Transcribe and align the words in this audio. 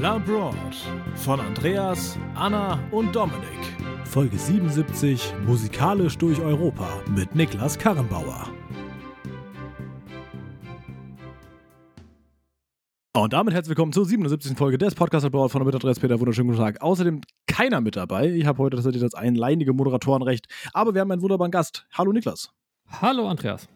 Labroad 0.00 0.54
von 1.14 1.40
Andreas, 1.40 2.18
Anna 2.34 2.78
und 2.90 3.14
Dominik. 3.14 3.44
Folge 4.06 4.38
77 4.38 5.34
Musikalisch 5.44 6.16
durch 6.16 6.40
Europa 6.40 6.88
mit 7.14 7.34
Niklas 7.34 7.78
Karrenbauer. 7.78 8.48
Und 13.14 13.34
damit 13.34 13.52
herzlich 13.52 13.68
willkommen 13.68 13.92
zur 13.92 14.06
77. 14.06 14.56
Folge 14.56 14.78
des 14.78 14.94
Podcasts 14.94 15.26
Abroad 15.26 15.50
von 15.50 15.58
der 15.58 15.66
mit 15.66 15.74
Andreas 15.74 16.00
Peter. 16.00 16.18
Wunderschönen 16.18 16.48
guten 16.48 16.62
Tag. 16.62 16.80
Außerdem 16.80 17.20
keiner 17.46 17.82
mit 17.82 17.96
dabei. 17.96 18.30
Ich 18.30 18.46
habe 18.46 18.56
heute 18.56 18.76
tatsächlich 18.76 19.02
das 19.02 19.12
einleinige 19.12 19.74
Moderatorenrecht, 19.74 20.46
aber 20.72 20.94
wir 20.94 21.02
haben 21.02 21.10
einen 21.10 21.20
wunderbaren 21.20 21.50
Gast. 21.50 21.86
Hallo 21.92 22.10
Niklas. 22.14 22.48
Hallo 22.88 23.28
Andreas. 23.28 23.68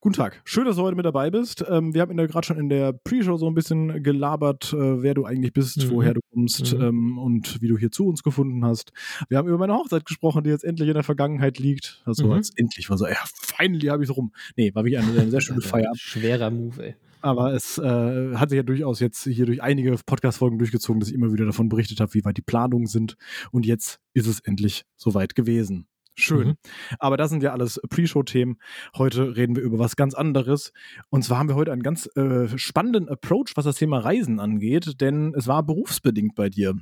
Guten 0.00 0.14
Tag. 0.14 0.40
Schön, 0.44 0.64
dass 0.64 0.76
du 0.76 0.82
heute 0.82 0.94
mit 0.94 1.04
dabei 1.04 1.28
bist. 1.28 1.64
Ähm, 1.68 1.92
wir 1.92 2.02
haben 2.02 2.16
gerade 2.16 2.46
schon 2.46 2.56
in 2.56 2.68
der 2.68 2.92
Pre-Show 2.92 3.36
so 3.36 3.48
ein 3.48 3.54
bisschen 3.54 4.00
gelabert, 4.04 4.72
äh, 4.72 5.02
wer 5.02 5.14
du 5.14 5.24
eigentlich 5.24 5.52
bist, 5.52 5.84
mhm. 5.84 5.90
woher 5.90 6.14
du 6.14 6.20
kommst 6.32 6.72
mhm. 6.72 6.82
ähm, 6.82 7.18
und 7.18 7.60
wie 7.60 7.66
du 7.66 7.76
hier 7.76 7.90
zu 7.90 8.06
uns 8.06 8.22
gefunden 8.22 8.64
hast. 8.64 8.92
Wir 9.28 9.38
haben 9.38 9.48
über 9.48 9.58
meine 9.58 9.74
Hochzeit 9.74 10.06
gesprochen, 10.06 10.44
die 10.44 10.50
jetzt 10.50 10.62
endlich 10.62 10.86
in 10.86 10.94
der 10.94 11.02
Vergangenheit 11.02 11.58
liegt. 11.58 12.00
Also 12.04 12.26
mhm. 12.26 12.32
als 12.34 12.52
endlich 12.54 12.88
war 12.88 12.96
so, 12.96 13.08
ja, 13.08 13.18
finally 13.24 13.88
habe 13.88 14.04
ich 14.04 14.08
es 14.08 14.16
rum. 14.16 14.32
Nee, 14.56 14.72
war 14.72 14.84
wirklich 14.84 15.02
eine, 15.02 15.20
eine 15.20 15.30
sehr 15.32 15.40
schöne 15.40 15.60
Feier. 15.62 15.90
Schwerer 15.96 16.52
Move, 16.52 16.80
ey. 16.80 16.94
Aber 17.20 17.52
es 17.52 17.78
äh, 17.78 18.36
hat 18.36 18.50
sich 18.50 18.56
ja 18.56 18.62
durchaus 18.62 19.00
jetzt 19.00 19.24
hier 19.24 19.46
durch 19.46 19.60
einige 19.60 19.96
Podcast-Folgen 20.06 20.60
durchgezogen, 20.60 21.00
dass 21.00 21.08
ich 21.08 21.14
immer 21.16 21.32
wieder 21.32 21.44
davon 21.44 21.68
berichtet 21.68 21.98
habe, 21.98 22.14
wie 22.14 22.24
weit 22.24 22.36
die 22.36 22.42
Planungen 22.42 22.86
sind. 22.86 23.16
Und 23.50 23.66
jetzt 23.66 23.98
ist 24.14 24.28
es 24.28 24.38
endlich 24.38 24.84
soweit 24.96 25.34
gewesen. 25.34 25.87
Schön. 26.18 26.48
Mhm. 26.48 26.54
Aber 26.98 27.16
das 27.16 27.30
sind 27.30 27.42
ja 27.42 27.52
alles 27.52 27.80
Pre-Show-Themen. 27.88 28.56
Heute 28.96 29.36
reden 29.36 29.54
wir 29.54 29.62
über 29.62 29.78
was 29.78 29.94
ganz 29.94 30.14
anderes. 30.14 30.72
Und 31.10 31.22
zwar 31.22 31.38
haben 31.38 31.48
wir 31.48 31.54
heute 31.54 31.72
einen 31.72 31.82
ganz 31.82 32.08
äh, 32.16 32.48
spannenden 32.58 33.08
Approach, 33.08 33.52
was 33.54 33.64
das 33.64 33.76
Thema 33.76 33.98
Reisen 33.98 34.40
angeht, 34.40 35.00
denn 35.00 35.32
es 35.36 35.46
war 35.46 35.62
berufsbedingt 35.62 36.34
bei 36.34 36.48
dir. 36.48 36.74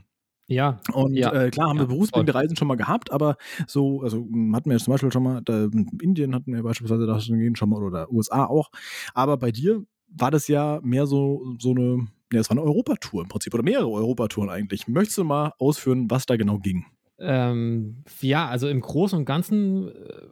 Ja. 0.48 0.80
Und 0.92 1.14
ja, 1.14 1.32
äh, 1.32 1.50
klar 1.50 1.68
haben 1.68 1.76
ja, 1.76 1.82
wir 1.82 1.88
berufsbedingte 1.88 2.34
Reisen 2.34 2.56
schon 2.56 2.68
mal 2.68 2.76
gehabt, 2.76 3.12
aber 3.12 3.36
so, 3.66 4.00
also 4.02 4.18
hm, 4.18 4.54
hatten 4.56 4.70
wir 4.70 4.78
zum 4.78 4.92
Beispiel 4.92 5.12
schon 5.12 5.22
mal, 5.22 5.42
da, 5.42 5.68
Indien 6.00 6.34
hatten 6.34 6.54
wir 6.54 6.62
beispielsweise 6.62 7.06
da 7.06 7.20
schon 7.20 7.68
mal 7.68 7.82
oder 7.82 8.10
USA 8.10 8.46
auch. 8.46 8.70
Aber 9.12 9.36
bei 9.36 9.50
dir 9.50 9.84
war 10.08 10.30
das 10.30 10.48
ja 10.48 10.80
mehr 10.82 11.06
so, 11.06 11.44
so 11.58 11.72
eine, 11.72 12.06
ja, 12.32 12.40
es 12.40 12.48
war 12.48 12.56
eine 12.56 12.64
Europatour 12.64 13.22
im 13.22 13.28
Prinzip 13.28 13.52
oder 13.52 13.64
mehrere 13.64 13.90
Europatouren 13.90 14.48
eigentlich. 14.48 14.88
Möchtest 14.88 15.18
du 15.18 15.24
mal 15.24 15.52
ausführen, 15.58 16.06
was 16.08 16.24
da 16.24 16.36
genau 16.36 16.58
ging? 16.58 16.86
Ähm, 17.18 18.04
ja, 18.20 18.48
also 18.48 18.68
im 18.68 18.80
Großen 18.80 19.18
und 19.18 19.24
Ganzen 19.24 19.88
äh, 19.88 20.28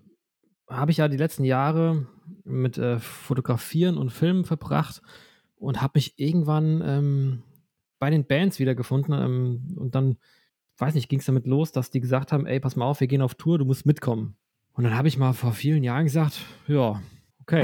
habe 0.68 0.90
ich 0.90 0.98
ja 0.98 1.08
die 1.08 1.16
letzten 1.16 1.44
Jahre 1.44 2.06
mit 2.44 2.78
äh, 2.78 2.98
Fotografieren 2.98 3.96
und 3.96 4.10
Filmen 4.10 4.44
verbracht 4.44 5.02
und 5.56 5.80
habe 5.80 5.92
mich 5.96 6.18
irgendwann 6.18 6.82
ähm, 6.84 7.42
bei 7.98 8.10
den 8.10 8.27
Bands 8.27 8.58
wiedergefunden. 8.58 9.14
Ähm, 9.14 9.77
und 9.77 9.94
dann, 9.94 10.18
weiß 10.78 10.94
nicht, 10.94 11.08
ging 11.08 11.20
es 11.20 11.27
damit 11.27 11.46
los, 11.46 11.72
dass 11.72 11.90
die 11.90 12.00
gesagt 12.00 12.32
haben: 12.32 12.46
Ey, 12.46 12.60
pass 12.60 12.77
mal 12.77 12.86
auf, 12.86 13.00
wir 13.00 13.06
gehen 13.06 13.22
auf 13.22 13.34
Tour, 13.34 13.58
du 13.58 13.64
musst 13.64 13.86
mitkommen. 13.86 14.36
Und 14.72 14.84
dann 14.84 14.96
habe 14.96 15.08
ich 15.08 15.18
mal 15.18 15.32
vor 15.32 15.52
vielen 15.52 15.84
Jahren 15.84 16.05
gesagt: 16.05 16.40
Ja, 16.66 17.00
okay, 17.40 17.62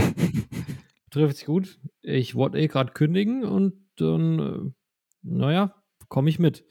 trifft 1.10 1.36
sich 1.36 1.46
gut. 1.46 1.78
Ich 2.02 2.34
wollte 2.34 2.58
eh 2.58 2.68
gerade 2.68 2.92
kündigen 2.92 3.44
und 3.44 3.74
dann, 3.96 4.38
äh, 4.38 4.70
naja, 5.22 5.74
komme 6.08 6.30
ich 6.30 6.38
mit. 6.38 6.64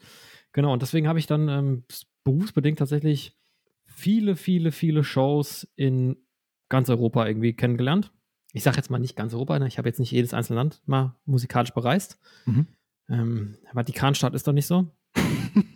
Genau, 0.52 0.72
und 0.72 0.82
deswegen 0.82 1.06
habe 1.06 1.20
ich 1.20 1.26
dann 1.26 1.48
ähm, 1.48 1.84
berufsbedingt 2.24 2.78
tatsächlich 2.78 3.36
viele, 3.84 4.36
viele, 4.36 4.72
viele 4.72 5.04
Shows 5.04 5.70
in 5.76 6.16
ganz 6.68 6.88
Europa 6.88 7.26
irgendwie 7.26 7.54
kennengelernt. 7.54 8.12
Ich 8.52 8.62
sage 8.62 8.76
jetzt 8.76 8.90
mal 8.90 8.98
nicht 8.98 9.16
ganz 9.16 9.34
Europa, 9.34 9.58
ne? 9.58 9.68
ich 9.68 9.78
habe 9.78 9.88
jetzt 9.88 10.00
nicht 10.00 10.10
jedes 10.10 10.34
einzelne 10.34 10.58
Land 10.58 10.82
mal 10.86 11.16
musikalisch 11.24 11.72
bereist. 11.72 12.18
Mhm. 12.46 12.66
Ähm, 13.08 13.56
Vatikanstadt 13.72 14.34
ist 14.34 14.46
doch 14.46 14.52
nicht 14.52 14.66
so. 14.66 14.90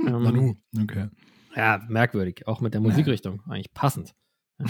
ähm, 0.07 0.57
okay. 0.81 1.09
Ja, 1.57 1.85
merkwürdig, 1.89 2.47
auch 2.49 2.61
mit 2.61 2.75
der 2.75 2.81
Musikrichtung, 2.81 3.43
eigentlich 3.49 3.73
passend. 3.73 4.15
Ja. 4.59 4.67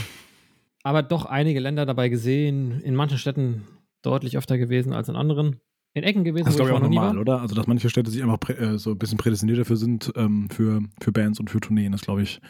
Aber 0.83 1.03
doch 1.03 1.25
einige 1.25 1.61
Länder 1.61 1.87
dabei 1.87 2.11
gesehen, 2.11 2.81
in 2.81 2.95
manchen 2.95 3.17
Städten 3.17 3.65
deutlich 4.03 4.37
öfter 4.37 4.59
gewesen 4.59 4.93
als 4.93 5.09
in 5.09 5.17
anderen 5.17 5.61
in 5.95 6.03
Ecken 6.03 6.25
gewesen. 6.25 6.45
Das 6.45 6.55
ist, 6.55 6.59
glaube 6.59 6.73
ich, 6.73 6.77
auch 6.77 6.83
normal, 6.83 7.19
oder? 7.19 7.41
Also, 7.41 7.55
dass 7.55 7.69
manche 7.69 7.89
Städte 7.89 8.11
sich 8.11 8.23
einfach 8.23 8.39
äh, 8.51 8.79
so 8.79 8.91
ein 8.91 8.99
bisschen 8.99 9.17
prädestiniert 9.17 9.59
dafür 9.59 9.77
sind, 9.77 10.13
ähm, 10.17 10.51
für, 10.51 10.83
für 11.01 11.13
Bands 11.13 11.39
und 11.39 11.51
für 11.51 11.61
Tourneen, 11.61 11.93
ist, 11.93 12.05
glaube 12.05 12.23
ich, 12.23 12.41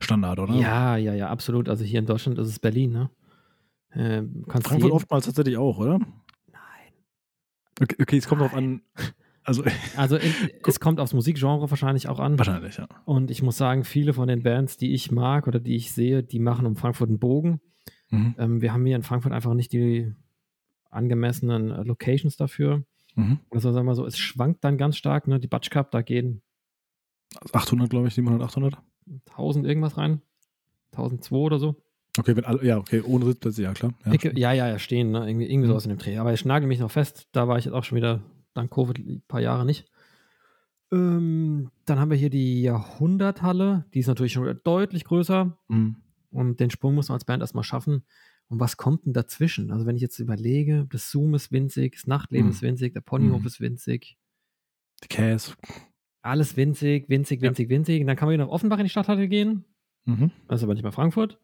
Standard, 0.00 0.38
oder? 0.38 0.54
Ja, 0.54 0.96
ja, 0.96 1.12
ja, 1.12 1.28
absolut. 1.28 1.68
Also 1.68 1.84
hier 1.84 1.98
in 1.98 2.06
Deutschland 2.06 2.38
ist 2.38 2.48
es 2.48 2.60
Berlin, 2.60 2.92
ne? 2.92 3.10
Äh, 3.90 4.22
Frankfurt 4.48 4.78
jeden... 4.78 4.92
oftmals 4.92 5.26
tatsächlich 5.26 5.56
auch, 5.56 5.78
oder? 5.78 5.98
Nein. 5.98 6.92
Okay, 7.80 7.96
okay 8.00 8.16
es 8.16 8.28
kommt 8.28 8.40
Nein. 8.40 8.54
an. 8.54 8.82
Also, 9.42 9.64
also 9.96 10.16
in, 10.16 10.32
es 10.64 10.78
kommt 10.78 11.00
aufs 11.00 11.12
Musikgenre 11.12 11.68
wahrscheinlich 11.68 12.08
auch 12.08 12.20
an. 12.20 12.38
Wahrscheinlich, 12.38 12.76
ja. 12.76 12.86
Und 13.04 13.32
ich 13.32 13.42
muss 13.42 13.56
sagen, 13.56 13.82
viele 13.82 14.14
von 14.14 14.28
den 14.28 14.44
Bands, 14.44 14.76
die 14.76 14.94
ich 14.94 15.10
mag 15.10 15.48
oder 15.48 15.58
die 15.58 15.74
ich 15.74 15.90
sehe, 15.90 16.22
die 16.22 16.38
machen 16.38 16.66
um 16.66 16.76
Frankfurt 16.76 17.08
einen 17.08 17.18
Bogen. 17.18 17.60
Mhm. 18.10 18.34
Ähm, 18.38 18.62
wir 18.62 18.72
haben 18.72 18.86
hier 18.86 18.94
in 18.94 19.02
Frankfurt 19.02 19.32
einfach 19.32 19.54
nicht 19.54 19.72
die 19.72 20.14
angemessenen 20.92 21.72
äh, 21.72 21.82
Locations 21.82 22.36
dafür. 22.36 22.84
Mhm. 23.14 23.40
Also 23.50 23.72
sagen 23.72 23.86
wir 23.86 23.94
so, 23.94 24.06
es 24.06 24.18
schwankt 24.18 24.64
dann 24.64 24.78
ganz 24.78 24.96
stark, 24.96 25.28
ne? 25.28 25.38
Die 25.38 25.48
Batsch 25.48 25.70
Cup, 25.70 25.90
da 25.90 26.02
gehen 26.02 26.42
800, 27.52 27.90
glaube 27.90 28.08
ich, 28.08 28.14
700, 28.14 28.42
800? 28.42 28.76
1000 29.30 29.66
irgendwas 29.66 29.96
rein. 29.96 30.22
1002 30.92 31.36
oder 31.36 31.58
so. 31.58 31.82
Okay, 32.18 32.36
wenn 32.36 32.44
alle, 32.44 32.64
ja, 32.64 32.76
okay, 32.76 33.00
ohne 33.00 33.24
Sitzplätze, 33.24 33.62
ja, 33.62 33.72
klar. 33.72 33.94
Ja, 34.04 34.10
Picke, 34.10 34.38
ja, 34.38 34.52
ja, 34.52 34.68
ja, 34.68 34.78
stehen, 34.78 35.12
ne? 35.12 35.26
Irgendwie, 35.26 35.46
irgendwie 35.46 35.66
mhm. 35.66 35.70
sowas 35.70 35.86
in 35.86 35.90
dem 35.90 35.98
Dreh. 35.98 36.18
Aber 36.18 36.32
ich 36.32 36.44
nagel 36.44 36.68
mich 36.68 36.78
noch 36.78 36.90
fest, 36.90 37.28
da 37.32 37.48
war 37.48 37.58
ich 37.58 37.64
jetzt 37.64 37.74
auch 37.74 37.84
schon 37.84 37.96
wieder, 37.96 38.22
dank 38.54 38.70
Covid, 38.70 38.98
ein 38.98 39.22
paar 39.26 39.40
Jahre 39.40 39.64
nicht. 39.64 39.90
Ähm, 40.92 41.70
dann 41.86 41.98
haben 41.98 42.10
wir 42.10 42.18
hier 42.18 42.28
die 42.28 42.60
Jahrhunderthalle, 42.62 43.86
die 43.94 44.00
ist 44.00 44.08
natürlich 44.08 44.34
schon 44.34 44.60
deutlich 44.62 45.04
größer. 45.04 45.56
Mhm. 45.68 45.96
Und 46.30 46.60
den 46.60 46.70
Sprung 46.70 46.94
muss 46.94 47.08
man 47.08 47.14
als 47.14 47.24
Band 47.24 47.40
erstmal 47.40 47.64
schaffen. 47.64 48.04
Und 48.52 48.60
was 48.60 48.76
kommt 48.76 49.06
denn 49.06 49.14
dazwischen? 49.14 49.70
Also, 49.70 49.86
wenn 49.86 49.96
ich 49.96 50.02
jetzt 50.02 50.18
überlege, 50.18 50.86
das 50.90 51.10
Zoom 51.10 51.32
ist 51.34 51.52
winzig, 51.52 51.94
das 51.94 52.06
Nachtleben 52.06 52.48
mhm. 52.48 52.52
ist 52.52 52.60
winzig, 52.60 52.92
der 52.92 53.00
Ponyhof 53.00 53.40
mhm. 53.40 53.46
ist 53.46 53.62
winzig. 53.62 54.18
Die 55.02 55.08
Käse. 55.08 55.54
Alles 56.20 56.54
winzig, 56.54 57.08
winzig, 57.08 57.40
winzig, 57.40 57.70
ja. 57.70 57.76
winzig. 57.76 58.02
Und 58.02 58.08
dann 58.08 58.16
kann 58.16 58.26
man 58.28 58.34
wieder 58.34 58.44
nach 58.44 58.52
Offenbach 58.52 58.76
in 58.76 58.84
die 58.84 58.90
Stadthalle 58.90 59.26
gehen. 59.26 59.64
Mhm. 60.04 60.32
Das 60.48 60.60
ist 60.60 60.64
aber 60.64 60.74
nicht 60.74 60.82
mehr 60.82 60.92
Frankfurt. 60.92 61.40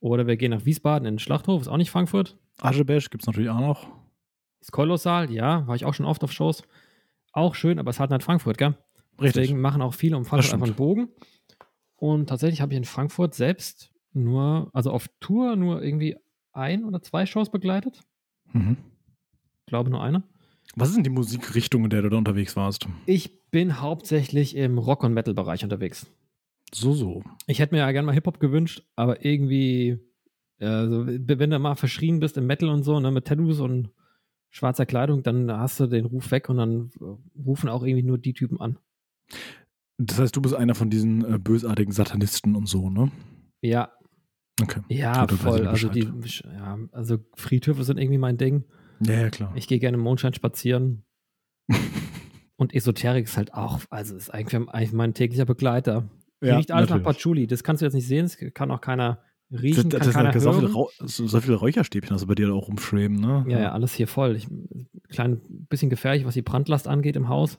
Oder 0.00 0.26
wir 0.26 0.36
gehen 0.36 0.50
nach 0.50 0.64
Wiesbaden 0.64 1.06
in 1.06 1.14
den 1.14 1.18
Schlachthof, 1.20 1.60
ist 1.60 1.68
auch 1.68 1.76
nicht 1.76 1.92
Frankfurt. 1.92 2.36
Aschebesch 2.60 3.10
gibt 3.10 3.22
es 3.22 3.28
natürlich 3.28 3.50
auch 3.50 3.60
noch. 3.60 3.88
Ist 4.60 4.72
kolossal, 4.72 5.30
ja, 5.30 5.64
war 5.68 5.76
ich 5.76 5.84
auch 5.84 5.94
schon 5.94 6.06
oft 6.06 6.24
auf 6.24 6.32
Shows. 6.32 6.64
Auch 7.32 7.54
schön, 7.54 7.78
aber 7.78 7.90
es 7.90 8.00
hat 8.00 8.10
nicht 8.10 8.24
Frankfurt, 8.24 8.58
gell? 8.58 8.76
Richtig. 9.20 9.42
Deswegen 9.42 9.60
machen 9.60 9.80
auch 9.80 9.94
viele 9.94 10.16
um 10.16 10.24
Frankfurt 10.24 10.54
einfach 10.54 10.66
einen 10.66 10.74
Bogen. 10.74 11.08
Und 11.94 12.30
tatsächlich 12.30 12.60
habe 12.60 12.72
ich 12.72 12.78
in 12.78 12.84
Frankfurt 12.84 13.32
selbst 13.36 13.92
nur, 14.12 14.70
also 14.72 14.90
auf 14.90 15.06
Tour 15.20 15.54
nur 15.54 15.84
irgendwie 15.84 16.16
ein 16.52 16.84
oder 16.84 17.02
zwei 17.02 17.26
Shows 17.26 17.50
begleitet. 17.50 18.00
Mhm. 18.52 18.76
Ich 19.60 19.66
glaube 19.66 19.90
nur 19.90 20.02
eine. 20.02 20.22
Was 20.74 20.88
ist 20.88 20.96
denn 20.96 21.04
die 21.04 21.10
Musikrichtung, 21.10 21.84
in 21.84 21.90
der 21.90 22.02
du 22.02 22.08
da 22.08 22.16
unterwegs 22.16 22.56
warst? 22.56 22.86
Ich 23.06 23.50
bin 23.50 23.80
hauptsächlich 23.80 24.56
im 24.56 24.78
Rock- 24.78 25.04
und 25.04 25.12
Metal-Bereich 25.12 25.64
unterwegs. 25.64 26.06
So, 26.74 26.94
so. 26.94 27.22
Ich 27.46 27.58
hätte 27.58 27.74
mir 27.74 27.80
ja 27.80 27.92
gerne 27.92 28.06
mal 28.06 28.14
Hip-Hop 28.14 28.40
gewünscht, 28.40 28.82
aber 28.96 29.24
irgendwie, 29.24 29.98
also, 30.58 31.06
wenn 31.06 31.50
du 31.50 31.58
mal 31.58 31.74
verschrien 31.74 32.20
bist 32.20 32.38
im 32.38 32.46
Metal 32.46 32.70
und 32.70 32.82
so, 32.82 32.98
ne, 32.98 33.10
mit 33.10 33.26
Tattoos 33.26 33.60
und 33.60 33.90
schwarzer 34.50 34.86
Kleidung, 34.86 35.22
dann 35.22 35.50
hast 35.50 35.80
du 35.80 35.86
den 35.86 36.06
Ruf 36.06 36.30
weg 36.30 36.48
und 36.48 36.56
dann 36.56 36.90
rufen 37.36 37.68
auch 37.68 37.82
irgendwie 37.82 38.04
nur 38.04 38.18
die 38.18 38.32
Typen 38.32 38.60
an. 38.60 38.78
Das 39.98 40.18
heißt, 40.18 40.34
du 40.34 40.40
bist 40.40 40.54
einer 40.54 40.74
von 40.74 40.90
diesen 40.90 41.24
äh, 41.24 41.38
bösartigen 41.38 41.92
Satanisten 41.92 42.56
und 42.56 42.66
so, 42.66 42.88
ne? 42.88 43.10
Ja, 43.60 43.92
Okay. 44.60 44.80
Ja, 44.88 45.26
Gut, 45.26 45.38
voll. 45.38 45.66
Also, 45.66 45.88
die, 45.88 46.10
ja, 46.44 46.78
also 46.92 47.18
Friedhöfe 47.34 47.84
sind 47.84 47.98
irgendwie 47.98 48.18
mein 48.18 48.36
Ding. 48.36 48.64
Ja, 49.00 49.14
ja 49.14 49.30
klar. 49.30 49.52
Ich 49.54 49.66
gehe 49.66 49.78
gerne 49.78 49.96
im 49.96 50.02
Mondschein 50.02 50.34
spazieren. 50.34 51.04
Und 52.56 52.74
Esoterik 52.74 53.24
ist 53.24 53.36
halt 53.36 53.54
auch, 53.54 53.80
also 53.90 54.14
ist 54.14 54.32
eigentlich, 54.32 54.68
eigentlich 54.68 54.92
mein 54.92 55.14
täglicher 55.14 55.46
Begleiter. 55.46 56.08
Ja, 56.40 56.56
riecht 56.56 56.70
alles 56.70 56.90
natürlich. 56.90 57.04
nach 57.04 57.12
Patchouli. 57.12 57.46
Das 57.46 57.64
kannst 57.64 57.82
du 57.82 57.86
jetzt 57.86 57.94
nicht 57.94 58.06
sehen, 58.06 58.24
das 58.24 58.36
kann 58.54 58.70
auch 58.70 58.80
keiner 58.80 59.22
riechen, 59.50 59.90
das, 59.90 60.06
das, 60.06 60.14
keiner 60.14 60.34
hören. 60.34 60.70
So, 60.70 61.26
so 61.26 61.40
viele 61.40 61.56
Räucherstäbchen 61.56 62.14
hast 62.14 62.22
du 62.22 62.26
bei 62.26 62.34
dir 62.34 62.52
auch 62.52 62.68
rumschweben, 62.68 63.16
ne? 63.16 63.44
Ja, 63.48 63.60
ja, 63.60 63.72
alles 63.72 63.94
hier 63.94 64.06
voll. 64.06 64.36
Ich, 64.36 64.48
klein 65.08 65.40
bisschen 65.68 65.90
gefährlich, 65.90 66.24
was 66.24 66.34
die 66.34 66.42
Brandlast 66.42 66.88
angeht 66.88 67.16
im 67.16 67.28
Haus. 67.28 67.58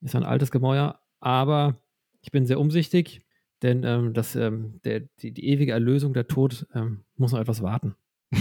Ist 0.00 0.16
ein 0.16 0.24
altes 0.24 0.50
Gemäuer, 0.50 1.00
aber 1.20 1.76
ich 2.22 2.30
bin 2.30 2.46
sehr 2.46 2.58
umsichtig. 2.58 3.20
Denn 3.62 3.84
ähm, 3.84 4.14
das, 4.14 4.36
ähm, 4.36 4.80
der, 4.84 5.00
die, 5.20 5.32
die, 5.32 5.46
ewige 5.46 5.72
Erlösung, 5.72 6.14
der 6.14 6.26
Tod, 6.26 6.66
ähm, 6.74 7.00
muss 7.16 7.32
noch 7.32 7.40
etwas 7.40 7.62
warten. 7.62 7.94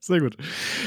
Sehr 0.00 0.20
gut. 0.20 0.36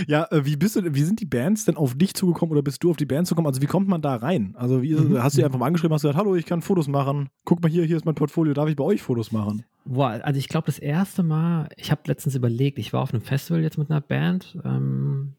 Ja, 0.07 0.27
äh, 0.31 0.45
wie 0.45 0.55
bist 0.55 0.75
du, 0.75 0.93
wie 0.93 1.03
sind 1.03 1.19
die 1.19 1.25
Bands 1.25 1.65
denn 1.65 1.77
auf 1.77 1.95
dich 1.97 2.13
zugekommen 2.13 2.51
oder 2.51 2.61
bist 2.61 2.83
du 2.83 2.89
auf 2.89 2.97
die 2.97 3.05
Band 3.05 3.27
zugekommen? 3.27 3.47
Also 3.47 3.61
wie 3.61 3.67
kommt 3.67 3.87
man 3.87 4.01
da 4.01 4.15
rein? 4.15 4.55
Also 4.57 4.81
wie, 4.81 4.95
mhm. 4.95 5.21
hast 5.21 5.35
du 5.35 5.41
die 5.41 5.45
einfach 5.45 5.59
mal 5.59 5.67
angeschrieben, 5.67 5.93
hast 5.93 6.03
du 6.03 6.07
gesagt, 6.07 6.19
hallo, 6.19 6.35
ich 6.35 6.45
kann 6.45 6.61
Fotos 6.61 6.87
machen. 6.87 7.29
Guck 7.45 7.61
mal 7.61 7.69
hier, 7.69 7.85
hier 7.85 7.97
ist 7.97 8.05
mein 8.05 8.15
Portfolio, 8.15 8.53
darf 8.53 8.69
ich 8.69 8.75
bei 8.75 8.83
euch 8.83 9.01
Fotos 9.01 9.31
machen? 9.31 9.63
Boah, 9.85 10.19
also 10.23 10.37
ich 10.37 10.49
glaube 10.49 10.65
das 10.65 10.79
erste 10.79 11.23
Mal, 11.23 11.69
ich 11.77 11.91
habe 11.91 12.01
letztens 12.05 12.35
überlegt, 12.35 12.79
ich 12.79 12.91
war 12.91 13.01
auf 13.01 13.13
einem 13.13 13.23
Festival 13.23 13.61
jetzt 13.61 13.77
mit 13.77 13.89
einer 13.89 14.01
Band, 14.01 14.57
ähm, 14.63 15.33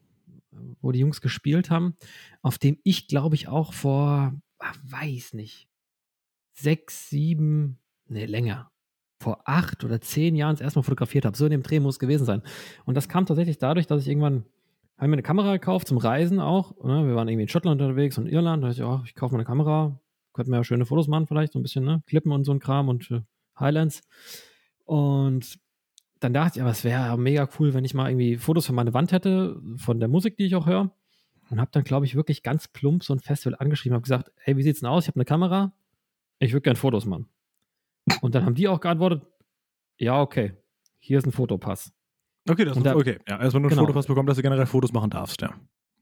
wo 0.81 0.91
die 0.91 0.99
Jungs 0.99 1.21
gespielt 1.21 1.69
haben, 1.69 1.95
auf 2.41 2.57
dem 2.57 2.77
ich, 2.83 3.07
glaube 3.07 3.35
ich, 3.35 3.47
auch 3.47 3.73
vor, 3.73 4.33
ach, 4.59 4.77
weiß 4.83 5.33
nicht, 5.33 5.67
sechs, 6.53 7.09
sieben, 7.09 7.79
ne, 8.07 8.25
länger, 8.25 8.71
vor 9.19 9.41
acht 9.45 9.83
oder 9.83 10.01
zehn 10.01 10.35
Jahren 10.35 10.55
das 10.55 10.61
erste 10.61 10.79
Mal 10.79 10.83
fotografiert 10.83 11.25
habe. 11.25 11.37
So 11.37 11.45
in 11.45 11.51
dem 11.51 11.63
Dreh 11.63 11.79
muss 11.79 11.95
es 11.95 11.99
gewesen 11.99 12.25
sein. 12.25 12.41
Und 12.85 12.95
das 12.95 13.07
kam 13.07 13.25
tatsächlich 13.25 13.57
dadurch, 13.57 13.87
dass 13.87 14.01
ich 14.01 14.09
irgendwann, 14.09 14.45
habe 14.97 15.07
mir 15.07 15.13
eine 15.13 15.23
Kamera 15.23 15.53
gekauft 15.53 15.87
zum 15.87 15.97
Reisen 15.97 16.39
auch. 16.39 16.75
Ne? 16.83 17.07
Wir 17.07 17.15
waren 17.15 17.27
irgendwie 17.27 17.43
in 17.43 17.49
Schottland 17.49 17.81
unterwegs 17.81 18.17
und 18.17 18.27
Irland. 18.27 18.63
Da 18.63 18.67
dachte 18.67 18.81
ich, 18.81 18.87
oh, 18.87 19.01
ich 19.05 19.15
kaufe 19.15 19.33
mir 19.33 19.39
eine 19.39 19.45
Kamera, 19.45 19.99
könnten 20.33 20.51
wir 20.51 20.57
ja 20.57 20.63
schöne 20.63 20.85
Fotos 20.85 21.07
machen 21.07 21.27
vielleicht, 21.27 21.53
so 21.53 21.59
ein 21.59 21.63
bisschen, 21.63 21.85
ne? 21.85 22.03
Klippen 22.05 22.31
und 22.31 22.43
so 22.43 22.51
ein 22.51 22.59
Kram 22.59 22.89
und 22.89 23.09
äh, 23.11 23.21
Highlands. 23.59 24.01
Und 24.85 25.59
dann 26.19 26.33
dachte 26.33 26.57
ich, 26.57 26.61
aber 26.61 26.71
es 26.71 26.83
wäre 26.83 27.17
mega 27.17 27.47
cool, 27.59 27.73
wenn 27.73 27.85
ich 27.85 27.93
mal 27.93 28.09
irgendwie 28.09 28.37
Fotos 28.37 28.65
für 28.65 28.73
meine 28.73 28.93
Wand 28.93 29.11
hätte, 29.11 29.61
von 29.77 29.99
der 29.99 30.09
Musik, 30.09 30.37
die 30.37 30.45
ich 30.45 30.55
auch 30.55 30.65
höre. 30.65 30.91
Und 31.49 31.59
habe 31.59 31.71
dann, 31.71 31.83
glaube 31.83 32.05
ich, 32.05 32.15
wirklich 32.15 32.41
ganz 32.41 32.67
plump 32.67 33.03
so 33.03 33.13
ein 33.13 33.19
Festival 33.19 33.55
angeschrieben, 33.59 33.93
habe 33.93 34.03
gesagt, 34.03 34.31
hey, 34.37 34.57
wie 34.57 34.63
sieht's 34.63 34.79
denn 34.79 34.89
aus? 34.89 35.03
Ich 35.03 35.07
habe 35.09 35.17
eine 35.17 35.25
Kamera, 35.25 35.73
ich 36.39 36.53
würde 36.53 36.61
gerne 36.61 36.77
Fotos 36.77 37.05
machen. 37.05 37.27
Und 38.21 38.35
dann 38.35 38.45
haben 38.45 38.55
die 38.55 38.67
auch 38.67 38.79
geantwortet, 38.79 39.25
ja, 39.97 40.21
okay, 40.21 40.53
hier 40.99 41.17
ist 41.17 41.25
ein 41.25 41.31
Fotopass. 41.31 41.93
Okay, 42.49 42.65
das 42.65 42.75
ist 42.75 42.85
da, 42.85 42.95
okay. 42.95 43.19
Ja, 43.27 43.39
erstmal 43.39 43.61
nur 43.61 43.69
ein 43.69 43.75
genau. 43.75 43.83
Fotopass 43.83 44.07
bekommen, 44.07 44.27
dass 44.27 44.37
du 44.37 44.43
generell 44.43 44.65
Fotos 44.65 44.91
machen 44.91 45.09
darfst, 45.09 45.41
ja. 45.41 45.53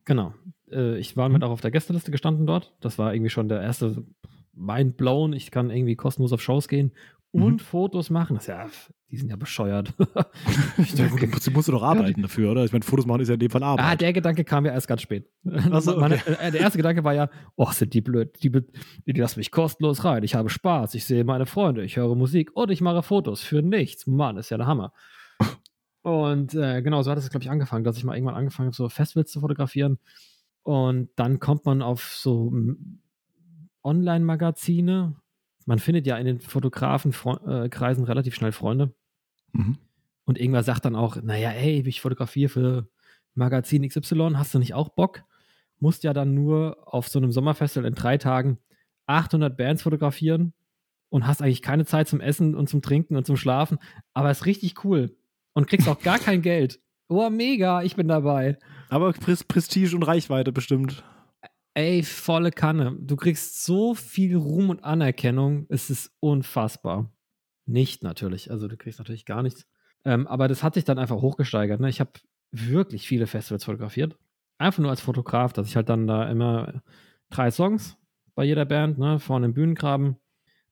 Genau. 0.05 0.33
Äh, 0.71 0.97
ich 0.97 1.15
war 1.15 1.29
mit 1.29 1.43
auch 1.43 1.51
auf 1.51 1.61
der 1.61 1.71
Gästeliste 1.71 2.11
gestanden 2.11 2.47
dort. 2.47 2.75
Das 2.81 2.97
war 2.97 3.13
irgendwie 3.13 3.29
schon 3.29 3.47
der 3.47 3.61
erste 3.61 4.03
Mindblown. 4.53 5.33
Ich 5.33 5.51
kann 5.51 5.69
irgendwie 5.69 5.95
kostenlos 5.95 6.33
auf 6.33 6.41
Shows 6.41 6.67
gehen 6.67 6.91
und 7.31 7.53
mhm. 7.53 7.59
Fotos 7.59 8.09
machen. 8.09 8.35
Das 8.35 8.47
ja, 8.47 8.67
die 9.09 9.17
sind 9.17 9.29
ja 9.29 9.35
bescheuert. 9.35 9.93
ich 10.77 10.93
denke, 10.93 11.27
Prinzip 11.27 11.53
musst 11.53 11.67
du 11.67 11.71
doch 11.71 11.83
arbeiten 11.83 12.21
dafür, 12.21 12.51
oder? 12.51 12.65
Ich 12.65 12.71
meine, 12.71 12.83
Fotos 12.83 13.05
machen 13.05 13.21
ist 13.21 13.29
ja 13.29 13.35
in 13.35 13.39
dem 13.39 13.49
Fall 13.49 13.63
Arbeit. 13.63 13.85
Ah, 13.85 13.95
der 13.95 14.13
Gedanke 14.13 14.43
kam 14.43 14.65
ja 14.65 14.73
erst 14.73 14.87
ganz 14.87 15.01
spät. 15.01 15.29
Also, 15.71 15.91
okay. 15.91 15.99
Meine, 15.99 16.15
äh, 16.39 16.51
der 16.51 16.61
erste 16.61 16.77
Gedanke 16.77 17.03
war 17.03 17.13
ja, 17.13 17.29
oh, 17.55 17.71
sind 17.71 17.93
die 17.93 18.01
blöd, 18.01 18.41
die, 18.43 18.51
die, 18.51 19.13
die 19.13 19.19
lassen 19.19 19.39
mich 19.39 19.51
kostenlos 19.51 20.03
rein. 20.03 20.23
Ich 20.23 20.35
habe 20.35 20.49
Spaß, 20.49 20.93
ich 20.95 21.05
sehe 21.05 21.23
meine 21.23 21.45
Freunde, 21.45 21.83
ich 21.83 21.97
höre 21.97 22.15
Musik 22.15 22.51
und 22.53 22.69
ich 22.69 22.81
mache 22.81 23.03
Fotos 23.03 23.41
für 23.41 23.61
nichts. 23.61 24.07
Mann, 24.07 24.37
ist 24.37 24.49
ja 24.49 24.57
der 24.57 24.67
Hammer. 24.67 24.93
Und 26.03 26.55
äh, 26.55 26.81
genau, 26.81 27.01
so 27.03 27.11
hat 27.11 27.17
es, 27.17 27.29
glaube 27.29 27.43
ich, 27.43 27.49
angefangen, 27.51 27.83
dass 27.83 27.97
ich 27.97 28.03
mal 28.03 28.15
irgendwann 28.15 28.35
angefangen 28.35 28.67
habe, 28.67 28.75
so 28.75 28.89
Festivals 28.89 29.31
zu 29.31 29.39
fotografieren. 29.39 29.99
Und 30.63 31.09
dann 31.15 31.39
kommt 31.39 31.65
man 31.65 31.81
auf 31.81 32.03
so 32.03 32.51
Online-Magazine, 33.83 35.15
man 35.65 35.79
findet 35.79 36.07
ja 36.07 36.17
in 36.17 36.25
den 36.25 36.39
Fotografenkreisen 36.39 38.03
äh, 38.03 38.07
relativ 38.07 38.35
schnell 38.35 38.51
Freunde. 38.51 38.93
Mhm. 39.53 39.77
Und 40.25 40.39
irgendwer 40.39 40.63
sagt 40.63 40.85
dann 40.85 40.95
auch, 40.95 41.21
naja, 41.21 41.51
ey, 41.51 41.83
ich 41.87 42.01
fotografiere 42.01 42.49
für 42.49 42.89
Magazin 43.33 43.87
XY, 43.87 44.33
hast 44.35 44.53
du 44.53 44.59
nicht 44.59 44.73
auch 44.73 44.89
Bock? 44.89 45.23
Musst 45.79 46.03
ja 46.03 46.13
dann 46.13 46.33
nur 46.33 46.77
auf 46.85 47.07
so 47.07 47.19
einem 47.19 47.31
Sommerfestival 47.31 47.87
in 47.87 47.95
drei 47.95 48.17
Tagen 48.17 48.59
800 49.07 49.57
Bands 49.57 49.81
fotografieren 49.81 50.53
und 51.09 51.27
hast 51.27 51.41
eigentlich 51.41 51.61
keine 51.61 51.85
Zeit 51.85 52.07
zum 52.07 52.21
Essen 52.21 52.55
und 52.55 52.69
zum 52.69 52.81
Trinken 52.81 53.15
und 53.15 53.25
zum 53.25 53.35
Schlafen, 53.35 53.79
aber 54.13 54.31
ist 54.31 54.45
richtig 54.45 54.85
cool 54.85 55.15
und 55.53 55.67
kriegst 55.67 55.87
auch 55.87 56.01
gar 56.01 56.19
kein 56.19 56.41
Geld. 56.41 56.79
Oh, 57.07 57.29
mega, 57.29 57.83
ich 57.83 57.95
bin 57.95 58.07
dabei. 58.07 58.57
Aber 58.89 59.11
Prestige 59.11 59.95
und 59.95 60.03
Reichweite 60.03 60.51
bestimmt. 60.51 61.03
Ey, 61.73 62.03
volle 62.03 62.51
Kanne. 62.51 62.97
Du 62.99 63.15
kriegst 63.15 63.63
so 63.63 63.95
viel 63.95 64.35
Ruhm 64.35 64.69
und 64.69 64.83
Anerkennung. 64.83 65.67
Es 65.69 65.89
ist 65.89 66.11
unfassbar. 66.19 67.11
Nicht 67.65 68.03
natürlich. 68.03 68.51
Also 68.51 68.67
du 68.67 68.75
kriegst 68.75 68.99
natürlich 68.99 69.25
gar 69.25 69.41
nichts. 69.41 69.65
Ähm, 70.03 70.27
aber 70.27 70.49
das 70.49 70.63
hat 70.63 70.73
sich 70.73 70.83
dann 70.83 70.99
einfach 70.99 71.21
hochgesteigert. 71.21 71.79
Ne? 71.79 71.87
Ich 71.89 72.01
habe 72.01 72.11
wirklich 72.51 73.07
viele 73.07 73.25
Festivals 73.25 73.63
fotografiert. 73.63 74.17
Einfach 74.57 74.79
nur 74.79 74.89
als 74.89 75.01
Fotograf, 75.01 75.53
dass 75.53 75.67
ich 75.67 75.75
halt 75.77 75.87
dann 75.87 76.07
da 76.07 76.29
immer 76.29 76.83
drei 77.29 77.49
Songs 77.51 77.97
bei 78.35 78.43
jeder 78.43 78.65
Band, 78.65 78.97
ne, 78.97 79.19
vorne 79.19 79.47
im 79.47 79.53
Bühnengraben. 79.53 80.17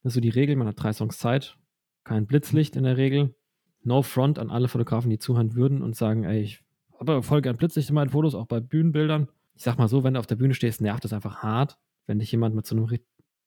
Das 0.03 0.11
ist 0.11 0.15
so 0.15 0.21
die 0.21 0.29
Regel, 0.29 0.55
man 0.55 0.67
hat 0.67 0.81
drei 0.81 0.93
Songs 0.93 1.17
Zeit. 1.17 1.57
Kein 2.03 2.27
Blitzlicht 2.27 2.75
in 2.75 2.83
der 2.83 2.97
Regel. 2.97 3.35
No 3.83 4.01
front 4.01 4.37
an 4.37 4.49
alle 4.49 4.67
Fotografen, 4.67 5.09
die 5.09 5.19
zuhören 5.19 5.55
würden 5.55 5.81
und 5.81 5.95
sagen, 5.95 6.25
ey, 6.25 6.41
ich 6.41 6.63
habe 6.99 7.23
voll 7.23 7.41
gern 7.41 7.57
Blitzlicht 7.57 7.89
in 7.89 7.95
meinen 7.95 8.09
Fotos, 8.09 8.35
auch 8.35 8.47
bei 8.47 8.59
Bühnenbildern 8.59 9.29
ich 9.59 9.65
sag 9.65 9.77
mal 9.77 9.89
so, 9.89 10.05
wenn 10.05 10.13
du 10.13 10.21
auf 10.21 10.25
der 10.25 10.37
Bühne 10.37 10.53
stehst, 10.53 10.79
nervt 10.79 11.03
es 11.03 11.11
einfach 11.11 11.43
hart, 11.43 11.77
wenn 12.07 12.17
dich 12.17 12.31
jemand 12.31 12.55
mit 12.55 12.65
so 12.65 12.77
einem, 12.77 12.87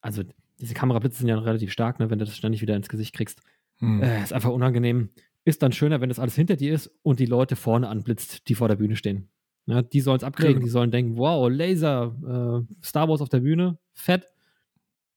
also 0.02 0.22
diese 0.60 0.74
Kamerablitze 0.74 1.20
sind 1.20 1.28
ja 1.28 1.38
relativ 1.38 1.72
stark, 1.72 1.98
ne, 1.98 2.10
wenn 2.10 2.18
du 2.18 2.26
das 2.26 2.36
ständig 2.36 2.60
wieder 2.60 2.76
ins 2.76 2.90
Gesicht 2.90 3.14
kriegst. 3.14 3.40
Hm. 3.78 4.02
Äh, 4.02 4.22
ist 4.22 4.34
einfach 4.34 4.50
unangenehm. 4.50 5.08
Ist 5.46 5.62
dann 5.62 5.72
schöner, 5.72 6.02
wenn 6.02 6.10
das 6.10 6.18
alles 6.18 6.34
hinter 6.34 6.56
dir 6.56 6.74
ist 6.74 6.90
und 7.02 7.18
die 7.18 7.24
Leute 7.24 7.56
vorne 7.56 7.88
anblitzt, 7.88 8.46
die 8.48 8.54
vor 8.54 8.68
der 8.68 8.76
Bühne 8.76 8.94
stehen. 8.94 9.30
Ja, 9.64 9.80
die 9.80 10.02
sollen 10.02 10.18
es 10.18 10.22
abkriegen, 10.22 10.58
ja. 10.58 10.64
die 10.64 10.68
sollen 10.68 10.90
denken, 10.90 11.16
wow, 11.16 11.50
Laser, 11.50 12.14
äh, 12.68 12.84
Star 12.84 13.08
Wars 13.08 13.22
auf 13.22 13.30
der 13.30 13.40
Bühne, 13.40 13.78
fett. 13.94 14.26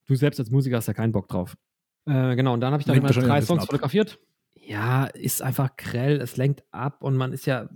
Du 0.06 0.16
selbst 0.16 0.40
als 0.40 0.50
Musiker 0.50 0.78
hast 0.78 0.88
ja 0.88 0.94
keinen 0.94 1.12
Bock 1.12 1.28
drauf. 1.28 1.58
Äh, 2.06 2.38
genau, 2.38 2.54
und 2.54 2.62
dann 2.62 2.72
habe 2.72 2.80
ich 2.80 2.88
dann 2.88 2.96
immer 2.96 3.10
drei 3.10 3.42
Songs 3.42 3.64
ab. 3.64 3.68
fotografiert. 3.68 4.18
Ja, 4.54 5.08
ist 5.08 5.42
einfach 5.42 5.76
grell, 5.76 6.22
es 6.22 6.38
lenkt 6.38 6.64
ab 6.72 7.04
und 7.04 7.18
man 7.18 7.34
ist 7.34 7.46
ja 7.48 7.68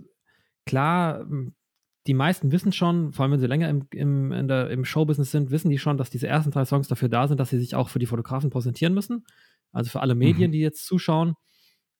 klar, 0.64 1.26
die 2.10 2.14
meisten 2.14 2.50
wissen 2.50 2.72
schon, 2.72 3.12
vor 3.12 3.22
allem 3.22 3.30
wenn 3.30 3.38
sie 3.38 3.46
länger 3.46 3.68
im, 3.68 3.86
im, 3.92 4.48
der, 4.48 4.68
im 4.70 4.84
Showbusiness 4.84 5.30
sind, 5.30 5.52
wissen 5.52 5.70
die 5.70 5.78
schon, 5.78 5.96
dass 5.96 6.10
diese 6.10 6.26
ersten 6.26 6.50
drei 6.50 6.64
Songs 6.64 6.88
dafür 6.88 7.08
da 7.08 7.28
sind, 7.28 7.38
dass 7.38 7.50
sie 7.50 7.58
sich 7.60 7.76
auch 7.76 7.88
für 7.88 8.00
die 8.00 8.06
Fotografen 8.06 8.50
präsentieren 8.50 8.94
müssen. 8.94 9.24
Also 9.70 9.90
für 9.90 10.00
alle 10.00 10.16
Medien, 10.16 10.50
mhm. 10.50 10.52
die 10.54 10.58
jetzt 10.58 10.86
zuschauen. 10.86 11.36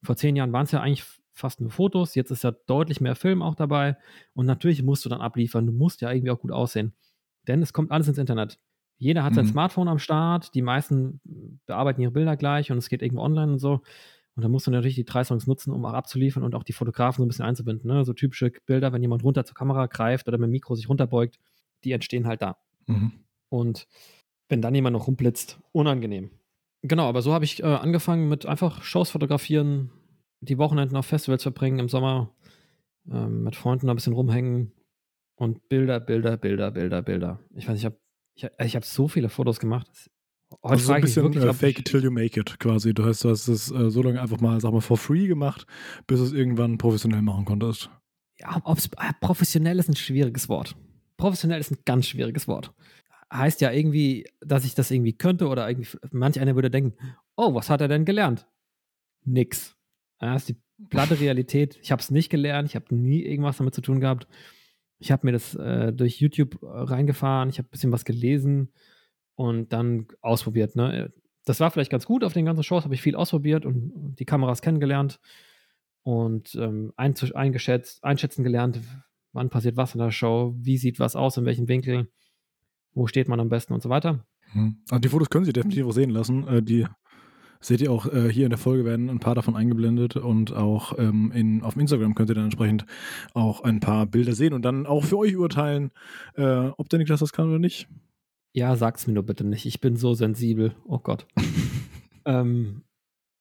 Vor 0.02 0.16
zehn 0.16 0.34
Jahren 0.34 0.52
waren 0.52 0.64
es 0.64 0.72
ja 0.72 0.80
eigentlich 0.80 1.04
fast 1.32 1.60
nur 1.60 1.70
Fotos, 1.70 2.16
jetzt 2.16 2.32
ist 2.32 2.42
ja 2.42 2.50
deutlich 2.66 3.00
mehr 3.00 3.14
Film 3.14 3.40
auch 3.40 3.54
dabei. 3.54 3.98
Und 4.34 4.46
natürlich 4.46 4.82
musst 4.82 5.04
du 5.04 5.08
dann 5.08 5.20
abliefern, 5.20 5.64
du 5.64 5.72
musst 5.72 6.00
ja 6.00 6.10
irgendwie 6.10 6.32
auch 6.32 6.40
gut 6.40 6.50
aussehen. 6.50 6.92
Denn 7.46 7.62
es 7.62 7.72
kommt 7.72 7.92
alles 7.92 8.08
ins 8.08 8.18
Internet. 8.18 8.58
Jeder 8.98 9.22
hat 9.22 9.30
mhm. 9.30 9.36
sein 9.36 9.46
Smartphone 9.46 9.86
am 9.86 10.00
Start, 10.00 10.56
die 10.56 10.62
meisten 10.62 11.20
bearbeiten 11.66 12.00
ihre 12.00 12.10
Bilder 12.10 12.36
gleich 12.36 12.72
und 12.72 12.78
es 12.78 12.88
geht 12.88 13.02
irgendwo 13.02 13.22
online 13.22 13.52
und 13.52 13.58
so. 13.60 13.82
Und 14.36 14.42
da 14.42 14.48
musst 14.48 14.66
du 14.66 14.70
natürlich 14.70 14.94
die 14.94 15.04
drei 15.04 15.24
Songs 15.24 15.46
nutzen, 15.46 15.72
um 15.72 15.84
auch 15.84 15.92
abzuliefern 15.92 16.42
und 16.42 16.54
auch 16.54 16.62
die 16.62 16.72
Fotografen 16.72 17.18
so 17.18 17.24
ein 17.24 17.28
bisschen 17.28 17.44
einzubinden. 17.44 17.90
Ne? 17.90 18.04
So 18.04 18.12
typische 18.12 18.52
Bilder, 18.66 18.92
wenn 18.92 19.02
jemand 19.02 19.24
runter 19.24 19.44
zur 19.44 19.54
Kamera 19.54 19.86
greift 19.86 20.28
oder 20.28 20.38
mit 20.38 20.48
dem 20.48 20.52
Mikro 20.52 20.74
sich 20.74 20.88
runterbeugt, 20.88 21.38
die 21.84 21.92
entstehen 21.92 22.26
halt 22.26 22.42
da. 22.42 22.56
Mhm. 22.86 23.12
Und 23.48 23.86
wenn 24.48 24.62
dann 24.62 24.74
jemand 24.74 24.94
noch 24.94 25.06
rumblitzt, 25.06 25.60
unangenehm. 25.72 26.30
Genau, 26.82 27.08
aber 27.08 27.22
so 27.22 27.34
habe 27.34 27.44
ich 27.44 27.62
äh, 27.62 27.66
angefangen 27.66 28.28
mit 28.28 28.46
einfach 28.46 28.82
Shows 28.82 29.10
fotografieren, 29.10 29.90
die 30.40 30.58
Wochenenden 30.58 30.96
auf 30.96 31.06
Festivals 31.06 31.42
verbringen 31.42 31.78
im 31.78 31.88
Sommer, 31.88 32.34
äh, 33.10 33.26
mit 33.26 33.56
Freunden 33.56 33.90
ein 33.90 33.96
bisschen 33.96 34.14
rumhängen 34.14 34.72
und 35.36 35.68
Bilder, 35.68 36.00
Bilder, 36.00 36.36
Bilder, 36.36 36.70
Bilder, 36.70 37.02
Bilder. 37.02 37.40
Ich 37.54 37.68
weiß, 37.68 37.78
ich 37.78 37.84
habe 37.84 37.96
ich, 38.34 38.46
ich 38.58 38.76
hab 38.76 38.84
so 38.84 39.08
viele 39.08 39.28
Fotos 39.28 39.60
gemacht. 39.60 40.10
Heute 40.62 40.72
also 40.72 40.86
so 40.86 40.92
ein 40.92 41.00
bisschen 41.00 41.22
wirklich, 41.22 41.44
äh, 41.44 41.54
fake 41.54 41.78
it 41.78 41.84
till 41.86 42.02
you 42.02 42.10
make 42.10 42.38
it 42.38 42.58
quasi. 42.58 42.92
Du 42.92 43.04
hast, 43.04 43.24
du 43.24 43.30
hast 43.30 43.46
es 43.46 43.70
äh, 43.70 43.90
so 43.90 44.02
lange 44.02 44.20
einfach 44.20 44.40
mal, 44.40 44.60
sag 44.60 44.72
mal, 44.72 44.80
for 44.80 44.98
free 44.98 45.26
gemacht, 45.26 45.64
bis 46.06 46.18
du 46.18 46.24
es 46.24 46.32
irgendwann 46.32 46.76
professionell 46.76 47.22
machen 47.22 47.44
konntest. 47.44 47.88
Ja, 48.38 48.56
äh, 48.56 49.12
professionell 49.20 49.78
ist 49.78 49.88
ein 49.88 49.96
schwieriges 49.96 50.48
Wort. 50.48 50.76
Professionell 51.16 51.60
ist 51.60 51.70
ein 51.70 51.78
ganz 51.84 52.06
schwieriges 52.06 52.48
Wort. 52.48 52.74
Heißt 53.32 53.60
ja 53.60 53.70
irgendwie, 53.70 54.26
dass 54.40 54.64
ich 54.64 54.74
das 54.74 54.90
irgendwie 54.90 55.12
könnte 55.12 55.46
oder 55.46 55.68
irgendwie, 55.68 55.96
manch 56.10 56.40
einer 56.40 56.56
würde 56.56 56.70
denken, 56.70 56.94
oh, 57.36 57.54
was 57.54 57.70
hat 57.70 57.80
er 57.80 57.88
denn 57.88 58.04
gelernt? 58.04 58.48
Nix. 59.24 59.76
Das 60.18 60.42
ist 60.42 60.48
die 60.48 60.86
platte 60.88 61.20
Realität. 61.20 61.78
Ich 61.80 61.92
habe 61.92 62.02
es 62.02 62.10
nicht 62.10 62.28
gelernt, 62.28 62.68
ich 62.68 62.74
habe 62.74 62.92
nie 62.94 63.22
irgendwas 63.22 63.58
damit 63.58 63.74
zu 63.74 63.82
tun 63.82 64.00
gehabt. 64.00 64.26
Ich 64.98 65.12
habe 65.12 65.26
mir 65.26 65.32
das 65.32 65.54
äh, 65.54 65.92
durch 65.92 66.20
YouTube 66.20 66.60
äh, 66.62 66.66
reingefahren, 66.66 67.50
ich 67.50 67.58
habe 67.58 67.68
ein 67.68 67.70
bisschen 67.70 67.92
was 67.92 68.04
gelesen 68.04 68.72
und 69.40 69.72
dann 69.72 70.06
ausprobiert. 70.20 70.76
Ne? 70.76 71.14
Das 71.46 71.60
war 71.60 71.70
vielleicht 71.70 71.90
ganz 71.90 72.04
gut 72.04 72.24
auf 72.24 72.34
den 72.34 72.44
ganzen 72.44 72.62
Shows, 72.62 72.84
habe 72.84 72.94
ich 72.94 73.00
viel 73.00 73.16
ausprobiert 73.16 73.64
und 73.64 74.16
die 74.18 74.26
Kameras 74.26 74.60
kennengelernt 74.60 75.18
und 76.02 76.54
ähm, 76.56 76.92
eingeschätzt, 76.98 78.04
einschätzen 78.04 78.44
gelernt, 78.44 78.80
wann 79.32 79.48
passiert 79.48 79.78
was 79.78 79.94
in 79.94 79.98
der 79.98 80.10
Show, 80.10 80.54
wie 80.58 80.76
sieht 80.76 81.00
was 81.00 81.16
aus, 81.16 81.38
in 81.38 81.46
welchem 81.46 81.68
Winkel, 81.68 82.10
wo 82.92 83.06
steht 83.06 83.28
man 83.28 83.40
am 83.40 83.48
besten 83.48 83.72
und 83.72 83.82
so 83.82 83.88
weiter. 83.88 84.26
Mhm. 84.52 84.76
Also 84.90 85.00
die 85.00 85.08
Fotos 85.08 85.30
können 85.30 85.46
Sie 85.46 85.54
definitiv 85.54 85.86
auch 85.86 85.92
sehen 85.92 86.10
lassen. 86.10 86.46
Äh, 86.46 86.62
die 86.62 86.86
seht 87.60 87.80
ihr 87.80 87.92
auch 87.92 88.12
äh, 88.12 88.30
hier 88.30 88.44
in 88.44 88.50
der 88.50 88.58
Folge, 88.58 88.84
werden 88.84 89.08
ein 89.08 89.20
paar 89.20 89.34
davon 89.34 89.56
eingeblendet 89.56 90.16
und 90.16 90.52
auch 90.52 90.98
ähm, 90.98 91.32
in, 91.34 91.62
auf 91.62 91.78
Instagram 91.78 92.14
könnt 92.14 92.28
ihr 92.28 92.34
dann 92.34 92.44
entsprechend 92.44 92.84
auch 93.32 93.62
ein 93.62 93.80
paar 93.80 94.04
Bilder 94.04 94.34
sehen 94.34 94.52
und 94.52 94.66
dann 94.66 94.84
auch 94.84 95.04
für 95.04 95.16
euch 95.16 95.34
urteilen, 95.34 95.92
äh, 96.34 96.68
ob 96.76 96.90
der 96.90 96.98
Niklas 96.98 97.20
das 97.20 97.32
kann 97.32 97.48
oder 97.48 97.58
nicht. 97.58 97.88
Ja, 98.52 98.74
sag's 98.76 99.06
mir 99.06 99.12
nur 99.12 99.22
bitte 99.22 99.44
nicht. 99.44 99.66
Ich 99.66 99.80
bin 99.80 99.96
so 99.96 100.14
sensibel. 100.14 100.74
Oh 100.84 100.98
Gott. 100.98 101.26
ähm, 102.24 102.82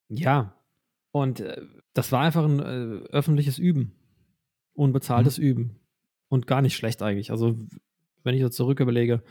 ja. 0.09 0.55
Und 1.11 1.39
äh, 1.39 1.61
das 1.93 2.11
war 2.11 2.21
einfach 2.21 2.45
ein 2.45 2.59
äh, 2.59 3.05
öffentliches 3.09 3.57
Üben. 3.57 3.95
Unbezahltes 4.73 5.39
mhm. 5.39 5.43
Üben. 5.43 5.79
Und 6.29 6.45
gar 6.45 6.61
nicht 6.61 6.75
schlecht 6.75 7.01
eigentlich. 7.01 7.31
Also, 7.31 7.57
wenn 8.23 8.35
ich 8.35 8.41
so 8.41 8.49
zurück 8.49 8.79
überlege, 8.79 9.23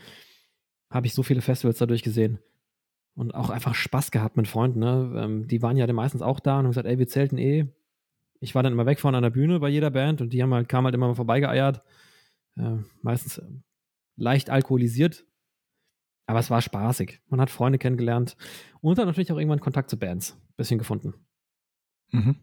habe 0.89 1.07
ich 1.07 1.13
so 1.13 1.23
viele 1.23 1.41
Festivals 1.41 1.77
dadurch 1.77 2.03
gesehen. 2.03 2.39
Und 3.15 3.33
auch 3.33 3.49
einfach 3.49 3.75
Spaß 3.75 4.11
gehabt 4.11 4.37
mit 4.37 4.47
Freunden. 4.47 4.79
Ne? 4.79 5.13
Ähm, 5.15 5.47
die 5.47 5.61
waren 5.61 5.77
ja 5.77 5.91
meistens 5.91 6.21
auch 6.21 6.39
da 6.39 6.59
und 6.59 6.65
haben 6.65 6.71
gesagt, 6.71 6.87
ey, 6.87 6.99
wir 6.99 7.07
zelten 7.07 7.37
eh. 7.37 7.67
Ich 8.41 8.55
war 8.55 8.63
dann 8.63 8.73
immer 8.73 8.85
weg 8.85 8.99
von 8.99 9.15
einer 9.15 9.29
Bühne 9.29 9.59
bei 9.59 9.69
jeder 9.69 9.91
Band 9.91 10.21
und 10.21 10.31
die 10.31 10.41
haben 10.41 10.53
halt, 10.53 10.69
kamen 10.69 10.85
halt 10.85 10.95
immer 10.95 11.07
mal 11.07 11.15
vorbeigeeiert 11.15 11.81
Äh, 12.57 12.77
meistens 13.01 13.41
leicht 14.17 14.49
alkoholisiert. 14.49 15.25
Aber 16.29 16.39
es 16.39 16.49
war 16.49 16.61
spaßig. 16.61 17.21
Man 17.29 17.41
hat 17.41 17.49
Freunde 17.49 17.79
kennengelernt 17.79 18.37
und 18.81 18.97
dann 18.97 19.07
natürlich 19.07 19.31
auch 19.31 19.37
irgendwann 19.37 19.59
Kontakt 19.59 19.89
zu 19.89 19.97
Bands. 19.97 20.37
Bisschen 20.57 20.77
gefunden. 20.77 21.15
Mhm. 22.11 22.35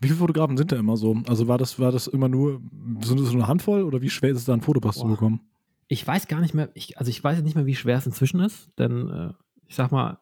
Wie 0.00 0.08
viele 0.08 0.18
Fotografen 0.18 0.56
sind 0.56 0.70
da 0.70 0.76
immer 0.76 0.96
so? 0.96 1.16
Also 1.26 1.48
war 1.48 1.58
das, 1.58 1.78
war 1.78 1.90
das 1.90 2.06
immer 2.06 2.28
nur, 2.28 2.62
sind 3.00 3.20
das 3.20 3.28
so 3.28 3.34
eine 3.34 3.48
Handvoll 3.48 3.82
oder 3.82 4.00
wie 4.00 4.10
schwer 4.10 4.30
ist 4.30 4.38
es 4.38 4.44
da 4.44 4.52
einen 4.52 4.62
Fotopass 4.62 4.96
Boah. 4.96 5.02
zu 5.02 5.08
bekommen? 5.08 5.40
Ich 5.88 6.06
weiß 6.06 6.28
gar 6.28 6.40
nicht 6.40 6.54
mehr, 6.54 6.70
ich, 6.74 6.98
also 6.98 7.10
ich 7.10 7.22
weiß 7.22 7.42
nicht 7.42 7.56
mehr, 7.56 7.66
wie 7.66 7.74
schwer 7.74 7.98
es 7.98 8.06
inzwischen 8.06 8.40
ist, 8.40 8.70
denn 8.78 9.08
äh, 9.08 9.32
ich 9.66 9.74
sag 9.74 9.90
mal, 9.90 10.20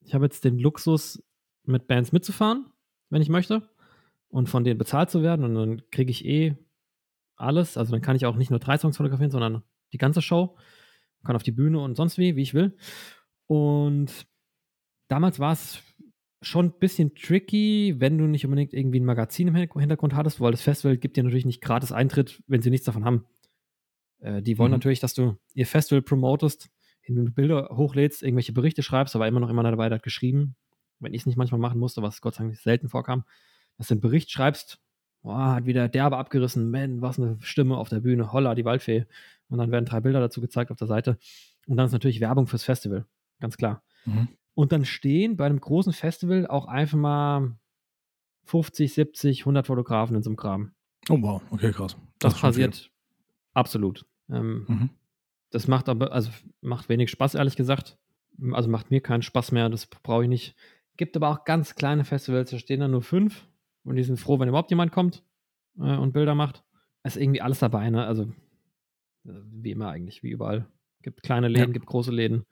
ich 0.00 0.14
habe 0.14 0.24
jetzt 0.24 0.44
den 0.44 0.58
Luxus, 0.58 1.22
mit 1.64 1.86
Bands 1.86 2.10
mitzufahren, 2.12 2.66
wenn 3.10 3.22
ich 3.22 3.28
möchte, 3.28 3.68
und 4.28 4.48
von 4.48 4.64
denen 4.64 4.78
bezahlt 4.78 5.10
zu 5.10 5.22
werden 5.22 5.44
und 5.44 5.54
dann 5.54 5.82
kriege 5.90 6.10
ich 6.10 6.24
eh 6.24 6.56
alles. 7.36 7.76
Also 7.76 7.92
dann 7.92 8.02
kann 8.02 8.16
ich 8.16 8.26
auch 8.26 8.36
nicht 8.36 8.50
nur 8.50 8.58
drei 8.58 8.76
Songs 8.76 8.96
fotografieren, 8.96 9.30
sondern 9.30 9.62
die 9.92 9.98
ganze 9.98 10.22
Show. 10.22 10.56
Kann 11.24 11.36
auf 11.36 11.42
die 11.42 11.52
Bühne 11.52 11.80
und 11.80 11.96
sonst 11.96 12.18
wie, 12.18 12.36
wie 12.36 12.42
ich 12.42 12.54
will. 12.54 12.76
Und 13.46 14.26
damals 15.08 15.38
war 15.38 15.52
es 15.52 15.82
schon 16.42 16.66
ein 16.66 16.78
bisschen 16.78 17.14
tricky, 17.14 17.96
wenn 17.98 18.16
du 18.16 18.24
nicht 18.24 18.44
unbedingt 18.44 18.72
irgendwie 18.72 19.00
ein 19.00 19.04
Magazin 19.04 19.48
im 19.48 19.54
Hintergrund 19.54 20.14
hattest, 20.14 20.40
weil 20.40 20.52
das 20.52 20.62
Festival 20.62 20.96
gibt 20.96 21.16
dir 21.16 21.22
natürlich 21.22 21.44
nicht 21.44 21.60
gratis 21.60 21.92
Eintritt, 21.92 22.42
wenn 22.46 22.62
sie 22.62 22.70
nichts 22.70 22.86
davon 22.86 23.04
haben. 23.04 23.26
Äh, 24.20 24.42
die 24.42 24.58
wollen 24.58 24.70
mhm. 24.70 24.76
natürlich, 24.76 25.00
dass 25.00 25.14
du 25.14 25.36
ihr 25.54 25.66
Festival 25.66 26.02
promotest, 26.02 26.70
indem 27.02 27.26
du 27.26 27.32
Bilder 27.32 27.68
hochlädst, 27.72 28.22
irgendwelche 28.22 28.52
Berichte 28.52 28.82
schreibst, 28.82 29.14
aber 29.14 29.28
immer 29.28 29.40
noch 29.40 29.50
immer 29.50 29.62
dabei 29.62 29.90
hat 29.90 30.02
geschrieben, 30.02 30.56
wenn 30.98 31.12
ich 31.12 31.22
es 31.22 31.26
nicht 31.26 31.36
manchmal 31.36 31.60
machen 31.60 31.78
musste, 31.78 32.02
was 32.02 32.20
Gott 32.20 32.34
sei 32.34 32.44
Dank 32.44 32.56
selten 32.56 32.88
vorkam, 32.88 33.24
dass 33.76 33.88
du 33.88 33.94
einen 33.94 34.00
Bericht 34.00 34.30
schreibst, 34.30 34.80
boah, 35.22 35.54
hat 35.54 35.66
wieder 35.66 35.88
derbe 35.88 36.16
abgerissen, 36.16 36.70
man, 36.70 37.02
was 37.02 37.18
eine 37.18 37.36
Stimme 37.40 37.76
auf 37.76 37.88
der 37.88 38.00
Bühne, 38.00 38.32
holla, 38.32 38.54
die 38.54 38.64
Waldfee. 38.64 39.06
Und 39.48 39.58
dann 39.58 39.70
werden 39.70 39.84
drei 39.84 40.00
Bilder 40.00 40.20
dazu 40.20 40.40
gezeigt 40.40 40.70
auf 40.70 40.78
der 40.78 40.86
Seite. 40.86 41.18
Und 41.66 41.76
dann 41.76 41.86
ist 41.86 41.92
natürlich 41.92 42.20
Werbung 42.20 42.46
fürs 42.46 42.64
Festival, 42.64 43.06
ganz 43.40 43.56
klar. 43.56 43.82
Mhm. 44.04 44.28
Und 44.54 44.72
dann 44.72 44.84
stehen 44.84 45.36
bei 45.36 45.46
einem 45.46 45.60
großen 45.60 45.92
Festival 45.92 46.46
auch 46.46 46.66
einfach 46.66 46.98
mal 46.98 47.56
50, 48.44 48.92
70, 48.92 49.40
100 49.42 49.66
Fotografen 49.66 50.16
in 50.16 50.22
so 50.22 50.30
einem 50.30 50.36
Kram. 50.36 50.72
Oh 51.08 51.20
wow, 51.20 51.42
okay, 51.50 51.72
krass. 51.72 51.96
Das, 52.18 52.32
das 52.32 52.40
passiert 52.40 52.90
absolut. 53.54 54.06
Ähm, 54.28 54.64
mhm. 54.68 54.90
Das 55.50 55.66
macht 55.68 55.88
aber, 55.88 56.12
also 56.12 56.30
macht 56.60 56.88
wenig 56.88 57.10
Spaß, 57.10 57.34
ehrlich 57.34 57.56
gesagt. 57.56 57.98
Also 58.52 58.68
macht 58.70 58.90
mir 58.90 59.00
keinen 59.00 59.22
Spaß 59.22 59.52
mehr, 59.52 59.68
das 59.68 59.86
brauche 59.86 60.22
ich 60.24 60.28
nicht. 60.28 60.54
Gibt 60.96 61.16
aber 61.16 61.28
auch 61.28 61.44
ganz 61.44 61.74
kleine 61.74 62.04
Festivals, 62.04 62.50
da 62.50 62.58
stehen 62.58 62.80
dann 62.80 62.92
nur 62.92 63.02
fünf 63.02 63.46
und 63.84 63.96
die 63.96 64.02
sind 64.02 64.18
froh, 64.18 64.38
wenn 64.38 64.48
überhaupt 64.48 64.70
jemand 64.70 64.92
kommt 64.92 65.24
äh, 65.78 65.96
und 65.96 66.12
Bilder 66.12 66.34
macht. 66.34 66.64
Es 67.02 67.16
ist 67.16 67.22
irgendwie 67.22 67.40
alles 67.40 67.58
dabei, 67.58 67.90
ne? 67.90 68.04
Also 68.04 68.32
wie 69.24 69.70
immer 69.70 69.90
eigentlich, 69.90 70.22
wie 70.22 70.30
überall. 70.30 70.66
Gibt 71.02 71.22
kleine 71.22 71.48
Läden, 71.48 71.68
ja. 71.68 71.72
gibt 71.72 71.86
große 71.86 72.10
Läden. 72.10 72.44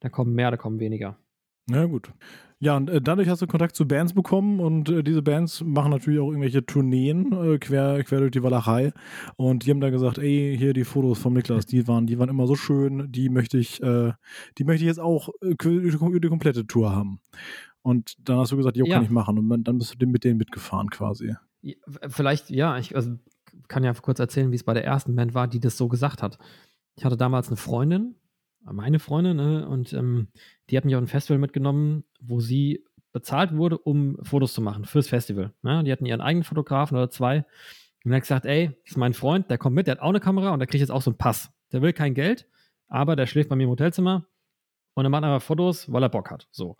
Da 0.00 0.08
kommen 0.08 0.34
mehr, 0.34 0.50
da 0.50 0.56
kommen 0.56 0.80
weniger. 0.80 1.18
Ja, 1.70 1.84
gut. 1.84 2.12
Ja, 2.60 2.76
und 2.76 2.90
äh, 2.90 3.00
dadurch 3.00 3.28
hast 3.28 3.40
du 3.40 3.46
Kontakt 3.46 3.76
zu 3.76 3.86
Bands 3.86 4.14
bekommen 4.14 4.58
und 4.58 4.88
äh, 4.88 5.04
diese 5.04 5.22
Bands 5.22 5.62
machen 5.62 5.92
natürlich 5.92 6.18
auch 6.18 6.28
irgendwelche 6.28 6.66
Tourneen 6.66 7.32
äh, 7.32 7.58
quer, 7.58 8.02
quer 8.02 8.18
durch 8.18 8.32
die 8.32 8.42
Walachei. 8.42 8.92
Und 9.36 9.64
die 9.64 9.70
haben 9.70 9.80
dann 9.80 9.92
gesagt, 9.92 10.18
ey, 10.18 10.56
hier 10.58 10.72
die 10.72 10.84
Fotos 10.84 11.20
vom 11.20 11.34
Niklas, 11.34 11.66
die 11.66 11.86
waren, 11.86 12.06
die 12.06 12.18
waren 12.18 12.28
immer 12.28 12.48
so 12.48 12.56
schön, 12.56 13.12
die 13.12 13.28
möchte 13.28 13.58
ich, 13.58 13.80
äh, 13.82 14.12
die 14.56 14.64
möchte 14.64 14.82
ich 14.82 14.88
jetzt 14.88 14.98
auch 14.98 15.28
äh, 15.40 15.54
die, 15.54 16.20
die 16.20 16.28
komplette 16.28 16.66
Tour 16.66 16.90
haben. 16.90 17.20
Und 17.88 18.28
dann 18.28 18.36
hast 18.36 18.52
du 18.52 18.56
gesagt, 18.58 18.76
jo, 18.76 18.84
ja. 18.84 18.96
kann 18.96 19.04
ich 19.04 19.08
machen. 19.08 19.38
Und 19.38 19.64
dann 19.64 19.78
bist 19.78 19.96
du 19.98 20.06
mit 20.06 20.22
denen 20.22 20.36
mitgefahren 20.36 20.90
quasi. 20.90 21.34
Vielleicht, 22.06 22.50
ja, 22.50 22.76
ich 22.76 22.94
also, 22.94 23.16
kann 23.66 23.82
ja 23.82 23.94
kurz 23.94 24.18
erzählen, 24.18 24.52
wie 24.52 24.56
es 24.56 24.64
bei 24.64 24.74
der 24.74 24.84
ersten 24.84 25.16
Band 25.16 25.32
war, 25.32 25.48
die 25.48 25.58
das 25.58 25.78
so 25.78 25.88
gesagt 25.88 26.22
hat. 26.22 26.38
Ich 26.96 27.06
hatte 27.06 27.16
damals 27.16 27.48
eine 27.48 27.56
Freundin, 27.56 28.14
meine 28.60 28.98
Freundin, 28.98 29.38
ne, 29.38 29.66
und 29.66 29.94
ähm, 29.94 30.28
die 30.68 30.76
hat 30.76 30.84
mich 30.84 30.96
auf 30.96 31.02
ein 31.02 31.08
Festival 31.08 31.38
mitgenommen, 31.38 32.04
wo 32.20 32.40
sie 32.40 32.84
bezahlt 33.12 33.56
wurde, 33.56 33.78
um 33.78 34.18
Fotos 34.22 34.52
zu 34.52 34.60
machen 34.60 34.84
fürs 34.84 35.08
Festival. 35.08 35.54
Ne? 35.62 35.82
Die 35.82 35.90
hatten 35.90 36.04
ihren 36.04 36.20
eigenen 36.20 36.44
Fotografen 36.44 36.94
oder 36.94 37.08
zwei. 37.08 37.46
Und 38.04 38.12
er 38.12 38.16
hat 38.16 38.22
gesagt, 38.22 38.44
ey, 38.44 38.78
das 38.82 38.90
ist 38.90 38.96
mein 38.98 39.14
Freund, 39.14 39.48
der 39.48 39.56
kommt 39.56 39.76
mit, 39.76 39.86
der 39.86 39.92
hat 39.92 40.02
auch 40.02 40.10
eine 40.10 40.20
Kamera 40.20 40.50
und 40.50 40.58
der 40.58 40.66
kriegt 40.66 40.80
jetzt 40.80 40.90
auch 40.90 41.00
so 41.00 41.10
einen 41.10 41.16
Pass. 41.16 41.50
Der 41.72 41.80
will 41.80 41.94
kein 41.94 42.12
Geld, 42.12 42.46
aber 42.86 43.16
der 43.16 43.24
schläft 43.24 43.48
bei 43.48 43.56
mir 43.56 43.64
im 43.64 43.70
Hotelzimmer 43.70 44.26
und 44.92 45.06
er 45.06 45.08
macht 45.08 45.24
einfach 45.24 45.40
Fotos, 45.40 45.90
weil 45.90 46.02
er 46.02 46.10
Bock 46.10 46.30
hat. 46.30 46.48
So. 46.50 46.76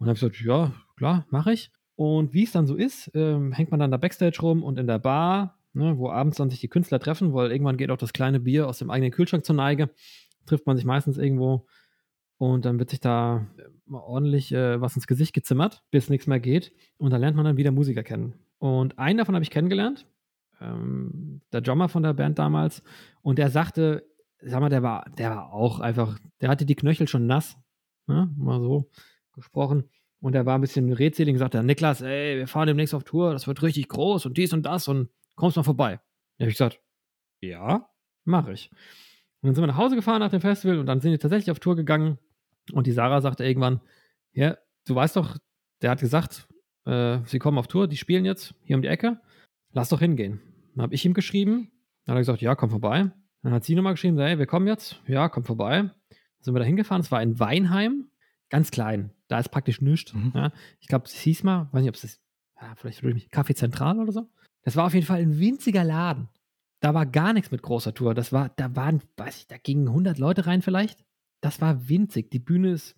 Und 0.00 0.06
habe 0.06 0.14
ich 0.14 0.20
gesagt, 0.20 0.40
ja, 0.40 0.72
klar, 0.96 1.26
mache 1.30 1.52
ich. 1.52 1.70
Und 1.94 2.32
wie 2.32 2.44
es 2.44 2.52
dann 2.52 2.66
so 2.66 2.74
ist, 2.74 3.10
ähm, 3.14 3.52
hängt 3.52 3.70
man 3.70 3.78
dann 3.78 3.90
da 3.90 3.98
Backstage 3.98 4.38
rum 4.40 4.62
und 4.62 4.78
in 4.78 4.86
der 4.86 4.98
Bar, 4.98 5.58
ne, 5.74 5.98
wo 5.98 6.10
abends 6.10 6.38
dann 6.38 6.48
sich 6.48 6.60
die 6.60 6.68
Künstler 6.68 6.98
treffen, 6.98 7.34
weil 7.34 7.52
irgendwann 7.52 7.76
geht 7.76 7.90
auch 7.90 7.98
das 7.98 8.14
kleine 8.14 8.40
Bier 8.40 8.66
aus 8.66 8.78
dem 8.78 8.90
eigenen 8.90 9.12
Kühlschrank 9.12 9.44
zur 9.44 9.54
Neige, 9.54 9.90
trifft 10.46 10.66
man 10.66 10.76
sich 10.76 10.86
meistens 10.86 11.18
irgendwo 11.18 11.66
und 12.38 12.64
dann 12.64 12.78
wird 12.78 12.88
sich 12.88 13.00
da 13.00 13.46
mal 13.84 14.00
ordentlich 14.00 14.50
äh, 14.52 14.80
was 14.80 14.96
ins 14.96 15.06
Gesicht 15.06 15.34
gezimmert, 15.34 15.82
bis 15.90 16.08
nichts 16.08 16.26
mehr 16.26 16.40
geht. 16.40 16.72
Und 16.96 17.10
dann 17.10 17.20
lernt 17.20 17.36
man 17.36 17.44
dann 17.44 17.58
wieder 17.58 17.70
Musiker 17.70 18.02
kennen. 18.02 18.32
Und 18.58 18.98
einen 18.98 19.18
davon 19.18 19.34
habe 19.34 19.42
ich 19.42 19.50
kennengelernt, 19.50 20.06
ähm, 20.58 21.42
der 21.52 21.60
Drummer 21.60 21.90
von 21.90 22.02
der 22.02 22.14
Band 22.14 22.38
damals. 22.38 22.82
Und 23.20 23.38
der 23.38 23.50
sagte, 23.50 24.06
sag 24.40 24.60
mal, 24.60 24.70
der 24.70 24.82
war, 24.82 25.10
der 25.18 25.30
war 25.36 25.52
auch 25.52 25.80
einfach, 25.80 26.18
der 26.40 26.48
hatte 26.48 26.64
die 26.64 26.76
Knöchel 26.76 27.08
schon 27.08 27.26
nass, 27.26 27.58
ne? 28.06 28.32
mal 28.38 28.58
so 28.58 28.88
gesprochen. 29.40 29.90
Und 30.20 30.34
er 30.34 30.44
war 30.46 30.56
ein 30.56 30.60
bisschen 30.60 30.92
redselig 30.92 31.34
und 31.34 31.38
sagte, 31.38 31.62
Niklas, 31.62 32.02
ey, 32.02 32.38
wir 32.38 32.46
fahren 32.46 32.66
demnächst 32.66 32.94
auf 32.94 33.04
Tour, 33.04 33.32
das 33.32 33.46
wird 33.46 33.62
richtig 33.62 33.88
groß 33.88 34.26
und 34.26 34.36
dies 34.36 34.52
und 34.52 34.64
das 34.64 34.86
und 34.86 35.08
kommst 35.34 35.56
mal 35.56 35.62
vorbei. 35.62 36.00
Da 36.36 36.44
habe 36.44 36.50
ich 36.50 36.56
gesagt, 36.56 36.80
ja, 37.40 37.88
mache 38.24 38.52
ich. 38.52 38.70
Und 39.40 39.48
dann 39.48 39.54
sind 39.54 39.62
wir 39.62 39.68
nach 39.68 39.78
Hause 39.78 39.96
gefahren 39.96 40.20
nach 40.20 40.30
dem 40.30 40.42
Festival 40.42 40.78
und 40.78 40.86
dann 40.86 41.00
sind 41.00 41.12
wir 41.12 41.18
tatsächlich 41.18 41.50
auf 41.50 41.58
Tour 41.58 41.74
gegangen 41.74 42.18
und 42.72 42.86
die 42.86 42.92
Sarah 42.92 43.20
sagte 43.22 43.44
irgendwann, 43.44 43.80
ja, 44.32 44.58
du 44.86 44.94
weißt 44.94 45.16
doch, 45.16 45.38
der 45.80 45.90
hat 45.90 46.00
gesagt, 46.00 46.46
äh, 46.84 47.18
sie 47.24 47.38
kommen 47.38 47.58
auf 47.58 47.66
Tour, 47.66 47.88
die 47.88 47.96
spielen 47.96 48.24
jetzt 48.24 48.54
hier 48.62 48.76
um 48.76 48.82
die 48.82 48.88
Ecke, 48.88 49.20
lass 49.72 49.88
doch 49.88 50.00
hingehen. 50.00 50.40
Dann 50.74 50.82
habe 50.82 50.94
ich 50.94 51.04
ihm 51.04 51.14
geschrieben, 51.14 51.70
dann 52.04 52.14
hat 52.14 52.18
er 52.18 52.20
gesagt, 52.20 52.42
ja, 52.42 52.54
komm 52.54 52.70
vorbei. 52.70 53.10
Dann 53.42 53.52
hat 53.52 53.64
sie 53.64 53.74
nochmal 53.74 53.94
geschrieben, 53.94 54.18
hey, 54.18 54.38
wir 54.38 54.46
kommen 54.46 54.66
jetzt, 54.66 55.00
ja, 55.06 55.28
komm 55.30 55.44
vorbei. 55.44 55.82
Dann 55.82 55.92
sind 56.40 56.54
wir 56.54 56.60
da 56.60 56.66
hingefahren, 56.66 57.00
es 57.00 57.10
war 57.10 57.22
in 57.22 57.40
Weinheim, 57.40 58.10
ganz 58.50 58.70
klein, 58.70 59.12
da 59.30 59.38
ist 59.38 59.50
praktisch 59.50 59.80
nichts. 59.80 60.12
Mhm. 60.12 60.32
Ja. 60.34 60.52
Ich 60.80 60.88
glaube, 60.88 61.06
es 61.06 61.12
hieß 61.12 61.42
mal, 61.44 61.68
weiß 61.72 61.82
nicht, 61.82 61.90
ob 61.90 61.96
es 61.96 62.04
ist, 62.04 62.20
ja, 62.60 62.74
vielleicht 62.76 63.02
mich, 63.02 63.28
Café 63.28 63.54
Zentral 63.54 63.98
oder 63.98 64.12
so. 64.12 64.28
Das 64.62 64.76
war 64.76 64.86
auf 64.86 64.94
jeden 64.94 65.06
Fall 65.06 65.20
ein 65.20 65.38
winziger 65.38 65.84
Laden. 65.84 66.28
Da 66.80 66.94
war 66.94 67.06
gar 67.06 67.32
nichts 67.32 67.50
mit 67.50 67.62
großer 67.62 67.94
Tour. 67.94 68.14
Das 68.14 68.32
war, 68.32 68.50
da 68.50 68.74
waren, 68.76 69.02
weiß 69.16 69.38
ich, 69.38 69.46
da 69.46 69.56
gingen 69.58 69.88
100 69.88 70.18
Leute 70.18 70.46
rein 70.46 70.62
vielleicht 70.62 71.04
das 71.40 71.60
war 71.60 71.88
winzig. 71.88 72.30
Die 72.30 72.38
Bühne 72.38 72.72
ist 72.72 72.96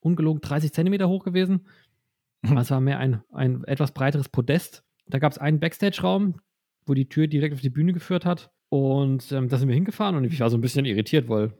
ungelogen 0.00 0.40
30 0.40 0.72
Zentimeter 0.72 1.08
hoch 1.08 1.24
gewesen. 1.24 1.66
Mhm. 2.42 2.56
Es 2.58 2.70
war 2.70 2.80
mehr 2.80 2.98
ein, 2.98 3.22
ein 3.32 3.64
etwas 3.64 3.92
breiteres 3.92 4.28
Podest. 4.28 4.84
Da 5.06 5.18
gab 5.18 5.32
es 5.32 5.38
einen 5.38 5.60
Backstage-Raum, 5.60 6.40
wo 6.86 6.94
die 6.94 7.08
Tür 7.08 7.26
direkt 7.26 7.54
auf 7.54 7.60
die 7.60 7.70
Bühne 7.70 7.92
geführt 7.92 8.24
hat. 8.24 8.50
Und 8.68 9.32
ähm, 9.32 9.48
da 9.48 9.56
sind 9.56 9.68
wir 9.68 9.74
hingefahren 9.74 10.16
und 10.16 10.24
ich 10.24 10.40
war 10.40 10.50
so 10.50 10.58
ein 10.58 10.60
bisschen 10.60 10.84
irritiert, 10.84 11.28
weil, 11.28 11.54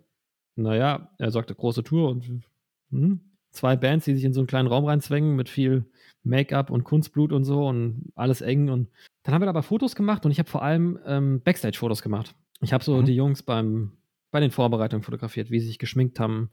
naja, 0.57 1.11
er 1.17 1.31
sagte 1.31 1.55
große 1.55 1.83
Tour 1.83 2.11
und 2.11 2.43
hm, 2.91 3.21
zwei 3.59 3.77
Bands, 3.77 4.05
die 4.05 4.15
sich 4.15 4.25
in 4.25 4.33
so 4.33 4.41
einen 4.41 4.47
kleinen 4.47 4.69
Raum 4.69 4.85
reinzwängen 4.85 5.37
mit 5.37 5.49
viel 5.49 5.85
Make-up 6.23 6.71
und 6.71 6.85
Kunstblut 6.85 7.33
und 7.33 7.45
so 7.45 7.67
und 7.67 8.13
alles 8.15 8.41
eng. 8.41 8.69
Und 8.69 8.89
dann 9.23 9.35
haben 9.35 9.43
wir 9.43 9.49
aber 9.49 9.63
Fotos 9.63 9.95
gemacht 9.95 10.25
und 10.25 10.31
ich 10.31 10.39
habe 10.39 10.49
vor 10.49 10.63
allem 10.63 10.99
ähm, 11.05 11.41
Backstage-Fotos 11.43 12.03
gemacht. 12.03 12.35
Ich 12.61 12.73
habe 12.73 12.85
so 12.85 12.97
mhm. 12.97 13.05
die 13.05 13.15
Jungs 13.15 13.43
beim 13.43 13.93
bei 14.31 14.41
den 14.41 14.51
Vorbereitungen 14.51 15.03
fotografiert, 15.03 15.51
wie 15.51 15.61
sie 15.61 15.69
sich 15.69 15.79
geschminkt 15.79 16.21
haben, 16.21 16.51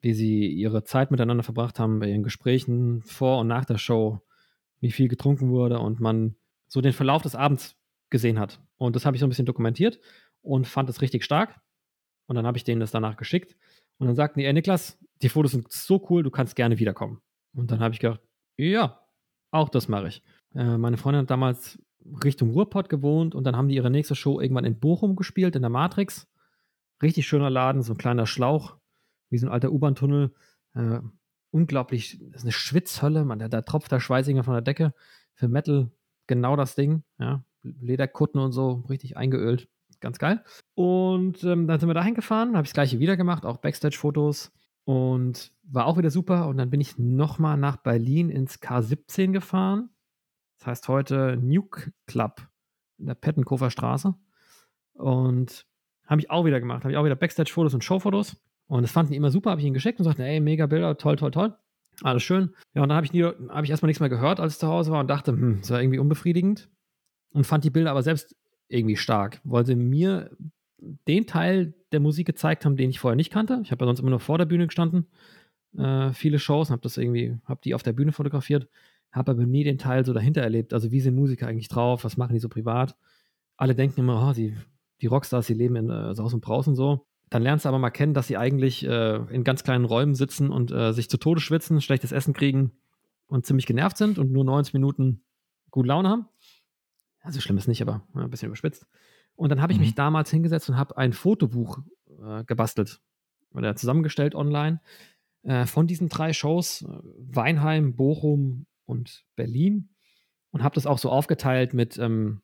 wie 0.00 0.12
sie 0.12 0.46
ihre 0.46 0.84
Zeit 0.84 1.10
miteinander 1.10 1.42
verbracht 1.42 1.78
haben, 1.78 2.00
bei 2.00 2.08
ihren 2.08 2.22
Gesprächen 2.22 3.02
vor 3.02 3.38
und 3.38 3.46
nach 3.46 3.64
der 3.64 3.78
Show, 3.78 4.20
wie 4.80 4.90
viel 4.90 5.08
getrunken 5.08 5.48
wurde 5.48 5.78
und 5.78 6.00
man 6.00 6.36
so 6.68 6.80
den 6.80 6.92
Verlauf 6.92 7.22
des 7.22 7.34
Abends 7.34 7.76
gesehen 8.10 8.38
hat. 8.38 8.60
Und 8.76 8.94
das 8.94 9.06
habe 9.06 9.16
ich 9.16 9.20
so 9.20 9.26
ein 9.26 9.30
bisschen 9.30 9.46
dokumentiert 9.46 10.00
und 10.42 10.66
fand 10.66 10.90
es 10.90 11.00
richtig 11.00 11.24
stark. 11.24 11.60
Und 12.26 12.36
dann 12.36 12.46
habe 12.46 12.58
ich 12.58 12.64
denen 12.64 12.80
das 12.80 12.90
danach 12.90 13.16
geschickt. 13.16 13.56
Und 14.02 14.08
dann 14.08 14.16
sagten 14.16 14.40
die, 14.40 14.46
ey 14.46 14.52
Niklas, 14.52 14.98
die 15.22 15.28
Fotos 15.28 15.52
sind 15.52 15.70
so 15.70 16.04
cool, 16.10 16.24
du 16.24 16.30
kannst 16.32 16.56
gerne 16.56 16.80
wiederkommen. 16.80 17.20
Und 17.54 17.70
dann 17.70 17.78
habe 17.78 17.94
ich 17.94 18.00
gedacht, 18.00 18.20
ja, 18.56 19.00
auch 19.52 19.68
das 19.68 19.86
mache 19.86 20.08
ich. 20.08 20.24
Äh, 20.56 20.76
meine 20.76 20.96
Freundin 20.96 21.22
hat 21.22 21.30
damals 21.30 21.80
Richtung 22.24 22.50
Ruhrpott 22.50 22.88
gewohnt 22.88 23.36
und 23.36 23.44
dann 23.44 23.54
haben 23.54 23.68
die 23.68 23.76
ihre 23.76 23.92
nächste 23.92 24.16
Show 24.16 24.40
irgendwann 24.40 24.64
in 24.64 24.80
Bochum 24.80 25.14
gespielt, 25.14 25.54
in 25.54 25.62
der 25.62 25.70
Matrix. 25.70 26.26
Richtig 27.00 27.28
schöner 27.28 27.48
Laden, 27.48 27.82
so 27.82 27.92
ein 27.92 27.96
kleiner 27.96 28.26
Schlauch, 28.26 28.76
wie 29.30 29.38
so 29.38 29.46
ein 29.46 29.52
alter 29.52 29.70
U-Bahn-Tunnel. 29.70 30.34
Äh, 30.74 30.98
unglaublich, 31.52 32.18
das 32.32 32.38
ist 32.38 32.42
eine 32.42 32.50
Schwitzhölle, 32.50 33.24
man, 33.24 33.38
da, 33.38 33.46
da 33.46 33.62
tropft 33.62 33.92
der 33.92 34.00
Schweißinger 34.00 34.42
von 34.42 34.54
der 34.54 34.62
Decke. 34.62 34.94
Für 35.34 35.46
Metal 35.46 35.92
genau 36.26 36.56
das 36.56 36.74
Ding, 36.74 37.04
ja. 37.20 37.44
Lederkutten 37.62 38.40
und 38.40 38.50
so, 38.50 38.84
richtig 38.88 39.16
eingeölt. 39.16 39.68
Ganz 40.00 40.18
geil. 40.18 40.42
Und 40.74 41.44
ähm, 41.44 41.66
dann 41.66 41.80
sind 41.80 41.88
wir 41.88 41.94
dahin 41.94 42.14
gefahren, 42.14 42.56
habe 42.56 42.64
ich 42.64 42.70
das 42.70 42.74
gleiche 42.74 42.98
wieder 42.98 43.16
gemacht, 43.16 43.44
auch 43.44 43.58
Backstage-Fotos. 43.58 44.52
Und 44.84 45.52
war 45.62 45.86
auch 45.86 45.96
wieder 45.96 46.10
super. 46.10 46.48
Und 46.48 46.56
dann 46.56 46.70
bin 46.70 46.80
ich 46.80 46.98
nochmal 46.98 47.56
nach 47.56 47.76
Berlin 47.76 48.30
ins 48.30 48.60
K17 48.60 49.32
gefahren. 49.32 49.90
Das 50.58 50.66
heißt 50.66 50.88
heute 50.88 51.36
Nuke 51.40 51.92
Club 52.06 52.48
in 52.98 53.06
der 53.06 53.14
Pettenkofer 53.14 53.70
Straße. 53.70 54.14
Und 54.94 55.66
Habe 56.06 56.20
ich 56.20 56.30
auch 56.30 56.44
wieder 56.44 56.60
gemacht. 56.60 56.84
Habe 56.84 56.92
ich 56.92 56.98
auch 56.98 57.04
wieder 57.04 57.16
Backstage-Fotos 57.16 57.74
und 57.74 57.84
Showfotos. 57.84 58.36
Und 58.66 58.82
das 58.82 58.92
fanden 58.92 59.12
die 59.12 59.16
immer 59.16 59.30
super, 59.30 59.50
habe 59.50 59.60
ich 59.60 59.66
ihnen 59.66 59.74
geschickt 59.74 59.98
und 59.98 60.04
sagte, 60.04 60.24
ey, 60.24 60.40
mega 60.40 60.66
Bilder, 60.66 60.96
toll, 60.96 61.16
toll, 61.16 61.30
toll. 61.30 61.54
Alles 62.02 62.22
schön. 62.22 62.54
Ja, 62.74 62.82
und 62.82 62.88
dann 62.88 62.96
habe 62.96 63.06
ich, 63.06 63.22
hab 63.22 63.64
ich 63.64 63.70
erstmal 63.70 63.88
nichts 63.88 64.00
mehr 64.00 64.08
gehört, 64.08 64.40
als 64.40 64.54
ich 64.54 64.58
zu 64.58 64.66
Hause 64.66 64.92
war 64.92 65.00
und 65.00 65.08
dachte, 65.08 65.32
hm, 65.32 65.58
das 65.60 65.70
war 65.70 65.80
irgendwie 65.80 65.98
unbefriedigend. 65.98 66.70
Und 67.34 67.46
fand 67.46 67.64
die 67.64 67.70
Bilder 67.70 67.90
aber 67.90 68.02
selbst 68.02 68.34
irgendwie 68.68 68.96
stark. 68.96 69.40
Wollte 69.44 69.76
mir 69.76 70.30
den 71.08 71.26
Teil 71.26 71.74
der 71.92 72.00
Musik 72.00 72.26
gezeigt 72.26 72.64
haben, 72.64 72.76
den 72.76 72.90
ich 72.90 72.98
vorher 72.98 73.16
nicht 73.16 73.32
kannte. 73.32 73.60
Ich 73.62 73.70
habe 73.70 73.84
ja 73.84 73.86
sonst 73.86 74.00
immer 74.00 74.10
nur 74.10 74.20
vor 74.20 74.38
der 74.38 74.46
Bühne 74.46 74.66
gestanden. 74.66 75.06
Äh, 75.76 76.12
viele 76.12 76.38
Shows 76.38 76.70
habe 76.70 76.82
das 76.82 76.96
irgendwie, 76.96 77.38
habe 77.44 77.60
die 77.64 77.74
auf 77.74 77.82
der 77.82 77.92
Bühne 77.92 78.12
fotografiert. 78.12 78.68
Habe 79.10 79.32
aber 79.32 79.46
nie 79.46 79.64
den 79.64 79.78
Teil 79.78 80.04
so 80.04 80.12
dahinter 80.12 80.40
erlebt. 80.40 80.72
Also, 80.72 80.90
wie 80.90 81.00
sind 81.00 81.14
Musiker 81.14 81.46
eigentlich 81.46 81.68
drauf? 81.68 82.04
Was 82.04 82.16
machen 82.16 82.32
die 82.32 82.38
so 82.38 82.48
privat? 82.48 82.96
Alle 83.56 83.74
denken 83.74 84.00
immer, 84.00 84.28
oh, 84.28 84.32
die, 84.32 84.56
die 85.02 85.06
Rockstars, 85.06 85.46
die 85.46 85.54
leben 85.54 85.76
in 85.76 85.90
äh, 85.90 86.14
Saus 86.14 86.32
und 86.32 86.40
Braus 86.40 86.66
und 86.66 86.76
so. 86.76 87.06
Dann 87.28 87.42
lernst 87.42 87.64
du 87.64 87.68
aber 87.68 87.78
mal 87.78 87.90
kennen, 87.90 88.14
dass 88.14 88.26
sie 88.26 88.36
eigentlich 88.36 88.84
äh, 88.84 89.16
in 89.30 89.44
ganz 89.44 89.64
kleinen 89.64 89.84
Räumen 89.84 90.14
sitzen 90.14 90.50
und 90.50 90.70
äh, 90.70 90.92
sich 90.92 91.08
zu 91.08 91.16
Tode 91.18 91.40
schwitzen, 91.40 91.80
schlechtes 91.80 92.12
Essen 92.12 92.34
kriegen 92.34 92.72
und 93.26 93.46
ziemlich 93.46 93.66
genervt 93.66 93.96
sind 93.96 94.18
und 94.18 94.32
nur 94.32 94.44
90 94.44 94.74
Minuten 94.74 95.22
gut 95.70 95.86
Laune 95.86 96.08
haben. 96.08 96.28
Also 97.20 97.40
schlimm 97.40 97.56
ist 97.56 97.68
nicht, 97.68 97.80
aber 97.80 98.02
ein 98.14 98.30
bisschen 98.30 98.48
überspitzt. 98.48 98.86
Und 99.34 99.48
dann 99.48 99.60
habe 99.60 99.72
ich 99.72 99.78
mhm. 99.78 99.84
mich 99.84 99.94
damals 99.94 100.30
hingesetzt 100.30 100.68
und 100.68 100.76
habe 100.76 100.96
ein 100.96 101.12
Fotobuch 101.12 101.78
äh, 102.22 102.44
gebastelt 102.44 103.00
oder 103.52 103.76
zusammengestellt 103.76 104.34
online 104.34 104.80
äh, 105.42 105.66
von 105.66 105.86
diesen 105.86 106.08
drei 106.08 106.32
Shows, 106.32 106.82
äh, 106.82 106.86
Weinheim, 107.18 107.96
Bochum 107.96 108.66
und 108.84 109.24
Berlin. 109.36 109.90
Und 110.50 110.62
habe 110.62 110.74
das 110.74 110.86
auch 110.86 110.98
so 110.98 111.10
aufgeteilt 111.10 111.72
mit, 111.72 111.98
ähm, 111.98 112.42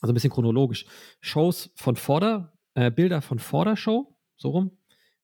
also 0.00 0.12
ein 0.12 0.14
bisschen 0.14 0.30
chronologisch, 0.30 0.86
Shows 1.20 1.72
von 1.74 1.96
Vorder, 1.96 2.56
äh, 2.74 2.90
Bilder 2.90 3.20
von 3.20 3.38
vor 3.38 3.64
der 3.64 3.76
Show, 3.76 4.16
so 4.36 4.50
rum. 4.50 4.78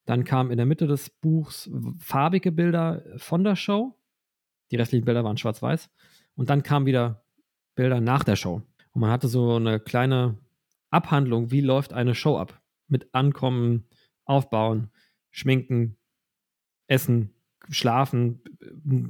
Dann 0.04 0.24
kam 0.24 0.50
in 0.50 0.56
der 0.56 0.66
Mitte 0.66 0.88
des 0.88 1.10
Buchs 1.10 1.70
farbige 2.00 2.50
Bilder 2.50 3.04
von 3.18 3.44
der 3.44 3.54
Show. 3.54 3.96
Die 4.72 4.76
restlichen 4.76 5.04
Bilder 5.04 5.22
waren 5.22 5.36
schwarz-weiß. 5.36 5.90
Und 6.34 6.50
dann 6.50 6.64
kamen 6.64 6.86
wieder 6.86 7.24
Bilder 7.76 8.00
nach 8.00 8.24
der 8.24 8.34
Show. 8.34 8.62
Und 8.90 9.00
man 9.00 9.10
hatte 9.10 9.28
so 9.28 9.54
eine 9.54 9.78
kleine 9.78 10.38
Abhandlung, 10.92 11.50
wie 11.50 11.60
läuft 11.60 11.92
eine 11.92 12.14
Show 12.14 12.38
ab. 12.38 12.60
Mit 12.88 13.14
Ankommen, 13.14 13.86
Aufbauen, 14.24 14.90
Schminken, 15.30 15.96
Essen, 16.86 17.34
Schlafen, 17.70 18.42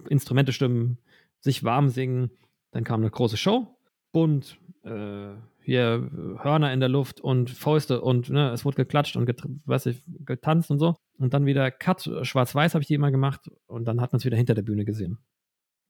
Instrumente 0.08 0.52
stimmen, 0.52 0.98
sich 1.40 1.64
warm 1.64 1.88
singen. 1.88 2.30
Dann 2.70 2.84
kam 2.84 3.00
eine 3.00 3.10
große 3.10 3.36
Show, 3.36 3.76
bunt, 4.12 4.58
äh, 4.84 5.34
hier 5.64 6.10
Hörner 6.42 6.72
in 6.72 6.80
der 6.80 6.88
Luft 6.88 7.20
und 7.20 7.50
Fäuste 7.50 8.00
und 8.00 8.30
ne, 8.30 8.50
es 8.50 8.64
wurde 8.64 8.76
geklatscht 8.76 9.16
und 9.16 9.28
weiß 9.64 9.86
ich, 9.86 10.02
getanzt 10.24 10.70
und 10.70 10.78
so. 10.78 10.96
Und 11.18 11.34
dann 11.34 11.46
wieder 11.46 11.70
Cut, 11.70 12.10
schwarz-weiß 12.22 12.74
habe 12.74 12.82
ich 12.82 12.88
die 12.88 12.94
immer 12.94 13.10
gemacht 13.10 13.50
und 13.66 13.84
dann 13.84 14.00
hat 14.00 14.12
man 14.12 14.18
es 14.18 14.24
wieder 14.24 14.36
hinter 14.36 14.54
der 14.54 14.62
Bühne 14.62 14.84
gesehen. 14.84 15.18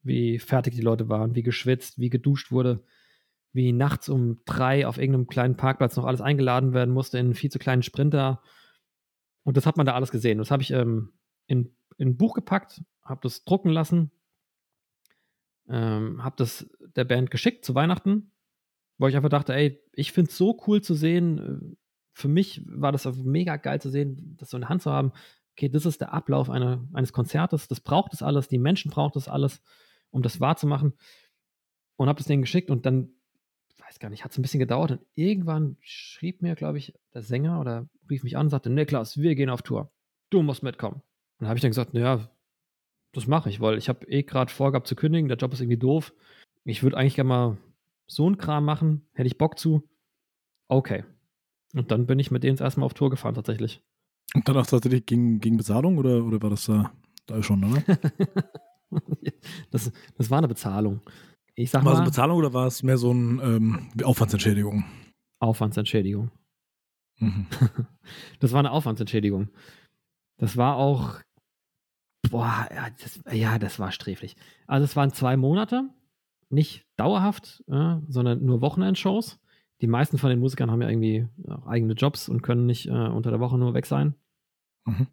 Wie 0.03 0.37
fertig 0.37 0.75
die 0.75 0.81
Leute 0.81 1.09
waren, 1.09 1.35
wie 1.35 1.43
geschwitzt, 1.43 1.97
wie 1.97 2.09
geduscht 2.09 2.51
wurde, 2.51 2.83
wie 3.53 3.71
nachts 3.71 4.09
um 4.09 4.41
drei 4.45 4.85
auf 4.87 4.97
irgendeinem 4.97 5.27
kleinen 5.27 5.55
Parkplatz 5.55 5.95
noch 5.95 6.05
alles 6.05 6.21
eingeladen 6.21 6.73
werden 6.73 6.93
musste 6.93 7.17
in 7.19 7.27
einen 7.27 7.35
viel 7.35 7.51
zu 7.51 7.59
kleinen 7.59 7.83
Sprinter. 7.83 8.41
Und 9.43 9.57
das 9.57 9.65
hat 9.65 9.77
man 9.77 9.85
da 9.85 9.93
alles 9.93 10.11
gesehen. 10.11 10.39
Das 10.39 10.51
habe 10.51 10.63
ich 10.63 10.71
ähm, 10.71 11.13
in, 11.47 11.75
in 11.97 12.09
ein 12.09 12.17
Buch 12.17 12.33
gepackt, 12.33 12.81
habe 13.03 13.21
das 13.21 13.45
drucken 13.45 13.69
lassen, 13.69 14.11
ähm, 15.69 16.23
habe 16.23 16.35
das 16.37 16.69
der 16.95 17.05
Band 17.05 17.31
geschickt 17.31 17.63
zu 17.63 17.75
Weihnachten 17.75 18.33
weil 18.97 19.09
ich 19.09 19.15
einfach 19.15 19.29
dachte, 19.29 19.53
ey, 19.53 19.81
ich 19.91 20.11
finde 20.11 20.29
es 20.29 20.37
so 20.37 20.57
cool 20.67 20.81
zu 20.81 20.93
sehen. 20.93 21.77
Für 22.13 22.27
mich 22.27 22.61
war 22.65 22.91
das 22.91 23.05
mega 23.17 23.57
geil 23.57 23.81
zu 23.81 23.89
sehen, 23.89 24.35
das 24.39 24.49
so 24.49 24.57
in 24.57 24.61
der 24.61 24.69
Hand 24.69 24.81
zu 24.81 24.91
haben. 24.91 25.11
Okay, 25.51 25.69
das 25.69 25.85
ist 25.85 26.01
der 26.01 26.13
Ablauf 26.13 26.49
einer, 26.49 26.87
eines 26.93 27.13
Konzertes. 27.13 27.67
Das 27.67 27.79
braucht 27.79 28.13
es 28.13 28.21
alles. 28.21 28.47
Die 28.47 28.57
Menschen 28.57 28.91
braucht 28.91 29.15
es 29.15 29.27
alles, 29.27 29.61
um 30.09 30.21
das 30.21 30.39
wahrzumachen. 30.39 30.93
Und 31.95 32.07
habe 32.07 32.17
das 32.17 32.27
denen 32.27 32.41
geschickt 32.41 32.69
und 32.69 32.85
dann, 32.85 33.09
weiß 33.93 33.99
gar 33.99 34.09
nicht, 34.09 34.23
hat 34.23 34.31
es 34.31 34.37
ein 34.37 34.41
bisschen 34.41 34.59
gedauert. 34.59 34.91
Und 34.91 35.01
irgendwann 35.13 35.77
schrieb 35.81 36.41
mir, 36.41 36.55
glaube 36.55 36.79
ich, 36.79 36.93
der 37.13 37.21
Sänger 37.21 37.59
oder 37.59 37.87
rief 38.09 38.23
mich 38.23 38.37
an 38.37 38.47
und 38.47 38.49
sagte: 38.49 38.69
Niklas, 38.69 39.17
wir 39.17 39.35
gehen 39.35 39.49
auf 39.49 39.61
Tour. 39.61 39.91
Du 40.29 40.41
musst 40.41 40.63
mitkommen. 40.63 40.95
Und 40.95 41.41
dann 41.41 41.49
habe 41.49 41.57
ich 41.57 41.61
dann 41.61 41.71
gesagt: 41.71 41.93
Naja, 41.93 42.29
das 43.11 43.27
mache 43.27 43.49
ich, 43.49 43.61
weil 43.61 43.77
ich 43.77 43.89
habe 43.89 44.07
eh 44.07 44.23
gerade 44.23 44.51
vorgehabt 44.51 44.87
zu 44.87 44.95
kündigen. 44.95 45.27
Der 45.27 45.37
Job 45.37 45.53
ist 45.53 45.61
irgendwie 45.61 45.77
doof. 45.77 46.13
Ich 46.65 46.81
würde 46.81 46.97
eigentlich 46.97 47.15
gerne 47.15 47.27
mal 47.27 47.57
so 48.07 48.29
ein 48.29 48.37
Kram 48.37 48.65
machen, 48.65 49.07
hätte 49.13 49.27
ich 49.27 49.37
Bock 49.37 49.59
zu. 49.59 49.87
Okay. 50.67 51.03
Und 51.75 51.91
dann 51.91 52.05
bin 52.05 52.19
ich 52.19 52.31
mit 52.31 52.43
denen 52.43 52.57
erstmal 52.57 52.85
auf 52.85 52.93
Tour 52.93 53.09
gefahren, 53.09 53.35
tatsächlich. 53.35 53.83
Und 54.33 54.47
danach 54.47 54.65
tatsächlich 54.65 55.05
gegen, 55.05 55.39
gegen 55.39 55.57
Bezahlung 55.57 55.97
oder, 55.97 56.23
oder 56.23 56.41
war 56.41 56.49
das 56.49 56.65
da, 56.65 56.91
da 57.25 57.41
schon, 57.43 57.63
oder? 57.63 57.83
das, 59.71 59.91
das 60.17 60.29
war 60.29 60.39
eine 60.39 60.47
Bezahlung. 60.47 61.01
Ich 61.55 61.69
sag 61.69 61.79
war 61.79 61.85
mal, 61.85 61.93
es 61.93 61.99
eine 61.99 62.09
Bezahlung 62.09 62.37
oder 62.37 62.53
war 62.53 62.67
es 62.67 62.83
mehr 62.83 62.97
so 62.97 63.11
eine 63.11 63.41
ähm, 63.43 63.89
Aufwandsentschädigung? 64.03 64.85
Aufwandsentschädigung. 65.39 66.31
Mhm. 67.19 67.47
das 68.39 68.51
war 68.51 68.59
eine 68.59 68.71
Aufwandsentschädigung. 68.71 69.49
Das 70.37 70.57
war 70.57 70.77
auch, 70.77 71.19
boah, 72.29 72.67
ja 72.73 72.89
das, 72.89 73.19
ja, 73.31 73.59
das 73.59 73.79
war 73.79 73.91
sträflich. 73.91 74.35
Also 74.67 74.85
es 74.85 74.95
waren 74.95 75.11
zwei 75.11 75.37
Monate 75.37 75.89
nicht 76.49 76.85
dauerhaft, 76.97 77.63
äh, 77.67 77.97
sondern 78.07 78.43
nur 78.43 78.61
Wochenendshows. 78.61 79.39
Die 79.81 79.87
meisten 79.87 80.17
von 80.17 80.29
den 80.29 80.39
Musikern 80.39 80.71
haben 80.71 80.81
ja 80.81 80.89
irgendwie 80.89 81.27
eigene 81.65 81.93
Jobs 81.93 82.29
und 82.29 82.41
können 82.41 82.65
nicht 82.65 82.87
äh, 82.87 82.91
unter 82.91 83.31
der 83.31 83.39
Woche 83.39 83.57
nur 83.57 83.73
weg 83.73 83.85
sein. 83.85 84.15
Mhm. 84.85 85.07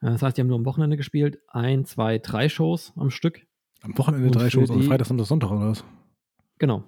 Äh, 0.00 0.10
das 0.10 0.22
heißt, 0.22 0.36
die 0.36 0.42
haben 0.42 0.48
nur 0.48 0.58
am 0.58 0.66
Wochenende 0.66 0.96
gespielt. 0.96 1.38
Ein, 1.48 1.84
zwei, 1.84 2.18
drei 2.18 2.48
Shows 2.48 2.92
am 2.96 3.10
Stück. 3.10 3.46
Am 3.82 3.96
Wochenende 3.98 4.26
und 4.26 4.34
drei 4.34 4.50
Shows, 4.50 4.70
also 4.70 4.82
Freitag, 4.82 5.06
Samstag, 5.06 5.26
Sonntag 5.26 5.50
oder 5.50 5.70
was? 5.70 5.84
Genau. 6.58 6.84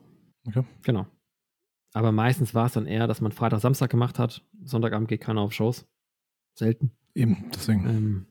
Okay. 0.47 0.65
Genau. 0.83 1.07
Aber 1.93 2.13
meistens 2.13 2.55
war 2.55 2.67
es 2.67 2.73
dann 2.73 2.87
eher, 2.87 3.07
dass 3.07 3.21
man 3.21 3.33
Freitag, 3.33 3.61
Samstag 3.61 3.91
gemacht 3.91 4.19
hat. 4.19 4.45
Sonntagabend 4.65 5.09
geht 5.09 5.21
keiner 5.21 5.41
auf 5.41 5.53
Shows. 5.53 5.87
Selten. 6.59 6.93
Eben, 7.15 7.51
deswegen. 7.53 7.89
Ähm, 7.89 8.27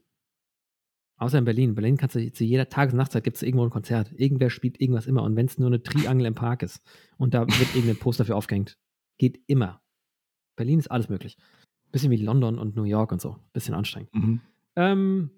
Außer 1.18 1.38
in 1.38 1.46
Berlin. 1.46 1.70
In 1.70 1.76
Berlin 1.76 1.98
kannst 1.98 2.16
du 2.16 2.32
zu 2.32 2.44
jeder 2.44 2.68
Tages- 2.70 2.94
und 2.94 2.98
Nachtzeit 2.98 3.24
gibt 3.24 3.38
es 3.38 3.44
irgendwo 3.44 3.64
ein 3.64 3.70
Konzert. 3.70 4.12
Irgendwer 4.18 4.50
spielt 4.50 4.82
irgendwas 4.82 5.08
immer. 5.08 5.24
Und 5.24 5.36
wenn 5.36 5.46
es 5.46 5.58
nur 5.58 5.68
eine 5.68 5.82
Triangel 5.82 6.26
im 6.26 6.36
Park 6.36 6.64
ist 6.64 6.82
und 7.18 7.34
da 7.34 7.42
wird 7.48 7.76
irgendein 7.76 7.98
Poster 7.98 8.26
für 8.26 8.36
aufgehängt, 8.36 8.78
geht 9.18 9.40
immer. 9.48 9.82
Berlin 10.58 10.80
ist 10.80 10.92
alles 10.92 11.10
möglich. 11.10 11.38
Bisschen 11.92 12.12
wie 12.12 12.18
London 12.18 12.58
und 12.60 12.76
New 12.76 12.84
York 12.84 13.12
und 13.12 13.22
so. 13.22 13.38
Bisschen 13.54 13.76
anstrengend. 13.76 14.14
Mhm. 14.14 14.42
Ähm, 14.76 15.32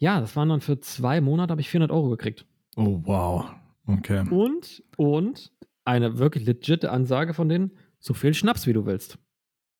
ja, 0.00 0.18
das 0.18 0.34
waren 0.34 0.48
dann 0.48 0.60
für 0.62 0.80
zwei 0.80 1.20
Monate, 1.20 1.52
habe 1.52 1.60
ich 1.60 1.68
400 1.68 1.94
Euro 1.94 2.08
gekriegt. 2.08 2.46
Oh, 2.76 3.00
wow. 3.04 3.52
Okay. 3.86 4.26
Und, 4.30 4.82
und 4.96 5.52
eine 5.84 6.18
wirklich 6.18 6.46
legitime 6.46 6.90
Ansage 6.90 7.34
von 7.34 7.48
denen, 7.48 7.72
so 7.98 8.14
viel 8.14 8.32
Schnaps, 8.32 8.66
wie 8.66 8.72
du 8.72 8.86
willst. 8.86 9.18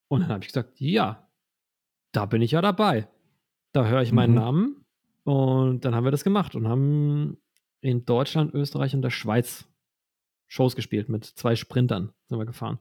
Und 0.08 0.20
dann 0.20 0.28
habe 0.28 0.44
ich 0.44 0.48
gesagt, 0.48 0.78
ja, 0.78 1.26
da 2.12 2.26
bin 2.26 2.42
ich 2.42 2.50
ja 2.50 2.60
dabei. 2.60 3.08
Da 3.72 3.86
höre 3.86 4.02
ich 4.02 4.12
meinen 4.12 4.32
mhm. 4.32 4.38
Namen 4.38 4.84
und 5.24 5.84
dann 5.84 5.94
haben 5.94 6.04
wir 6.04 6.10
das 6.10 6.24
gemacht 6.24 6.54
und 6.54 6.68
haben 6.68 7.38
in 7.80 8.04
Deutschland, 8.04 8.52
Österreich 8.52 8.94
und 8.94 9.02
der 9.02 9.10
Schweiz 9.10 9.66
Shows 10.48 10.74
gespielt 10.76 11.08
mit 11.08 11.24
zwei 11.24 11.54
Sprintern 11.54 12.12
sind 12.26 12.38
wir 12.38 12.44
gefahren. 12.44 12.78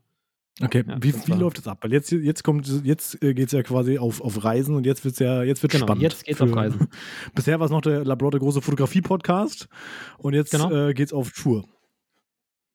Okay, 0.61 0.83
ja, 0.85 0.97
wie, 1.01 1.13
wie 1.13 1.31
läuft 1.33 1.57
das 1.57 1.67
ab? 1.67 1.79
Weil 1.81 1.93
jetzt, 1.93 2.11
jetzt 2.11 2.43
kommt, 2.43 2.67
jetzt 2.83 3.21
äh, 3.23 3.33
geht 3.33 3.47
es 3.47 3.51
ja 3.53 3.63
quasi 3.63 3.97
auf, 3.97 4.19
auf 4.19 4.43
Reisen 4.43 4.75
und 4.75 4.85
jetzt 4.85 5.05
wird 5.05 5.13
es 5.13 5.19
ja, 5.19 5.43
jetzt 5.43 5.63
wird 5.63 5.71
genau, 5.71 5.85
spannend. 5.85 6.03
Jetzt 6.03 6.25
geht's 6.25 6.41
auf 6.41 6.53
Reisen. 6.53 6.87
Bisher 7.35 7.59
war 7.59 7.65
es 7.65 7.71
noch 7.71 7.81
der 7.81 8.03
Labor 8.03 8.31
der 8.31 8.41
große 8.41 8.61
Fotografie-Podcast 8.61 9.69
und 10.17 10.33
jetzt 10.33 10.51
genau. 10.51 10.71
äh, 10.71 11.01
es 11.01 11.13
auf 11.13 11.31
Tour. 11.31 11.65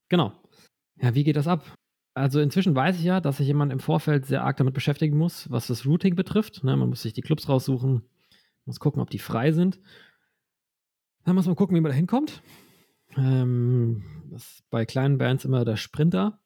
Genau. 0.09 0.33
Ja, 0.97 1.15
wie 1.15 1.25
geht 1.25 1.37
das 1.37 1.47
ab? 1.47 1.77
Also 2.15 2.41
inzwischen 2.41 2.75
weiß 2.75 2.97
ich 2.97 3.05
ja, 3.05 3.21
dass 3.21 3.39
sich 3.39 3.47
jemand 3.49 3.73
im 3.73 3.81
Vorfeld 3.81 4.25
sehr 4.25 4.45
arg 4.45 4.57
damit 4.57 4.73
beschäftigen 4.73 5.19
muss, 5.19 5.51
was 5.51 5.67
das 5.67 5.85
Routing 5.85 6.15
betrifft. 6.15 6.63
Ne, 6.65 6.77
man 6.77 6.89
muss 6.89 7.03
sich 7.03 7.13
die 7.13 7.23
Clubs 7.23 7.49
raussuchen, 7.49 8.03
muss 8.65 8.81
gucken, 8.81 9.03
ob 9.03 9.11
die 9.11 9.19
frei 9.19 9.53
sind. 9.53 9.81
Dann 11.25 11.35
muss 11.35 11.47
man 11.47 11.57
gucken, 11.57 11.77
wie 11.77 11.81
man 11.81 11.91
da 11.91 11.97
hinkommt. 11.97 12.43
Ähm, 13.17 14.05
das 14.31 14.43
ist 14.43 14.71
bei 14.71 14.87
kleinen 14.87 15.19
Bands 15.19 15.45
immer 15.45 15.65
der 15.65 15.77
Sprinter. 15.77 16.41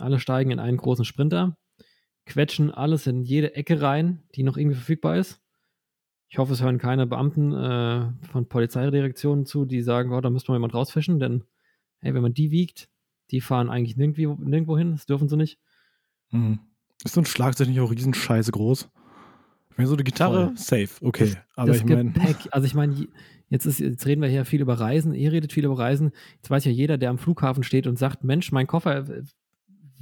Alle 0.00 0.18
steigen 0.18 0.50
in 0.50 0.58
einen 0.58 0.76
großen 0.76 1.04
Sprinter, 1.04 1.56
quetschen 2.26 2.70
alles 2.70 3.06
in 3.06 3.22
jede 3.22 3.54
Ecke 3.54 3.80
rein, 3.80 4.22
die 4.34 4.42
noch 4.42 4.56
irgendwie 4.56 4.76
verfügbar 4.76 5.16
ist. 5.16 5.40
Ich 6.28 6.38
hoffe, 6.38 6.52
es 6.52 6.62
hören 6.62 6.78
keine 6.78 7.06
Beamten 7.06 7.52
äh, 7.52 8.12
von 8.30 8.48
Polizeidirektionen 8.48 9.46
zu, 9.46 9.64
die 9.64 9.82
sagen, 9.82 10.12
oh, 10.12 10.20
da 10.20 10.30
müsste 10.30 10.52
mal 10.52 10.56
jemand 10.56 10.74
rausfischen, 10.74 11.18
denn 11.18 11.44
hey, 11.98 12.14
wenn 12.14 12.22
man 12.22 12.34
die 12.34 12.50
wiegt, 12.50 12.88
die 13.30 13.40
fahren 13.40 13.68
eigentlich 13.68 13.96
nirgendwo, 13.96 14.36
nirgendwo 14.42 14.78
hin, 14.78 14.92
das 14.92 15.06
dürfen 15.06 15.28
sie 15.28 15.36
nicht. 15.36 15.58
Mhm. 16.30 16.60
Ist 17.04 17.14
so 17.14 17.20
ein 17.20 17.26
Schlagzeug 17.26 17.68
nicht 17.68 17.80
auch 17.80 17.90
riesenscheiße 17.90 18.52
groß? 18.52 18.88
Wenn 19.76 19.86
so 19.86 19.94
eine 19.94 20.04
Gitarre, 20.04 20.48
Voll. 20.48 20.56
safe, 20.56 21.04
okay. 21.04 21.26
Das, 21.26 21.38
Aber 21.56 21.68
das 21.68 21.78
ich 21.78 21.84
meine. 21.84 22.12
Also 22.50 22.66
ich 22.66 22.74
meine, 22.74 23.08
jetzt, 23.48 23.64
jetzt 23.80 24.06
reden 24.06 24.20
wir 24.20 24.28
hier 24.28 24.44
viel 24.44 24.60
über 24.60 24.74
Reisen, 24.74 25.14
ihr 25.14 25.32
redet 25.32 25.52
viel 25.52 25.64
über 25.64 25.78
Reisen. 25.78 26.12
Jetzt 26.36 26.50
weiß 26.50 26.64
ja 26.64 26.70
jeder, 26.70 26.98
der 26.98 27.10
am 27.10 27.18
Flughafen 27.18 27.62
steht 27.62 27.86
und 27.86 27.98
sagt, 27.98 28.22
Mensch, 28.22 28.52
mein 28.52 28.66
Koffer 28.66 29.08
äh, 29.08 29.22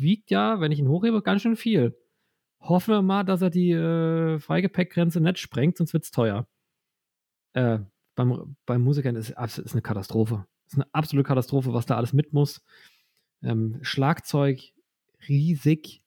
wiegt 0.00 0.30
ja, 0.30 0.60
wenn 0.60 0.72
ich 0.72 0.78
ihn 0.78 0.88
hochhebe, 0.88 1.22
ganz 1.22 1.42
schön 1.42 1.56
viel. 1.56 1.96
hoffen 2.60 2.92
wir 2.94 3.02
mal, 3.02 3.24
dass 3.24 3.42
er 3.42 3.50
die 3.50 3.72
äh, 3.72 4.38
Freigepäckgrenze 4.38 5.20
nicht 5.20 5.38
sprengt, 5.38 5.76
sonst 5.76 5.92
wird 5.92 6.04
es 6.04 6.10
teuer. 6.10 6.48
Äh, 7.52 7.80
beim, 8.14 8.56
beim 8.66 8.82
Musikern 8.82 9.16
ist 9.16 9.30
es 9.30 9.58
ist 9.58 9.72
eine 9.72 9.82
Katastrophe. 9.82 10.46
Es 10.66 10.74
ist 10.74 10.80
eine 10.80 10.92
absolute 10.92 11.26
Katastrophe, 11.26 11.72
was 11.72 11.86
da 11.86 11.96
alles 11.96 12.12
mit 12.12 12.32
muss. 12.32 12.64
Ähm, 13.42 13.78
Schlagzeug 13.82 14.72
riesig. 15.28 16.02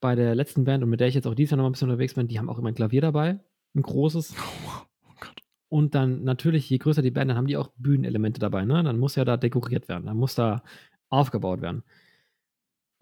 Bei 0.00 0.14
der 0.14 0.34
letzten 0.34 0.64
Band 0.64 0.84
und 0.84 0.90
mit 0.90 1.00
der 1.00 1.08
ich 1.08 1.14
jetzt 1.14 1.26
auch 1.26 1.34
dieses 1.34 1.52
Jahr 1.52 1.58
noch 1.58 1.66
ein 1.66 1.72
bisschen 1.72 1.88
unterwegs 1.88 2.14
bin, 2.14 2.28
die 2.28 2.38
haben 2.38 2.50
auch 2.50 2.58
immer 2.58 2.68
ein 2.68 2.74
Klavier 2.74 3.00
dabei. 3.00 3.40
Ein 3.74 3.82
großes. 3.82 4.34
Oh 4.66 5.76
und 5.76 5.96
dann 5.96 6.22
natürlich, 6.22 6.70
je 6.70 6.78
größer 6.78 7.02
die 7.02 7.10
Band, 7.10 7.30
dann 7.30 7.36
haben 7.36 7.48
die 7.48 7.56
auch 7.56 7.72
Bühnenelemente 7.76 8.38
dabei. 8.38 8.64
Ne? 8.64 8.84
Dann 8.84 8.96
muss 8.96 9.16
ja 9.16 9.24
da 9.24 9.36
dekoriert 9.36 9.88
werden. 9.88 10.06
Dann 10.06 10.16
muss 10.16 10.36
da 10.36 10.62
aufgebaut 11.08 11.62
werden. 11.62 11.82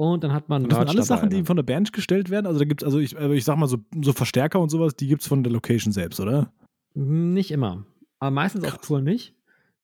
Und 0.03 0.25
dann 0.25 0.33
hat 0.33 0.49
man. 0.49 0.69
das 0.69 0.77
sind 0.77 0.89
alles 0.89 1.07
Sachen, 1.07 1.31
die 1.31 1.45
von 1.45 1.55
der 1.55 1.63
Band 1.63 1.93
gestellt 1.93 2.29
werden. 2.29 2.47
Also 2.47 2.59
da 2.59 2.65
gibt 2.65 2.83
es, 2.83 2.87
also 2.87 2.99
ich, 2.99 3.15
ich 3.15 3.45
sag 3.45 3.57
mal, 3.57 3.69
so, 3.69 3.79
so 4.03 4.13
Verstärker 4.13 4.59
und 4.59 4.69
sowas, 4.69 4.97
die 4.97 5.07
gibt 5.07 5.23
es 5.23 5.29
von 5.29 5.45
der 5.45 5.53
Location 5.53 5.93
selbst, 5.93 6.19
oder? 6.19 6.53
Nicht 6.95 7.53
immer. 7.53 7.87
Aber 8.19 8.33
meistens 8.33 8.65
Krass. 8.65 8.75
auf 8.75 8.81
Tour 8.81 9.01
nicht. 9.01 9.37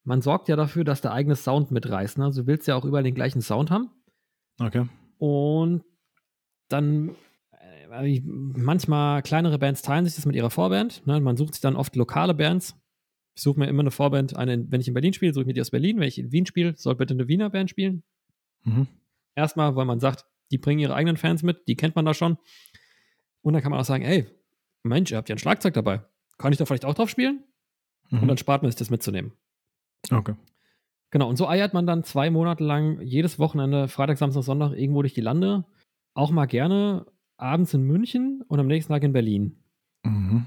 Man 0.02 0.20
sorgt 0.20 0.48
ja 0.48 0.56
dafür, 0.56 0.82
dass 0.82 1.02
der 1.02 1.12
eigene 1.12 1.36
Sound 1.36 1.70
mitreißt. 1.70 2.18
Ne? 2.18 2.24
Also 2.24 2.42
du 2.42 2.46
willst 2.48 2.66
ja 2.66 2.74
auch 2.74 2.84
überall 2.84 3.04
den 3.04 3.14
gleichen 3.14 3.42
Sound 3.42 3.70
haben. 3.70 3.90
Okay. 4.58 4.88
Und 5.18 5.84
dann 6.68 7.10
äh, 7.52 8.20
manchmal 8.24 9.22
kleinere 9.22 9.60
Bands 9.60 9.82
teilen 9.82 10.04
sich 10.04 10.16
das 10.16 10.26
mit 10.26 10.34
ihrer 10.34 10.50
Vorband. 10.50 11.06
Ne? 11.06 11.20
Man 11.20 11.36
sucht 11.36 11.54
sich 11.54 11.60
dann 11.60 11.76
oft 11.76 11.94
lokale 11.94 12.34
Bands. 12.34 12.74
Ich 13.36 13.42
suche 13.44 13.60
mir 13.60 13.68
immer 13.68 13.82
eine 13.82 13.92
Vorband, 13.92 14.36
eine, 14.36 14.66
wenn 14.68 14.80
ich 14.80 14.88
in 14.88 14.94
Berlin 14.94 15.12
spiele, 15.12 15.32
suche 15.32 15.42
ich 15.42 15.46
mir 15.46 15.54
die 15.54 15.60
aus 15.60 15.70
Berlin. 15.70 16.00
Wenn 16.00 16.08
ich 16.08 16.18
in 16.18 16.32
Wien 16.32 16.44
spiele, 16.44 16.74
soll 16.76 16.96
bitte 16.96 17.14
eine 17.14 17.28
Wiener 17.28 17.50
Band 17.50 17.70
spielen. 17.70 18.02
Mhm. 18.64 18.88
Erstmal, 19.38 19.76
weil 19.76 19.84
man 19.84 20.00
sagt, 20.00 20.26
die 20.50 20.58
bringen 20.58 20.80
ihre 20.80 20.96
eigenen 20.96 21.16
Fans 21.16 21.44
mit, 21.44 21.68
die 21.68 21.76
kennt 21.76 21.94
man 21.94 22.04
da 22.04 22.12
schon. 22.12 22.38
Und 23.40 23.52
dann 23.52 23.62
kann 23.62 23.70
man 23.70 23.78
auch 23.78 23.84
sagen, 23.84 24.02
ey, 24.02 24.26
Mensch, 24.82 25.12
ihr 25.12 25.16
habt 25.16 25.28
ja 25.28 25.36
ein 25.36 25.38
Schlagzeug 25.38 25.74
dabei. 25.74 26.02
Kann 26.38 26.50
ich 26.50 26.58
da 26.58 26.64
vielleicht 26.64 26.84
auch 26.84 26.94
drauf 26.94 27.08
spielen? 27.08 27.44
Mhm. 28.10 28.22
Und 28.22 28.28
dann 28.28 28.36
spart 28.36 28.62
man 28.62 28.70
sich 28.72 28.78
das 28.78 28.90
mitzunehmen. 28.90 29.30
Okay. 30.10 30.34
Genau, 31.10 31.28
und 31.28 31.36
so 31.36 31.48
eiert 31.48 31.72
man 31.72 31.86
dann 31.86 32.02
zwei 32.02 32.30
Monate 32.30 32.64
lang 32.64 33.00
jedes 33.00 33.38
Wochenende, 33.38 33.86
Freitag, 33.86 34.18
Samstag, 34.18 34.42
Sonntag 34.42 34.72
irgendwo 34.72 35.02
durch 35.02 35.14
die 35.14 35.20
Lande. 35.20 35.64
Auch 36.14 36.32
mal 36.32 36.46
gerne 36.46 37.06
abends 37.36 37.72
in 37.74 37.82
München 37.82 38.42
und 38.48 38.58
am 38.58 38.66
nächsten 38.66 38.92
Tag 38.92 39.04
in 39.04 39.12
Berlin. 39.12 39.62
Mhm. 40.02 40.46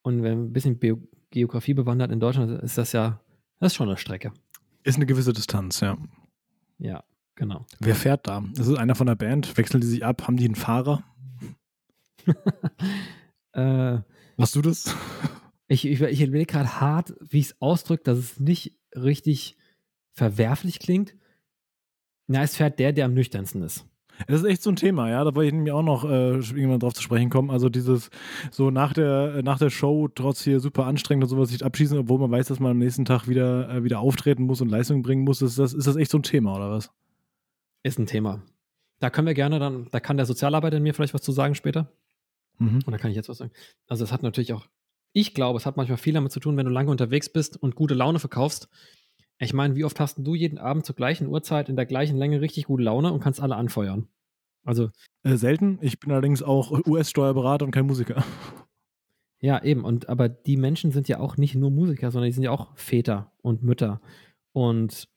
Und 0.00 0.22
wenn 0.22 0.46
ein 0.46 0.52
bisschen 0.54 0.78
Bio 0.78 0.98
Geografie 1.28 1.74
bewandert 1.74 2.10
in 2.10 2.18
Deutschland, 2.18 2.62
ist 2.62 2.78
das 2.78 2.92
ja, 2.92 3.20
das 3.58 3.72
ist 3.72 3.76
schon 3.76 3.88
eine 3.88 3.98
Strecke. 3.98 4.32
Ist 4.84 4.96
eine 4.96 5.06
gewisse 5.06 5.34
Distanz, 5.34 5.80
ja. 5.80 5.98
Ja, 6.78 7.04
genau. 7.40 7.66
Wer 7.80 7.96
fährt 7.96 8.28
da? 8.28 8.44
Das 8.54 8.68
ist 8.68 8.76
einer 8.76 8.94
von 8.94 9.06
der 9.06 9.16
Band. 9.16 9.56
Wechseln 9.56 9.80
die 9.80 9.86
sich 9.86 10.04
ab? 10.04 10.28
Haben 10.28 10.36
die 10.36 10.44
einen 10.44 10.54
Fahrer? 10.54 11.02
äh, 13.52 13.98
Machst 14.36 14.54
du 14.54 14.62
das? 14.62 14.94
Ich, 15.66 15.86
ich, 15.86 16.00
ich 16.00 16.22
überlege 16.22 16.52
gerade 16.52 16.80
hart, 16.80 17.14
wie 17.20 17.38
ich 17.38 17.46
es 17.46 17.60
ausdrücke, 17.60 18.04
dass 18.04 18.18
es 18.18 18.40
nicht 18.40 18.76
richtig 18.94 19.56
verwerflich 20.12 20.78
klingt. 20.78 21.14
Na, 22.26 22.42
es 22.42 22.56
fährt 22.56 22.78
der, 22.78 22.92
der 22.92 23.06
am 23.06 23.14
nüchternsten 23.14 23.62
ist. 23.62 23.86
Das 24.26 24.42
ist 24.42 24.46
echt 24.46 24.62
so 24.62 24.70
ein 24.70 24.76
Thema, 24.76 25.08
ja. 25.08 25.24
Da 25.24 25.34
wollte 25.34 25.48
ich 25.48 25.54
nämlich 25.54 25.72
auch 25.72 25.82
noch 25.82 26.04
äh, 26.04 26.34
irgendwann 26.34 26.80
drauf 26.80 26.92
zu 26.92 27.02
sprechen 27.02 27.30
kommen. 27.30 27.50
Also 27.50 27.70
dieses 27.70 28.10
so 28.50 28.70
nach 28.70 28.92
der, 28.92 29.42
nach 29.42 29.58
der 29.58 29.70
Show 29.70 30.08
trotz 30.08 30.44
hier 30.44 30.60
super 30.60 30.86
anstrengend 30.86 31.24
und 31.24 31.30
sowas 31.30 31.48
sich 31.48 31.64
abschießen, 31.64 31.98
obwohl 31.98 32.18
man 32.18 32.30
weiß, 32.30 32.48
dass 32.48 32.60
man 32.60 32.72
am 32.72 32.78
nächsten 32.78 33.06
Tag 33.06 33.28
wieder, 33.28 33.70
äh, 33.70 33.82
wieder 33.82 34.00
auftreten 34.00 34.44
muss 34.44 34.60
und 34.60 34.68
Leistung 34.68 35.02
bringen 35.02 35.24
muss. 35.24 35.40
Ist 35.40 35.58
das, 35.58 35.72
ist 35.72 35.86
das 35.86 35.96
echt 35.96 36.10
so 36.10 36.18
ein 36.18 36.22
Thema, 36.22 36.54
oder 36.56 36.70
was? 36.70 36.90
Ist 37.82 37.98
ein 37.98 38.06
Thema. 38.06 38.42
Da 38.98 39.10
können 39.10 39.26
wir 39.26 39.34
gerne 39.34 39.58
dann, 39.58 39.88
da 39.90 40.00
kann 40.00 40.16
der 40.16 40.26
Sozialarbeiter 40.26 40.76
in 40.76 40.82
mir 40.82 40.94
vielleicht 40.94 41.14
was 41.14 41.22
zu 41.22 41.32
sagen 41.32 41.54
später. 41.54 41.90
Mhm. 42.58 42.80
Und 42.84 42.90
da 42.90 42.98
kann 42.98 43.10
ich 43.10 43.16
jetzt 43.16 43.28
was 43.28 43.38
sagen. 43.38 43.52
Also 43.86 44.04
es 44.04 44.12
hat 44.12 44.22
natürlich 44.22 44.52
auch 44.52 44.68
ich 45.12 45.34
glaube, 45.34 45.56
es 45.58 45.66
hat 45.66 45.76
manchmal 45.76 45.98
viel 45.98 46.14
damit 46.14 46.32
zu 46.32 46.40
tun, 46.40 46.56
wenn 46.56 46.66
du 46.66 46.72
lange 46.72 46.90
unterwegs 46.90 47.28
bist 47.28 47.60
und 47.60 47.74
gute 47.74 47.94
Laune 47.94 48.18
verkaufst. 48.18 48.68
Ich 49.38 49.52
meine, 49.52 49.74
wie 49.74 49.84
oft 49.84 49.98
hast 49.98 50.18
du 50.18 50.34
jeden 50.34 50.58
Abend 50.58 50.84
zur 50.84 50.94
gleichen 50.94 51.26
Uhrzeit 51.26 51.68
in 51.68 51.76
der 51.76 51.86
gleichen 51.86 52.16
Länge 52.16 52.40
richtig 52.40 52.66
gute 52.66 52.82
Laune 52.82 53.12
und 53.12 53.20
kannst 53.20 53.40
alle 53.40 53.56
anfeuern? 53.56 54.08
Also. 54.64 54.90
Äh, 55.22 55.36
selten. 55.36 55.78
Ich 55.80 55.98
bin 55.98 56.12
allerdings 56.12 56.42
auch 56.42 56.86
US-Steuerberater 56.86 57.64
und 57.64 57.70
kein 57.70 57.86
Musiker. 57.86 58.24
Ja, 59.42 59.64
eben. 59.64 59.86
Und 59.86 60.10
aber 60.10 60.28
die 60.28 60.58
Menschen 60.58 60.90
sind 60.90 61.08
ja 61.08 61.18
auch 61.18 61.38
nicht 61.38 61.54
nur 61.54 61.70
Musiker, 61.70 62.10
sondern 62.10 62.28
die 62.28 62.34
sind 62.34 62.42
ja 62.42 62.50
auch 62.50 62.76
Väter 62.76 63.32
und 63.40 63.62
Mütter 63.62 64.02
und 64.52 65.08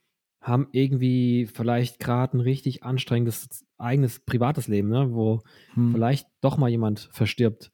haben 0.44 0.68
irgendwie 0.72 1.48
vielleicht 1.48 2.00
gerade 2.00 2.38
ein 2.38 2.42
richtig 2.42 2.84
anstrengendes 2.84 3.66
eigenes 3.78 4.20
privates 4.20 4.68
Leben, 4.68 4.90
ne? 4.90 5.08
wo 5.12 5.42
hm. 5.74 5.94
vielleicht 5.94 6.28
doch 6.42 6.58
mal 6.58 6.70
jemand 6.70 7.10
verstirbt 7.12 7.72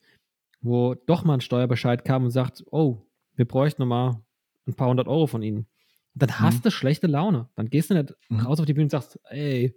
wo 0.62 0.94
doch 0.94 1.24
mal 1.24 1.36
ein 1.36 1.42
Steuerbescheid 1.42 2.04
kam 2.04 2.26
und 2.26 2.32
sagt, 2.32 2.64
oh, 2.72 2.98
wir 3.36 3.46
bräuchten 3.46 3.88
mal 3.88 4.22
ein 4.68 4.74
paar 4.74 4.90
hundert 4.90 5.08
Euro 5.08 5.28
von 5.28 5.42
Ihnen. 5.42 5.68
dann 6.14 6.30
mhm. 6.30 6.40
hast 6.40 6.66
du 6.66 6.72
schlechte 6.72 7.08
Laune. 7.08 7.50
Dann 7.56 7.70
gehst 7.70 7.90
du 7.90 7.94
nicht 7.94 8.14
mhm. 8.30 8.42
raus 8.42 8.60
auf 8.60 8.66
die 8.66 8.74
Bühne 8.74 8.86
und 8.86 8.92
sagst, 8.92 9.20
ey, 9.30 9.76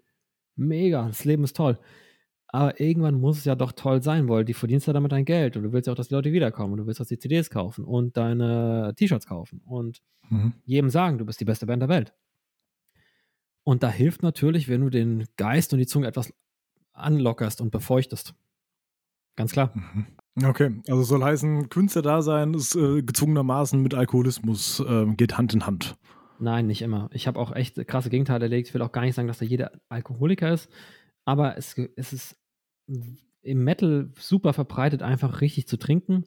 mega, 0.56 1.06
das 1.06 1.24
Leben 1.24 1.44
ist 1.44 1.56
toll. 1.56 1.78
Aber 2.48 2.78
irgendwann 2.80 3.18
muss 3.18 3.38
es 3.38 3.44
ja 3.44 3.54
doch 3.54 3.72
toll 3.72 4.02
sein, 4.02 4.28
weil 4.28 4.44
die 4.44 4.52
verdienst 4.52 4.86
ja 4.86 4.92
damit 4.92 5.12
dein 5.12 5.24
Geld 5.24 5.56
und 5.56 5.62
du 5.62 5.72
willst 5.72 5.86
ja 5.86 5.92
auch, 5.92 5.96
dass 5.96 6.08
die 6.08 6.14
Leute 6.14 6.32
wiederkommen 6.32 6.72
und 6.72 6.80
du 6.80 6.86
willst, 6.86 7.00
dass 7.00 7.08
die 7.08 7.18
CDs 7.18 7.48
kaufen 7.48 7.84
und 7.84 8.16
deine 8.16 8.92
T-Shirts 8.96 9.26
kaufen 9.26 9.62
und 9.64 10.02
mhm. 10.28 10.52
jedem 10.66 10.90
sagen, 10.90 11.16
du 11.16 11.24
bist 11.24 11.40
die 11.40 11.46
beste 11.46 11.64
Band 11.64 11.80
der 11.80 11.88
Welt. 11.88 12.12
Und 13.64 13.82
da 13.82 13.88
hilft 13.88 14.22
natürlich, 14.22 14.68
wenn 14.68 14.80
du 14.80 14.90
den 14.90 15.26
Geist 15.36 15.72
und 15.72 15.78
die 15.78 15.86
Zunge 15.86 16.06
etwas 16.06 16.32
anlockerst 16.92 17.60
und 17.60 17.70
befeuchtest. 17.70 18.34
Ganz 19.36 19.52
klar. 19.52 19.72
Mhm. 19.74 20.06
Okay, 20.44 20.80
also 20.88 21.02
soll 21.02 21.22
heißen, 21.22 21.68
Künstler-Dasein 21.68 22.54
ist 22.54 22.74
äh, 22.74 23.02
gezwungenermaßen 23.02 23.80
mit 23.80 23.92
Alkoholismus, 23.94 24.80
äh, 24.80 25.06
geht 25.14 25.36
Hand 25.36 25.52
in 25.52 25.66
Hand. 25.66 25.98
Nein, 26.38 26.66
nicht 26.66 26.80
immer. 26.80 27.10
Ich 27.12 27.26
habe 27.26 27.38
auch 27.38 27.54
echt 27.54 27.86
krasse 27.86 28.08
Gegenteile 28.08 28.46
erlegt. 28.46 28.68
Ich 28.68 28.74
will 28.74 28.82
auch 28.82 28.92
gar 28.92 29.02
nicht 29.02 29.14
sagen, 29.14 29.28
dass 29.28 29.38
da 29.38 29.44
jeder 29.44 29.72
Alkoholiker 29.90 30.52
ist, 30.52 30.70
aber 31.26 31.58
es, 31.58 31.76
es 31.96 32.12
ist 32.14 32.36
im 33.42 33.62
Metal 33.62 34.10
super 34.18 34.54
verbreitet, 34.54 35.02
einfach 35.02 35.42
richtig 35.42 35.68
zu 35.68 35.76
trinken. 35.76 36.24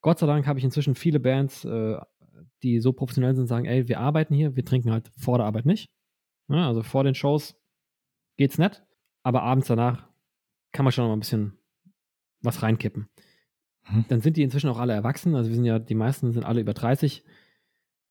Gott 0.00 0.18
sei 0.18 0.26
Dank 0.26 0.46
habe 0.46 0.58
ich 0.58 0.64
inzwischen 0.64 0.96
viele 0.96 1.20
Bands, 1.20 1.64
äh, 1.64 1.96
die 2.62 2.80
so 2.80 2.92
professionell 2.92 3.36
sind, 3.36 3.46
sagen, 3.46 3.66
ey, 3.66 3.88
wir 3.88 4.00
arbeiten 4.00 4.34
hier, 4.34 4.56
wir 4.56 4.64
trinken 4.64 4.90
halt 4.90 5.10
vor 5.16 5.38
der 5.38 5.46
Arbeit 5.46 5.66
nicht. 5.66 5.90
Ja, 6.48 6.68
also 6.68 6.82
vor 6.82 7.04
den 7.04 7.14
Shows 7.14 7.56
geht's 8.36 8.58
nett, 8.58 8.84
aber 9.22 9.42
abends 9.42 9.68
danach 9.68 10.08
kann 10.72 10.84
man 10.84 10.92
schon 10.92 11.04
noch 11.04 11.10
mal 11.10 11.16
ein 11.16 11.20
bisschen 11.20 11.58
was 12.42 12.62
reinkippen. 12.62 13.08
Hm. 13.84 14.04
Dann 14.08 14.20
sind 14.20 14.36
die 14.36 14.42
inzwischen 14.42 14.68
auch 14.68 14.78
alle 14.78 14.92
erwachsen. 14.92 15.34
Also 15.34 15.50
wir 15.50 15.56
sind 15.56 15.64
ja, 15.64 15.78
die 15.78 15.94
meisten 15.94 16.32
sind 16.32 16.44
alle 16.44 16.60
über 16.60 16.74
30. 16.74 17.24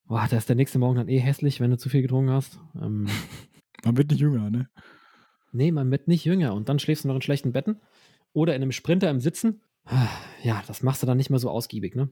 Boah, 0.06 0.26
da 0.28 0.36
ist 0.36 0.48
der 0.48 0.56
nächste 0.56 0.78
Morgen 0.78 0.96
dann 0.96 1.08
eh 1.08 1.18
hässlich, 1.18 1.60
wenn 1.60 1.70
du 1.70 1.78
zu 1.78 1.88
viel 1.88 2.02
getrunken 2.02 2.30
hast. 2.30 2.58
Ähm, 2.80 3.08
man 3.84 3.96
wird 3.96 4.10
nicht 4.10 4.20
jünger, 4.20 4.50
ne? 4.50 4.68
Nee, 5.52 5.70
man 5.70 5.90
wird 5.90 6.08
nicht 6.08 6.24
jünger. 6.24 6.54
Und 6.54 6.68
dann 6.68 6.78
schläfst 6.78 7.04
du 7.04 7.08
noch 7.08 7.14
in 7.14 7.22
schlechten 7.22 7.52
Betten 7.52 7.80
oder 8.32 8.54
in 8.56 8.62
einem 8.62 8.72
Sprinter 8.72 9.10
im 9.10 9.20
Sitzen. 9.20 9.62
Ja, 10.42 10.62
das 10.66 10.82
machst 10.82 11.02
du 11.02 11.06
dann 11.06 11.16
nicht 11.16 11.30
mehr 11.30 11.38
so 11.38 11.50
ausgiebig, 11.50 11.94
ne? 11.94 12.10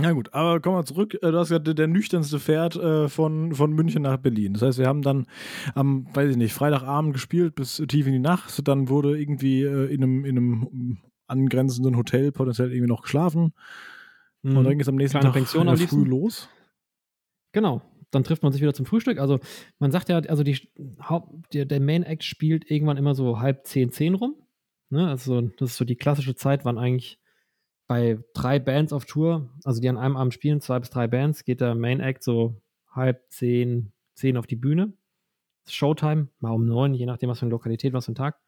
Ja 0.00 0.12
gut, 0.12 0.32
aber 0.32 0.60
kommen 0.60 0.76
wir 0.76 0.84
zurück. 0.84 1.14
Äh, 1.14 1.32
du 1.32 1.38
hast 1.38 1.50
ja 1.50 1.58
der 1.58 1.86
nüchternste 1.86 2.38
Pferd 2.38 2.76
äh, 2.76 3.08
von, 3.08 3.54
von 3.54 3.72
München 3.72 4.02
nach 4.02 4.18
Berlin. 4.18 4.52
Das 4.52 4.62
heißt, 4.62 4.78
wir 4.78 4.86
haben 4.86 5.02
dann 5.02 5.26
am, 5.74 6.06
weiß 6.14 6.30
ich 6.30 6.36
nicht, 6.36 6.52
Freitagabend 6.52 7.12
gespielt 7.12 7.54
bis 7.54 7.82
tief 7.88 8.06
in 8.06 8.12
die 8.12 8.18
Nacht. 8.18 8.66
Dann 8.68 8.88
wurde 8.88 9.18
irgendwie 9.18 9.62
äh, 9.62 9.92
in, 9.92 10.02
einem, 10.02 10.24
in 10.24 10.36
einem 10.36 10.98
angrenzenden 11.26 11.96
Hotel 11.96 12.32
potenziell 12.32 12.70
irgendwie 12.70 12.88
noch 12.88 13.02
geschlafen. 13.02 13.52
Mhm. 14.42 14.56
Und 14.56 14.64
dann 14.64 14.72
ging 14.72 14.80
es 14.80 14.88
am 14.88 14.96
nächsten 14.96 15.18
Kleine 15.18 15.32
Tag 15.32 15.42
Pension 15.42 15.76
früh 15.76 16.04
los. 16.04 16.48
Genau. 17.52 17.82
Dann 18.10 18.24
trifft 18.24 18.42
man 18.42 18.52
sich 18.52 18.62
wieder 18.62 18.72
zum 18.72 18.86
Frühstück. 18.86 19.18
Also 19.18 19.38
man 19.78 19.90
sagt 19.90 20.08
ja, 20.08 20.18
also 20.18 20.42
die, 20.42 20.58
der, 21.52 21.66
der 21.66 21.80
Main 21.80 22.04
Act 22.04 22.24
spielt 22.24 22.70
irgendwann 22.70 22.96
immer 22.96 23.14
so 23.14 23.40
halb 23.40 23.66
zehn, 23.66 23.90
zehn 23.90 24.14
rum. 24.14 24.36
Ne? 24.90 25.08
Also 25.08 25.42
das 25.42 25.70
ist 25.70 25.76
so 25.76 25.84
die 25.84 25.96
klassische 25.96 26.34
Zeit, 26.34 26.64
wann 26.64 26.78
eigentlich 26.78 27.18
bei 27.88 28.18
drei 28.34 28.58
Bands 28.58 28.92
auf 28.92 29.06
Tour, 29.06 29.48
also 29.64 29.80
die 29.80 29.88
an 29.88 29.96
einem 29.96 30.16
Abend 30.16 30.34
spielen, 30.34 30.60
zwei 30.60 30.78
bis 30.78 30.90
drei 30.90 31.08
Bands, 31.08 31.44
geht 31.44 31.60
der 31.60 31.74
Main 31.74 32.00
Act 32.00 32.22
so 32.22 32.60
halb 32.90 33.24
zehn, 33.30 33.92
zehn 34.14 34.36
auf 34.36 34.46
die 34.46 34.56
Bühne. 34.56 34.92
Showtime, 35.66 36.28
mal 36.38 36.50
um 36.50 36.66
neun, 36.66 36.94
je 36.94 37.06
nachdem, 37.06 37.30
was 37.30 37.40
für 37.40 37.46
eine 37.46 37.50
Lokalität, 37.50 37.92
was 37.94 38.04
für 38.04 38.12
ein 38.12 38.14
Tag. 38.14 38.38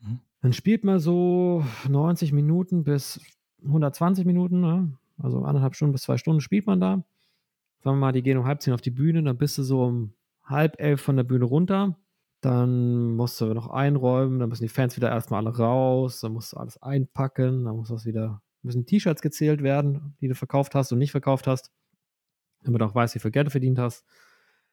Mhm. 0.00 0.20
Dann 0.40 0.52
spielt 0.52 0.84
man 0.84 0.98
so 0.98 1.64
90 1.88 2.32
Minuten 2.32 2.82
bis 2.82 3.20
120 3.64 4.24
Minuten, 4.24 4.60
ne? 4.60 4.98
also 5.22 5.42
anderthalb 5.42 5.74
Stunden 5.74 5.92
bis 5.92 6.02
zwei 6.02 6.16
Stunden 6.16 6.40
spielt 6.40 6.66
man 6.66 6.80
da. 6.80 7.04
Sagen 7.80 7.96
wir 7.96 8.00
mal, 8.00 8.12
die 8.12 8.22
gehen 8.22 8.38
um 8.38 8.46
halb 8.46 8.62
zehn 8.62 8.74
auf 8.74 8.80
die 8.80 8.90
Bühne, 8.90 9.22
dann 9.22 9.36
bist 9.36 9.58
du 9.58 9.62
so 9.62 9.84
um 9.84 10.14
halb 10.44 10.80
elf 10.80 11.00
von 11.00 11.16
der 11.16 11.24
Bühne 11.24 11.44
runter. 11.44 11.96
Dann 12.40 13.14
musst 13.16 13.40
du 13.40 13.52
noch 13.54 13.68
einräumen, 13.68 14.38
dann 14.38 14.48
müssen 14.48 14.64
die 14.64 14.68
Fans 14.68 14.96
wieder 14.96 15.10
erstmal 15.10 15.46
alle 15.46 15.56
raus, 15.56 16.20
dann 16.20 16.32
musst 16.32 16.52
du 16.52 16.56
alles 16.56 16.82
einpacken, 16.82 17.64
dann 17.64 17.76
muss 17.76 17.88
das 17.88 18.04
wieder 18.06 18.42
müssen 18.62 18.86
T-Shirts 18.86 19.22
gezählt 19.22 19.62
werden, 19.62 20.16
die 20.20 20.28
du 20.28 20.34
verkauft 20.34 20.74
hast 20.74 20.92
und 20.92 20.98
nicht 20.98 21.10
verkauft 21.10 21.46
hast, 21.46 21.72
damit 22.62 22.80
du 22.80 22.84
auch 22.84 22.94
weißt, 22.94 23.14
wie 23.14 23.18
viel 23.18 23.30
Geld 23.30 23.46
du 23.46 23.50
verdient 23.50 23.78
hast. 23.78 24.04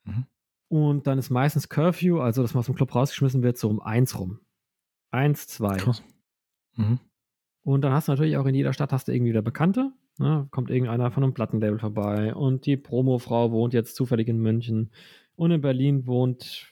Mhm. 0.04 0.26
Und 0.68 1.08
dann 1.08 1.18
ist 1.18 1.32
meistens 1.32 1.70
Curfew, 1.70 2.20
also 2.20 2.42
dass 2.42 2.54
man 2.54 2.60
aus 2.60 2.68
dem 2.68 2.76
Club 2.76 2.94
rausgeschmissen 2.94 3.42
wird, 3.42 3.58
so 3.58 3.70
um 3.70 3.82
eins 3.82 4.20
rum. 4.20 4.40
Eins, 5.10 5.48
zwei. 5.48 5.78
Krass. 5.78 6.04
Mhm. 6.76 7.00
Und 7.64 7.82
dann 7.82 7.92
hast 7.92 8.08
du 8.08 8.12
natürlich 8.12 8.38
auch 8.38 8.46
in 8.46 8.56
jeder 8.56 8.74
Stadt 8.74 8.94
hast 8.94 9.08
du 9.08 9.12
irgendwie 9.12 9.32
wieder 9.32 9.42
Bekannte. 9.42 9.92
Ne? 10.20 10.48
Kommt 10.52 10.70
irgendeiner 10.70 11.12
von 11.12 11.24
einem 11.24 11.34
Plattenlabel 11.34 11.80
vorbei 11.80 12.36
und 12.36 12.66
die 12.66 12.78
Promofrau 12.78 13.52
wohnt 13.52 13.74
jetzt 13.74 13.96
zufällig 13.96 14.28
in 14.28 14.40
München 14.40 14.92
und 15.36 15.52
in 15.52 15.62
Berlin 15.62 16.06
wohnt, 16.06 16.68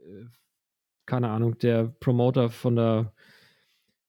äh, 0.00 0.24
keine 1.06 1.30
Ahnung, 1.30 1.58
der 1.58 1.84
Promoter 1.84 2.50
von 2.50 2.76
der, 2.76 3.12